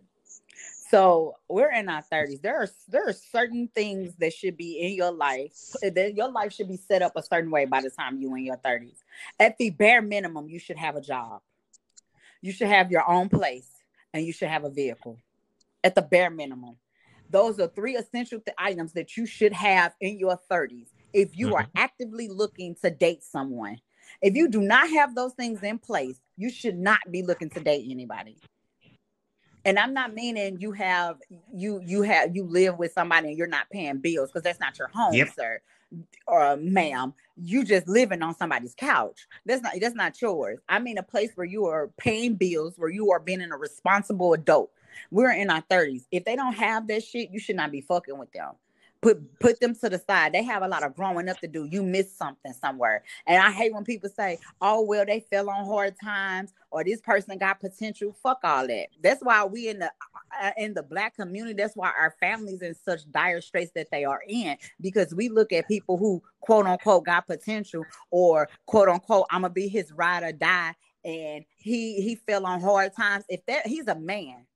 So 0.89 1.35
we're 1.49 1.71
in 1.71 1.89
our 1.89 2.01
30s. 2.01 2.41
There 2.41 2.61
are 2.61 2.67
there 2.87 3.07
are 3.07 3.13
certain 3.13 3.67
things 3.73 4.15
that 4.19 4.33
should 4.33 4.55
be 4.55 4.79
in 4.79 4.93
your 4.93 5.11
life. 5.11 5.53
That 5.81 6.13
your 6.15 6.31
life 6.31 6.53
should 6.53 6.69
be 6.69 6.77
set 6.77 7.01
up 7.01 7.13
a 7.15 7.23
certain 7.23 7.51
way 7.51 7.65
by 7.65 7.81
the 7.81 7.89
time 7.89 8.21
you 8.21 8.33
in 8.35 8.45
your 8.45 8.57
30s. 8.57 8.97
At 9.39 9.57
the 9.57 9.69
bare 9.69 10.01
minimum, 10.01 10.47
you 10.47 10.59
should 10.59 10.77
have 10.77 10.95
a 10.95 11.01
job. 11.01 11.41
You 12.41 12.51
should 12.51 12.67
have 12.67 12.91
your 12.91 13.07
own 13.09 13.27
place 13.29 13.69
and 14.13 14.25
you 14.25 14.31
should 14.31 14.47
have 14.47 14.63
a 14.63 14.69
vehicle. 14.69 15.19
At 15.83 15.95
the 15.95 16.01
bare 16.01 16.29
minimum. 16.29 16.77
Those 17.29 17.59
are 17.59 17.67
three 17.67 17.97
essential 17.97 18.39
th- 18.39 18.55
items 18.57 18.93
that 18.93 19.17
you 19.17 19.25
should 19.25 19.51
have 19.51 19.93
in 19.99 20.17
your 20.17 20.39
30s 20.49 20.87
if 21.11 21.37
you 21.37 21.47
mm-hmm. 21.47 21.55
are 21.55 21.67
actively 21.75 22.29
looking 22.29 22.75
to 22.81 22.89
date 22.89 23.21
someone. 23.21 23.81
If 24.21 24.35
you 24.35 24.47
do 24.47 24.61
not 24.61 24.89
have 24.91 25.13
those 25.13 25.33
things 25.33 25.61
in 25.61 25.77
place, 25.77 26.21
you 26.37 26.49
should 26.49 26.77
not 26.77 26.99
be 27.11 27.23
looking 27.23 27.49
to 27.49 27.59
date 27.59 27.87
anybody 27.89 28.37
and 29.67 29.77
i'm 29.77 29.93
not 29.93 30.13
meaning 30.13 30.57
you 30.59 30.71
have 30.71 31.17
you 31.53 31.81
you 31.85 32.01
have 32.01 32.35
you 32.35 32.43
live 32.43 32.77
with 32.79 32.91
somebody 32.93 33.29
and 33.29 33.37
you're 33.37 33.47
not 33.47 33.69
paying 33.69 33.97
bills 33.97 34.29
because 34.29 34.43
that's 34.43 34.59
not 34.59 34.77
your 34.79 34.87
home 34.87 35.13
yep. 35.13 35.29
sir. 35.35 35.59
Or 36.25 36.57
ma'am 36.57 37.13
you 37.37 37.63
just 37.63 37.87
living 37.87 38.21
on 38.21 38.35
somebody's 38.35 38.73
couch. 38.75 39.27
That's 39.45 39.61
not 39.61 39.73
that's 39.79 39.95
not 39.95 40.21
yours. 40.21 40.59
I 40.67 40.79
mean 40.79 40.97
a 40.97 41.03
place 41.03 41.31
where 41.35 41.45
you 41.45 41.65
are 41.65 41.89
paying 41.97 42.35
bills 42.35 42.73
where 42.77 42.89
you 42.89 43.11
are 43.11 43.19
being 43.19 43.41
a 43.41 43.57
responsible 43.57 44.33
adult. 44.33 44.71
We're 45.11 45.31
in 45.31 45.49
our 45.49 45.61
30s 45.61 46.05
if 46.11 46.25
they 46.25 46.35
don't 46.35 46.53
have 46.53 46.87
that 46.87 47.03
shit 47.03 47.29
you 47.31 47.39
should 47.39 47.55
not 47.55 47.71
be 47.71 47.81
fucking 47.81 48.17
with 48.17 48.31
them 48.31 48.53
put 49.07 49.39
put 49.39 49.59
them 49.59 49.75
to 49.75 49.89
the 49.89 49.99
side. 49.99 50.33
They 50.33 50.43
have 50.43 50.63
a 50.63 50.67
lot 50.67 50.83
of 50.83 50.95
growing 50.95 51.29
up 51.29 51.39
to 51.39 51.47
do. 51.47 51.65
You 51.65 51.83
missed 51.83 52.17
something 52.17 52.53
somewhere. 52.53 53.03
And 53.25 53.41
I 53.41 53.51
hate 53.51 53.73
when 53.73 53.83
people 53.83 54.09
say, 54.09 54.39
"Oh, 54.61 54.81
well, 54.81 55.05
they 55.05 55.21
fell 55.31 55.49
on 55.49 55.65
hard 55.65 55.95
times 56.01 56.53
or 56.71 56.83
this 56.83 57.01
person 57.01 57.37
got 57.37 57.59
potential." 57.59 58.15
Fuck 58.21 58.39
all 58.43 58.67
that. 58.67 58.87
That's 59.01 59.21
why 59.21 59.45
we 59.45 59.69
in 59.69 59.79
the 59.79 59.91
uh, 60.41 60.51
in 60.57 60.73
the 60.73 60.83
black 60.83 61.15
community, 61.15 61.53
that's 61.53 61.75
why 61.75 61.91
our 61.97 62.15
families 62.19 62.61
in 62.61 62.75
such 62.75 63.09
dire 63.11 63.41
straits 63.41 63.71
that 63.75 63.87
they 63.91 64.03
are 64.03 64.21
in 64.27 64.57
because 64.81 65.13
we 65.13 65.29
look 65.29 65.53
at 65.53 65.67
people 65.67 65.97
who 65.97 66.21
quote 66.41 66.65
unquote 66.65 67.05
got 67.05 67.27
potential 67.27 67.85
or 68.11 68.49
quote 68.65 68.89
unquote 68.89 69.25
I'm 69.31 69.41
going 69.41 69.51
to 69.51 69.53
be 69.53 69.67
his 69.67 69.91
ride 69.91 70.23
or 70.23 70.31
die 70.31 70.73
and 71.05 71.45
he 71.55 72.01
he 72.01 72.15
fell 72.15 72.45
on 72.45 72.61
hard 72.61 72.95
times. 72.95 73.23
If 73.29 73.45
that 73.45 73.65
he's 73.65 73.87
a 73.87 73.95
man 73.95 74.46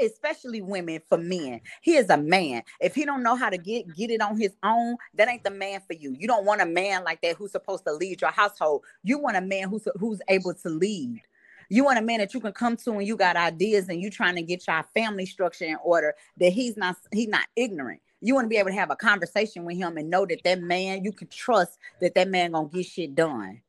especially 0.00 0.60
women 0.60 1.00
for 1.08 1.18
men. 1.18 1.60
He 1.80 1.96
is 1.96 2.10
a 2.10 2.16
man. 2.16 2.62
If 2.80 2.94
he 2.94 3.04
don't 3.04 3.22
know 3.22 3.36
how 3.36 3.50
to 3.50 3.58
get 3.58 3.94
get 3.94 4.10
it 4.10 4.20
on 4.20 4.38
his 4.38 4.54
own, 4.62 4.96
that 5.14 5.28
ain't 5.28 5.44
the 5.44 5.50
man 5.50 5.80
for 5.86 5.94
you. 5.94 6.14
You 6.18 6.26
don't 6.26 6.44
want 6.44 6.60
a 6.60 6.66
man 6.66 7.04
like 7.04 7.20
that 7.22 7.36
who's 7.36 7.52
supposed 7.52 7.84
to 7.86 7.92
lead 7.92 8.20
your 8.20 8.30
household. 8.30 8.84
You 9.02 9.18
want 9.18 9.36
a 9.36 9.40
man 9.40 9.68
who's 9.68 9.86
who's 9.98 10.20
able 10.28 10.54
to 10.54 10.68
lead. 10.68 11.20
You 11.68 11.84
want 11.84 11.98
a 11.98 12.02
man 12.02 12.18
that 12.18 12.34
you 12.34 12.40
can 12.40 12.52
come 12.52 12.76
to 12.78 12.92
and 12.92 13.06
you 13.06 13.16
got 13.16 13.36
ideas 13.36 13.88
and 13.88 14.00
you 14.00 14.10
trying 14.10 14.34
to 14.36 14.42
get 14.42 14.66
your 14.66 14.82
family 14.94 15.24
structure 15.24 15.64
in 15.64 15.78
order. 15.82 16.14
That 16.38 16.52
he's 16.52 16.76
not 16.76 16.96
he's 17.12 17.28
not 17.28 17.46
ignorant. 17.56 18.00
You 18.20 18.34
want 18.34 18.44
to 18.44 18.48
be 18.48 18.58
able 18.58 18.70
to 18.70 18.76
have 18.76 18.90
a 18.90 18.96
conversation 18.96 19.64
with 19.64 19.76
him 19.76 19.96
and 19.96 20.10
know 20.10 20.26
that 20.26 20.44
that 20.44 20.60
man 20.60 21.02
you 21.02 21.12
can 21.12 21.28
trust 21.28 21.78
that 22.00 22.14
that 22.14 22.28
man 22.28 22.52
gonna 22.52 22.68
get 22.68 22.86
shit 22.86 23.14
done. 23.14 23.62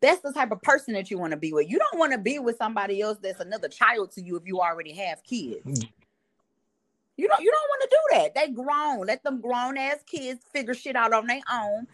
That's 0.00 0.20
the 0.20 0.32
type 0.32 0.52
of 0.52 0.62
person 0.62 0.94
that 0.94 1.10
you 1.10 1.18
want 1.18 1.32
to 1.32 1.36
be 1.36 1.52
with. 1.52 1.68
You 1.68 1.78
don't 1.78 1.98
want 1.98 2.12
to 2.12 2.18
be 2.18 2.38
with 2.38 2.56
somebody 2.56 3.00
else 3.00 3.18
that's 3.20 3.40
another 3.40 3.68
child 3.68 4.12
to 4.12 4.22
you 4.22 4.36
if 4.36 4.44
you 4.46 4.60
already 4.60 4.92
have 4.92 5.22
kids. 5.24 5.64
Mm. 5.66 5.88
You 7.16 7.26
don't 7.26 7.42
you 7.42 7.50
don't 7.50 7.68
want 7.68 7.82
to 7.82 7.88
do 7.90 8.16
that. 8.18 8.34
They 8.34 8.52
grown. 8.52 9.06
Let 9.06 9.24
them 9.24 9.40
grown 9.40 9.76
ass 9.76 9.98
kids 10.06 10.40
figure 10.52 10.74
shit 10.74 10.94
out 10.94 11.12
on 11.12 11.26
their 11.26 11.40
own 11.52 11.88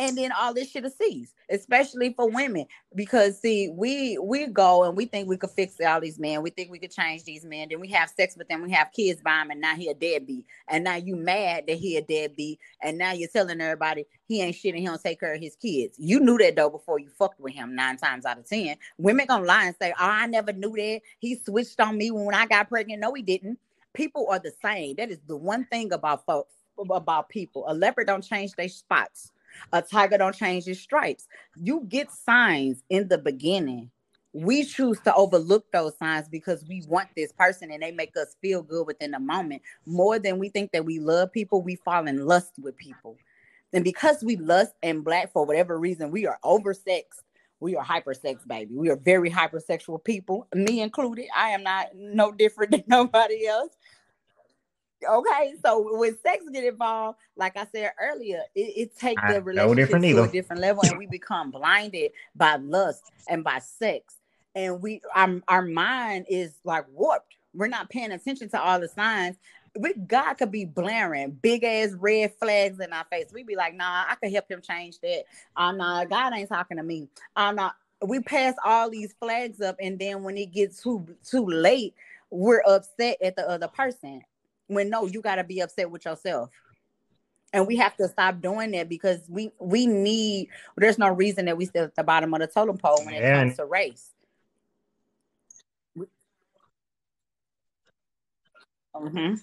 and 0.00 0.16
then 0.16 0.32
all 0.32 0.54
this 0.54 0.70
shit 0.70 0.82
will 0.82 0.90
cease, 0.90 1.34
especially 1.50 2.14
for 2.14 2.30
women. 2.30 2.64
Because 2.94 3.38
see, 3.38 3.68
we 3.68 4.16
we 4.16 4.46
go 4.46 4.84
and 4.84 4.96
we 4.96 5.04
think 5.04 5.28
we 5.28 5.36
could 5.36 5.50
fix 5.50 5.78
all 5.78 6.00
these 6.00 6.18
men. 6.18 6.42
We 6.42 6.48
think 6.48 6.70
we 6.70 6.78
could 6.78 6.90
change 6.90 7.24
these 7.24 7.44
men. 7.44 7.68
Then 7.68 7.80
we 7.80 7.88
have 7.88 8.08
sex 8.08 8.34
with 8.34 8.48
them. 8.48 8.62
We 8.62 8.70
have 8.72 8.92
kids 8.92 9.20
by 9.20 9.42
him, 9.42 9.50
and 9.50 9.60
now 9.60 9.74
he 9.74 9.88
a 9.90 9.94
deadbeat. 9.94 10.46
And 10.68 10.84
now 10.84 10.94
you 10.96 11.16
mad 11.16 11.64
that 11.68 11.76
he 11.76 11.98
a 11.98 12.02
deadbeat. 12.02 12.58
And 12.80 12.96
now 12.96 13.12
you're 13.12 13.28
telling 13.28 13.60
everybody 13.60 14.06
he 14.26 14.40
ain't 14.40 14.56
shit 14.56 14.72
and 14.74 14.80
he 14.80 14.86
don't 14.86 15.02
take 15.02 15.20
care 15.20 15.34
of 15.34 15.40
his 15.40 15.54
kids. 15.54 15.96
You 15.98 16.18
knew 16.18 16.38
that 16.38 16.56
though 16.56 16.70
before 16.70 16.98
you 16.98 17.10
fucked 17.10 17.38
with 17.38 17.52
him 17.52 17.74
nine 17.74 17.98
times 17.98 18.24
out 18.24 18.38
of 18.38 18.48
ten. 18.48 18.76
Women 18.96 19.26
gonna 19.26 19.44
lie 19.44 19.66
and 19.66 19.76
say, 19.76 19.92
"Oh, 19.92 19.94
I 19.98 20.26
never 20.28 20.54
knew 20.54 20.72
that. 20.76 21.02
He 21.18 21.36
switched 21.36 21.78
on 21.78 21.98
me 21.98 22.10
when 22.10 22.34
I 22.34 22.46
got 22.46 22.70
pregnant." 22.70 23.00
No, 23.02 23.12
he 23.12 23.20
didn't. 23.20 23.58
People 23.92 24.28
are 24.30 24.38
the 24.38 24.52
same. 24.62 24.96
That 24.96 25.10
is 25.10 25.18
the 25.26 25.36
one 25.36 25.66
thing 25.66 25.92
about 25.92 26.24
folks 26.24 26.54
about 26.78 27.28
people. 27.28 27.64
A 27.68 27.74
leopard 27.74 28.06
don't 28.06 28.24
change 28.24 28.52
their 28.52 28.70
spots 28.70 29.32
a 29.72 29.82
tiger 29.82 30.18
don't 30.18 30.34
change 30.34 30.64
his 30.64 30.80
stripes. 30.80 31.28
You 31.56 31.84
get 31.88 32.10
signs 32.10 32.82
in 32.90 33.08
the 33.08 33.18
beginning. 33.18 33.90
We 34.32 34.64
choose 34.64 35.00
to 35.00 35.14
overlook 35.14 35.70
those 35.72 35.98
signs 35.98 36.28
because 36.28 36.64
we 36.68 36.84
want 36.86 37.08
this 37.16 37.32
person 37.32 37.72
and 37.72 37.82
they 37.82 37.90
make 37.90 38.16
us 38.16 38.36
feel 38.40 38.62
good 38.62 38.86
within 38.86 39.10
the 39.10 39.18
moment. 39.18 39.62
More 39.86 40.18
than 40.18 40.38
we 40.38 40.48
think 40.48 40.70
that 40.72 40.84
we 40.84 41.00
love 41.00 41.32
people, 41.32 41.62
we 41.62 41.76
fall 41.76 42.06
in 42.06 42.24
lust 42.26 42.52
with 42.60 42.76
people. 42.76 43.16
And 43.72 43.84
because 43.84 44.22
we 44.22 44.36
lust 44.36 44.72
and 44.82 45.04
black 45.04 45.32
for 45.32 45.44
whatever 45.44 45.78
reason, 45.78 46.10
we 46.10 46.26
are 46.26 46.38
oversexed. 46.44 47.22
We 47.60 47.76
are 47.76 47.84
hypersex, 47.84 48.46
baby. 48.48 48.74
We 48.74 48.88
are 48.88 48.96
very 48.96 49.30
hypersexual 49.30 50.02
people, 50.02 50.48
me 50.54 50.80
included. 50.80 51.26
I 51.36 51.50
am 51.50 51.62
not 51.62 51.88
no 51.94 52.32
different 52.32 52.70
than 52.72 52.84
nobody 52.86 53.46
else. 53.46 53.76
Okay, 55.08 55.54
so 55.64 55.98
when 55.98 56.16
sex 56.18 56.44
get 56.52 56.64
involved, 56.64 57.18
like 57.36 57.56
I 57.56 57.66
said 57.72 57.92
earlier, 58.00 58.42
it, 58.54 58.72
it 58.76 58.98
takes 58.98 59.20
the 59.28 59.42
relationship 59.42 60.00
no 60.02 60.12
to 60.12 60.22
a 60.24 60.28
different 60.28 60.60
level, 60.60 60.82
and 60.82 60.98
we 60.98 61.06
become 61.06 61.50
blinded 61.50 62.12
by 62.34 62.56
lust 62.56 63.02
and 63.28 63.42
by 63.42 63.60
sex, 63.60 64.16
and 64.54 64.82
we 64.82 65.00
our 65.14 65.40
our 65.48 65.62
mind 65.62 66.26
is 66.28 66.54
like 66.64 66.84
warped. 66.92 67.34
We're 67.54 67.68
not 67.68 67.90
paying 67.90 68.12
attention 68.12 68.48
to 68.50 68.60
all 68.60 68.78
the 68.78 68.88
signs. 68.88 69.36
We 69.78 69.94
God 69.94 70.34
could 70.34 70.50
be 70.50 70.64
blaring 70.66 71.30
big 71.30 71.64
ass 71.64 71.92
red 71.92 72.34
flags 72.34 72.78
in 72.80 72.92
our 72.92 73.04
face. 73.10 73.32
We'd 73.32 73.46
be 73.46 73.56
like, 73.56 73.74
nah, 73.74 74.04
I 74.08 74.16
could 74.16 74.32
help 74.32 74.50
him 74.50 74.60
change 74.60 75.00
that. 75.00 75.24
Ah, 75.56 75.68
I'm 75.68 75.78
not. 75.78 76.10
God 76.10 76.34
ain't 76.34 76.48
talking 76.48 76.76
to 76.76 76.82
me. 76.82 77.08
Ah, 77.36 77.48
I'm 77.48 77.56
not. 77.56 77.76
We 78.02 78.20
pass 78.20 78.54
all 78.64 78.90
these 78.90 79.14
flags 79.20 79.60
up, 79.60 79.76
and 79.80 79.98
then 79.98 80.22
when 80.22 80.36
it 80.36 80.52
gets 80.52 80.82
too 80.82 81.06
too 81.24 81.46
late, 81.46 81.94
we're 82.30 82.62
upset 82.66 83.16
at 83.22 83.36
the 83.36 83.48
other 83.48 83.68
person 83.68 84.22
when 84.70 84.88
no, 84.90 85.06
you 85.06 85.20
got 85.20 85.36
to 85.36 85.44
be 85.44 85.60
upset 85.60 85.90
with 85.90 86.04
yourself. 86.04 86.50
And 87.52 87.66
we 87.66 87.76
have 87.76 87.96
to 87.96 88.06
stop 88.08 88.40
doing 88.40 88.70
that 88.72 88.88
because 88.88 89.20
we 89.28 89.50
we 89.58 89.86
need. 89.86 90.48
There's 90.76 90.98
no 90.98 91.08
reason 91.08 91.46
that 91.46 91.56
we 91.56 91.66
sit 91.66 91.76
at 91.76 91.94
the 91.96 92.04
bottom 92.04 92.32
of 92.32 92.40
the 92.40 92.46
totem 92.46 92.78
pole 92.78 93.02
when 93.04 93.14
it 93.14 93.34
comes 93.34 93.56
to 93.56 93.64
race. 93.64 94.10
Mm-hmm. 98.94 99.34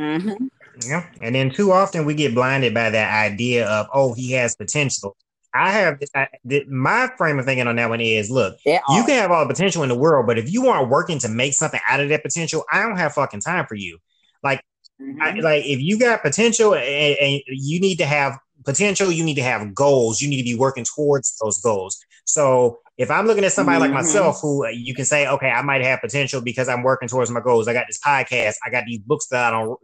Mm-hmm. 0.00 0.46
Yeah, 0.86 1.06
and 1.22 1.34
then 1.34 1.50
too 1.50 1.72
often 1.72 2.04
we 2.04 2.14
get 2.14 2.34
blinded 2.34 2.74
by 2.74 2.90
that 2.90 3.24
idea 3.32 3.66
of 3.66 3.88
oh 3.92 4.12
he 4.12 4.32
has 4.32 4.54
potential, 4.54 5.16
I 5.54 5.72
have 5.72 5.98
I, 6.14 6.28
my 6.68 7.10
frame 7.16 7.38
of 7.38 7.44
thinking 7.44 7.66
on 7.66 7.76
that 7.76 7.88
one 7.88 8.00
is 8.00 8.30
look, 8.30 8.58
you 8.64 9.04
can 9.04 9.20
have 9.20 9.30
all 9.30 9.46
the 9.46 9.52
potential 9.52 9.82
in 9.82 9.88
the 9.88 9.98
world, 9.98 10.26
but 10.26 10.38
if 10.38 10.52
you 10.52 10.68
aren't 10.68 10.90
working 10.90 11.18
to 11.20 11.28
make 11.28 11.54
something 11.54 11.80
out 11.88 12.00
of 12.00 12.08
that 12.10 12.22
potential, 12.22 12.64
I 12.70 12.82
don't 12.82 12.96
have 12.96 13.14
fucking 13.14 13.40
time 13.40 13.66
for 13.66 13.74
you. 13.74 13.98
Like, 14.42 14.62
mm-hmm. 15.00 15.20
I, 15.20 15.32
like 15.40 15.64
if 15.64 15.80
you 15.80 15.98
got 15.98 16.22
potential 16.22 16.74
and, 16.74 17.16
and, 17.18 17.42
you 17.46 17.80
need 17.80 17.96
to 17.96 18.06
have 18.06 18.38
potential, 18.64 19.10
you 19.10 19.24
need 19.24 19.34
to 19.34 19.42
have 19.42 19.74
goals. 19.74 20.20
You 20.20 20.28
need 20.28 20.38
to 20.38 20.44
be 20.44 20.56
working 20.56 20.84
towards 20.84 21.36
those 21.42 21.58
goals. 21.60 21.98
So 22.24 22.80
if 22.96 23.10
I'm 23.10 23.26
looking 23.26 23.44
at 23.44 23.52
somebody 23.52 23.76
mm-hmm. 23.76 23.92
like 23.94 24.04
myself 24.04 24.40
who 24.40 24.66
uh, 24.66 24.70
you 24.70 24.94
can 24.94 25.04
say, 25.04 25.28
okay, 25.28 25.50
I 25.50 25.62
might 25.62 25.82
have 25.82 26.00
potential 26.00 26.40
because 26.40 26.68
I'm 26.68 26.82
working 26.82 27.08
towards 27.08 27.30
my 27.30 27.40
goals. 27.40 27.68
I 27.68 27.72
got 27.72 27.86
this 27.86 28.00
podcast, 28.04 28.54
I 28.64 28.70
got 28.70 28.84
these 28.86 29.00
books 29.00 29.28
that 29.28 29.44
I 29.44 29.50
don't 29.50 29.78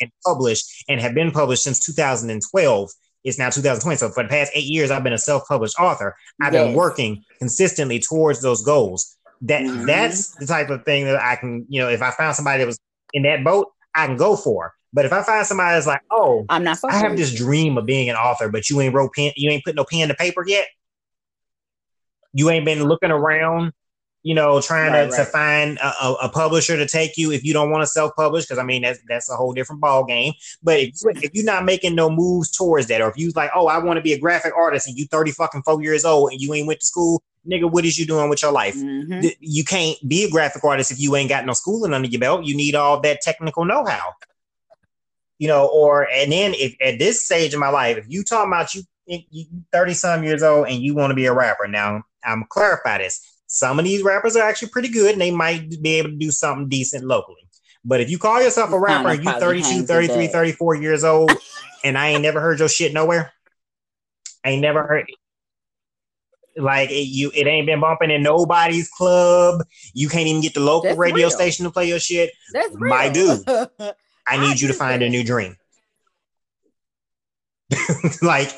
and 0.00 0.10
published 0.24 0.84
and 0.88 1.00
have 1.00 1.14
been 1.14 1.30
published 1.30 1.62
since 1.62 1.78
2012 1.78 2.90
it's 3.24 3.38
now 3.38 3.50
2020. 3.50 3.96
So 3.96 4.08
for 4.10 4.22
the 4.22 4.28
past 4.28 4.52
eight 4.54 4.64
years, 4.64 4.90
I've 4.90 5.04
been 5.04 5.12
a 5.12 5.18
self-published 5.18 5.78
author. 5.78 6.16
I've 6.40 6.52
yes. 6.52 6.66
been 6.66 6.74
working 6.74 7.24
consistently 7.38 8.00
towards 8.00 8.42
those 8.42 8.62
goals. 8.62 9.16
That 9.42 9.62
mm-hmm. 9.62 9.86
that's 9.86 10.34
the 10.36 10.46
type 10.46 10.70
of 10.70 10.84
thing 10.84 11.04
that 11.04 11.20
I 11.20 11.36
can, 11.36 11.66
you 11.68 11.80
know, 11.80 11.88
if 11.88 12.02
I 12.02 12.10
found 12.10 12.36
somebody 12.36 12.58
that 12.58 12.66
was 12.66 12.78
in 13.12 13.22
that 13.24 13.44
boat, 13.44 13.68
I 13.94 14.06
can 14.06 14.16
go 14.16 14.36
for. 14.36 14.74
But 14.92 15.06
if 15.06 15.12
I 15.12 15.22
find 15.22 15.46
somebody 15.46 15.74
that's 15.74 15.86
like, 15.86 16.02
oh, 16.10 16.44
I'm 16.48 16.64
not, 16.64 16.78
I 16.84 16.96
have 16.96 17.16
this 17.16 17.34
dream 17.34 17.78
of 17.78 17.86
being 17.86 18.10
an 18.10 18.16
author, 18.16 18.50
but 18.50 18.68
you 18.68 18.80
ain't 18.80 18.94
wrote 18.94 19.14
pen, 19.14 19.32
you 19.36 19.50
ain't 19.50 19.64
put 19.64 19.74
no 19.74 19.84
pen 19.84 20.08
to 20.08 20.14
paper 20.14 20.44
yet. 20.46 20.66
You 22.34 22.50
ain't 22.50 22.64
been 22.64 22.84
looking 22.84 23.10
around 23.10 23.72
you 24.22 24.34
know, 24.34 24.60
trying 24.60 24.92
right, 24.92 25.04
to, 25.04 25.10
right. 25.10 25.16
to 25.16 25.24
find 25.24 25.78
a, 25.78 26.14
a, 26.22 26.28
publisher 26.28 26.76
to 26.76 26.86
take 26.86 27.16
you 27.16 27.32
if 27.32 27.42
you 27.42 27.52
don't 27.52 27.70
want 27.70 27.82
to 27.82 27.86
self-publish, 27.86 28.44
because 28.44 28.58
I 28.58 28.62
mean 28.62 28.82
that's 28.82 29.00
that's 29.08 29.30
a 29.30 29.36
whole 29.36 29.52
different 29.52 29.80
ball 29.80 30.04
game. 30.04 30.32
But 30.62 30.80
if, 30.80 30.94
if 31.04 31.30
you're 31.34 31.44
not 31.44 31.64
making 31.64 31.94
no 31.96 32.08
moves 32.08 32.50
towards 32.50 32.86
that, 32.86 33.00
or 33.00 33.08
if 33.08 33.16
you 33.16 33.32
like, 33.34 33.50
oh, 33.54 33.66
I 33.66 33.78
want 33.78 33.96
to 33.96 34.02
be 34.02 34.12
a 34.12 34.18
graphic 34.18 34.52
artist, 34.56 34.86
and 34.86 34.96
you 34.96 35.06
30 35.06 35.32
fucking 35.32 35.62
four 35.62 35.82
years 35.82 36.04
old 36.04 36.32
and 36.32 36.40
you 36.40 36.54
ain't 36.54 36.66
went 36.66 36.80
to 36.80 36.86
school, 36.86 37.22
nigga, 37.50 37.70
what 37.70 37.84
is 37.84 37.98
you 37.98 38.06
doing 38.06 38.28
with 38.28 38.42
your 38.42 38.52
life? 38.52 38.76
Mm-hmm. 38.76 39.28
You 39.40 39.64
can't 39.64 39.96
be 40.06 40.24
a 40.24 40.30
graphic 40.30 40.64
artist 40.64 40.90
if 40.90 41.00
you 41.00 41.16
ain't 41.16 41.28
got 41.28 41.46
no 41.46 41.52
schooling 41.52 41.92
under 41.92 42.08
your 42.08 42.20
belt. 42.20 42.44
You 42.44 42.56
need 42.56 42.74
all 42.74 43.00
that 43.00 43.20
technical 43.20 43.64
know-how. 43.64 44.12
You 45.38 45.48
know, 45.48 45.66
or 45.66 46.08
and 46.08 46.30
then 46.30 46.54
if 46.54 46.76
at 46.80 46.98
this 46.98 47.24
stage 47.24 47.52
of 47.52 47.60
my 47.60 47.68
life, 47.68 47.96
if 47.96 48.04
you 48.08 48.22
talking 48.22 48.52
about 48.52 48.74
you, 48.74 48.82
you 49.06 49.46
30 49.72 49.94
some 49.94 50.22
years 50.22 50.42
old 50.42 50.68
and 50.68 50.80
you 50.80 50.94
want 50.94 51.10
to 51.10 51.16
be 51.16 51.26
a 51.26 51.32
rapper, 51.32 51.66
now 51.66 52.02
I'm 52.24 52.44
clarify 52.48 52.98
this 52.98 53.32
some 53.52 53.78
of 53.78 53.84
these 53.84 54.02
rappers 54.02 54.34
are 54.34 54.48
actually 54.48 54.70
pretty 54.70 54.88
good 54.88 55.12
and 55.12 55.20
they 55.20 55.30
might 55.30 55.68
be 55.82 55.96
able 55.96 56.08
to 56.08 56.16
do 56.16 56.30
something 56.30 56.70
decent 56.70 57.04
locally. 57.04 57.46
But 57.84 58.00
if 58.00 58.08
you 58.08 58.18
call 58.18 58.42
yourself 58.42 58.72
a 58.72 58.80
rapper 58.80 59.10
and 59.10 59.22
you 59.22 59.30
32, 59.30 59.82
33, 59.82 60.28
34 60.28 60.74
years 60.76 61.04
old 61.04 61.30
and 61.84 61.98
I 61.98 62.08
ain't 62.08 62.22
never 62.22 62.40
heard 62.40 62.60
your 62.60 62.70
shit 62.70 62.94
nowhere, 62.94 63.30
I 64.42 64.50
ain't 64.50 64.62
never 64.62 64.82
heard 64.86 65.04
like 66.56 66.90
it, 66.90 67.08
you 67.08 67.30
it 67.34 67.46
ain't 67.46 67.66
been 67.66 67.80
bumping 67.80 68.10
in 68.10 68.22
nobody's 68.22 68.88
club. 68.88 69.64
You 69.94 70.08
can't 70.08 70.26
even 70.26 70.42
get 70.42 70.54
the 70.54 70.60
local 70.60 70.90
That's 70.90 70.98
radio 70.98 71.28
real. 71.28 71.30
station 71.30 71.64
to 71.64 71.70
play 71.70 71.88
your 71.88 71.98
shit. 71.98 72.30
That's 72.52 72.74
real. 72.74 72.90
My 72.90 73.08
dude, 73.08 73.42
I 73.48 74.38
need 74.38 74.52
I 74.52 74.54
you 74.54 74.68
to 74.68 74.74
find 74.74 75.02
that. 75.02 75.06
a 75.06 75.08
new 75.08 75.24
dream. 75.24 75.56
like 78.22 78.50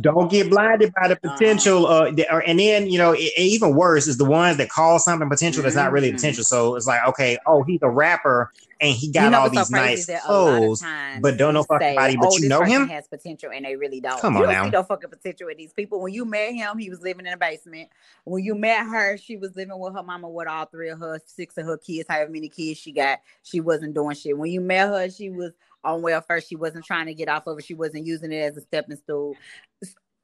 don't 0.00 0.30
get 0.30 0.48
blinded 0.48 0.92
by 0.94 1.08
the 1.08 1.16
potential. 1.16 1.86
Uh, 1.86 2.10
or, 2.30 2.42
and 2.46 2.58
then 2.58 2.88
you 2.88 2.98
know, 2.98 3.12
it, 3.12 3.32
even 3.36 3.74
worse 3.74 4.06
is 4.06 4.16
the 4.16 4.24
ones 4.24 4.56
that 4.56 4.70
call 4.70 4.98
something 4.98 5.28
potential 5.28 5.62
that's 5.62 5.74
not 5.74 5.92
really 5.92 6.08
mm-hmm. 6.08 6.16
potential. 6.16 6.44
So 6.44 6.76
it's 6.76 6.86
like, 6.86 7.06
okay, 7.08 7.38
oh, 7.46 7.62
he's 7.62 7.80
a 7.82 7.90
rapper 7.90 8.50
and 8.82 8.96
he 8.96 9.12
got 9.12 9.24
you 9.24 9.30
know, 9.30 9.40
all 9.42 9.50
these 9.50 9.68
so 9.68 9.76
nice 9.76 10.10
clothes, 10.26 10.84
but 11.20 11.36
don't 11.36 11.54
know 11.54 11.62
fucking 11.62 11.94
body. 11.94 12.16
But 12.16 12.30
oh, 12.32 12.38
you 12.38 12.48
know 12.48 12.62
him 12.62 12.88
has 12.88 13.06
potential, 13.06 13.50
and 13.54 13.64
they 13.64 13.76
really 13.76 14.00
don't. 14.00 14.20
Come 14.20 14.34
you 14.34 14.40
on 14.40 14.46
don't 14.46 14.54
now, 14.54 14.64
see 14.64 14.70
no 14.70 14.82
fucking 14.82 15.08
potential 15.08 15.46
with 15.46 15.56
these 15.56 15.72
people. 15.72 16.00
When 16.00 16.12
you 16.12 16.24
met 16.24 16.52
him, 16.52 16.78
he 16.78 16.90
was 16.90 17.00
living 17.00 17.24
in 17.24 17.32
a 17.32 17.36
basement. 17.36 17.90
When 18.24 18.42
you 18.42 18.56
met 18.56 18.84
her, 18.86 19.16
she 19.16 19.36
was 19.36 19.54
living 19.54 19.78
with 19.78 19.94
her 19.94 20.02
mama 20.02 20.28
with 20.28 20.48
all 20.48 20.66
three 20.66 20.88
of 20.88 20.98
her, 20.98 21.20
six 21.24 21.56
of 21.58 21.66
her 21.66 21.78
kids, 21.78 22.06
however 22.08 22.32
many 22.32 22.48
kids 22.48 22.80
she 22.80 22.90
got. 22.90 23.20
She 23.44 23.60
wasn't 23.60 23.94
doing 23.94 24.16
shit. 24.16 24.36
When 24.36 24.50
you 24.50 24.60
met 24.60 24.88
her, 24.88 25.08
she 25.08 25.30
was 25.30 25.52
on 25.84 26.02
welfare. 26.02 26.40
She 26.40 26.56
wasn't 26.56 26.84
trying 26.84 27.06
to 27.06 27.14
get 27.14 27.28
off 27.28 27.46
of 27.46 27.60
it. 27.60 27.64
She 27.64 27.74
wasn't 27.74 28.06
using 28.06 28.32
it 28.32 28.40
as 28.40 28.56
a 28.56 28.62
stepping 28.62 28.96
stool 28.96 29.36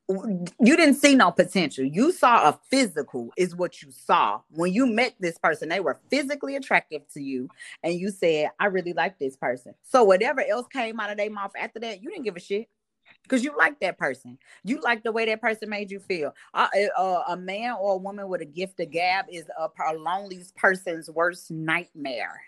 you 0.09 0.77
didn't 0.77 0.95
see 0.95 1.15
no 1.15 1.31
potential. 1.31 1.85
You 1.85 2.13
saw 2.13 2.49
a 2.49 2.59
physical, 2.71 3.31
is 3.37 3.55
what 3.55 3.83
you 3.83 3.91
saw. 3.91 4.41
When 4.51 4.73
you 4.73 4.87
met 4.87 5.15
this 5.21 5.39
person, 5.39 5.69
they 5.69 5.81
were 5.81 6.01
physically 6.11 6.57
attractive 6.57 7.03
to 7.13 7.21
you, 7.21 7.49
and 7.83 7.95
you 7.95 8.11
said, 8.11 8.51
I 8.59 8.67
really 8.67 8.95
like 8.95 9.19
this 9.19 9.37
person. 9.37 9.75
So, 9.83 10.05
whatever 10.05 10.43
else 10.43 10.67
came 10.69 10.99
out 10.99 11.11
of 11.11 11.19
their 11.19 11.31
mouth 11.31 11.53
after 11.59 11.79
that, 11.81 12.03
you 12.03 12.11
didn't 12.11 12.25
give 12.25 12.37
a 12.37 12.41
shit 12.41 12.69
because 13.23 13.45
you 13.45 13.57
like 13.57 13.81
that 13.81 13.99
person. 13.99 14.39
You 14.65 14.81
like 14.81 15.03
the 15.03 15.13
way 15.13 15.27
that 15.27 15.41
person 15.43 15.69
made 15.69 15.91
you 15.91 16.01
feel. 16.01 16.35
Uh, 16.55 16.69
a 17.29 17.37
man 17.37 17.77
or 17.79 17.95
a 17.95 17.99
woman 17.99 18.29
with 18.29 18.41
a 18.41 18.47
gift 18.47 18.81
of 18.81 18.91
gab 18.91 19.27
is 19.31 19.45
a, 19.59 19.69
a 19.91 19.95
lonely 19.95 20.43
person's 20.57 21.11
worst 21.11 21.51
nightmare. 21.51 22.41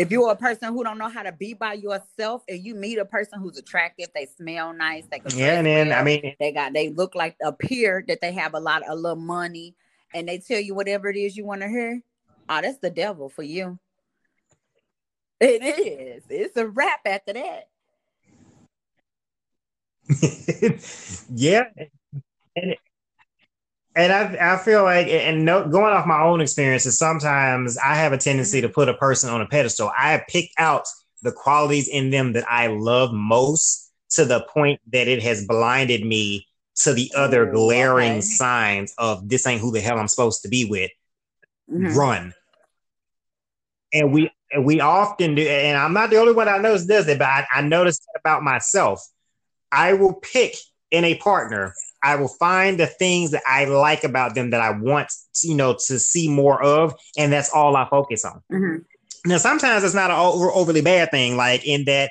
If 0.00 0.10
you're 0.10 0.30
a 0.30 0.36
person 0.36 0.72
who 0.72 0.82
don't 0.82 0.96
know 0.96 1.10
how 1.10 1.22
to 1.24 1.30
be 1.30 1.52
by 1.52 1.74
yourself, 1.74 2.42
and 2.48 2.64
you 2.64 2.74
meet 2.74 2.96
a 2.96 3.04
person 3.04 3.38
who's 3.38 3.58
attractive, 3.58 4.06
they 4.14 4.24
smell 4.24 4.72
nice, 4.72 5.04
they 5.10 5.18
can 5.18 5.36
yeah, 5.36 5.58
and 5.58 5.66
then 5.66 5.88
well, 5.90 6.00
I 6.00 6.02
mean 6.02 6.34
they 6.40 6.52
got 6.52 6.72
they 6.72 6.88
look 6.88 7.14
like 7.14 7.36
appear 7.42 8.02
that 8.08 8.22
they 8.22 8.32
have 8.32 8.54
a 8.54 8.60
lot 8.60 8.82
a 8.88 8.94
little 8.94 9.14
money, 9.14 9.74
and 10.14 10.26
they 10.26 10.38
tell 10.38 10.58
you 10.58 10.74
whatever 10.74 11.10
it 11.10 11.18
is 11.18 11.36
you 11.36 11.44
want 11.44 11.60
to 11.60 11.68
hear. 11.68 12.00
Oh, 12.48 12.62
that's 12.62 12.78
the 12.78 12.88
devil 12.88 13.28
for 13.28 13.42
you. 13.42 13.78
It 15.38 15.62
is. 15.62 16.24
It's 16.30 16.56
a 16.56 16.66
wrap 16.66 17.00
after 17.04 17.34
that. 17.34 17.68
yeah, 21.28 21.64
and 22.56 22.74
and 24.00 24.12
I, 24.12 24.54
I 24.54 24.58
feel 24.58 24.82
like, 24.82 25.08
and 25.08 25.44
no, 25.44 25.68
going 25.68 25.92
off 25.92 26.06
my 26.06 26.22
own 26.22 26.40
experiences, 26.40 26.98
sometimes 26.98 27.76
I 27.78 27.94
have 27.94 28.12
a 28.12 28.18
tendency 28.18 28.60
to 28.60 28.68
put 28.68 28.88
a 28.88 28.94
person 28.94 29.30
on 29.30 29.40
a 29.40 29.46
pedestal. 29.46 29.90
I 29.96 30.22
pick 30.28 30.50
out 30.58 30.86
the 31.22 31.32
qualities 31.32 31.88
in 31.88 32.10
them 32.10 32.32
that 32.32 32.50
I 32.50 32.68
love 32.68 33.12
most 33.12 33.90
to 34.10 34.24
the 34.24 34.40
point 34.40 34.80
that 34.92 35.08
it 35.08 35.22
has 35.22 35.46
blinded 35.46 36.04
me 36.04 36.46
to 36.76 36.94
the 36.94 37.12
other 37.14 37.46
glaring 37.46 38.12
okay. 38.12 38.20
signs 38.22 38.94
of 38.96 39.28
this 39.28 39.46
ain't 39.46 39.60
who 39.60 39.70
the 39.70 39.80
hell 39.80 39.98
I'm 39.98 40.08
supposed 40.08 40.42
to 40.42 40.48
be 40.48 40.64
with. 40.64 40.90
Mm-hmm. 41.70 41.96
Run. 41.96 42.34
And 43.92 44.12
we 44.12 44.30
we 44.58 44.80
often 44.80 45.34
do, 45.34 45.42
and 45.42 45.76
I'm 45.76 45.92
not 45.92 46.10
the 46.10 46.16
only 46.16 46.32
one 46.32 46.48
I 46.48 46.58
notice 46.58 46.86
does 46.86 47.06
it, 47.06 47.18
but 47.18 47.28
I, 47.28 47.46
I 47.52 47.62
noticed 47.62 48.04
about 48.18 48.42
myself. 48.42 49.06
I 49.70 49.92
will 49.92 50.14
pick 50.14 50.54
in 50.90 51.04
a 51.04 51.16
partner 51.16 51.74
I 52.02 52.16
will 52.16 52.28
find 52.28 52.78
the 52.78 52.86
things 52.86 53.32
that 53.32 53.42
I 53.46 53.66
like 53.66 54.04
about 54.04 54.34
them 54.34 54.50
that 54.50 54.60
I 54.60 54.70
want, 54.70 55.12
you 55.42 55.54
know, 55.54 55.76
to 55.86 55.98
see 55.98 56.28
more 56.28 56.62
of, 56.62 56.94
and 57.16 57.32
that's 57.32 57.50
all 57.52 57.76
I 57.76 57.88
focus 57.88 58.24
on. 58.24 58.42
Mm-hmm. 58.50 59.28
Now, 59.28 59.36
sometimes 59.36 59.84
it's 59.84 59.94
not 59.94 60.10
an 60.10 60.16
over, 60.16 60.50
overly 60.50 60.80
bad 60.80 61.10
thing, 61.10 61.36
like 61.36 61.66
in 61.66 61.84
that 61.84 62.10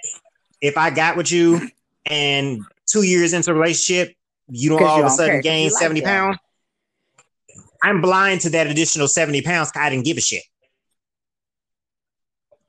if 0.61 0.77
I 0.77 0.91
got 0.91 1.17
with 1.17 1.31
you 1.31 1.69
and 2.05 2.61
two 2.85 3.03
years 3.03 3.33
into 3.33 3.51
a 3.51 3.53
relationship, 3.53 4.15
you 4.47 4.69
don't 4.69 4.83
all 4.83 4.99
of 4.99 5.05
a 5.05 5.09
sudden 5.09 5.41
gain 5.41 5.69
like 5.69 5.79
70 5.79 6.01
that. 6.01 6.07
pounds. 6.07 6.37
I'm 7.81 8.01
blind 8.01 8.41
to 8.41 8.49
that 8.51 8.67
additional 8.67 9.07
70 9.07 9.41
pounds. 9.41 9.71
I 9.75 9.89
didn't 9.89 10.05
give 10.05 10.17
a 10.17 10.21
shit. 10.21 10.43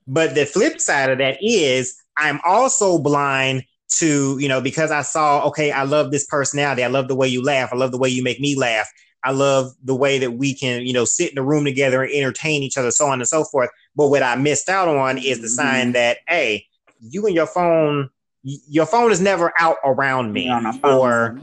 But 0.06 0.34
the 0.34 0.46
flip 0.46 0.80
side 0.80 1.10
of 1.10 1.18
that 1.18 1.38
is 1.40 2.00
I'm 2.16 2.40
also 2.44 2.98
blind 2.98 3.64
to, 3.98 4.38
you 4.38 4.48
know, 4.48 4.60
because 4.60 4.90
I 4.90 5.02
saw, 5.02 5.46
okay, 5.48 5.70
I 5.72 5.82
love 5.82 6.10
this 6.10 6.26
personality. 6.26 6.84
I 6.84 6.88
love 6.88 7.08
the 7.08 7.14
way 7.14 7.28
you 7.28 7.42
laugh. 7.42 7.70
I 7.72 7.76
love 7.76 7.90
the 7.90 7.98
way 7.98 8.08
you 8.08 8.22
make 8.22 8.40
me 8.40 8.56
laugh. 8.56 8.88
I 9.22 9.32
love 9.32 9.72
the 9.84 9.94
way 9.94 10.18
that 10.18 10.32
we 10.32 10.54
can, 10.54 10.82
you 10.82 10.92
know, 10.92 11.04
sit 11.04 11.32
in 11.32 11.38
a 11.38 11.42
room 11.42 11.64
together 11.64 12.02
and 12.02 12.12
entertain 12.12 12.62
each 12.62 12.78
other, 12.78 12.90
so 12.90 13.06
on 13.06 13.20
and 13.20 13.28
so 13.28 13.44
forth. 13.44 13.70
But 13.94 14.08
what 14.08 14.22
I 14.22 14.36
missed 14.36 14.68
out 14.68 14.88
on 14.88 15.18
is 15.18 15.42
the 15.42 15.48
sign 15.48 15.86
mm-hmm. 15.86 15.92
that, 15.92 16.18
hey, 16.26 16.66
you 17.00 17.26
and 17.26 17.34
your 17.34 17.46
phone, 17.46 18.08
your 18.42 18.86
phone 18.86 19.12
is 19.12 19.20
never 19.20 19.52
out 19.58 19.76
around 19.84 20.32
me, 20.32 20.50
or 20.82 21.38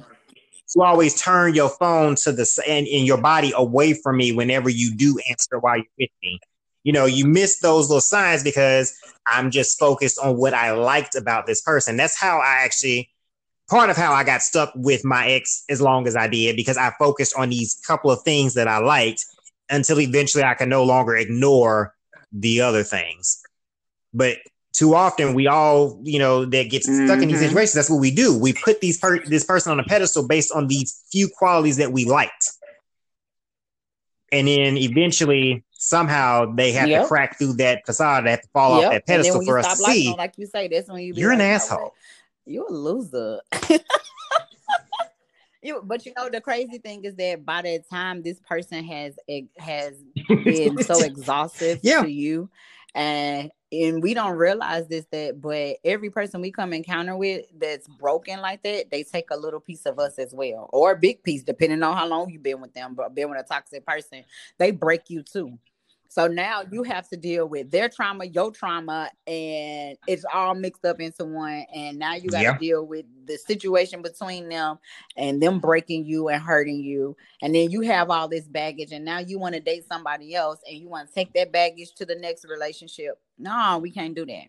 you 0.76 0.82
always 0.82 1.22
turn 1.22 1.54
your 1.54 1.70
phone 1.70 2.16
to 2.16 2.32
the 2.32 2.64
and, 2.68 2.88
and 2.88 3.06
your 3.06 3.22
body 3.22 3.54
away 3.56 3.94
from 3.94 4.18
me 4.18 4.32
whenever 4.32 4.70
you 4.70 4.96
do 4.96 5.20
answer 5.30 5.60
while 5.60 5.78
you're 5.78 5.86
with 6.00 6.10
me 6.24 6.40
you 6.88 6.94
know, 6.94 7.06
you 7.06 7.26
miss 7.26 7.60
those 7.60 7.90
little 7.90 8.00
signs 8.00 8.44
because 8.44 8.98
I'm 9.28 9.52
just 9.52 9.80
focused 9.80 10.20
on 10.20 10.38
what 10.38 10.54
I 10.54 10.72
liked 10.72 11.16
about 11.16 11.46
this 11.46 11.62
person. 11.62 11.98
That's 11.98 12.20
how 12.20 12.40
I 12.40 12.62
actually 12.64 13.10
part 13.70 13.90
of 13.90 13.98
how 13.98 14.14
I 14.14 14.24
got 14.24 14.42
stuck 14.42 14.72
with 14.76 15.04
my 15.04 15.28
ex 15.28 15.64
as 15.70 15.82
long 15.82 16.08
as 16.08 16.16
I 16.16 16.28
did 16.28 16.56
because 16.56 16.78
I 16.78 16.94
focused 16.98 17.36
on 17.38 17.50
these 17.50 17.80
couple 17.86 18.10
of 18.10 18.22
things 18.24 18.54
that 18.54 18.68
I 18.68 18.78
liked 18.78 19.26
until 19.70 20.00
eventually 20.00 20.44
I 20.44 20.54
can 20.54 20.70
no 20.70 20.84
longer 20.84 21.16
ignore 21.16 21.94
the 22.32 22.62
other 22.62 22.84
things. 22.84 23.42
But 24.14 24.38
too 24.74 24.96
often 24.96 25.34
we 25.34 25.48
all, 25.48 26.00
you 26.04 26.20
know, 26.20 26.46
that 26.46 26.70
gets 26.70 26.86
stuck 26.86 26.96
mm-hmm. 26.96 27.24
in 27.24 27.28
these 27.28 27.38
mm-hmm. 27.38 27.48
situations. 27.48 27.74
That's 27.74 27.90
what 27.90 28.00
we 28.00 28.12
do. 28.12 28.38
We 28.38 28.54
put 28.54 28.80
these 28.80 28.98
per- 28.98 29.26
this 29.26 29.44
person 29.44 29.72
on 29.72 29.80
a 29.80 29.84
pedestal 29.84 30.28
based 30.28 30.52
on 30.52 30.68
these 30.68 31.04
few 31.12 31.28
qualities 31.28 31.78
that 31.78 31.92
we 31.92 32.06
liked. 32.06 32.52
And 34.32 34.48
then 34.48 34.78
eventually 34.78 35.64
somehow 35.72 36.54
they 36.54 36.72
have 36.74 36.90
yep. 36.90 37.04
to 37.04 37.08
crack 37.08 37.38
through 37.38 37.54
that 37.54 37.86
facade, 37.86 38.26
they 38.26 38.32
have 38.32 38.42
to 38.42 38.50
fall 38.50 38.80
yep. 38.80 38.88
off 38.88 38.94
that 38.94 39.06
pedestal 39.08 39.44
for 39.46 39.60
us 39.60 39.78
to 39.78 39.84
see. 39.84 40.14
like 40.18 40.34
you 40.38 40.46
say, 40.46 40.68
that's 40.68 40.90
when 40.90 41.02
you 41.02 41.14
you're 41.16 41.32
like, 41.32 41.40
an 41.40 41.46
asshole. 41.46 41.94
You're 42.46 42.68
a 42.68 42.72
loser. 42.72 43.42
you, 45.62 45.82
but 45.84 46.06
you 46.06 46.14
know 46.16 46.30
the 46.30 46.42
crazy 46.42 46.78
thing 46.78 47.04
is 47.04 47.16
that 47.16 47.46
by 47.46 47.62
the 47.62 47.80
time 47.90 48.22
this 48.22 48.40
person 48.40 48.84
has 48.84 49.18
has 49.58 49.94
been 50.28 50.82
so 50.84 51.04
exhaustive 51.04 51.80
yeah. 51.84 52.02
to 52.02 52.10
you, 52.10 52.50
and 52.96 53.52
and 53.72 54.02
we 54.02 54.14
don't 54.14 54.38
realize 54.38 54.88
this 54.88 55.06
that 55.12 55.42
but 55.42 55.76
every 55.84 56.10
person 56.10 56.42
we 56.42 56.52
come 56.52 56.72
encounter 56.72 57.18
with 57.18 57.46
that's 57.58 57.88
broken 57.88 58.40
like 58.40 58.64
that 58.64 58.90
they 58.92 59.04
take 59.04 59.30
a 59.32 59.38
little 59.38 59.60
piece 59.60 59.86
of 59.86 60.00
us 60.00 60.18
as 60.18 60.34
well 60.34 60.70
or 60.72 60.92
a 60.92 60.98
big 60.98 61.22
piece 61.24 61.44
depending 61.44 61.84
on 61.84 61.96
how 61.96 62.08
long 62.08 62.30
you've 62.30 62.44
been 62.44 62.62
with 62.62 62.74
them 62.74 62.96
but 62.96 63.14
been 63.14 63.30
with 63.30 63.40
a 63.40 63.44
toxic 63.44 63.86
person 63.86 64.24
they 64.58 64.72
break 64.72 65.10
you 65.10 65.22
too 65.22 65.58
so 66.10 66.28
now 66.28 66.64
you 66.72 66.84
have 66.84 67.10
to 67.10 67.18
deal 67.18 67.48
with 67.48 67.70
their 67.70 67.90
trauma, 67.90 68.26
your 68.26 68.52
trauma, 68.52 69.10
and 69.26 69.98
it's 70.08 70.26
all 70.34 70.56
mixed 70.56 70.86
up 70.86 71.00
into 71.00 71.26
one. 71.26 71.66
And 71.74 72.00
now 72.00 72.16
you 72.16 72.30
got 72.30 72.40
to 72.40 72.44
yeah. 72.44 72.58
deal 72.58 72.86
with 72.86 73.06
the 73.26 73.38
situation 73.38 74.02
between 74.02 74.48
them 74.50 74.80
and 75.18 75.42
them 75.42 75.60
breaking 75.60 76.06
you 76.06 76.30
and 76.30 76.42
hurting 76.42 76.80
you. 76.80 77.16
And 77.42 77.54
then 77.54 77.70
you 77.70 77.82
have 77.82 78.10
all 78.10 78.28
this 78.28 78.48
baggage, 78.48 78.92
and 78.92 79.04
now 79.04 79.20
you 79.20 79.38
want 79.38 79.56
to 79.56 79.62
date 79.62 79.86
somebody 79.88 80.34
else 80.34 80.60
and 80.68 80.78
you 80.78 80.88
want 80.88 81.10
to 81.10 81.14
take 81.14 81.34
that 81.34 81.52
baggage 81.52 81.94
to 81.96 82.06
the 82.06 82.16
next 82.16 82.46
relationship. 82.46 83.20
No, 83.38 83.80
we 83.82 83.92
can't 83.92 84.16
do 84.16 84.26
that. 84.26 84.46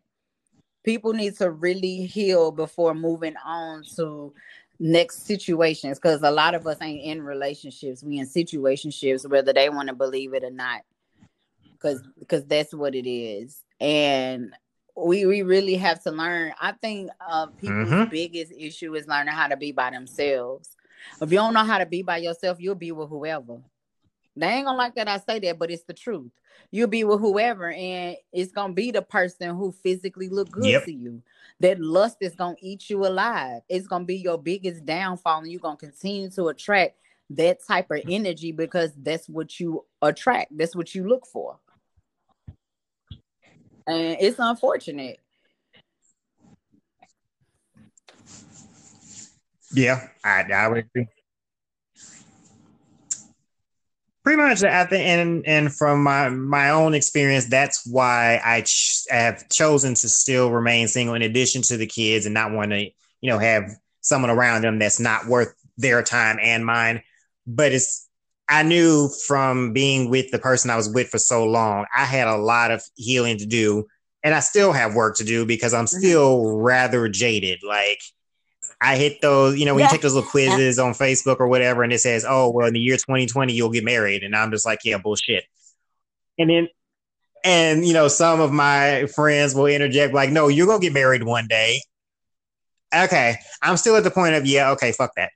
People 0.85 1.12
need 1.12 1.36
to 1.39 1.51
really 1.51 2.06
heal 2.06 2.52
before 2.52 2.94
moving 2.94 3.35
on 3.44 3.82
to 3.97 4.32
next 4.78 5.26
situations 5.26 5.98
because 5.98 6.22
a 6.22 6.30
lot 6.30 6.55
of 6.55 6.66
us 6.66 6.78
ain't 6.80 7.02
in 7.02 7.20
relationships. 7.20 8.02
We 8.02 8.18
in 8.18 8.26
situationships, 8.26 9.28
whether 9.28 9.52
they 9.52 9.68
want 9.68 9.89
to 9.89 9.94
believe 9.94 10.35
it 10.35 10.44
or 10.44 10.51
not 10.51 10.82
because 11.80 12.02
because 12.18 12.44
that's 12.46 12.74
what 12.74 12.94
it 12.94 13.09
is. 13.09 13.62
And 13.80 14.55
we 14.96 15.26
we 15.26 15.42
really 15.42 15.76
have 15.76 16.02
to 16.05 16.10
learn. 16.10 16.52
I 16.60 16.72
think 16.72 17.10
uh 17.26 17.46
people's 17.46 17.88
mm-hmm. 17.88 18.10
biggest 18.10 18.52
issue 18.56 18.94
is 18.94 19.06
learning 19.06 19.34
how 19.34 19.48
to 19.48 19.56
be 19.56 19.72
by 19.72 19.90
themselves. 19.90 20.76
If 21.20 21.30
you 21.30 21.38
don't 21.38 21.55
know 21.55 21.64
how 21.64 21.78
to 21.78 21.86
be 21.86 22.02
by 22.02 22.18
yourself 22.18 22.59
you'll 22.60 22.74
be 22.74 22.92
with 22.92 23.09
whoever. 23.09 23.60
They 24.36 24.46
ain't 24.46 24.66
gonna 24.66 24.78
like 24.78 24.94
that 24.94 25.09
i 25.09 25.18
say 25.18 25.38
that 25.40 25.59
but 25.59 25.70
it's 25.70 25.84
the 25.84 25.94
truth. 25.94 26.30
You'll 26.70 26.88
be 26.88 27.05
with 27.05 27.20
whoever 27.20 27.70
and 27.70 28.16
it's 28.32 28.52
gonna 28.52 28.72
be 28.72 28.90
the 28.90 29.02
person 29.02 29.55
who 29.56 29.72
physically 29.72 30.28
look 30.28 30.50
good 30.50 30.64
yep. 30.64 30.84
to 30.84 30.92
you. 30.92 31.22
That 31.60 31.80
lust 31.80 32.18
is 32.20 32.34
gonna 32.34 32.56
eat 32.60 32.90
you 32.90 33.06
alive. 33.06 33.62
It's 33.68 33.86
gonna 33.86 34.05
be 34.05 34.16
your 34.16 34.38
biggest 34.38 34.84
downfall 34.84 35.40
and 35.40 35.50
you're 35.50 35.60
gonna 35.60 35.76
continue 35.76 36.30
to 36.30 36.48
attract 36.48 36.96
that 37.30 37.59
type 37.66 37.90
of 37.90 38.00
energy 38.09 38.52
because 38.52 38.92
that's 38.96 39.28
what 39.28 39.60
you 39.60 39.84
attract. 40.00 40.56
That's 40.56 40.74
what 40.74 40.94
you 40.94 41.06
look 41.06 41.26
for 41.26 41.59
and 43.89 44.16
it's 44.20 44.39
unfortunate. 44.39 45.19
Yeah, 49.73 50.09
I, 50.24 50.43
I 50.43 50.69
would 50.69 50.78
agree. 50.78 51.09
Pretty 54.24 54.43
much, 54.43 54.62
I 54.62 54.85
think, 54.85 55.06
and 55.06 55.47
and 55.47 55.74
from 55.74 56.02
my 56.02 56.28
my 56.28 56.70
own 56.70 56.94
experience, 56.94 57.47
that's 57.47 57.86
why 57.86 58.40
I 58.44 58.62
ch- 58.62 59.05
have 59.10 59.48
chosen 59.48 59.94
to 59.94 60.09
still 60.09 60.51
remain 60.51 60.89
single. 60.89 61.15
In 61.15 61.23
addition 61.23 61.62
to 61.62 61.77
the 61.77 61.86
kids, 61.86 62.27
and 62.27 62.35
not 62.35 62.52
want 62.52 62.70
to, 62.73 62.82
you 63.20 63.31
know, 63.31 63.39
have 63.39 63.70
someone 64.01 64.31
around 64.31 64.62
them 64.62 64.78
that's 64.78 65.01
not 65.01 65.27
worth 65.27 65.55
their 65.78 66.02
time 66.02 66.39
and 66.43 66.65
mine. 66.65 67.02
But 67.47 67.73
it's 67.73 68.07
I 68.48 68.62
knew 68.62 69.10
from 69.26 69.72
being 69.72 70.08
with 70.10 70.30
the 70.30 70.38
person 70.38 70.70
I 70.70 70.76
was 70.76 70.88
with 70.88 71.08
for 71.08 71.18
so 71.18 71.44
long, 71.44 71.86
I 71.94 72.04
had 72.04 72.28
a 72.28 72.36
lot 72.36 72.70
of 72.70 72.82
healing 72.96 73.38
to 73.38 73.46
do. 73.46 73.86
And 74.24 74.34
I 74.34 74.40
still 74.40 74.72
have 74.72 74.94
work 74.94 75.16
to 75.18 75.24
do 75.24 75.46
because 75.46 75.72
I'm 75.74 75.84
mm-hmm. 75.84 75.98
still 75.98 76.40
mm-hmm. 76.40 76.62
rather 76.62 77.08
jaded. 77.08 77.60
Like 77.62 78.00
I 78.80 78.96
hit 78.96 79.20
those, 79.20 79.58
you 79.58 79.64
know, 79.64 79.74
when 79.74 79.80
yeah. 79.80 79.86
you 79.86 79.92
take 79.92 80.02
those 80.02 80.14
little 80.14 80.28
quizzes 80.28 80.78
on 80.78 80.92
Facebook 80.92 81.40
or 81.40 81.48
whatever, 81.48 81.82
and 81.82 81.92
it 81.92 82.00
says, 82.00 82.24
oh, 82.28 82.50
well, 82.50 82.66
in 82.66 82.74
the 82.74 82.80
year 82.80 82.96
2020, 82.96 83.52
you'll 83.52 83.70
get 83.70 83.84
married. 83.84 84.22
And 84.22 84.36
I'm 84.36 84.50
just 84.50 84.66
like, 84.66 84.80
yeah, 84.84 84.98
bullshit. 84.98 85.44
And 86.38 86.50
then, 86.50 86.68
and, 87.44 87.86
you 87.86 87.92
know, 87.92 88.08
some 88.08 88.40
of 88.40 88.52
my 88.52 89.06
friends 89.14 89.54
will 89.54 89.66
interject, 89.66 90.14
like, 90.14 90.30
no, 90.30 90.48
you're 90.48 90.66
going 90.66 90.80
to 90.80 90.86
get 90.86 90.92
married 90.92 91.24
one 91.24 91.46
day. 91.48 91.80
Okay. 92.94 93.36
I'm 93.62 93.76
still 93.76 93.96
at 93.96 94.04
the 94.04 94.10
point 94.10 94.34
of, 94.34 94.46
yeah, 94.46 94.70
okay, 94.72 94.92
fuck 94.92 95.12
that. 95.16 95.30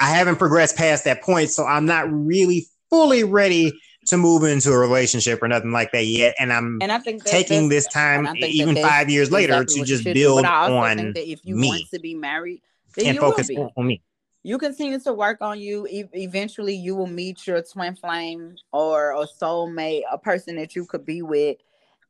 I 0.00 0.10
haven't 0.10 0.36
progressed 0.36 0.76
past 0.76 1.04
that 1.04 1.22
point, 1.22 1.50
so 1.50 1.64
I'm 1.64 1.86
not 1.86 2.10
really 2.10 2.66
fully 2.90 3.24
ready 3.24 3.72
to 4.06 4.16
move 4.16 4.44
into 4.44 4.70
a 4.70 4.78
relationship 4.78 5.42
or 5.42 5.48
nothing 5.48 5.72
like 5.72 5.92
that 5.92 6.06
yet. 6.06 6.34
And 6.38 6.52
I'm 6.52 6.78
and 6.82 6.92
I 6.92 6.98
think 6.98 7.24
taking 7.24 7.68
this 7.68 7.86
time, 7.88 8.28
even 8.38 8.76
five 8.76 9.08
years 9.08 9.30
later, 9.30 9.54
exactly 9.54 9.80
to 9.80 9.86
just 9.86 10.04
build 10.04 10.42
but 10.42 10.50
I 10.50 10.64
also 10.64 10.76
on 10.76 10.96
think 10.96 11.14
that 11.14 11.30
if 11.30 11.40
you 11.44 11.56
me 11.56 11.68
want 11.68 11.90
to 11.92 11.98
be 11.98 12.14
married, 12.14 12.62
then 12.96 13.06
and 13.06 13.14
you 13.14 13.20
focus 13.20 13.48
will 13.48 13.66
be. 13.66 13.72
on 13.76 13.86
me. 13.86 14.02
You 14.42 14.58
continue 14.58 14.98
to 15.00 15.12
work 15.14 15.38
on 15.40 15.58
you. 15.58 15.86
E- 15.86 16.04
eventually, 16.12 16.74
you 16.74 16.94
will 16.94 17.06
meet 17.06 17.46
your 17.46 17.62
twin 17.62 17.96
flame 17.96 18.56
or 18.72 19.12
a 19.12 19.26
soulmate, 19.26 20.02
a 20.10 20.18
person 20.18 20.56
that 20.56 20.76
you 20.76 20.84
could 20.84 21.06
be 21.06 21.22
with, 21.22 21.56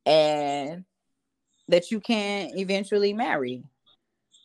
and 0.05 0.85
that 1.69 1.91
you 1.91 2.01
can 2.01 2.51
eventually 2.59 3.13
marry. 3.13 3.63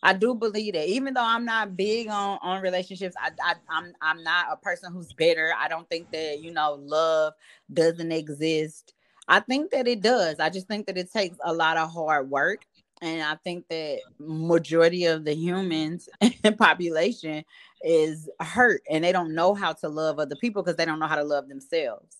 I 0.01 0.13
do 0.13 0.33
believe 0.33 0.73
that, 0.73 0.87
even 0.87 1.13
though 1.13 1.25
I'm 1.25 1.45
not 1.45 1.75
big 1.75 2.07
on 2.07 2.39
on 2.41 2.61
relationships, 2.61 3.15
I, 3.19 3.31
I 3.43 3.55
I'm 3.69 3.93
I'm 4.01 4.23
not 4.23 4.47
a 4.51 4.57
person 4.57 4.93
who's 4.93 5.13
bitter. 5.13 5.53
I 5.57 5.67
don't 5.67 5.89
think 5.89 6.11
that 6.11 6.39
you 6.41 6.51
know 6.51 6.79
love 6.81 7.33
doesn't 7.73 8.11
exist. 8.11 8.93
I 9.27 9.41
think 9.41 9.71
that 9.71 9.87
it 9.87 10.01
does. 10.01 10.39
I 10.39 10.49
just 10.49 10.67
think 10.67 10.87
that 10.87 10.97
it 10.97 11.11
takes 11.11 11.37
a 11.43 11.53
lot 11.53 11.77
of 11.77 11.91
hard 11.91 12.29
work, 12.29 12.65
and 13.01 13.21
I 13.21 13.35
think 13.43 13.67
that 13.69 13.99
majority 14.19 15.05
of 15.05 15.25
the 15.25 15.35
humans 15.35 16.07
population 16.57 17.43
is 17.83 18.29
hurt, 18.39 18.81
and 18.89 19.03
they 19.03 19.11
don't 19.11 19.35
know 19.35 19.53
how 19.53 19.73
to 19.73 19.89
love 19.89 20.19
other 20.19 20.35
people 20.35 20.63
because 20.63 20.77
they 20.77 20.85
don't 20.85 20.99
know 20.99 21.07
how 21.07 21.15
to 21.15 21.23
love 21.23 21.49
themselves. 21.49 22.17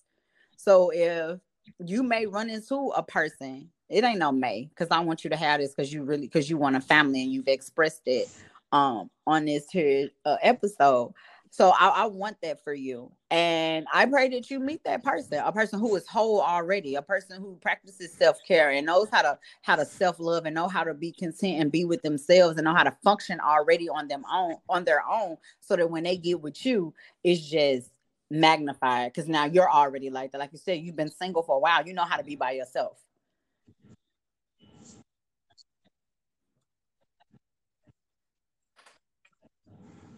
So 0.56 0.90
if 0.92 1.40
you 1.84 2.02
may 2.02 2.26
run 2.26 2.50
into 2.50 2.92
a 2.96 3.02
person 3.02 3.70
it 3.90 4.04
ain't 4.04 4.20
no 4.20 4.32
May 4.32 4.70
because 4.72 4.88
I 4.90 5.00
want 5.00 5.24
you 5.24 5.30
to 5.30 5.36
have 5.36 5.60
this 5.60 5.74
because 5.74 5.92
you 5.92 6.04
really 6.04 6.26
because 6.26 6.48
you 6.48 6.56
want 6.56 6.76
a 6.76 6.80
family 6.80 7.22
and 7.22 7.32
you've 7.32 7.48
expressed 7.48 8.02
it 8.06 8.28
um 8.72 9.10
on 9.26 9.44
this 9.44 9.68
here 9.70 10.08
uh, 10.24 10.36
episode. 10.42 11.12
So 11.52 11.72
I, 11.76 11.88
I, 11.88 12.06
want 12.06 12.36
that 12.42 12.62
for 12.62 12.72
you. 12.72 13.10
And 13.32 13.84
I 13.92 14.06
pray 14.06 14.28
that 14.28 14.52
you 14.52 14.60
meet 14.60 14.84
that 14.84 15.02
person, 15.02 15.42
a 15.44 15.50
person 15.50 15.80
who 15.80 15.96
is 15.96 16.06
whole 16.06 16.40
already, 16.40 16.94
a 16.94 17.02
person 17.02 17.40
who 17.40 17.58
practices 17.60 18.12
self-care 18.12 18.70
and 18.70 18.86
knows 18.86 19.08
how 19.10 19.22
to 19.22 19.36
how 19.62 19.74
to 19.74 19.84
self-love 19.84 20.46
and 20.46 20.54
know 20.54 20.68
how 20.68 20.84
to 20.84 20.94
be 20.94 21.10
content 21.10 21.60
and 21.60 21.72
be 21.72 21.84
with 21.84 22.02
themselves 22.02 22.56
and 22.56 22.66
know 22.66 22.74
how 22.74 22.84
to 22.84 22.96
function 23.02 23.40
already 23.40 23.88
on 23.88 24.06
them 24.06 24.22
own 24.32 24.58
on 24.68 24.84
their 24.84 25.02
own 25.04 25.36
so 25.58 25.74
that 25.74 25.90
when 25.90 26.04
they 26.04 26.16
get 26.16 26.40
with 26.40 26.64
you, 26.64 26.94
it's 27.24 27.40
just 27.40 27.90
magnified 28.30 29.12
because 29.12 29.28
now 29.28 29.44
you're 29.44 29.70
already 29.70 30.10
like 30.10 30.32
that. 30.32 30.38
Like 30.38 30.52
you 30.52 30.58
said, 30.58 30.80
you've 30.80 30.96
been 30.96 31.10
single 31.10 31.42
for 31.42 31.56
a 31.56 31.58
while. 31.58 31.86
You 31.86 31.94
know 31.94 32.04
how 32.04 32.16
to 32.16 32.24
be 32.24 32.36
by 32.36 32.52
yourself. 32.52 32.98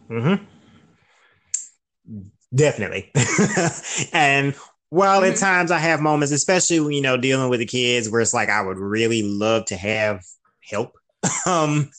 Mm-hmm. 0.09 0.43
Definitely. 2.53 3.11
and 4.13 4.53
while 4.89 5.21
mm-hmm. 5.21 5.31
at 5.31 5.39
times 5.39 5.71
I 5.71 5.79
have 5.79 6.01
moments, 6.01 6.31
especially 6.31 6.79
when, 6.79 6.91
you 6.91 7.01
know, 7.01 7.17
dealing 7.17 7.49
with 7.49 7.59
the 7.59 7.65
kids 7.65 8.09
where 8.09 8.21
it's 8.21 8.33
like 8.33 8.49
I 8.49 8.61
would 8.61 8.77
really 8.77 9.23
love 9.23 9.65
to 9.65 9.75
have 9.75 10.23
help. 10.61 10.93
um, 11.47 11.89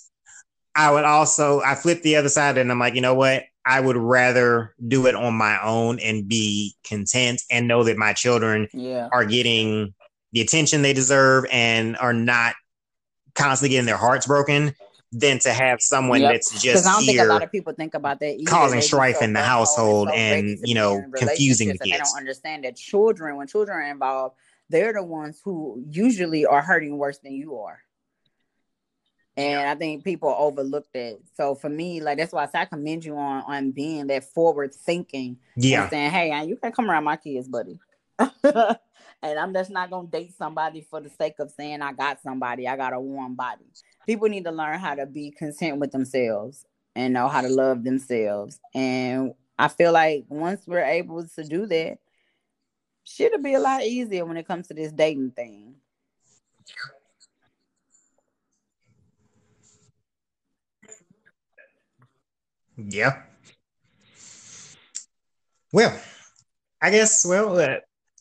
I 0.76 0.90
would 0.90 1.04
also 1.04 1.60
I 1.60 1.74
flip 1.74 2.02
the 2.02 2.16
other 2.16 2.28
side 2.28 2.58
and 2.58 2.70
I'm 2.70 2.78
like, 2.78 2.94
you 2.94 3.00
know 3.00 3.14
what? 3.14 3.44
I 3.66 3.80
would 3.80 3.96
rather 3.96 4.74
do 4.86 5.06
it 5.06 5.14
on 5.14 5.34
my 5.34 5.62
own 5.62 5.98
and 5.98 6.28
be 6.28 6.74
content 6.84 7.42
and 7.50 7.66
know 7.66 7.84
that 7.84 7.96
my 7.96 8.12
children 8.12 8.68
yeah. 8.72 9.08
are 9.10 9.24
getting 9.24 9.94
the 10.32 10.40
attention 10.40 10.82
they 10.82 10.92
deserve 10.92 11.46
and 11.50 11.96
are 11.96 12.12
not 12.12 12.54
constantly 13.34 13.70
getting 13.70 13.86
their 13.86 13.96
hearts 13.96 14.26
broken 14.26 14.74
than 15.12 15.38
to 15.38 15.52
have 15.52 15.80
someone 15.80 16.20
yep. 16.20 16.32
that's 16.32 16.60
just 16.60 16.86
I 16.86 16.92
don't 16.92 17.04
think 17.04 17.20
a 17.20 17.24
lot 17.24 17.42
of 17.42 17.52
people 17.52 17.72
think 17.72 17.94
about 17.94 18.20
that 18.20 18.34
either. 18.34 18.50
causing 18.50 18.80
strife 18.80 19.22
in 19.22 19.32
the 19.32 19.42
household 19.42 20.08
and, 20.12 20.48
and 20.48 20.58
you 20.64 20.74
know 20.74 21.04
confusing 21.14 21.68
the 21.68 21.78
kids. 21.78 21.90
They 21.90 21.96
don't 21.98 22.18
understand 22.18 22.64
that 22.64 22.76
children, 22.76 23.36
when 23.36 23.46
children 23.46 23.78
are 23.78 23.90
involved, 23.90 24.36
they're 24.68 24.92
the 24.92 25.04
ones 25.04 25.40
who 25.44 25.84
usually 25.88 26.46
are 26.46 26.62
hurting 26.62 26.98
worse 26.98 27.18
than 27.18 27.32
you 27.32 27.58
are. 27.58 27.78
And 29.36 29.68
I 29.68 29.74
think 29.74 30.04
people 30.04 30.34
overlooked 30.38 30.92
that. 30.92 31.18
So 31.36 31.54
for 31.54 31.68
me, 31.68 32.00
like 32.00 32.18
that's 32.18 32.32
why 32.32 32.44
I, 32.44 32.46
say 32.46 32.60
I 32.60 32.64
commend 32.66 33.04
you 33.04 33.16
on 33.16 33.42
on 33.46 33.70
being 33.72 34.06
that 34.08 34.24
forward 34.24 34.74
thinking. 34.74 35.38
Yeah. 35.56 35.88
saying, 35.88 36.10
hey, 36.10 36.44
you 36.46 36.56
can 36.56 36.72
come 36.72 36.88
around 36.88 37.04
my 37.04 37.16
kids, 37.16 37.48
buddy. 37.48 37.80
and 38.18 38.78
I'm 39.22 39.52
just 39.52 39.70
not 39.70 39.90
gonna 39.90 40.06
date 40.06 40.34
somebody 40.38 40.86
for 40.88 41.00
the 41.00 41.10
sake 41.10 41.34
of 41.40 41.50
saying 41.50 41.82
I 41.82 41.92
got 41.92 42.22
somebody. 42.22 42.68
I 42.68 42.76
got 42.76 42.92
a 42.92 43.00
warm 43.00 43.34
body 43.34 43.64
people 44.06 44.28
need 44.28 44.44
to 44.44 44.50
learn 44.50 44.78
how 44.78 44.94
to 44.94 45.06
be 45.06 45.30
content 45.30 45.78
with 45.78 45.92
themselves 45.92 46.66
and 46.94 47.14
know 47.14 47.28
how 47.28 47.40
to 47.40 47.48
love 47.48 47.84
themselves. 47.84 48.60
And 48.74 49.34
I 49.58 49.68
feel 49.68 49.92
like 49.92 50.24
once 50.28 50.66
we're 50.66 50.84
able 50.84 51.26
to 51.26 51.44
do 51.44 51.66
that, 51.66 51.98
shit'll 53.04 53.42
be 53.42 53.54
a 53.54 53.60
lot 53.60 53.82
easier 53.82 54.24
when 54.24 54.36
it 54.36 54.46
comes 54.46 54.68
to 54.68 54.74
this 54.74 54.92
dating 54.92 55.32
thing. 55.32 55.74
Yeah. 62.76 63.22
Well, 65.72 65.98
I 66.80 66.90
guess. 66.90 67.24
Well, 67.26 67.58
uh, 67.58 67.76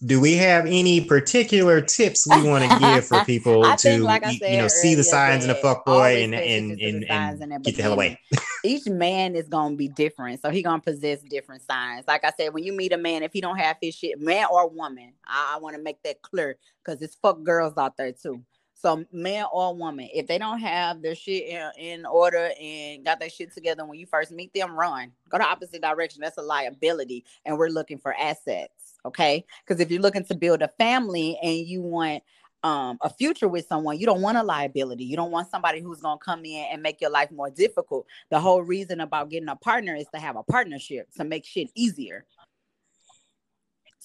do 0.06 0.20
we 0.20 0.34
have 0.34 0.66
any 0.66 1.02
particular 1.02 1.82
tips 1.82 2.28
we 2.28 2.42
want 2.50 2.70
to 2.70 2.80
give 2.80 3.06
for 3.06 3.24
people 3.26 3.64
to 3.64 3.78
think, 3.78 4.04
like 4.04 4.26
you, 4.26 4.48
you, 4.48 4.58
know 4.58 4.68
see 4.68 4.96
the 4.96 5.04
signs 5.04 5.46
in 5.46 5.50
a 5.50 5.56
fuck 5.56 5.86
boy 5.86 6.24
and 6.24 6.36
and 6.36 6.80
and, 6.80 7.06
and 7.10 7.64
get 7.64 7.76
the 7.76 7.82
hell 7.82 7.94
away? 7.94 8.20
each 8.64 8.88
man 8.88 9.36
is 9.36 9.48
gonna 9.48 9.76
be 9.76 9.88
different, 9.88 10.42
so 10.42 10.50
he 10.50 10.62
gonna 10.62 10.82
possess 10.82 11.22
different 11.22 11.62
signs. 11.62 12.06
Like 12.08 12.24
I 12.24 12.32
said, 12.38 12.54
when 12.54 12.64
you 12.64 12.74
meet 12.74 12.94
a 12.94 12.98
man, 12.98 13.24
if 13.24 13.34
he 13.34 13.42
don't 13.42 13.58
have 13.58 13.78
his 13.82 13.96
shit, 13.96 14.20
man 14.20 14.46
or 14.52 14.70
woman, 14.70 15.14
I, 15.26 15.54
I 15.56 15.60
want 15.60 15.76
to 15.76 15.82
make 15.82 16.02
that 16.04 16.22
clear 16.22 16.58
because 16.84 17.02
it's 17.02 17.16
fuck 17.16 17.44
girls 17.44 17.74
out 17.78 17.98
there 17.98 18.12
too. 18.12 18.44
So 18.84 19.06
man 19.14 19.46
or 19.54 19.74
woman, 19.74 20.10
if 20.14 20.28
they 20.28 20.38
don't 20.38 20.60
have 20.60 21.02
their 21.02 21.16
shit 21.16 21.48
in, 21.48 21.72
in, 21.78 22.06
order 22.06 22.52
and 22.62 23.06
got 23.06 23.18
their 23.18 23.30
shit 23.30 23.54
together 23.54 23.86
when 23.86 23.98
you 23.98 24.06
first 24.06 24.32
meet 24.32 24.54
them, 24.54 24.76
run. 24.76 25.14
Go 25.30 25.38
the 25.38 25.46
opposite 25.46 25.82
direction. 25.82 26.20
That's 26.22 26.38
a 26.38 26.42
liability, 26.42 27.24
and 27.46 27.58
we're 27.58 27.70
looking 27.70 27.98
for 27.98 28.14
assets 28.14 28.94
okay 29.06 29.44
because 29.66 29.82
if 29.82 29.92
you're 29.92 30.02
looking 30.02 30.24
to 30.24 30.36
build 30.36 30.62
a 30.62 30.68
family 30.68 31.38
and 31.42 31.58
you 31.58 31.82
want 31.82 32.24
um, 32.64 32.98
a 33.02 33.10
future 33.10 33.50
with 33.50 33.68
someone 33.68 34.00
you 34.00 34.06
don't 34.06 34.22
want 34.22 34.38
a 34.38 34.44
liability 34.44 35.04
you 35.04 35.18
don't 35.18 35.32
want 35.32 35.50
somebody 35.50 35.82
who's 35.82 36.00
going 36.00 36.18
to 36.18 36.24
come 36.24 36.46
in 36.46 36.66
and 36.72 36.82
make 36.82 37.02
your 37.02 37.10
life 37.10 37.30
more 37.30 37.50
difficult 37.50 38.06
the 38.30 38.40
whole 38.40 38.62
reason 38.62 39.02
about 39.02 39.30
getting 39.30 39.50
a 39.50 39.56
partner 39.58 39.96
is 39.96 40.08
to 40.14 40.20
have 40.20 40.38
a 40.38 40.44
partnership 40.44 41.10
to 41.18 41.26
make 41.26 41.46
shit 41.46 41.70
easier 41.76 42.26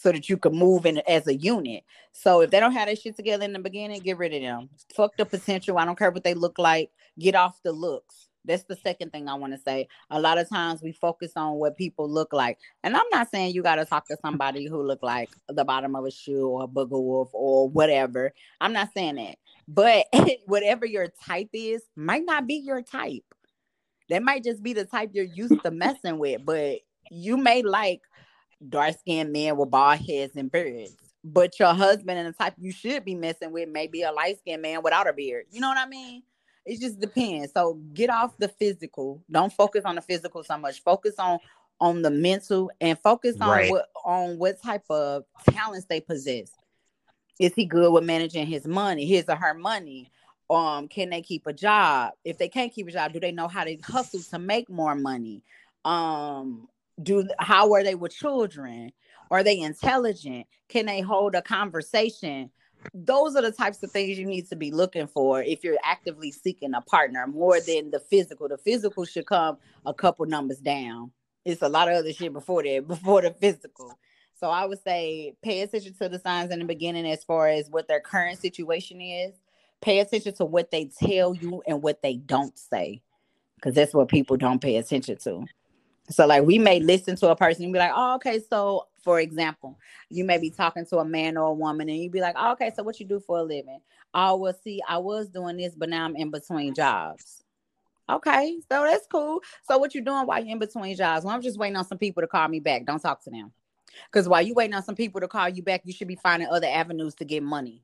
so 0.01 0.13
that 0.13 0.29
you 0.29 0.37
can 0.37 0.55
move 0.55 0.87
in 0.87 0.99
as 1.09 1.27
a 1.27 1.35
unit. 1.35 1.83
So 2.13 2.41
if 2.43 2.51
they 2.51 2.61
don't 2.61 2.73
have 2.73 2.87
that 2.87 3.01
shit 3.01 3.17
together 3.17 3.45
in 3.45 3.53
the 3.53 3.59
beginning, 3.59 4.01
get 4.01 4.17
rid 4.17 4.33
of 4.33 4.43
them. 4.43 4.69
Fuck 4.95 5.17
the 5.17 5.27
potential. 5.27 5.77
I 5.77 5.85
don't 5.85 5.99
care 5.99 6.13
what 6.13 6.23
they 6.23 6.35
look 6.35 6.57
like. 6.57 6.93
Get 7.19 7.35
off 7.35 7.61
the 7.65 7.73
looks. 7.73 8.29
That's 8.45 8.63
the 8.63 8.77
second 8.77 9.11
thing 9.11 9.29
I 9.29 9.35
want 9.35 9.55
to 9.55 9.59
say. 9.59 9.89
A 10.11 10.21
lot 10.21 10.39
of 10.39 10.49
times 10.49 10.83
we 10.83 10.93
focus 10.93 11.33
on 11.35 11.55
what 11.55 11.77
people 11.77 12.09
look 12.09 12.33
like. 12.33 12.59
And 12.85 12.97
I'm 12.97 13.09
not 13.11 13.29
saying 13.29 13.55
you 13.55 13.63
got 13.65 13.75
to 13.75 13.85
talk 13.85 14.07
to 14.07 14.17
somebody 14.23 14.67
who 14.69 14.81
look 14.85 15.03
like 15.03 15.31
the 15.49 15.65
bottom 15.65 15.97
of 15.97 16.05
a 16.05 16.13
shoe 16.13 16.47
or 16.47 16.63
a 16.63 16.69
booger 16.69 17.03
wolf 17.03 17.31
or 17.33 17.69
whatever. 17.69 18.33
I'm 18.61 18.73
not 18.73 18.91
saying 18.95 19.17
that. 19.17 19.37
But 19.67 20.07
whatever 20.47 20.87
your 20.87 21.09
type 21.27 21.51
is 21.53 21.83
might 21.97 22.25
not 22.25 22.47
be 22.47 22.55
your 22.55 22.83
type. 22.83 23.25
That 24.11 24.23
might 24.23 24.45
just 24.45 24.63
be 24.63 24.75
the 24.75 24.85
type 24.85 25.11
you're 25.13 25.25
used 25.25 25.61
to 25.65 25.73
messing 25.73 26.21
with. 26.21 26.47
But 26.47 26.79
you 27.11 27.37
may 27.37 27.63
like 27.63 28.03
dark 28.67 28.99
skinned 28.99 29.33
men 29.33 29.57
with 29.57 29.71
bald 29.71 29.99
heads 29.99 30.37
and 30.37 30.51
beards. 30.51 30.97
But 31.25 31.59
your 31.59 31.75
husband 31.75 32.19
and 32.19 32.29
the 32.29 32.33
type 32.33 32.55
you 32.59 32.73
should 32.73 33.05
be 33.05 33.15
messing 33.15 33.53
with 33.53 33.69
may 33.69 33.87
be 33.87 34.03
a 34.03 34.13
light 34.13 34.39
skinned 34.39 34.63
man 34.63 34.83
without 34.83 35.09
a 35.09 35.13
beard. 35.13 35.47
You 35.51 35.61
know 35.61 35.69
what 35.69 35.79
I 35.79 35.87
mean? 35.87 36.23
it 36.69 36.81
just 36.81 37.01
depends. 37.01 37.53
So 37.53 37.75
get 37.95 38.11
off 38.11 38.37
the 38.37 38.49
physical. 38.49 39.23
Don't 39.31 39.53
focus 39.53 39.85
on 39.85 39.95
the 39.95 40.03
physical 40.03 40.45
so 40.45 40.59
much. 40.59 40.83
Focus 40.83 41.15
on 41.19 41.39
on 41.81 42.03
the 42.03 42.11
mental 42.11 42.71
and 42.81 42.99
focus 42.99 43.37
on 43.41 43.49
right. 43.49 43.71
what 43.71 43.87
on 44.05 44.37
what 44.39 44.61
type 44.63 44.85
of 44.91 45.25
talents 45.51 45.87
they 45.89 46.01
possess. 46.01 46.51
Is 47.41 47.55
he 47.55 47.65
good 47.65 47.93
with 47.93 48.05
managing 48.05 48.47
his 48.47 48.67
money, 48.67 49.07
his 49.07 49.25
or 49.29 49.37
her 49.37 49.55
money? 49.55 50.11
Um, 50.51 50.89
can 50.89 51.11
they 51.11 51.23
keep 51.23 51.47
a 51.47 51.53
job? 51.53 52.13
If 52.25 52.37
they 52.37 52.49
can't 52.49 52.73
keep 52.73 52.89
a 52.89 52.93
job, 52.93 53.13
do 53.13 53.21
they 53.21 53.33
know 53.33 53.49
how 53.49 53.65
to 53.65 53.77
hustle 53.77 54.21
to 54.31 54.39
make 54.39 54.69
more 54.69 54.95
money? 54.95 55.43
Um, 55.85 56.69
do 57.03 57.29
how 57.39 57.73
are 57.73 57.83
they 57.83 57.95
with 57.95 58.15
children? 58.15 58.93
Are 59.31 59.43
they 59.43 59.61
intelligent? 59.61 60.47
Can 60.69 60.87
they 60.87 61.01
hold 61.01 61.35
a 61.35 61.43
conversation? 61.43 62.51
those 62.95 63.37
are 63.37 63.43
the 63.43 63.53
types 63.53 63.83
of 63.83 63.91
things 63.91 64.19
you 64.19 64.27
need 64.27 64.49
to 64.49 64.57
be 64.57 64.71
looking 64.71 65.07
for 65.07 65.43
if 65.43 65.65
you're 65.65 65.79
actively 65.85 66.31
seeking 66.31 66.75
a 66.75 66.81
partner 66.81 67.27
more 67.27 67.61
than 67.61 67.91
the 67.91 68.01
physical. 68.01 68.49
The 68.49 68.59
physical 68.59 69.05
should 69.05 69.27
come 69.27 69.59
a 69.85 69.95
couple 69.95 70.27
numbers 70.27 70.59
down. 70.59 71.11
It's 71.45 71.63
a 71.63 71.69
lot 71.69 71.89
of 71.89 71.97
other 71.97 72.13
shit 72.13 72.33
before 72.33 72.63
that, 72.63 72.85
before 72.89 73.23
the 73.23 73.31
physical. 73.31 73.99
So 74.39 74.49
I 74.49 74.67
would 74.67 74.83
say 74.83 75.35
pay 75.43 75.63
attention 75.63 75.95
to 75.95 76.09
the 76.09 76.19
signs 76.19 76.53
in 76.53 76.61
the 76.61 76.65
beginning 76.65 77.11
as 77.11 77.25
far 77.25 77.49
as 77.49 77.69
what 77.69 77.89
their 77.89 78.01
current 78.01 78.39
situation 78.39 79.01
is. 79.01 79.35
Pay 79.81 80.01
attention 80.01 80.35
to 80.35 80.45
what 80.45 80.71
they 80.71 80.91
tell 81.01 81.35
you 81.35 81.63
and 81.67 81.83
what 81.83 82.03
they 82.03 82.17
don't 82.17 82.57
say. 82.59 83.03
Because 83.57 83.75
that's 83.75 83.95
what 83.95 84.09
people 84.09 84.37
don't 84.37 84.61
pay 84.61 84.77
attention 84.77 85.17
to. 85.19 85.45
So 86.11 86.27
like 86.27 86.45
we 86.45 86.59
may 86.59 86.81
listen 86.81 87.17
to 87.17 87.29
a 87.29 87.37
person 87.37 87.65
and 87.65 87.73
be 87.73 87.79
like, 87.79 87.93
oh, 87.95 88.15
okay, 88.17 88.41
so 88.41 88.87
for 89.03 89.21
example, 89.21 89.79
you 90.09 90.25
may 90.25 90.39
be 90.39 90.51
talking 90.51 90.87
to 90.87 90.99
a 90.99 91.05
man 91.05 91.37
or 91.37 91.49
a 91.49 91.53
woman 91.53 91.89
and 91.89 91.99
you'd 91.99 92.13
be 92.13 92.21
like, 92.21 92.35
oh, 92.39 92.53
okay, 92.53 92.73
so 92.75 92.83
what 92.83 92.99
you 92.99 93.07
do 93.07 93.21
for 93.21 93.39
a 93.39 93.43
living? 93.43 93.81
Oh, 94.15 94.37
well, 94.37 94.57
see, 94.65 94.81
I 94.89 94.99
was 94.99 95.29
doing 95.29 95.59
this, 95.59 95.75
but 95.75 95.89
now 95.89 96.05
I'm 96.05 96.17
in 96.17 96.31
between 96.31 96.75
jobs. 96.75 97.45
Okay, 98.11 98.59
so 98.71 98.85
that's 98.85 99.07
cool. 99.07 99.43
So 99.67 99.77
what 99.77 99.95
you 99.95 100.01
doing 100.01 100.27
while 100.27 100.43
you're 100.43 100.53
in 100.53 100.59
between 100.59 100.97
jobs? 100.97 101.25
Well, 101.25 101.35
I'm 101.35 101.43
just 101.43 101.59
waiting 101.59 101.77
on 101.77 101.85
some 101.85 101.99
people 101.99 102.23
to 102.23 102.27
call 102.27 102.49
me 102.49 102.59
back. 102.59 102.87
Don't 102.87 103.01
talk 103.01 103.23
to 103.25 103.31
them. 103.31 103.53
Because 104.05 104.29
while 104.29 104.41
you 104.41 104.55
waiting 104.55 104.75
on 104.75 104.83
some 104.83 104.95
people 104.95 105.21
to 105.21 105.29
call 105.29 105.49
you 105.49 105.63
back, 105.63 105.83
you 105.85 105.93
should 105.93 106.09
be 106.09 106.17
finding 106.17 106.49
other 106.49 106.67
avenues 106.67 107.15
to 107.17 107.25
get 107.27 107.43
money. 107.43 107.83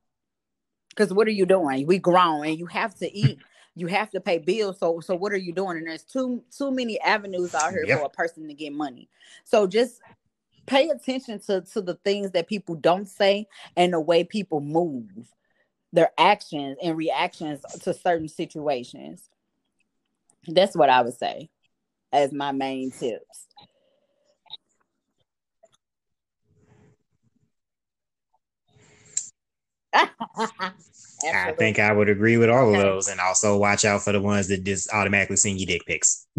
Because 0.90 1.12
what 1.12 1.26
are 1.26 1.32
you 1.32 1.44
doing? 1.44 1.86
We 1.86 1.98
grown 1.98 2.46
and 2.46 2.58
you 2.58 2.66
have 2.66 2.94
to 2.96 3.12
eat 3.14 3.38
you 3.74 3.86
have 3.88 4.10
to 4.10 4.20
pay 4.20 4.38
bills. 4.38 4.78
So 4.78 5.00
so 5.00 5.14
what 5.14 5.32
are 5.32 5.38
you 5.38 5.52
doing? 5.52 5.78
And 5.78 5.86
there's 5.86 6.04
too 6.04 6.42
too 6.56 6.70
many 6.70 7.00
avenues 7.00 7.54
out 7.54 7.72
here 7.72 7.84
yep. 7.86 7.98
for 8.00 8.06
a 8.06 8.10
person 8.10 8.46
to 8.48 8.54
get 8.54 8.72
money. 8.72 9.08
So 9.44 9.66
just 9.66 10.00
pay 10.66 10.88
attention 10.88 11.40
to, 11.40 11.60
to 11.60 11.82
the 11.82 11.94
things 11.94 12.30
that 12.32 12.48
people 12.48 12.74
don't 12.74 13.08
say 13.08 13.46
and 13.76 13.92
the 13.92 14.00
way 14.00 14.24
people 14.24 14.60
move, 14.60 15.28
their 15.92 16.10
actions 16.18 16.78
and 16.82 16.96
reactions 16.96 17.60
to 17.82 17.92
certain 17.92 18.28
situations. 18.28 19.28
That's 20.46 20.76
what 20.76 20.90
I 20.90 21.02
would 21.02 21.14
say 21.14 21.50
as 22.12 22.32
my 22.32 22.52
main 22.52 22.90
tips. 22.90 23.46
I 29.94 31.52
think 31.56 31.78
I 31.78 31.92
would 31.92 32.08
agree 32.08 32.36
with 32.36 32.50
all 32.50 32.74
of 32.74 32.80
those, 32.80 33.08
and 33.08 33.20
also 33.20 33.56
watch 33.56 33.84
out 33.84 34.02
for 34.02 34.12
the 34.12 34.20
ones 34.20 34.48
that 34.48 34.64
just 34.64 34.92
automatically 34.92 35.36
send 35.36 35.60
you 35.60 35.66
dick 35.66 35.86
pics. 35.86 36.26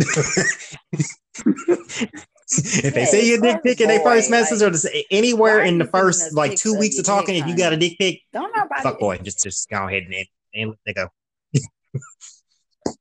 if 2.48 2.94
they 2.94 3.06
say 3.06 3.26
you 3.26 3.38
a 3.38 3.42
dick 3.42 3.64
pic 3.64 3.82
in 3.82 3.88
their 3.88 4.02
first 4.02 4.30
message 4.30 4.62
like, 4.62 4.74
or 4.74 5.00
anywhere 5.10 5.64
in 5.64 5.78
the 5.78 5.86
first 5.86 6.34
like 6.34 6.56
two 6.56 6.78
weeks 6.78 7.00
of 7.00 7.06
talking, 7.06 7.36
if 7.36 7.48
you 7.48 7.58
got 7.58 7.74
a 7.74 7.78
dick 7.78 7.98
pic, 7.98 8.22
don't 8.34 8.56
know 8.56 8.64
about 8.64 8.84
fuck 8.84 9.00
boy, 9.00 9.18
just 9.18 9.42
just 9.44 9.70
go 9.70 9.88
ahead 9.88 10.04
and, 10.04 10.14
and 10.54 10.70
let 10.70 10.78
it 10.86 10.96
go. 10.96 11.08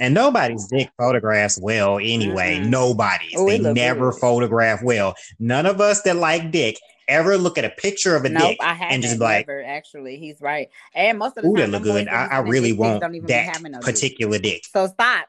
and 0.00 0.14
nobody's 0.14 0.66
dick 0.68 0.90
photographs 0.96 1.58
well 1.60 1.98
anyway. 1.98 2.56
Mm-hmm. 2.56 2.70
Nobody's. 2.70 3.34
Oh, 3.36 3.46
they 3.46 3.58
never 3.58 4.10
good. 4.10 4.20
photograph 4.20 4.82
well. 4.82 5.14
None 5.38 5.66
of 5.66 5.80
us 5.80 6.02
that 6.02 6.16
like 6.16 6.50
dick 6.50 6.78
ever 7.08 7.36
look 7.36 7.58
at 7.58 7.64
a 7.64 7.70
picture 7.70 8.14
of 8.14 8.24
a 8.24 8.28
nope, 8.28 8.50
dick 8.50 8.58
and 8.62 9.02
just 9.02 9.18
like, 9.20 9.48
never, 9.48 9.64
actually, 9.64 10.18
he's 10.18 10.40
right. 10.40 10.68
And 10.94 11.18
most 11.18 11.36
of 11.36 11.42
the 11.42 11.48
Ooh, 11.48 11.56
time, 11.56 11.70
that 11.72 11.78
look 11.78 11.82
good. 11.82 12.08
I, 12.08 12.26
I 12.26 12.38
really 12.40 12.72
want 12.72 13.00
that 13.26 13.60
no 13.62 13.80
particular 13.80 14.38
dick. 14.38 14.62
So 14.70 14.86
stop. 14.86 15.26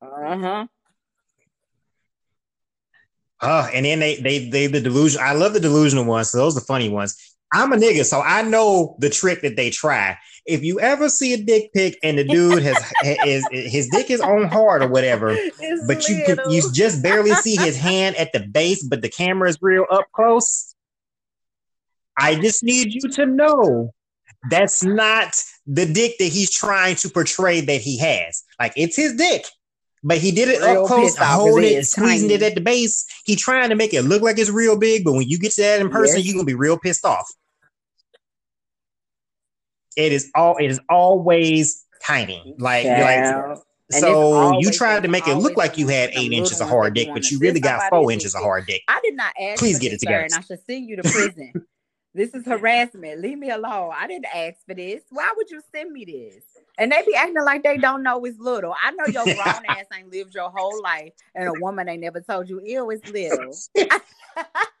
Uh 0.00 0.38
huh. 0.38 0.66
Uh, 3.40 3.70
and 3.72 3.86
then 3.86 4.00
they 4.00 4.16
they 4.16 4.48
they 4.48 4.66
the 4.66 4.80
delusion. 4.80 5.20
I 5.22 5.32
love 5.32 5.54
the 5.54 5.60
delusional 5.60 6.04
ones. 6.04 6.30
So 6.30 6.38
those 6.38 6.56
are 6.56 6.60
the 6.60 6.66
funny 6.66 6.88
ones. 6.88 7.36
I'm 7.52 7.72
a 7.72 7.76
nigga, 7.76 8.04
so 8.04 8.20
I 8.20 8.42
know 8.42 8.96
the 8.98 9.08
trick 9.08 9.42
that 9.42 9.56
they 9.56 9.70
try. 9.70 10.18
If 10.48 10.64
you 10.64 10.80
ever 10.80 11.08
see 11.08 11.34
a 11.34 11.36
dick 11.36 11.72
pic 11.74 11.98
and 12.02 12.18
the 12.18 12.24
dude 12.24 12.62
has 12.62 12.92
his 13.02 13.46
his 13.52 13.88
dick 13.90 14.10
is 14.10 14.20
on 14.20 14.48
hard 14.48 14.82
or 14.82 14.88
whatever, 14.88 15.30
it's 15.30 15.86
but 15.86 16.08
you 16.08 16.22
can, 16.26 16.38
you 16.50 16.62
just 16.72 17.02
barely 17.02 17.34
see 17.34 17.56
his 17.56 17.76
hand 17.88 18.16
at 18.16 18.32
the 18.32 18.40
base, 18.40 18.82
but 18.82 19.02
the 19.02 19.08
camera 19.08 19.48
is 19.48 19.58
real 19.60 19.84
up 19.90 20.06
close. 20.12 20.74
I 22.16 22.34
just 22.34 22.64
need 22.64 22.92
you 22.92 23.08
to 23.10 23.26
know 23.26 23.92
that's 24.50 24.82
not 24.82 25.36
the 25.66 25.86
dick 25.86 26.18
that 26.18 26.24
he's 26.24 26.50
trying 26.50 26.96
to 26.96 27.08
portray 27.10 27.60
that 27.60 27.80
he 27.80 27.98
has. 27.98 28.44
Like 28.58 28.72
it's 28.76 28.96
his 28.96 29.14
dick. 29.14 29.44
But 30.02 30.18
he 30.18 30.30
did 30.30 30.48
it 30.48 30.60
real 30.60 30.82
up 30.82 30.86
close, 30.86 31.16
holding 31.16 31.76
it, 31.76 31.84
squeezing 31.84 32.30
it 32.30 32.42
at 32.42 32.54
the 32.54 32.60
base. 32.60 33.04
He 33.24 33.34
trying 33.34 33.70
to 33.70 33.74
make 33.74 33.92
it 33.92 34.02
look 34.02 34.22
like 34.22 34.38
it's 34.38 34.48
real 34.48 34.78
big, 34.78 35.04
but 35.04 35.12
when 35.12 35.28
you 35.28 35.38
get 35.38 35.52
to 35.52 35.62
that 35.62 35.80
in 35.80 35.90
person, 35.90 36.18
yes. 36.18 36.26
you're 36.26 36.34
gonna 36.34 36.44
be 36.44 36.54
real 36.54 36.78
pissed 36.78 37.04
off. 37.04 37.28
It 39.98 40.12
is 40.12 40.30
all 40.36 40.56
it 40.58 40.70
is 40.70 40.80
always 40.88 41.84
tiny. 42.00 42.54
Like, 42.56 42.84
like 42.84 43.58
so 43.90 44.58
you 44.60 44.70
tried 44.70 45.02
to 45.02 45.08
make 45.08 45.26
it 45.26 45.34
look 45.34 45.56
like 45.56 45.76
you 45.76 45.88
had 45.88 46.10
eight 46.14 46.32
inches 46.32 46.60
of 46.60 46.68
hard 46.68 46.94
dick, 46.94 47.08
but 47.12 47.28
you 47.30 47.40
really 47.40 47.58
got 47.58 47.90
four 47.90 48.12
inches 48.12 48.34
of 48.36 48.42
hard 48.42 48.66
dick. 48.66 48.82
I 48.86 49.00
did 49.02 49.16
not 49.16 49.34
ask. 49.40 49.58
Please 49.58 49.80
get 49.80 49.92
it 49.92 49.98
together. 49.98 50.24
And 50.24 50.34
I 50.34 50.40
should 50.40 50.60
send 50.66 50.88
you 50.88 50.96
to 50.96 51.02
prison. 51.02 51.52
this 52.14 52.32
is 52.32 52.46
harassment. 52.46 53.20
Leave 53.20 53.38
me 53.38 53.50
alone. 53.50 53.92
I 53.92 54.06
didn't 54.06 54.26
ask 54.32 54.64
for 54.66 54.74
this. 54.74 55.02
Why 55.10 55.32
would 55.36 55.50
you 55.50 55.60
send 55.74 55.92
me 55.92 56.04
this? 56.04 56.44
And 56.78 56.92
they 56.92 57.02
be 57.04 57.16
acting 57.16 57.42
like 57.44 57.64
they 57.64 57.76
don't 57.76 58.04
know 58.04 58.24
it's 58.24 58.38
little. 58.38 58.74
I 58.80 58.92
know 58.92 59.06
your 59.06 59.24
grown 59.24 59.36
ass 59.68 59.86
ain't 59.92 60.12
lived 60.12 60.32
your 60.32 60.48
whole 60.54 60.80
life, 60.80 61.12
and 61.34 61.48
a 61.48 61.54
woman 61.60 61.88
ain't 61.88 62.02
never 62.02 62.20
told 62.20 62.48
you 62.48 62.62
ill 62.64 62.90
is 62.90 63.04
little. 63.08 63.52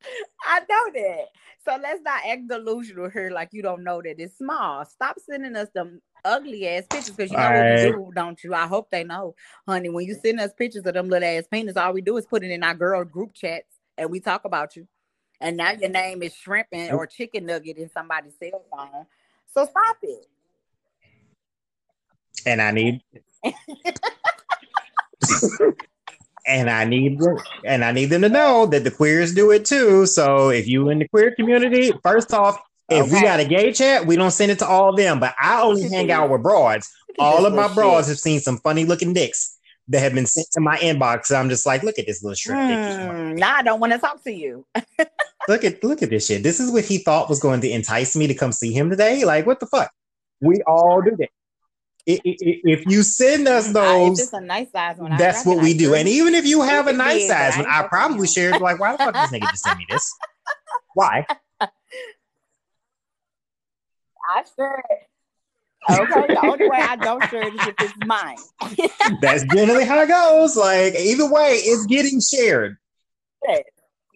I 0.46 0.60
know 0.60 0.90
that. 0.94 1.24
So 1.64 1.78
let's 1.82 2.02
not 2.02 2.22
act 2.26 2.48
delusional 2.48 3.10
here 3.10 3.30
like 3.30 3.50
you 3.52 3.62
don't 3.62 3.84
know 3.84 4.00
that 4.02 4.20
it's 4.20 4.38
small. 4.38 4.84
Stop 4.84 5.16
sending 5.18 5.56
us 5.56 5.68
them 5.74 6.00
ugly 6.24 6.66
ass 6.68 6.84
pictures 6.88 7.14
because 7.14 7.30
you 7.30 7.36
know 7.36 7.44
all 7.44 7.52
what 7.52 7.60
right. 7.60 7.84
we 7.84 7.90
do, 7.90 8.12
don't 8.14 8.42
you? 8.42 8.54
I 8.54 8.66
hope 8.66 8.90
they 8.90 9.04
know, 9.04 9.34
honey. 9.66 9.88
When 9.88 10.06
you 10.06 10.14
send 10.14 10.40
us 10.40 10.52
pictures 10.52 10.86
of 10.86 10.94
them 10.94 11.08
little 11.08 11.28
ass 11.28 11.44
penis, 11.50 11.76
all 11.76 11.92
we 11.92 12.00
do 12.00 12.16
is 12.16 12.26
put 12.26 12.44
it 12.44 12.50
in 12.50 12.62
our 12.62 12.74
girl 12.74 13.04
group 13.04 13.34
chats 13.34 13.76
and 13.96 14.10
we 14.10 14.20
talk 14.20 14.44
about 14.44 14.76
you. 14.76 14.86
And 15.40 15.56
now 15.56 15.72
your 15.72 15.90
name 15.90 16.22
is 16.22 16.34
shrimp 16.34 16.68
and, 16.72 16.92
or 16.92 17.06
chicken 17.06 17.46
nugget 17.46 17.76
in 17.76 17.90
somebody's 17.90 18.34
cell 18.38 18.64
phone. 18.70 19.06
So 19.54 19.66
stop 19.66 19.96
it. 20.02 20.26
And 22.46 22.62
I 22.62 22.70
need 22.70 23.02
and 26.48 26.70
I 26.70 26.84
need 26.84 27.20
and 27.64 27.84
I 27.84 27.92
need 27.92 28.06
them 28.06 28.22
to 28.22 28.28
know 28.28 28.66
that 28.66 28.82
the 28.82 28.90
queers 28.90 29.34
do 29.34 29.50
it 29.50 29.64
too. 29.64 30.06
So 30.06 30.48
if 30.48 30.66
you 30.66 30.88
in 30.88 30.98
the 30.98 31.08
queer 31.08 31.34
community, 31.34 31.92
first 32.02 32.32
off, 32.32 32.58
if 32.88 33.04
okay. 33.04 33.12
we 33.12 33.20
got 33.20 33.38
a 33.38 33.44
gay 33.44 33.72
chat, 33.72 34.06
we 34.06 34.16
don't 34.16 34.30
send 34.30 34.50
it 34.50 34.58
to 34.60 34.66
all 34.66 34.90
of 34.90 34.96
them. 34.96 35.20
But 35.20 35.34
I 35.38 35.60
only 35.60 35.88
hang 35.88 36.10
out 36.10 36.30
with 36.30 36.42
broads. 36.42 36.90
All 37.18 37.44
of 37.44 37.54
my 37.54 37.72
broads 37.72 38.06
shit. 38.06 38.12
have 38.12 38.18
seen 38.18 38.40
some 38.40 38.58
funny 38.58 38.84
looking 38.84 39.12
dicks 39.12 39.56
that 39.88 40.00
have 40.00 40.14
been 40.14 40.26
sent 40.26 40.46
to 40.52 40.60
my 40.60 40.78
inbox. 40.78 41.34
I'm 41.34 41.50
just 41.50 41.66
like, 41.66 41.82
look 41.82 41.98
at 41.98 42.06
this 42.06 42.22
little 42.22 42.34
shrimp. 42.34 42.60
Mm, 42.60 43.38
now 43.38 43.56
I 43.56 43.62
don't 43.62 43.80
want 43.80 43.92
to 43.92 43.98
talk 43.98 44.22
to 44.24 44.32
you. 44.32 44.64
look 45.48 45.64
at 45.64 45.84
look 45.84 46.02
at 46.02 46.10
this 46.10 46.26
shit. 46.26 46.42
This 46.42 46.60
is 46.60 46.70
what 46.70 46.84
he 46.84 46.98
thought 46.98 47.28
was 47.28 47.40
going 47.40 47.60
to 47.60 47.70
entice 47.70 48.16
me 48.16 48.26
to 48.26 48.34
come 48.34 48.52
see 48.52 48.72
him 48.72 48.88
today. 48.88 49.24
Like, 49.24 49.46
what 49.46 49.60
the 49.60 49.66
fuck? 49.66 49.90
We 50.40 50.62
all 50.66 51.02
do 51.02 51.16
that 51.16 51.30
if 52.08 52.86
you 52.86 53.02
send 53.02 53.46
us 53.46 53.70
those, 53.70 54.18
it's 54.18 54.32
a 54.32 54.40
nice 54.40 54.72
size 54.72 54.96
one. 54.96 55.16
That's 55.18 55.44
what 55.44 55.62
we 55.62 55.74
do. 55.74 55.94
And 55.94 56.08
even 56.08 56.34
if 56.34 56.46
you 56.46 56.62
have 56.62 56.86
a 56.86 56.92
nice 56.92 57.28
size 57.28 57.56
one, 57.56 57.66
I 57.68 57.86
probably 57.86 58.26
share 58.26 58.58
like, 58.58 58.80
why 58.80 58.92
the 58.92 58.98
fuck 58.98 59.14
this 59.14 59.30
nigga 59.30 59.50
just 59.50 59.62
send 59.62 59.78
me 59.78 59.86
this? 59.90 60.10
Why? 60.94 61.26
I 61.60 61.68
share. 64.56 64.82
Okay, 65.90 66.34
the 66.34 66.40
only 66.44 66.68
way 66.68 66.78
I 66.78 66.96
don't 66.96 67.22
share 67.30 67.42
it 67.42 67.54
is 67.54 67.66
if 67.66 67.74
it's 67.78 67.94
mine. 68.04 68.36
That's 69.22 69.44
generally 69.54 69.84
how 69.84 70.00
it 70.02 70.08
goes. 70.08 70.56
Like 70.56 70.94
either 70.94 71.30
way, 71.30 71.52
it's 71.52 71.86
getting 71.86 72.20
shared. 72.20 72.76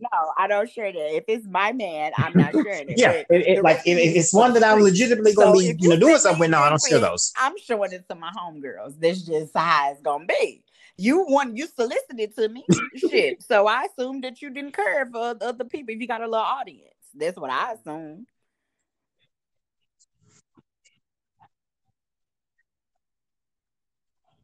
No, 0.03 0.33
I 0.37 0.49
don't 0.49 0.69
share 0.69 0.93
that. 0.93 1.15
If 1.15 1.25
it's 1.29 1.47
my 1.47 1.73
man, 1.73 2.11
I'm 2.17 2.33
not 2.33 2.55
sharing 2.61 2.89
it. 2.89 2.99
yeah, 2.99 3.11
it, 3.13 3.27
it, 3.31 3.63
like 3.63 3.83
if 3.87 4.17
it's 4.17 4.35
one 4.35 4.53
that 4.55 4.65
I'm 4.65 4.81
legitimately 4.81 5.33
going 5.33 5.53
to 5.53 5.65
so 5.65 5.73
be, 5.73 5.77
you 5.81 5.91
know, 5.91 5.97
doing 5.97 6.19
something 6.19 6.41
with. 6.41 6.51
No, 6.51 6.59
I 6.59 6.71
don't 6.71 6.83
share 6.83 6.99
those. 6.99 7.33
I'm 7.37 7.57
showing 7.57 7.93
it 7.93 8.09
to 8.09 8.17
my 8.17 8.33
homegirls. 8.37 8.99
This 8.99 9.23
just 9.23 9.57
how 9.57 9.93
it's 9.93 10.03
gonna 10.03 10.27
be. 10.27 10.65
You 10.97 11.25
want 11.29 11.57
you 11.57 11.69
solicited 11.69 12.35
to 12.35 12.49
me, 12.49 12.65
shit. 12.97 13.45
So 13.45 13.69
I 13.69 13.87
assume 13.87 14.23
that 14.23 14.43
you 14.43 14.51
didn't 14.51 14.73
care 14.73 15.07
for 15.07 15.37
other 15.41 15.65
people 15.65 15.95
if 15.95 16.01
you 16.01 16.09
got 16.09 16.21
a 16.21 16.27
little 16.27 16.45
audience. 16.45 16.91
That's 17.15 17.39
what 17.39 17.51
I 17.51 17.75
assume. 17.75 18.27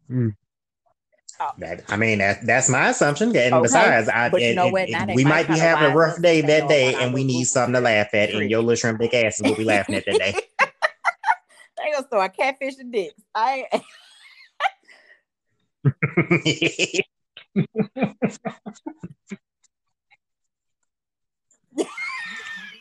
Mm. 0.09 0.37
Oh. 1.41 1.51
That, 1.59 1.85
I 1.89 1.97
mean, 1.97 2.19
that, 2.19 2.45
that's 2.45 2.69
my 2.69 2.89
assumption. 2.89 3.29
And 3.37 3.55
okay. 3.55 3.63
besides, 3.63 4.09
I, 4.09 4.29
but 4.29 4.43
you 4.43 4.55
know 4.55 4.69
what? 4.69 4.89
It, 4.89 5.15
we 5.15 5.25
might 5.25 5.47
be 5.47 5.59
having 5.59 5.93
a 5.93 5.95
rough 5.95 6.21
day 6.21 6.41
that 6.41 6.69
day, 6.69 6.95
and 6.95 7.15
we 7.15 7.23
need 7.23 7.45
something 7.45 7.75
to 7.75 7.81
laugh 7.81 8.13
at. 8.13 8.31
And 8.31 8.51
your 8.51 8.61
little 8.61 8.75
shrimp 8.75 8.99
big 8.99 9.15
ass 9.15 9.41
is 9.41 9.43
what 9.49 9.57
we 9.59 9.65
laughing 9.65 9.95
at 9.95 10.05
that 10.07 10.19
day. 10.19 10.35
they 10.59 11.93
gonna 11.93 12.07
start 12.07 12.37
catfishing 12.37 12.91
dicks. 12.91 13.15
I. 13.35 13.83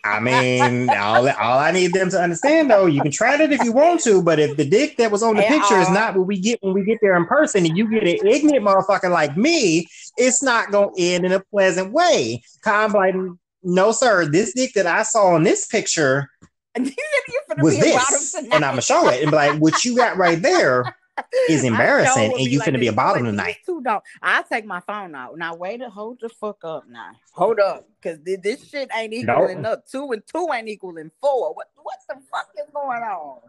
I 0.08 0.20
mean, 0.20 0.90
all, 0.90 1.30
all 1.30 1.60
I 1.60 1.72
need 1.72 1.94
them 1.94 2.10
to 2.10 2.20
understand 2.20 2.72
though, 2.72 2.86
you 2.86 3.02
can 3.02 3.12
try 3.12 3.36
it 3.42 3.52
if 3.52 3.64
you 3.64 3.72
want 3.72 4.02
to, 4.02 4.22
but 4.22 4.40
if 4.40 4.58
the 4.58 4.66
dick 4.66 4.98
that 4.98 5.12
was 5.12 5.24
on 5.24 5.36
the 5.36 5.44
picture 5.44 5.80
is 5.80 5.90
not 5.90 6.16
what 6.16 6.28
we 6.28 6.40
get 6.40 6.60
when 6.62 6.74
we 6.74 6.84
get 6.84 7.00
there 7.02 7.16
in 7.16 7.26
person, 7.26 7.66
and 7.66 7.78
you 7.78 7.90
get 7.90 8.04
an 8.04 8.28
ignorant 8.28 8.66
motherfucker 8.66 9.12
like 9.12 9.36
me, 9.38 9.88
it's 10.18 10.42
not 10.42 10.72
gonna 10.72 10.92
end 10.98 11.26
in 11.26 11.32
a 11.32 11.40
pleasant 11.40 11.92
way. 11.92 12.42
I'm 12.66 12.92
like, 12.92 13.16
no, 13.64 13.92
sir, 13.92 14.26
this 14.26 14.54
dick 14.54 14.74
that 14.74 14.88
I 14.88 15.04
saw 15.04 15.36
in 15.36 15.44
this 15.44 15.68
picture 15.68 16.30
was 17.58 17.80
this, 17.80 18.36
and 18.36 18.54
I'm 18.54 18.62
gonna 18.62 18.82
show 18.82 19.08
it 19.10 19.22
and 19.22 19.32
be 19.32 19.36
like, 19.36 19.60
what 19.60 19.84
you 19.84 19.96
got 19.96 20.18
right 20.18 20.42
there 20.42 20.96
is 21.50 21.64
embarrassing, 21.64 22.32
and 22.34 22.42
you 22.42 22.60
like, 22.60 22.70
finna 22.70 22.80
be 22.80 22.88
a 22.88 22.94
bottom 22.94 23.26
tonight. 23.26 23.58
Too 23.66 23.82
don't. 23.82 24.04
I 24.22 24.44
take 24.44 24.66
my 24.66 24.80
phone 24.82 25.16
out. 25.16 25.38
Now 25.38 25.56
wait 25.56 25.80
to 25.80 25.90
hold 25.90 26.20
the 26.22 26.30
fuck 26.30 26.64
up 26.64 26.88
now. 26.88 27.12
Hold 27.34 27.60
up, 27.60 27.88
because 28.08 28.42
this 28.44 28.70
shit 28.70 28.90
ain't 28.96 29.14
equaling 29.14 29.62
nope. 29.62 29.74
up. 29.74 29.88
Two 29.88 30.12
and 30.12 30.22
two 30.32 30.48
ain't 30.54 30.68
equaling 30.68 31.12
four. 31.22 31.54
What 31.54 31.68
what 31.82 31.98
the 32.08 32.16
fuck 32.32 32.48
is 32.58 32.70
going 32.74 33.04
on? 33.04 33.40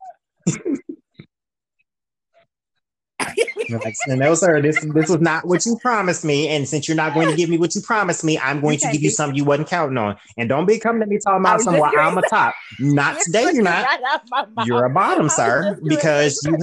like, 3.85 3.95
no, 4.09 4.35
sir, 4.35 4.61
this 4.63 4.81
this 4.95 5.09
was 5.11 5.21
not 5.21 5.47
what 5.47 5.67
you 5.67 5.79
promised 5.81 6.25
me. 6.25 6.49
And 6.49 6.69
since 6.69 6.89
you're 6.89 6.97
not 6.97 7.15
going 7.15 7.29
to 7.29 7.37
give 7.37 7.49
me 7.51 7.59
what 7.59 7.75
you 7.75 7.81
promised 7.81 8.25
me, 8.25 8.39
I'm 8.39 8.61
going 8.61 8.79
to 8.79 8.91
give 8.93 9.03
you 9.03 9.11
something 9.11 9.37
you 9.37 9.45
wasn't 9.45 9.69
counting 9.69 9.99
on. 9.99 10.17
And 10.37 10.49
don't 10.49 10.67
be 10.67 10.79
coming 10.79 11.01
to 11.01 11.07
me 11.07 11.19
talking 11.19 11.41
about 11.41 11.61
somewhere 11.61 11.91
I'm 11.99 12.17
a 12.17 12.23
top. 12.23 12.55
Not 12.79 13.19
today, 13.25 13.51
you're 13.53 13.63
not. 13.63 14.01
You're 14.65 14.85
a 14.85 14.91
bottom, 14.91 15.29
sir, 15.29 15.79
because 15.83 16.41
you 16.45 16.57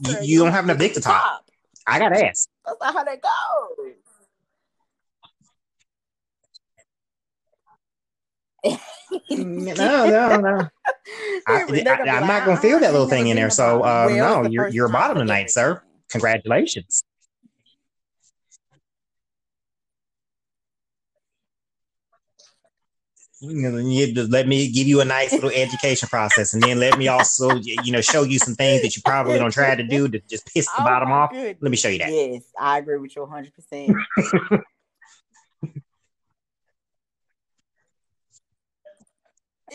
you, 0.00 0.16
you 0.22 0.38
don't 0.42 0.52
have 0.52 0.64
enough 0.64 0.78
dick 0.78 0.94
to 0.94 1.00
top. 1.00 1.44
I 1.86 1.98
got 1.98 2.12
ass. 2.12 2.48
That's 2.64 2.78
not 2.80 2.94
how 2.94 3.04
that 3.04 3.20
goes. 3.20 3.94
no, 9.30 9.74
no, 10.06 10.40
no. 10.40 10.68
I, 11.46 11.60
am 11.62 12.26
not 12.26 12.46
gonna 12.46 12.56
feel 12.56 12.80
that 12.80 12.92
little 12.92 13.08
thing 13.08 13.28
in 13.28 13.36
there. 13.36 13.50
So 13.50 13.84
um, 13.84 14.16
no, 14.16 14.46
you're 14.46 14.68
you're 14.68 14.86
a 14.86 14.90
bottom 14.90 15.18
tonight, 15.18 15.50
sir. 15.50 15.82
Congratulations. 16.10 17.04
You 23.40 24.14
just 24.14 24.30
let 24.30 24.48
me 24.48 24.70
give 24.70 24.86
you 24.86 25.02
a 25.02 25.04
nice 25.04 25.32
little 25.32 25.50
education 25.50 26.08
process, 26.08 26.54
and 26.54 26.62
then 26.62 26.78
let 26.80 26.96
me 26.98 27.08
also, 27.08 27.54
you 27.56 27.92
know, 27.92 28.00
show 28.00 28.22
you 28.22 28.38
some 28.38 28.54
things 28.54 28.80
that 28.80 28.96
you 28.96 29.02
probably 29.04 29.38
don't 29.38 29.52
try 29.52 29.74
to 29.74 29.82
do 29.82 30.08
to 30.08 30.18
just 30.30 30.46
piss 30.46 30.66
the 30.66 30.80
oh 30.80 30.84
bottom 30.84 31.12
off. 31.12 31.30
Goodness. 31.30 31.56
Let 31.60 31.70
me 31.70 31.76
show 31.76 31.88
you 31.88 31.98
that. 31.98 32.10
Yes, 32.10 32.44
I 32.58 32.78
agree 32.78 32.96
with 32.96 33.14
you 33.14 33.22
100. 33.22 33.52
percent 33.54 33.94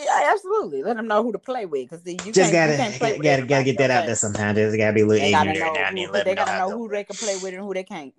Yeah, 0.02 0.32
absolutely. 0.32 0.82
Let 0.82 0.96
them 0.96 1.08
know 1.08 1.24
who 1.24 1.34
to 1.34 1.40
play 1.40 1.66
with 1.66 1.90
because 1.90 2.06
you 2.06 2.32
just 2.32 2.54
gotta 2.54 2.78
gotta, 2.78 3.18
gotta, 3.22 3.46
gotta 3.46 3.64
get 3.64 3.78
that 3.80 3.92
out 3.92 4.06
there 4.06 4.16
sometimes. 4.16 4.56
There's 4.56 4.76
gotta 4.76 4.94
be 4.94 5.02
a 5.02 5.06
little 5.06 5.28
ignorant 5.28 5.60
now 5.60 5.74
and 5.76 5.98
then. 5.98 6.26
They 6.26 6.36
gotta 6.36 6.58
know, 6.58 6.70
know 6.70 6.78
who 6.78 6.90
they 6.90 7.04
can 7.04 7.18
play 7.18 7.36
with 7.36 7.54
and 7.54 7.64
who 7.64 7.74
they 7.74 7.84
can't. 7.84 8.14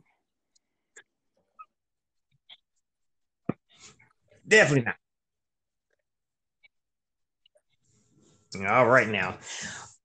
Definitely 4.47 4.85
not. 4.85 4.97
All 8.69 8.87
right 8.87 9.09
now. 9.09 9.39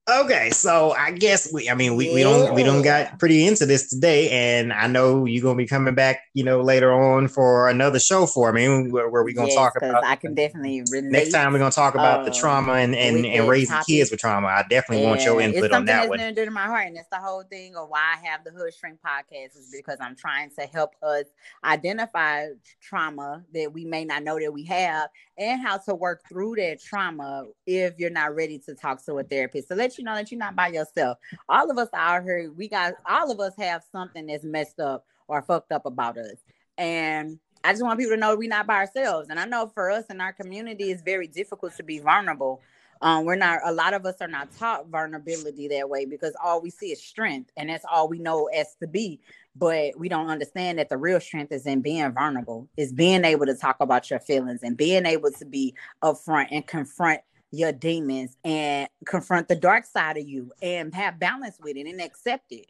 Okay, 0.08 0.50
so 0.50 0.92
I 0.92 1.10
guess 1.10 1.52
we 1.52 1.68
I 1.68 1.74
mean 1.74 1.96
we, 1.96 2.14
we 2.14 2.22
don't 2.22 2.54
we 2.54 2.62
don't 2.62 2.82
got 2.82 3.18
pretty 3.18 3.44
into 3.44 3.66
this 3.66 3.88
today 3.88 4.30
and 4.30 4.72
I 4.72 4.86
know 4.86 5.24
you're 5.24 5.42
gonna 5.42 5.56
be 5.56 5.66
coming 5.66 5.96
back, 5.96 6.20
you 6.32 6.44
know, 6.44 6.60
later 6.60 6.92
on 6.92 7.26
for 7.26 7.68
another 7.68 7.98
show 7.98 8.24
for 8.24 8.52
me 8.52 8.88
where, 8.88 9.08
where 9.08 9.24
we 9.24 9.32
gonna 9.32 9.48
yes, 9.48 9.56
talk 9.56 9.72
about 9.76 10.04
I 10.04 10.14
can 10.14 10.32
definitely 10.32 10.84
relate. 10.92 11.10
Next 11.10 11.32
time 11.32 11.52
we're 11.52 11.58
gonna 11.58 11.72
talk 11.72 11.96
about 11.96 12.24
the 12.24 12.30
um, 12.30 12.38
trauma 12.38 12.74
and, 12.74 12.94
and, 12.94 13.26
and 13.26 13.48
raising 13.48 13.74
topic. 13.74 13.88
kids 13.88 14.12
with 14.12 14.20
trauma. 14.20 14.46
I 14.46 14.64
definitely 14.70 15.02
yeah, 15.02 15.08
want 15.08 15.24
your 15.24 15.40
input 15.40 15.72
on 15.72 15.86
that 15.86 16.08
one. 16.08 16.20
It's 16.20 16.38
to 16.38 16.50
my 16.52 16.66
heart 16.66 16.86
and 16.86 16.96
it's 16.96 17.08
the 17.10 17.18
whole 17.18 17.42
thing 17.42 17.74
of 17.74 17.88
why 17.88 18.14
I 18.14 18.26
have 18.28 18.44
the 18.44 18.52
Hood 18.52 18.72
Shrink 18.74 19.00
podcast 19.04 19.58
is 19.58 19.74
because 19.76 19.98
I'm 20.00 20.14
trying 20.14 20.50
to 20.56 20.66
help 20.66 20.94
us 21.02 21.24
identify 21.64 22.46
trauma 22.80 23.42
that 23.52 23.72
we 23.72 23.84
may 23.84 24.04
not 24.04 24.22
know 24.22 24.38
that 24.38 24.52
we 24.52 24.66
have 24.66 25.08
and 25.38 25.60
how 25.60 25.76
to 25.76 25.94
work 25.94 26.22
through 26.28 26.56
that 26.56 26.80
trauma 26.80 27.44
if 27.66 27.94
you're 27.98 28.10
not 28.10 28.34
ready 28.34 28.58
to 28.58 28.74
talk 28.74 29.04
to 29.04 29.18
a 29.18 29.24
therapist. 29.24 29.68
So 29.68 29.74
let 29.74 29.98
you 29.98 30.04
know 30.04 30.14
that 30.14 30.30
you're 30.30 30.38
not 30.38 30.56
by 30.56 30.68
yourself. 30.68 31.18
All 31.48 31.70
of 31.70 31.78
us 31.78 31.88
out 31.94 32.22
here, 32.22 32.50
we 32.56 32.68
got 32.68 32.94
all 33.08 33.30
of 33.30 33.40
us 33.40 33.52
have 33.58 33.82
something 33.92 34.26
that's 34.26 34.44
messed 34.44 34.80
up 34.80 35.04
or 35.28 35.42
fucked 35.42 35.72
up 35.72 35.86
about 35.86 36.16
us. 36.18 36.36
And 36.78 37.38
I 37.64 37.72
just 37.72 37.82
want 37.82 37.98
people 37.98 38.14
to 38.14 38.20
know 38.20 38.36
we're 38.36 38.48
not 38.48 38.66
by 38.66 38.76
ourselves. 38.76 39.28
And 39.28 39.40
I 39.40 39.44
know 39.44 39.66
for 39.74 39.90
us 39.90 40.04
in 40.08 40.20
our 40.20 40.32
community, 40.32 40.90
it's 40.90 41.02
very 41.02 41.26
difficult 41.26 41.76
to 41.76 41.82
be 41.82 41.98
vulnerable. 41.98 42.60
Um, 43.02 43.24
we're 43.24 43.36
not 43.36 43.60
a 43.64 43.72
lot 43.72 43.94
of 43.94 44.06
us 44.06 44.16
are 44.20 44.28
not 44.28 44.48
taught 44.56 44.88
vulnerability 44.88 45.68
that 45.68 45.88
way 45.88 46.06
because 46.06 46.34
all 46.42 46.60
we 46.60 46.70
see 46.70 46.92
is 46.92 47.02
strength, 47.02 47.50
and 47.56 47.68
that's 47.68 47.84
all 47.90 48.08
we 48.08 48.18
know 48.18 48.46
as 48.46 48.74
to 48.80 48.86
be. 48.86 49.20
But 49.54 49.98
we 49.98 50.08
don't 50.08 50.28
understand 50.28 50.78
that 50.78 50.88
the 50.88 50.96
real 50.96 51.20
strength 51.20 51.52
is 51.52 51.66
in 51.66 51.80
being 51.80 52.12
vulnerable, 52.12 52.68
is 52.76 52.92
being 52.92 53.24
able 53.24 53.46
to 53.46 53.54
talk 53.54 53.76
about 53.80 54.10
your 54.10 54.20
feelings 54.20 54.62
and 54.62 54.76
being 54.76 55.06
able 55.06 55.30
to 55.32 55.44
be 55.44 55.74
upfront 56.02 56.48
and 56.50 56.66
confront 56.66 57.20
your 57.50 57.72
demons 57.72 58.36
and 58.44 58.88
confront 59.06 59.48
the 59.48 59.56
dark 59.56 59.84
side 59.84 60.16
of 60.16 60.26
you 60.26 60.52
and 60.60 60.94
have 60.94 61.18
balance 61.18 61.58
with 61.62 61.76
it 61.76 61.86
and 61.86 62.00
accept 62.00 62.50
it. 62.50 62.66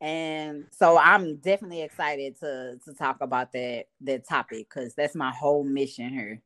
And 0.00 0.66
so 0.70 0.98
I'm 0.98 1.36
definitely 1.36 1.82
excited 1.82 2.38
to 2.40 2.78
to 2.84 2.94
talk 2.94 3.18
about 3.20 3.52
that 3.52 3.86
that 4.02 4.28
topic 4.28 4.68
because 4.68 4.94
that's 4.94 5.14
my 5.14 5.30
whole 5.30 5.64
mission 5.64 6.10
here. 6.10 6.42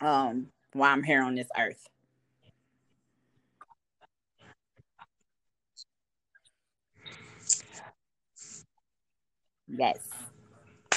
Um, 0.00 0.48
while 0.72 0.92
I'm 0.92 1.02
here 1.02 1.22
on 1.22 1.34
this 1.34 1.48
earth. 1.56 1.88
Yes. 9.76 9.98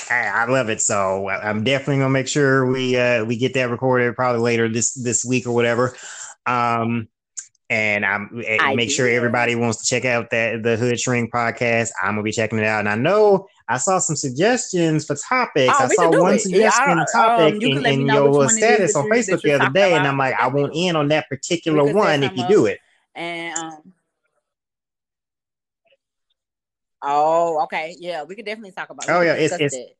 Hey, 0.08 0.30
I, 0.34 0.46
love 0.46 0.70
it. 0.70 0.82
So 0.82 1.30
I'm 1.30 1.64
definitely 1.64 1.98
gonna 1.98 2.10
make 2.10 2.28
sure 2.28 2.66
we 2.66 2.96
uh, 2.96 3.26
we 3.26 3.36
get 3.36 3.54
that 3.56 3.70
recorded 3.70 4.16
probably 4.16 4.42
later 4.42 4.70
this 4.70 4.94
this 4.94 5.26
week 5.26 5.46
or 5.46 5.52
whatever. 5.52 5.96
Um, 6.46 7.10
and 7.70 8.06
I'm 8.06 8.42
I 8.62 8.76
make 8.76 8.90
sure 8.90 9.10
everybody 9.10 9.56
wants 9.56 9.80
to 9.80 9.86
check 9.86 10.06
out 10.06 10.30
that 10.30 10.64
the 10.64 10.78
Hood 10.78 11.00
Shrink 11.00 11.34
podcast. 11.34 11.90
I'm 12.02 12.12
gonna 12.12 12.24
be 12.24 12.32
checking 12.32 12.60
it 12.60 12.66
out, 12.66 12.80
and 12.80 12.88
I 12.88 12.96
know 12.96 13.48
I 13.68 13.78
saw 13.78 14.00
some 14.00 14.16
suggestions 14.16 15.06
for 15.06 15.16
topics. 15.16 15.74
Oh, 15.78 15.84
I 15.84 15.88
saw 15.90 16.22
one 16.22 16.36
it. 16.36 16.40
suggestion 16.40 16.98
yeah, 16.98 17.06
topic 17.12 17.56
um, 17.56 17.62
in, 17.62 17.86
in 17.86 18.08
your 18.08 18.50
status 18.50 18.96
on 18.96 19.10
Facebook 19.10 19.42
the 19.42 19.54
other 19.54 19.70
day, 19.70 19.94
and 19.94 20.08
I'm 20.08 20.18
like, 20.18 20.36
I 20.40 20.48
want 20.48 20.74
in 20.74 20.96
on 20.96 21.10
that 21.10 21.28
particular 21.28 21.84
one 21.94 22.24
if 22.24 22.38
you 22.38 22.44
up. 22.44 22.50
do 22.50 22.66
it. 22.68 22.80
And 23.16 23.58
um, 23.58 23.94
oh, 27.02 27.64
okay, 27.64 27.96
yeah, 28.00 28.24
we 28.24 28.36
could 28.36 28.46
definitely 28.46 28.72
talk 28.72 28.90
about. 28.90 29.10
Oh 29.10 29.22
yeah, 29.22 29.34
it's 29.34 29.54
it's. 29.60 29.76
It. 29.76 29.98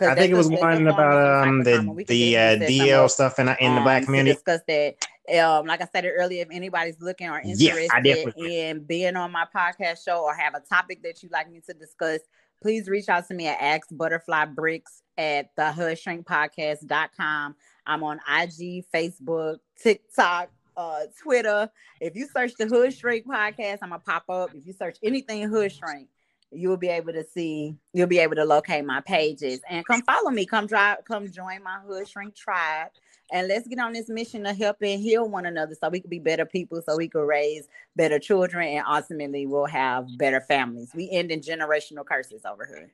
I 0.00 0.16
think 0.16 0.32
it 0.32 0.36
was 0.36 0.50
one 0.50 0.88
about 0.88 1.46
um 1.46 1.62
the 1.62 2.04
the 2.08 2.36
uh, 2.36 2.56
DL 2.56 3.08
stuff 3.08 3.38
in 3.38 3.48
in 3.60 3.76
the 3.76 3.80
black 3.80 4.02
um, 4.02 4.06
community. 4.06 4.34
Discuss 4.34 4.60
that 4.66 4.96
um, 5.40 5.66
like 5.66 5.80
I 5.80 5.86
said 5.90 6.04
earlier, 6.04 6.42
if 6.42 6.48
anybody's 6.50 7.00
looking 7.00 7.28
or 7.30 7.40
interested 7.40 8.34
in 8.36 8.84
being 8.84 9.16
on 9.16 9.32
my 9.32 9.46
podcast 9.54 10.04
show 10.04 10.22
or 10.22 10.34
have 10.34 10.54
a 10.54 10.60
topic 10.60 11.02
that 11.02 11.22
you'd 11.22 11.32
like 11.32 11.50
me 11.50 11.60
to 11.66 11.72
discuss, 11.72 12.20
please 12.60 12.88
reach 12.88 13.08
out 13.08 13.26
to 13.28 13.34
me 13.34 13.46
at 13.46 13.60
Ask 13.60 13.88
Butterfly 13.90 14.46
Brix 14.46 14.82
at 15.16 15.50
the 15.56 15.72
hood 15.72 15.98
shrink 15.98 16.26
Podcast.com. 16.26 17.54
I'm 17.86 18.02
on 18.02 18.20
IG, 18.28 18.84
Facebook, 18.92 19.58
TikTok, 19.80 20.50
uh, 20.76 21.00
Twitter. 21.22 21.70
If 22.00 22.16
you 22.16 22.26
search 22.26 22.54
the 22.58 22.66
Hood 22.66 22.92
Shrink 22.92 23.26
podcast, 23.26 23.78
I'm 23.82 23.90
gonna 23.90 24.00
pop 24.00 24.28
up. 24.28 24.54
If 24.54 24.66
you 24.66 24.72
search 24.72 24.98
anything 25.02 25.42
Hood 25.48 25.72
Shrink, 25.72 26.08
you'll 26.54 26.76
be 26.76 26.88
able 26.88 27.12
to 27.12 27.24
see, 27.24 27.76
you'll 27.92 28.06
be 28.06 28.18
able 28.18 28.36
to 28.36 28.44
locate 28.44 28.84
my 28.84 29.00
pages. 29.00 29.60
And 29.68 29.86
come 29.86 30.02
follow 30.02 30.30
me. 30.30 30.46
Come 30.46 30.66
drive, 30.66 30.98
come 31.04 31.30
join 31.30 31.62
my 31.62 31.78
Hood 31.86 32.08
Shrink 32.08 32.34
tribe. 32.34 32.88
And 33.32 33.48
let's 33.48 33.66
get 33.66 33.78
on 33.78 33.92
this 33.92 34.08
mission 34.08 34.44
to 34.44 34.52
help 34.52 34.76
and 34.82 35.00
heal 35.00 35.28
one 35.28 35.46
another 35.46 35.74
so 35.74 35.88
we 35.88 36.00
can 36.00 36.10
be 36.10 36.18
better 36.18 36.44
people 36.44 36.82
so 36.82 36.96
we 36.96 37.08
can 37.08 37.22
raise 37.22 37.68
better 37.96 38.18
children 38.18 38.68
and 38.68 38.84
ultimately 38.86 39.46
we'll 39.46 39.66
have 39.66 40.06
better 40.18 40.40
families. 40.40 40.90
We 40.94 41.10
end 41.10 41.30
in 41.30 41.40
generational 41.40 42.04
curses 42.04 42.42
over 42.44 42.66
here. 42.66 42.92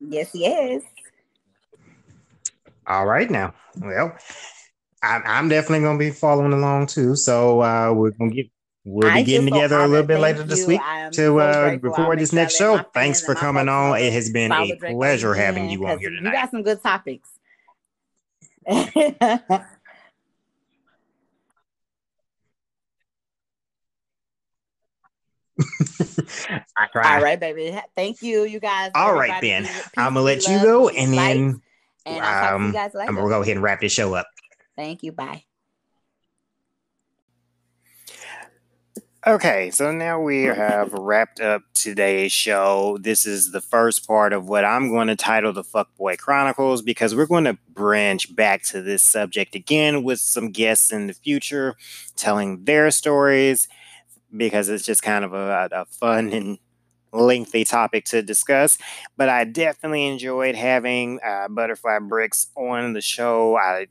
Yes 0.00 0.30
yes. 0.34 0.82
All 2.86 3.06
right 3.06 3.30
now. 3.30 3.54
Well 3.80 4.14
I'm, 5.04 5.22
I'm 5.26 5.48
definitely 5.48 5.80
going 5.80 5.98
to 5.98 6.04
be 6.04 6.10
following 6.10 6.52
along 6.52 6.88
too 6.88 7.16
so 7.16 7.60
uh, 7.60 7.92
we're 7.92 8.10
going 8.10 8.30
to 8.30 8.36
get 8.36 8.50
We'll 8.86 9.10
be 9.10 9.20
I 9.20 9.22
getting 9.22 9.46
together 9.46 9.78
a 9.78 9.88
little 9.88 10.06
bit 10.06 10.20
later 10.20 10.40
you. 10.40 10.46
this 10.46 10.66
week 10.66 10.80
to 11.12 11.40
uh, 11.40 11.78
record 11.80 12.18
this 12.18 12.34
next 12.34 12.56
show. 12.56 12.84
Thanks 12.92 13.24
for 13.24 13.34
coming 13.34 13.66
on. 13.66 13.98
It 13.98 14.12
has 14.12 14.30
been 14.30 14.52
a 14.52 14.76
pleasure 14.76 15.32
having 15.32 15.70
you 15.70 15.86
on 15.86 15.98
here 15.98 16.10
tonight. 16.10 16.30
You 16.30 16.36
got 16.36 16.50
some 16.50 16.62
good 16.62 16.82
topics. 16.82 17.30
I 18.68 19.64
try. 26.92 27.16
All 27.16 27.22
right, 27.22 27.40
baby. 27.40 27.78
Thank 27.96 28.22
you, 28.22 28.44
you 28.44 28.60
guys. 28.60 28.90
All 28.94 29.14
right, 29.14 29.40
then. 29.40 29.68
I'm 29.96 30.14
gonna 30.14 30.22
let 30.22 30.46
you 30.46 30.60
go, 30.60 30.88
and 30.88 31.12
then 31.12 31.62
and 32.04 32.24
um, 32.24 32.76
I'm 32.76 33.14
gonna 33.14 33.28
go 33.28 33.42
ahead 33.42 33.56
and 33.56 33.62
wrap 33.62 33.80
this 33.80 33.92
show 33.92 34.14
up. 34.14 34.26
Thank 34.76 35.02
you. 35.02 35.12
Bye. 35.12 35.44
Okay, 39.26 39.70
so 39.70 39.90
now 39.90 40.20
we 40.20 40.42
have 40.42 40.92
wrapped 40.92 41.40
up 41.40 41.62
today's 41.72 42.30
show. 42.30 42.98
This 43.00 43.24
is 43.24 43.52
the 43.52 43.62
first 43.62 44.06
part 44.06 44.34
of 44.34 44.50
what 44.50 44.66
I'm 44.66 44.90
going 44.90 45.08
to 45.08 45.16
title 45.16 45.50
the 45.54 45.64
Fuckboy 45.64 46.18
Chronicles 46.18 46.82
because 46.82 47.14
we're 47.14 47.24
going 47.24 47.44
to 47.44 47.56
branch 47.70 48.36
back 48.36 48.62
to 48.64 48.82
this 48.82 49.02
subject 49.02 49.54
again 49.54 50.02
with 50.02 50.20
some 50.20 50.50
guests 50.50 50.92
in 50.92 51.06
the 51.06 51.14
future 51.14 51.74
telling 52.16 52.64
their 52.64 52.90
stories 52.90 53.66
because 54.36 54.68
it's 54.68 54.84
just 54.84 55.02
kind 55.02 55.24
of 55.24 55.32
a, 55.32 55.70
a 55.72 55.86
fun 55.86 56.30
and 56.30 56.58
lengthy 57.10 57.64
topic 57.64 58.04
to 58.06 58.20
discuss. 58.20 58.76
But 59.16 59.30
I 59.30 59.44
definitely 59.44 60.06
enjoyed 60.06 60.54
having 60.54 61.20
uh, 61.24 61.48
Butterfly 61.48 62.00
Brix 62.00 62.48
on 62.56 62.92
the 62.92 63.00
show. 63.00 63.56
I 63.56 63.86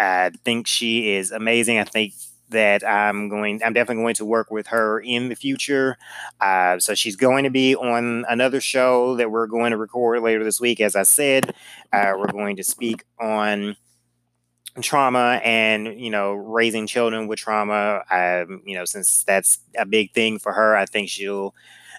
I 0.00 0.30
think 0.44 0.66
she 0.66 1.12
is 1.12 1.30
amazing. 1.30 1.78
I 1.78 1.84
think 1.84 2.14
that 2.50 2.86
I'm 2.86 3.28
going, 3.28 3.62
I'm 3.64 3.72
definitely 3.72 4.02
going 4.02 4.14
to 4.16 4.24
work 4.24 4.50
with 4.50 4.68
her 4.68 5.00
in 5.00 5.28
the 5.28 5.36
future. 5.36 5.96
Uh, 6.40 6.78
so 6.78 6.94
she's 6.94 7.16
going 7.16 7.44
to 7.44 7.50
be 7.50 7.76
on 7.76 8.24
another 8.28 8.60
show 8.60 9.16
that 9.16 9.30
we're 9.30 9.46
going 9.46 9.70
to 9.70 9.76
record 9.76 10.22
later 10.22 10.42
this 10.42 10.60
week. 10.60 10.80
As 10.80 10.96
I 10.96 11.04
said, 11.04 11.54
uh, 11.92 12.12
we're 12.16 12.32
going 12.32 12.56
to 12.56 12.64
speak 12.64 13.04
on 13.20 13.76
trauma 14.80 15.40
and 15.44 16.00
you 16.00 16.10
know 16.10 16.32
raising 16.32 16.86
children 16.86 17.26
with 17.26 17.38
trauma 17.40 18.02
um, 18.10 18.62
you 18.64 18.76
know 18.76 18.84
since 18.84 19.24
that's 19.24 19.58
a 19.76 19.84
big 19.84 20.12
thing 20.12 20.38
for 20.38 20.52
her 20.52 20.76
i 20.76 20.86
think 20.86 21.08
she'll 21.08 21.54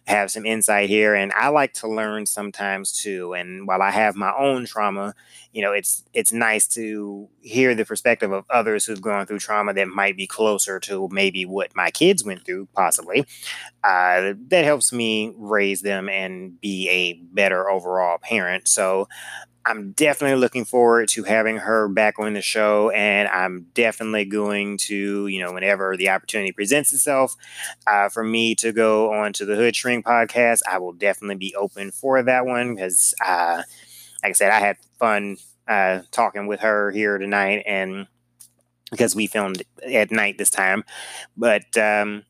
have 0.07 0.32
some 0.32 0.45
insight 0.45 0.90
here 0.90 1.14
and 1.14 1.32
i 1.34 1.48
like 1.48 1.73
to 1.73 1.88
learn 1.88 2.26
sometimes 2.26 2.91
too 2.91 3.34
and 3.34 3.68
while 3.68 3.82
i 3.82 3.91
have 3.91 4.15
my 4.15 4.34
own 4.38 4.65
trauma 4.65 5.14
you 5.53 5.61
know 5.61 5.72
it's 5.72 6.03
it's 6.14 6.34
nice 6.34 6.68
to 6.68 7.30
hear 7.41 7.76
the 7.76 7.86
perspective 7.86 8.32
of 8.32 8.44
others 8.49 8.86
who've 8.86 9.02
gone 9.02 9.26
through 9.26 9.40
trauma 9.40 9.73
that 9.73 9.88
might 9.88 10.18
be 10.18 10.28
closer 10.28 10.80
to 10.80 11.07
maybe 11.11 11.45
what 11.45 11.76
my 11.76 11.91
kids 11.91 12.23
went 12.23 12.45
through 12.45 12.68
possibly. 12.76 13.26
Uh, 13.84 14.34
that 14.49 14.64
helps 14.65 14.94
me 14.94 15.34
raise 15.38 15.82
them 15.82 16.10
and 16.10 16.60
be 16.61 16.88
a 16.90 17.14
better 17.34 17.69
overall 17.69 18.18
parent. 18.19 18.68
So 18.68 19.07
I'm 19.66 19.92
definitely 19.92 20.40
looking 20.40 20.66
forward 20.66 21.08
to 21.10 21.24
having 21.24 21.58
her 21.58 21.88
back 21.88 22.16
on 22.18 22.34
the 22.34 22.42
show, 22.42 22.90
and 22.90 23.28
I'm 23.28 23.68
definitely 23.76 24.26
going 24.26 24.78
to, 24.88 25.28
you 25.28 25.40
know, 25.40 25.54
whenever 25.54 25.96
the 25.96 26.10
opportunity 26.10 26.52
presents 26.52 26.92
itself 26.94 27.36
uh, 27.86 28.10
for 28.10 28.24
me 28.24 28.56
to 28.56 28.72
go 28.72 29.14
on 29.14 29.34
to 29.34 29.46
the 29.46 29.56
Hood 29.56 29.76
Shrink 29.76 30.06
podcast, 30.06 30.62
I 30.70 30.80
will 30.80 30.94
definitely 30.94 31.36
be 31.36 31.56
open 31.56 31.92
for 31.92 32.24
that 32.24 32.46
one 32.46 32.76
because, 32.76 33.14
uh, 33.24 33.62
like 34.24 34.32
I 34.32 34.34
said, 34.34 34.52
I 34.52 34.60
had 34.60 34.78
fun 35.00 35.38
uh, 35.68 36.02
talking 36.12 36.48
with 36.48 36.62
her 36.62 36.92
here 36.92 37.18
tonight, 37.20 37.64
and 37.68 38.08
because 38.92 39.16
we 39.16 39.28
filmed 39.28 39.64
at 39.86 40.12
night 40.12 40.38
this 40.38 40.50
time, 40.50 40.84
but 41.38 41.78
um, 41.78 42.24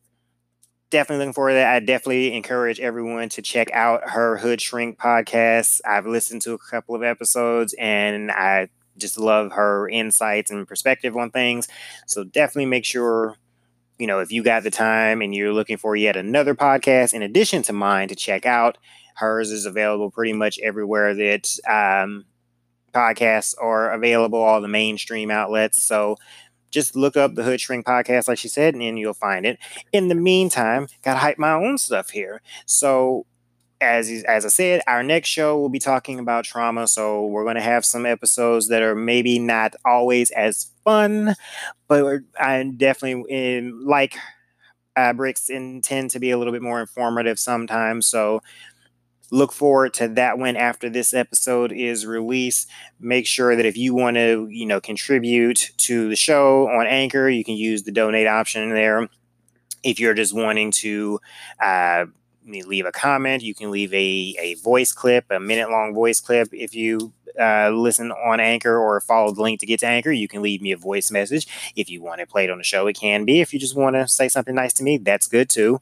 definitely 0.92 1.24
looking 1.24 1.32
forward 1.32 1.52
to 1.52 1.54
that. 1.54 1.74
I 1.74 1.80
definitely 1.80 2.34
encourage 2.34 2.78
everyone 2.78 3.30
to 3.30 3.42
check 3.42 3.72
out 3.72 4.10
her 4.10 4.36
Hood 4.36 4.60
Shrink 4.60 4.98
podcast. 4.98 5.80
I've 5.84 6.06
listened 6.06 6.42
to 6.42 6.52
a 6.52 6.58
couple 6.58 6.94
of 6.94 7.02
episodes 7.02 7.74
and 7.78 8.30
I 8.30 8.68
just 8.98 9.18
love 9.18 9.52
her 9.52 9.88
insights 9.88 10.50
and 10.50 10.68
perspective 10.68 11.16
on 11.16 11.30
things. 11.30 11.66
So 12.06 12.24
definitely 12.24 12.66
make 12.66 12.84
sure, 12.84 13.36
you 13.98 14.06
know, 14.06 14.20
if 14.20 14.30
you 14.30 14.42
got 14.44 14.64
the 14.64 14.70
time 14.70 15.22
and 15.22 15.34
you're 15.34 15.54
looking 15.54 15.78
for 15.78 15.96
yet 15.96 16.14
another 16.14 16.54
podcast 16.54 17.14
in 17.14 17.22
addition 17.22 17.62
to 17.62 17.72
mine 17.72 18.08
to 18.08 18.14
check 18.14 18.44
out, 18.44 18.76
hers 19.16 19.50
is 19.50 19.64
available 19.64 20.10
pretty 20.10 20.34
much 20.34 20.58
everywhere 20.60 21.14
that 21.14 21.58
um, 21.66 22.26
podcasts 22.92 23.54
are 23.58 23.92
available, 23.92 24.38
all 24.38 24.60
the 24.60 24.68
mainstream 24.68 25.30
outlets. 25.30 25.82
So 25.82 26.16
just 26.72 26.96
look 26.96 27.16
up 27.16 27.36
the 27.36 27.44
Hood 27.44 27.60
Shrink 27.60 27.86
podcast, 27.86 28.28
like 28.28 28.38
she 28.38 28.48
said, 28.48 28.74
and 28.74 28.82
then 28.82 28.96
you'll 28.96 29.14
find 29.14 29.46
it. 29.46 29.58
In 29.92 30.08
the 30.08 30.16
meantime, 30.16 30.88
gotta 31.02 31.20
hype 31.20 31.38
my 31.38 31.52
own 31.52 31.78
stuff 31.78 32.10
here. 32.10 32.42
So 32.66 33.26
as 33.80 34.10
as 34.28 34.46
I 34.46 34.48
said, 34.48 34.82
our 34.86 35.02
next 35.02 35.28
show 35.28 35.58
will 35.58 35.68
be 35.68 35.78
talking 35.80 36.18
about 36.18 36.44
trauma. 36.44 36.86
So 36.86 37.26
we're 37.26 37.44
going 37.44 37.56
to 37.56 37.60
have 37.60 37.84
some 37.84 38.06
episodes 38.06 38.68
that 38.68 38.82
are 38.82 38.94
maybe 38.94 39.38
not 39.38 39.74
always 39.84 40.30
as 40.30 40.70
fun, 40.84 41.34
but 41.88 42.20
I 42.38 42.62
definitely 42.76 43.24
in, 43.28 43.84
like 43.84 44.16
uh, 44.96 45.12
Brix 45.14 45.50
intend 45.50 46.10
to 46.10 46.20
be 46.20 46.30
a 46.30 46.38
little 46.38 46.52
bit 46.52 46.62
more 46.62 46.80
informative 46.80 47.38
sometimes. 47.38 48.06
So 48.06 48.40
look 49.32 49.50
forward 49.50 49.94
to 49.94 50.06
that 50.08 50.38
one 50.38 50.56
after 50.56 50.90
this 50.90 51.14
episode 51.14 51.72
is 51.72 52.04
released. 52.04 52.68
Make 53.00 53.26
sure 53.26 53.56
that 53.56 53.64
if 53.64 53.78
you 53.78 53.94
want 53.94 54.16
to, 54.16 54.46
you 54.50 54.66
know, 54.66 54.78
contribute 54.78 55.72
to 55.78 56.10
the 56.10 56.16
show 56.16 56.68
on 56.68 56.86
Anchor, 56.86 57.30
you 57.30 57.42
can 57.42 57.54
use 57.54 57.82
the 57.82 57.92
donate 57.92 58.26
option 58.26 58.68
there. 58.68 59.08
If 59.82 59.98
you're 59.98 60.12
just 60.12 60.34
wanting 60.34 60.70
to 60.72 61.18
uh, 61.58 62.06
leave 62.46 62.84
a 62.84 62.92
comment, 62.92 63.42
you 63.42 63.54
can 63.54 63.70
leave 63.70 63.92
a, 63.94 64.36
a 64.38 64.54
voice 64.62 64.92
clip, 64.92 65.24
a 65.30 65.40
minute 65.40 65.70
long 65.70 65.94
voice 65.94 66.20
clip 66.20 66.48
if 66.52 66.74
you 66.74 67.14
uh, 67.40 67.70
listen 67.70 68.12
on 68.12 68.40
Anchor 68.40 68.76
or 68.76 69.00
follow 69.00 69.32
the 69.32 69.42
link 69.42 69.60
to 69.60 69.66
get 69.66 69.80
to 69.80 69.86
Anchor, 69.86 70.12
you 70.12 70.28
can 70.28 70.42
leave 70.42 70.60
me 70.60 70.72
a 70.72 70.76
voice 70.76 71.10
message. 71.10 71.46
If 71.76 71.88
you 71.88 72.02
want 72.02 72.20
to 72.20 72.26
play 72.26 72.44
it 72.44 72.50
on 72.50 72.58
the 72.58 72.64
show, 72.64 72.86
it 72.86 72.98
can 72.98 73.24
be. 73.24 73.40
If 73.40 73.52
you 73.52 73.58
just 73.58 73.76
want 73.76 73.96
to 73.96 74.06
say 74.08 74.28
something 74.28 74.54
nice 74.54 74.72
to 74.74 74.82
me, 74.82 74.98
that's 74.98 75.28
good 75.28 75.48
too. 75.48 75.80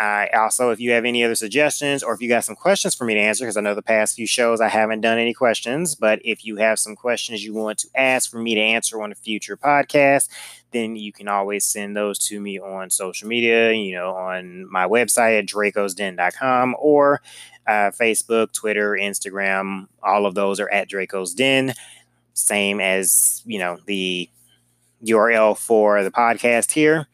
I 0.00 0.28
also, 0.28 0.70
if 0.70 0.80
you 0.80 0.92
have 0.92 1.04
any 1.04 1.22
other 1.22 1.34
suggestions 1.34 2.02
or 2.02 2.14
if 2.14 2.22
you 2.22 2.28
got 2.28 2.44
some 2.44 2.56
questions 2.56 2.94
for 2.94 3.04
me 3.04 3.12
to 3.12 3.20
answer, 3.20 3.44
because 3.44 3.58
I 3.58 3.60
know 3.60 3.74
the 3.74 3.82
past 3.82 4.16
few 4.16 4.26
shows 4.26 4.58
I 4.58 4.68
haven't 4.68 5.02
done 5.02 5.18
any 5.18 5.34
questions, 5.34 5.94
but 5.94 6.20
if 6.24 6.42
you 6.42 6.56
have 6.56 6.78
some 6.78 6.96
questions 6.96 7.44
you 7.44 7.52
want 7.52 7.76
to 7.80 7.88
ask 7.94 8.30
for 8.30 8.38
me 8.38 8.54
to 8.54 8.60
answer 8.62 9.02
on 9.02 9.12
a 9.12 9.14
future 9.14 9.58
podcast, 9.58 10.30
then 10.70 10.96
you 10.96 11.12
can 11.12 11.28
always 11.28 11.66
send 11.66 11.94
those 11.94 12.18
to 12.28 12.40
me 12.40 12.58
on 12.58 12.88
social 12.88 13.28
media, 13.28 13.72
you 13.72 13.92
know, 13.92 14.14
on 14.14 14.66
my 14.72 14.86
website 14.86 15.38
at 15.38 15.44
drakosden.com 15.44 16.76
or 16.78 17.20
uh, 17.66 17.90
Facebook, 17.90 18.54
Twitter, 18.54 18.92
Instagram. 18.98 19.86
All 20.02 20.24
of 20.24 20.34
those 20.34 20.60
are 20.60 20.70
at 20.70 20.88
Drako's 20.88 21.34
Den. 21.34 21.74
Same 22.32 22.80
as, 22.80 23.42
you 23.44 23.58
know, 23.58 23.78
the 23.84 24.30
URL 25.04 25.58
for 25.58 26.02
the 26.02 26.10
podcast 26.10 26.72
here. 26.72 27.06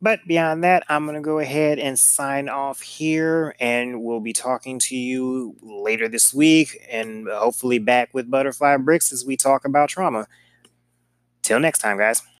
But 0.00 0.20
beyond 0.26 0.62
that, 0.62 0.84
I'm 0.88 1.04
going 1.04 1.14
to 1.14 1.22
go 1.22 1.38
ahead 1.38 1.78
and 1.78 1.98
sign 1.98 2.48
off 2.48 2.82
here, 2.82 3.56
and 3.58 4.02
we'll 4.02 4.20
be 4.20 4.34
talking 4.34 4.78
to 4.80 4.96
you 4.96 5.56
later 5.62 6.06
this 6.08 6.34
week 6.34 6.86
and 6.90 7.26
hopefully 7.28 7.78
back 7.78 8.10
with 8.12 8.30
Butterfly 8.30 8.76
Brix 8.76 9.12
as 9.12 9.24
we 9.24 9.36
talk 9.36 9.64
about 9.64 9.88
trauma. 9.88 10.26
Till 11.42 11.60
next 11.60 11.78
time, 11.78 11.96
guys. 11.96 12.22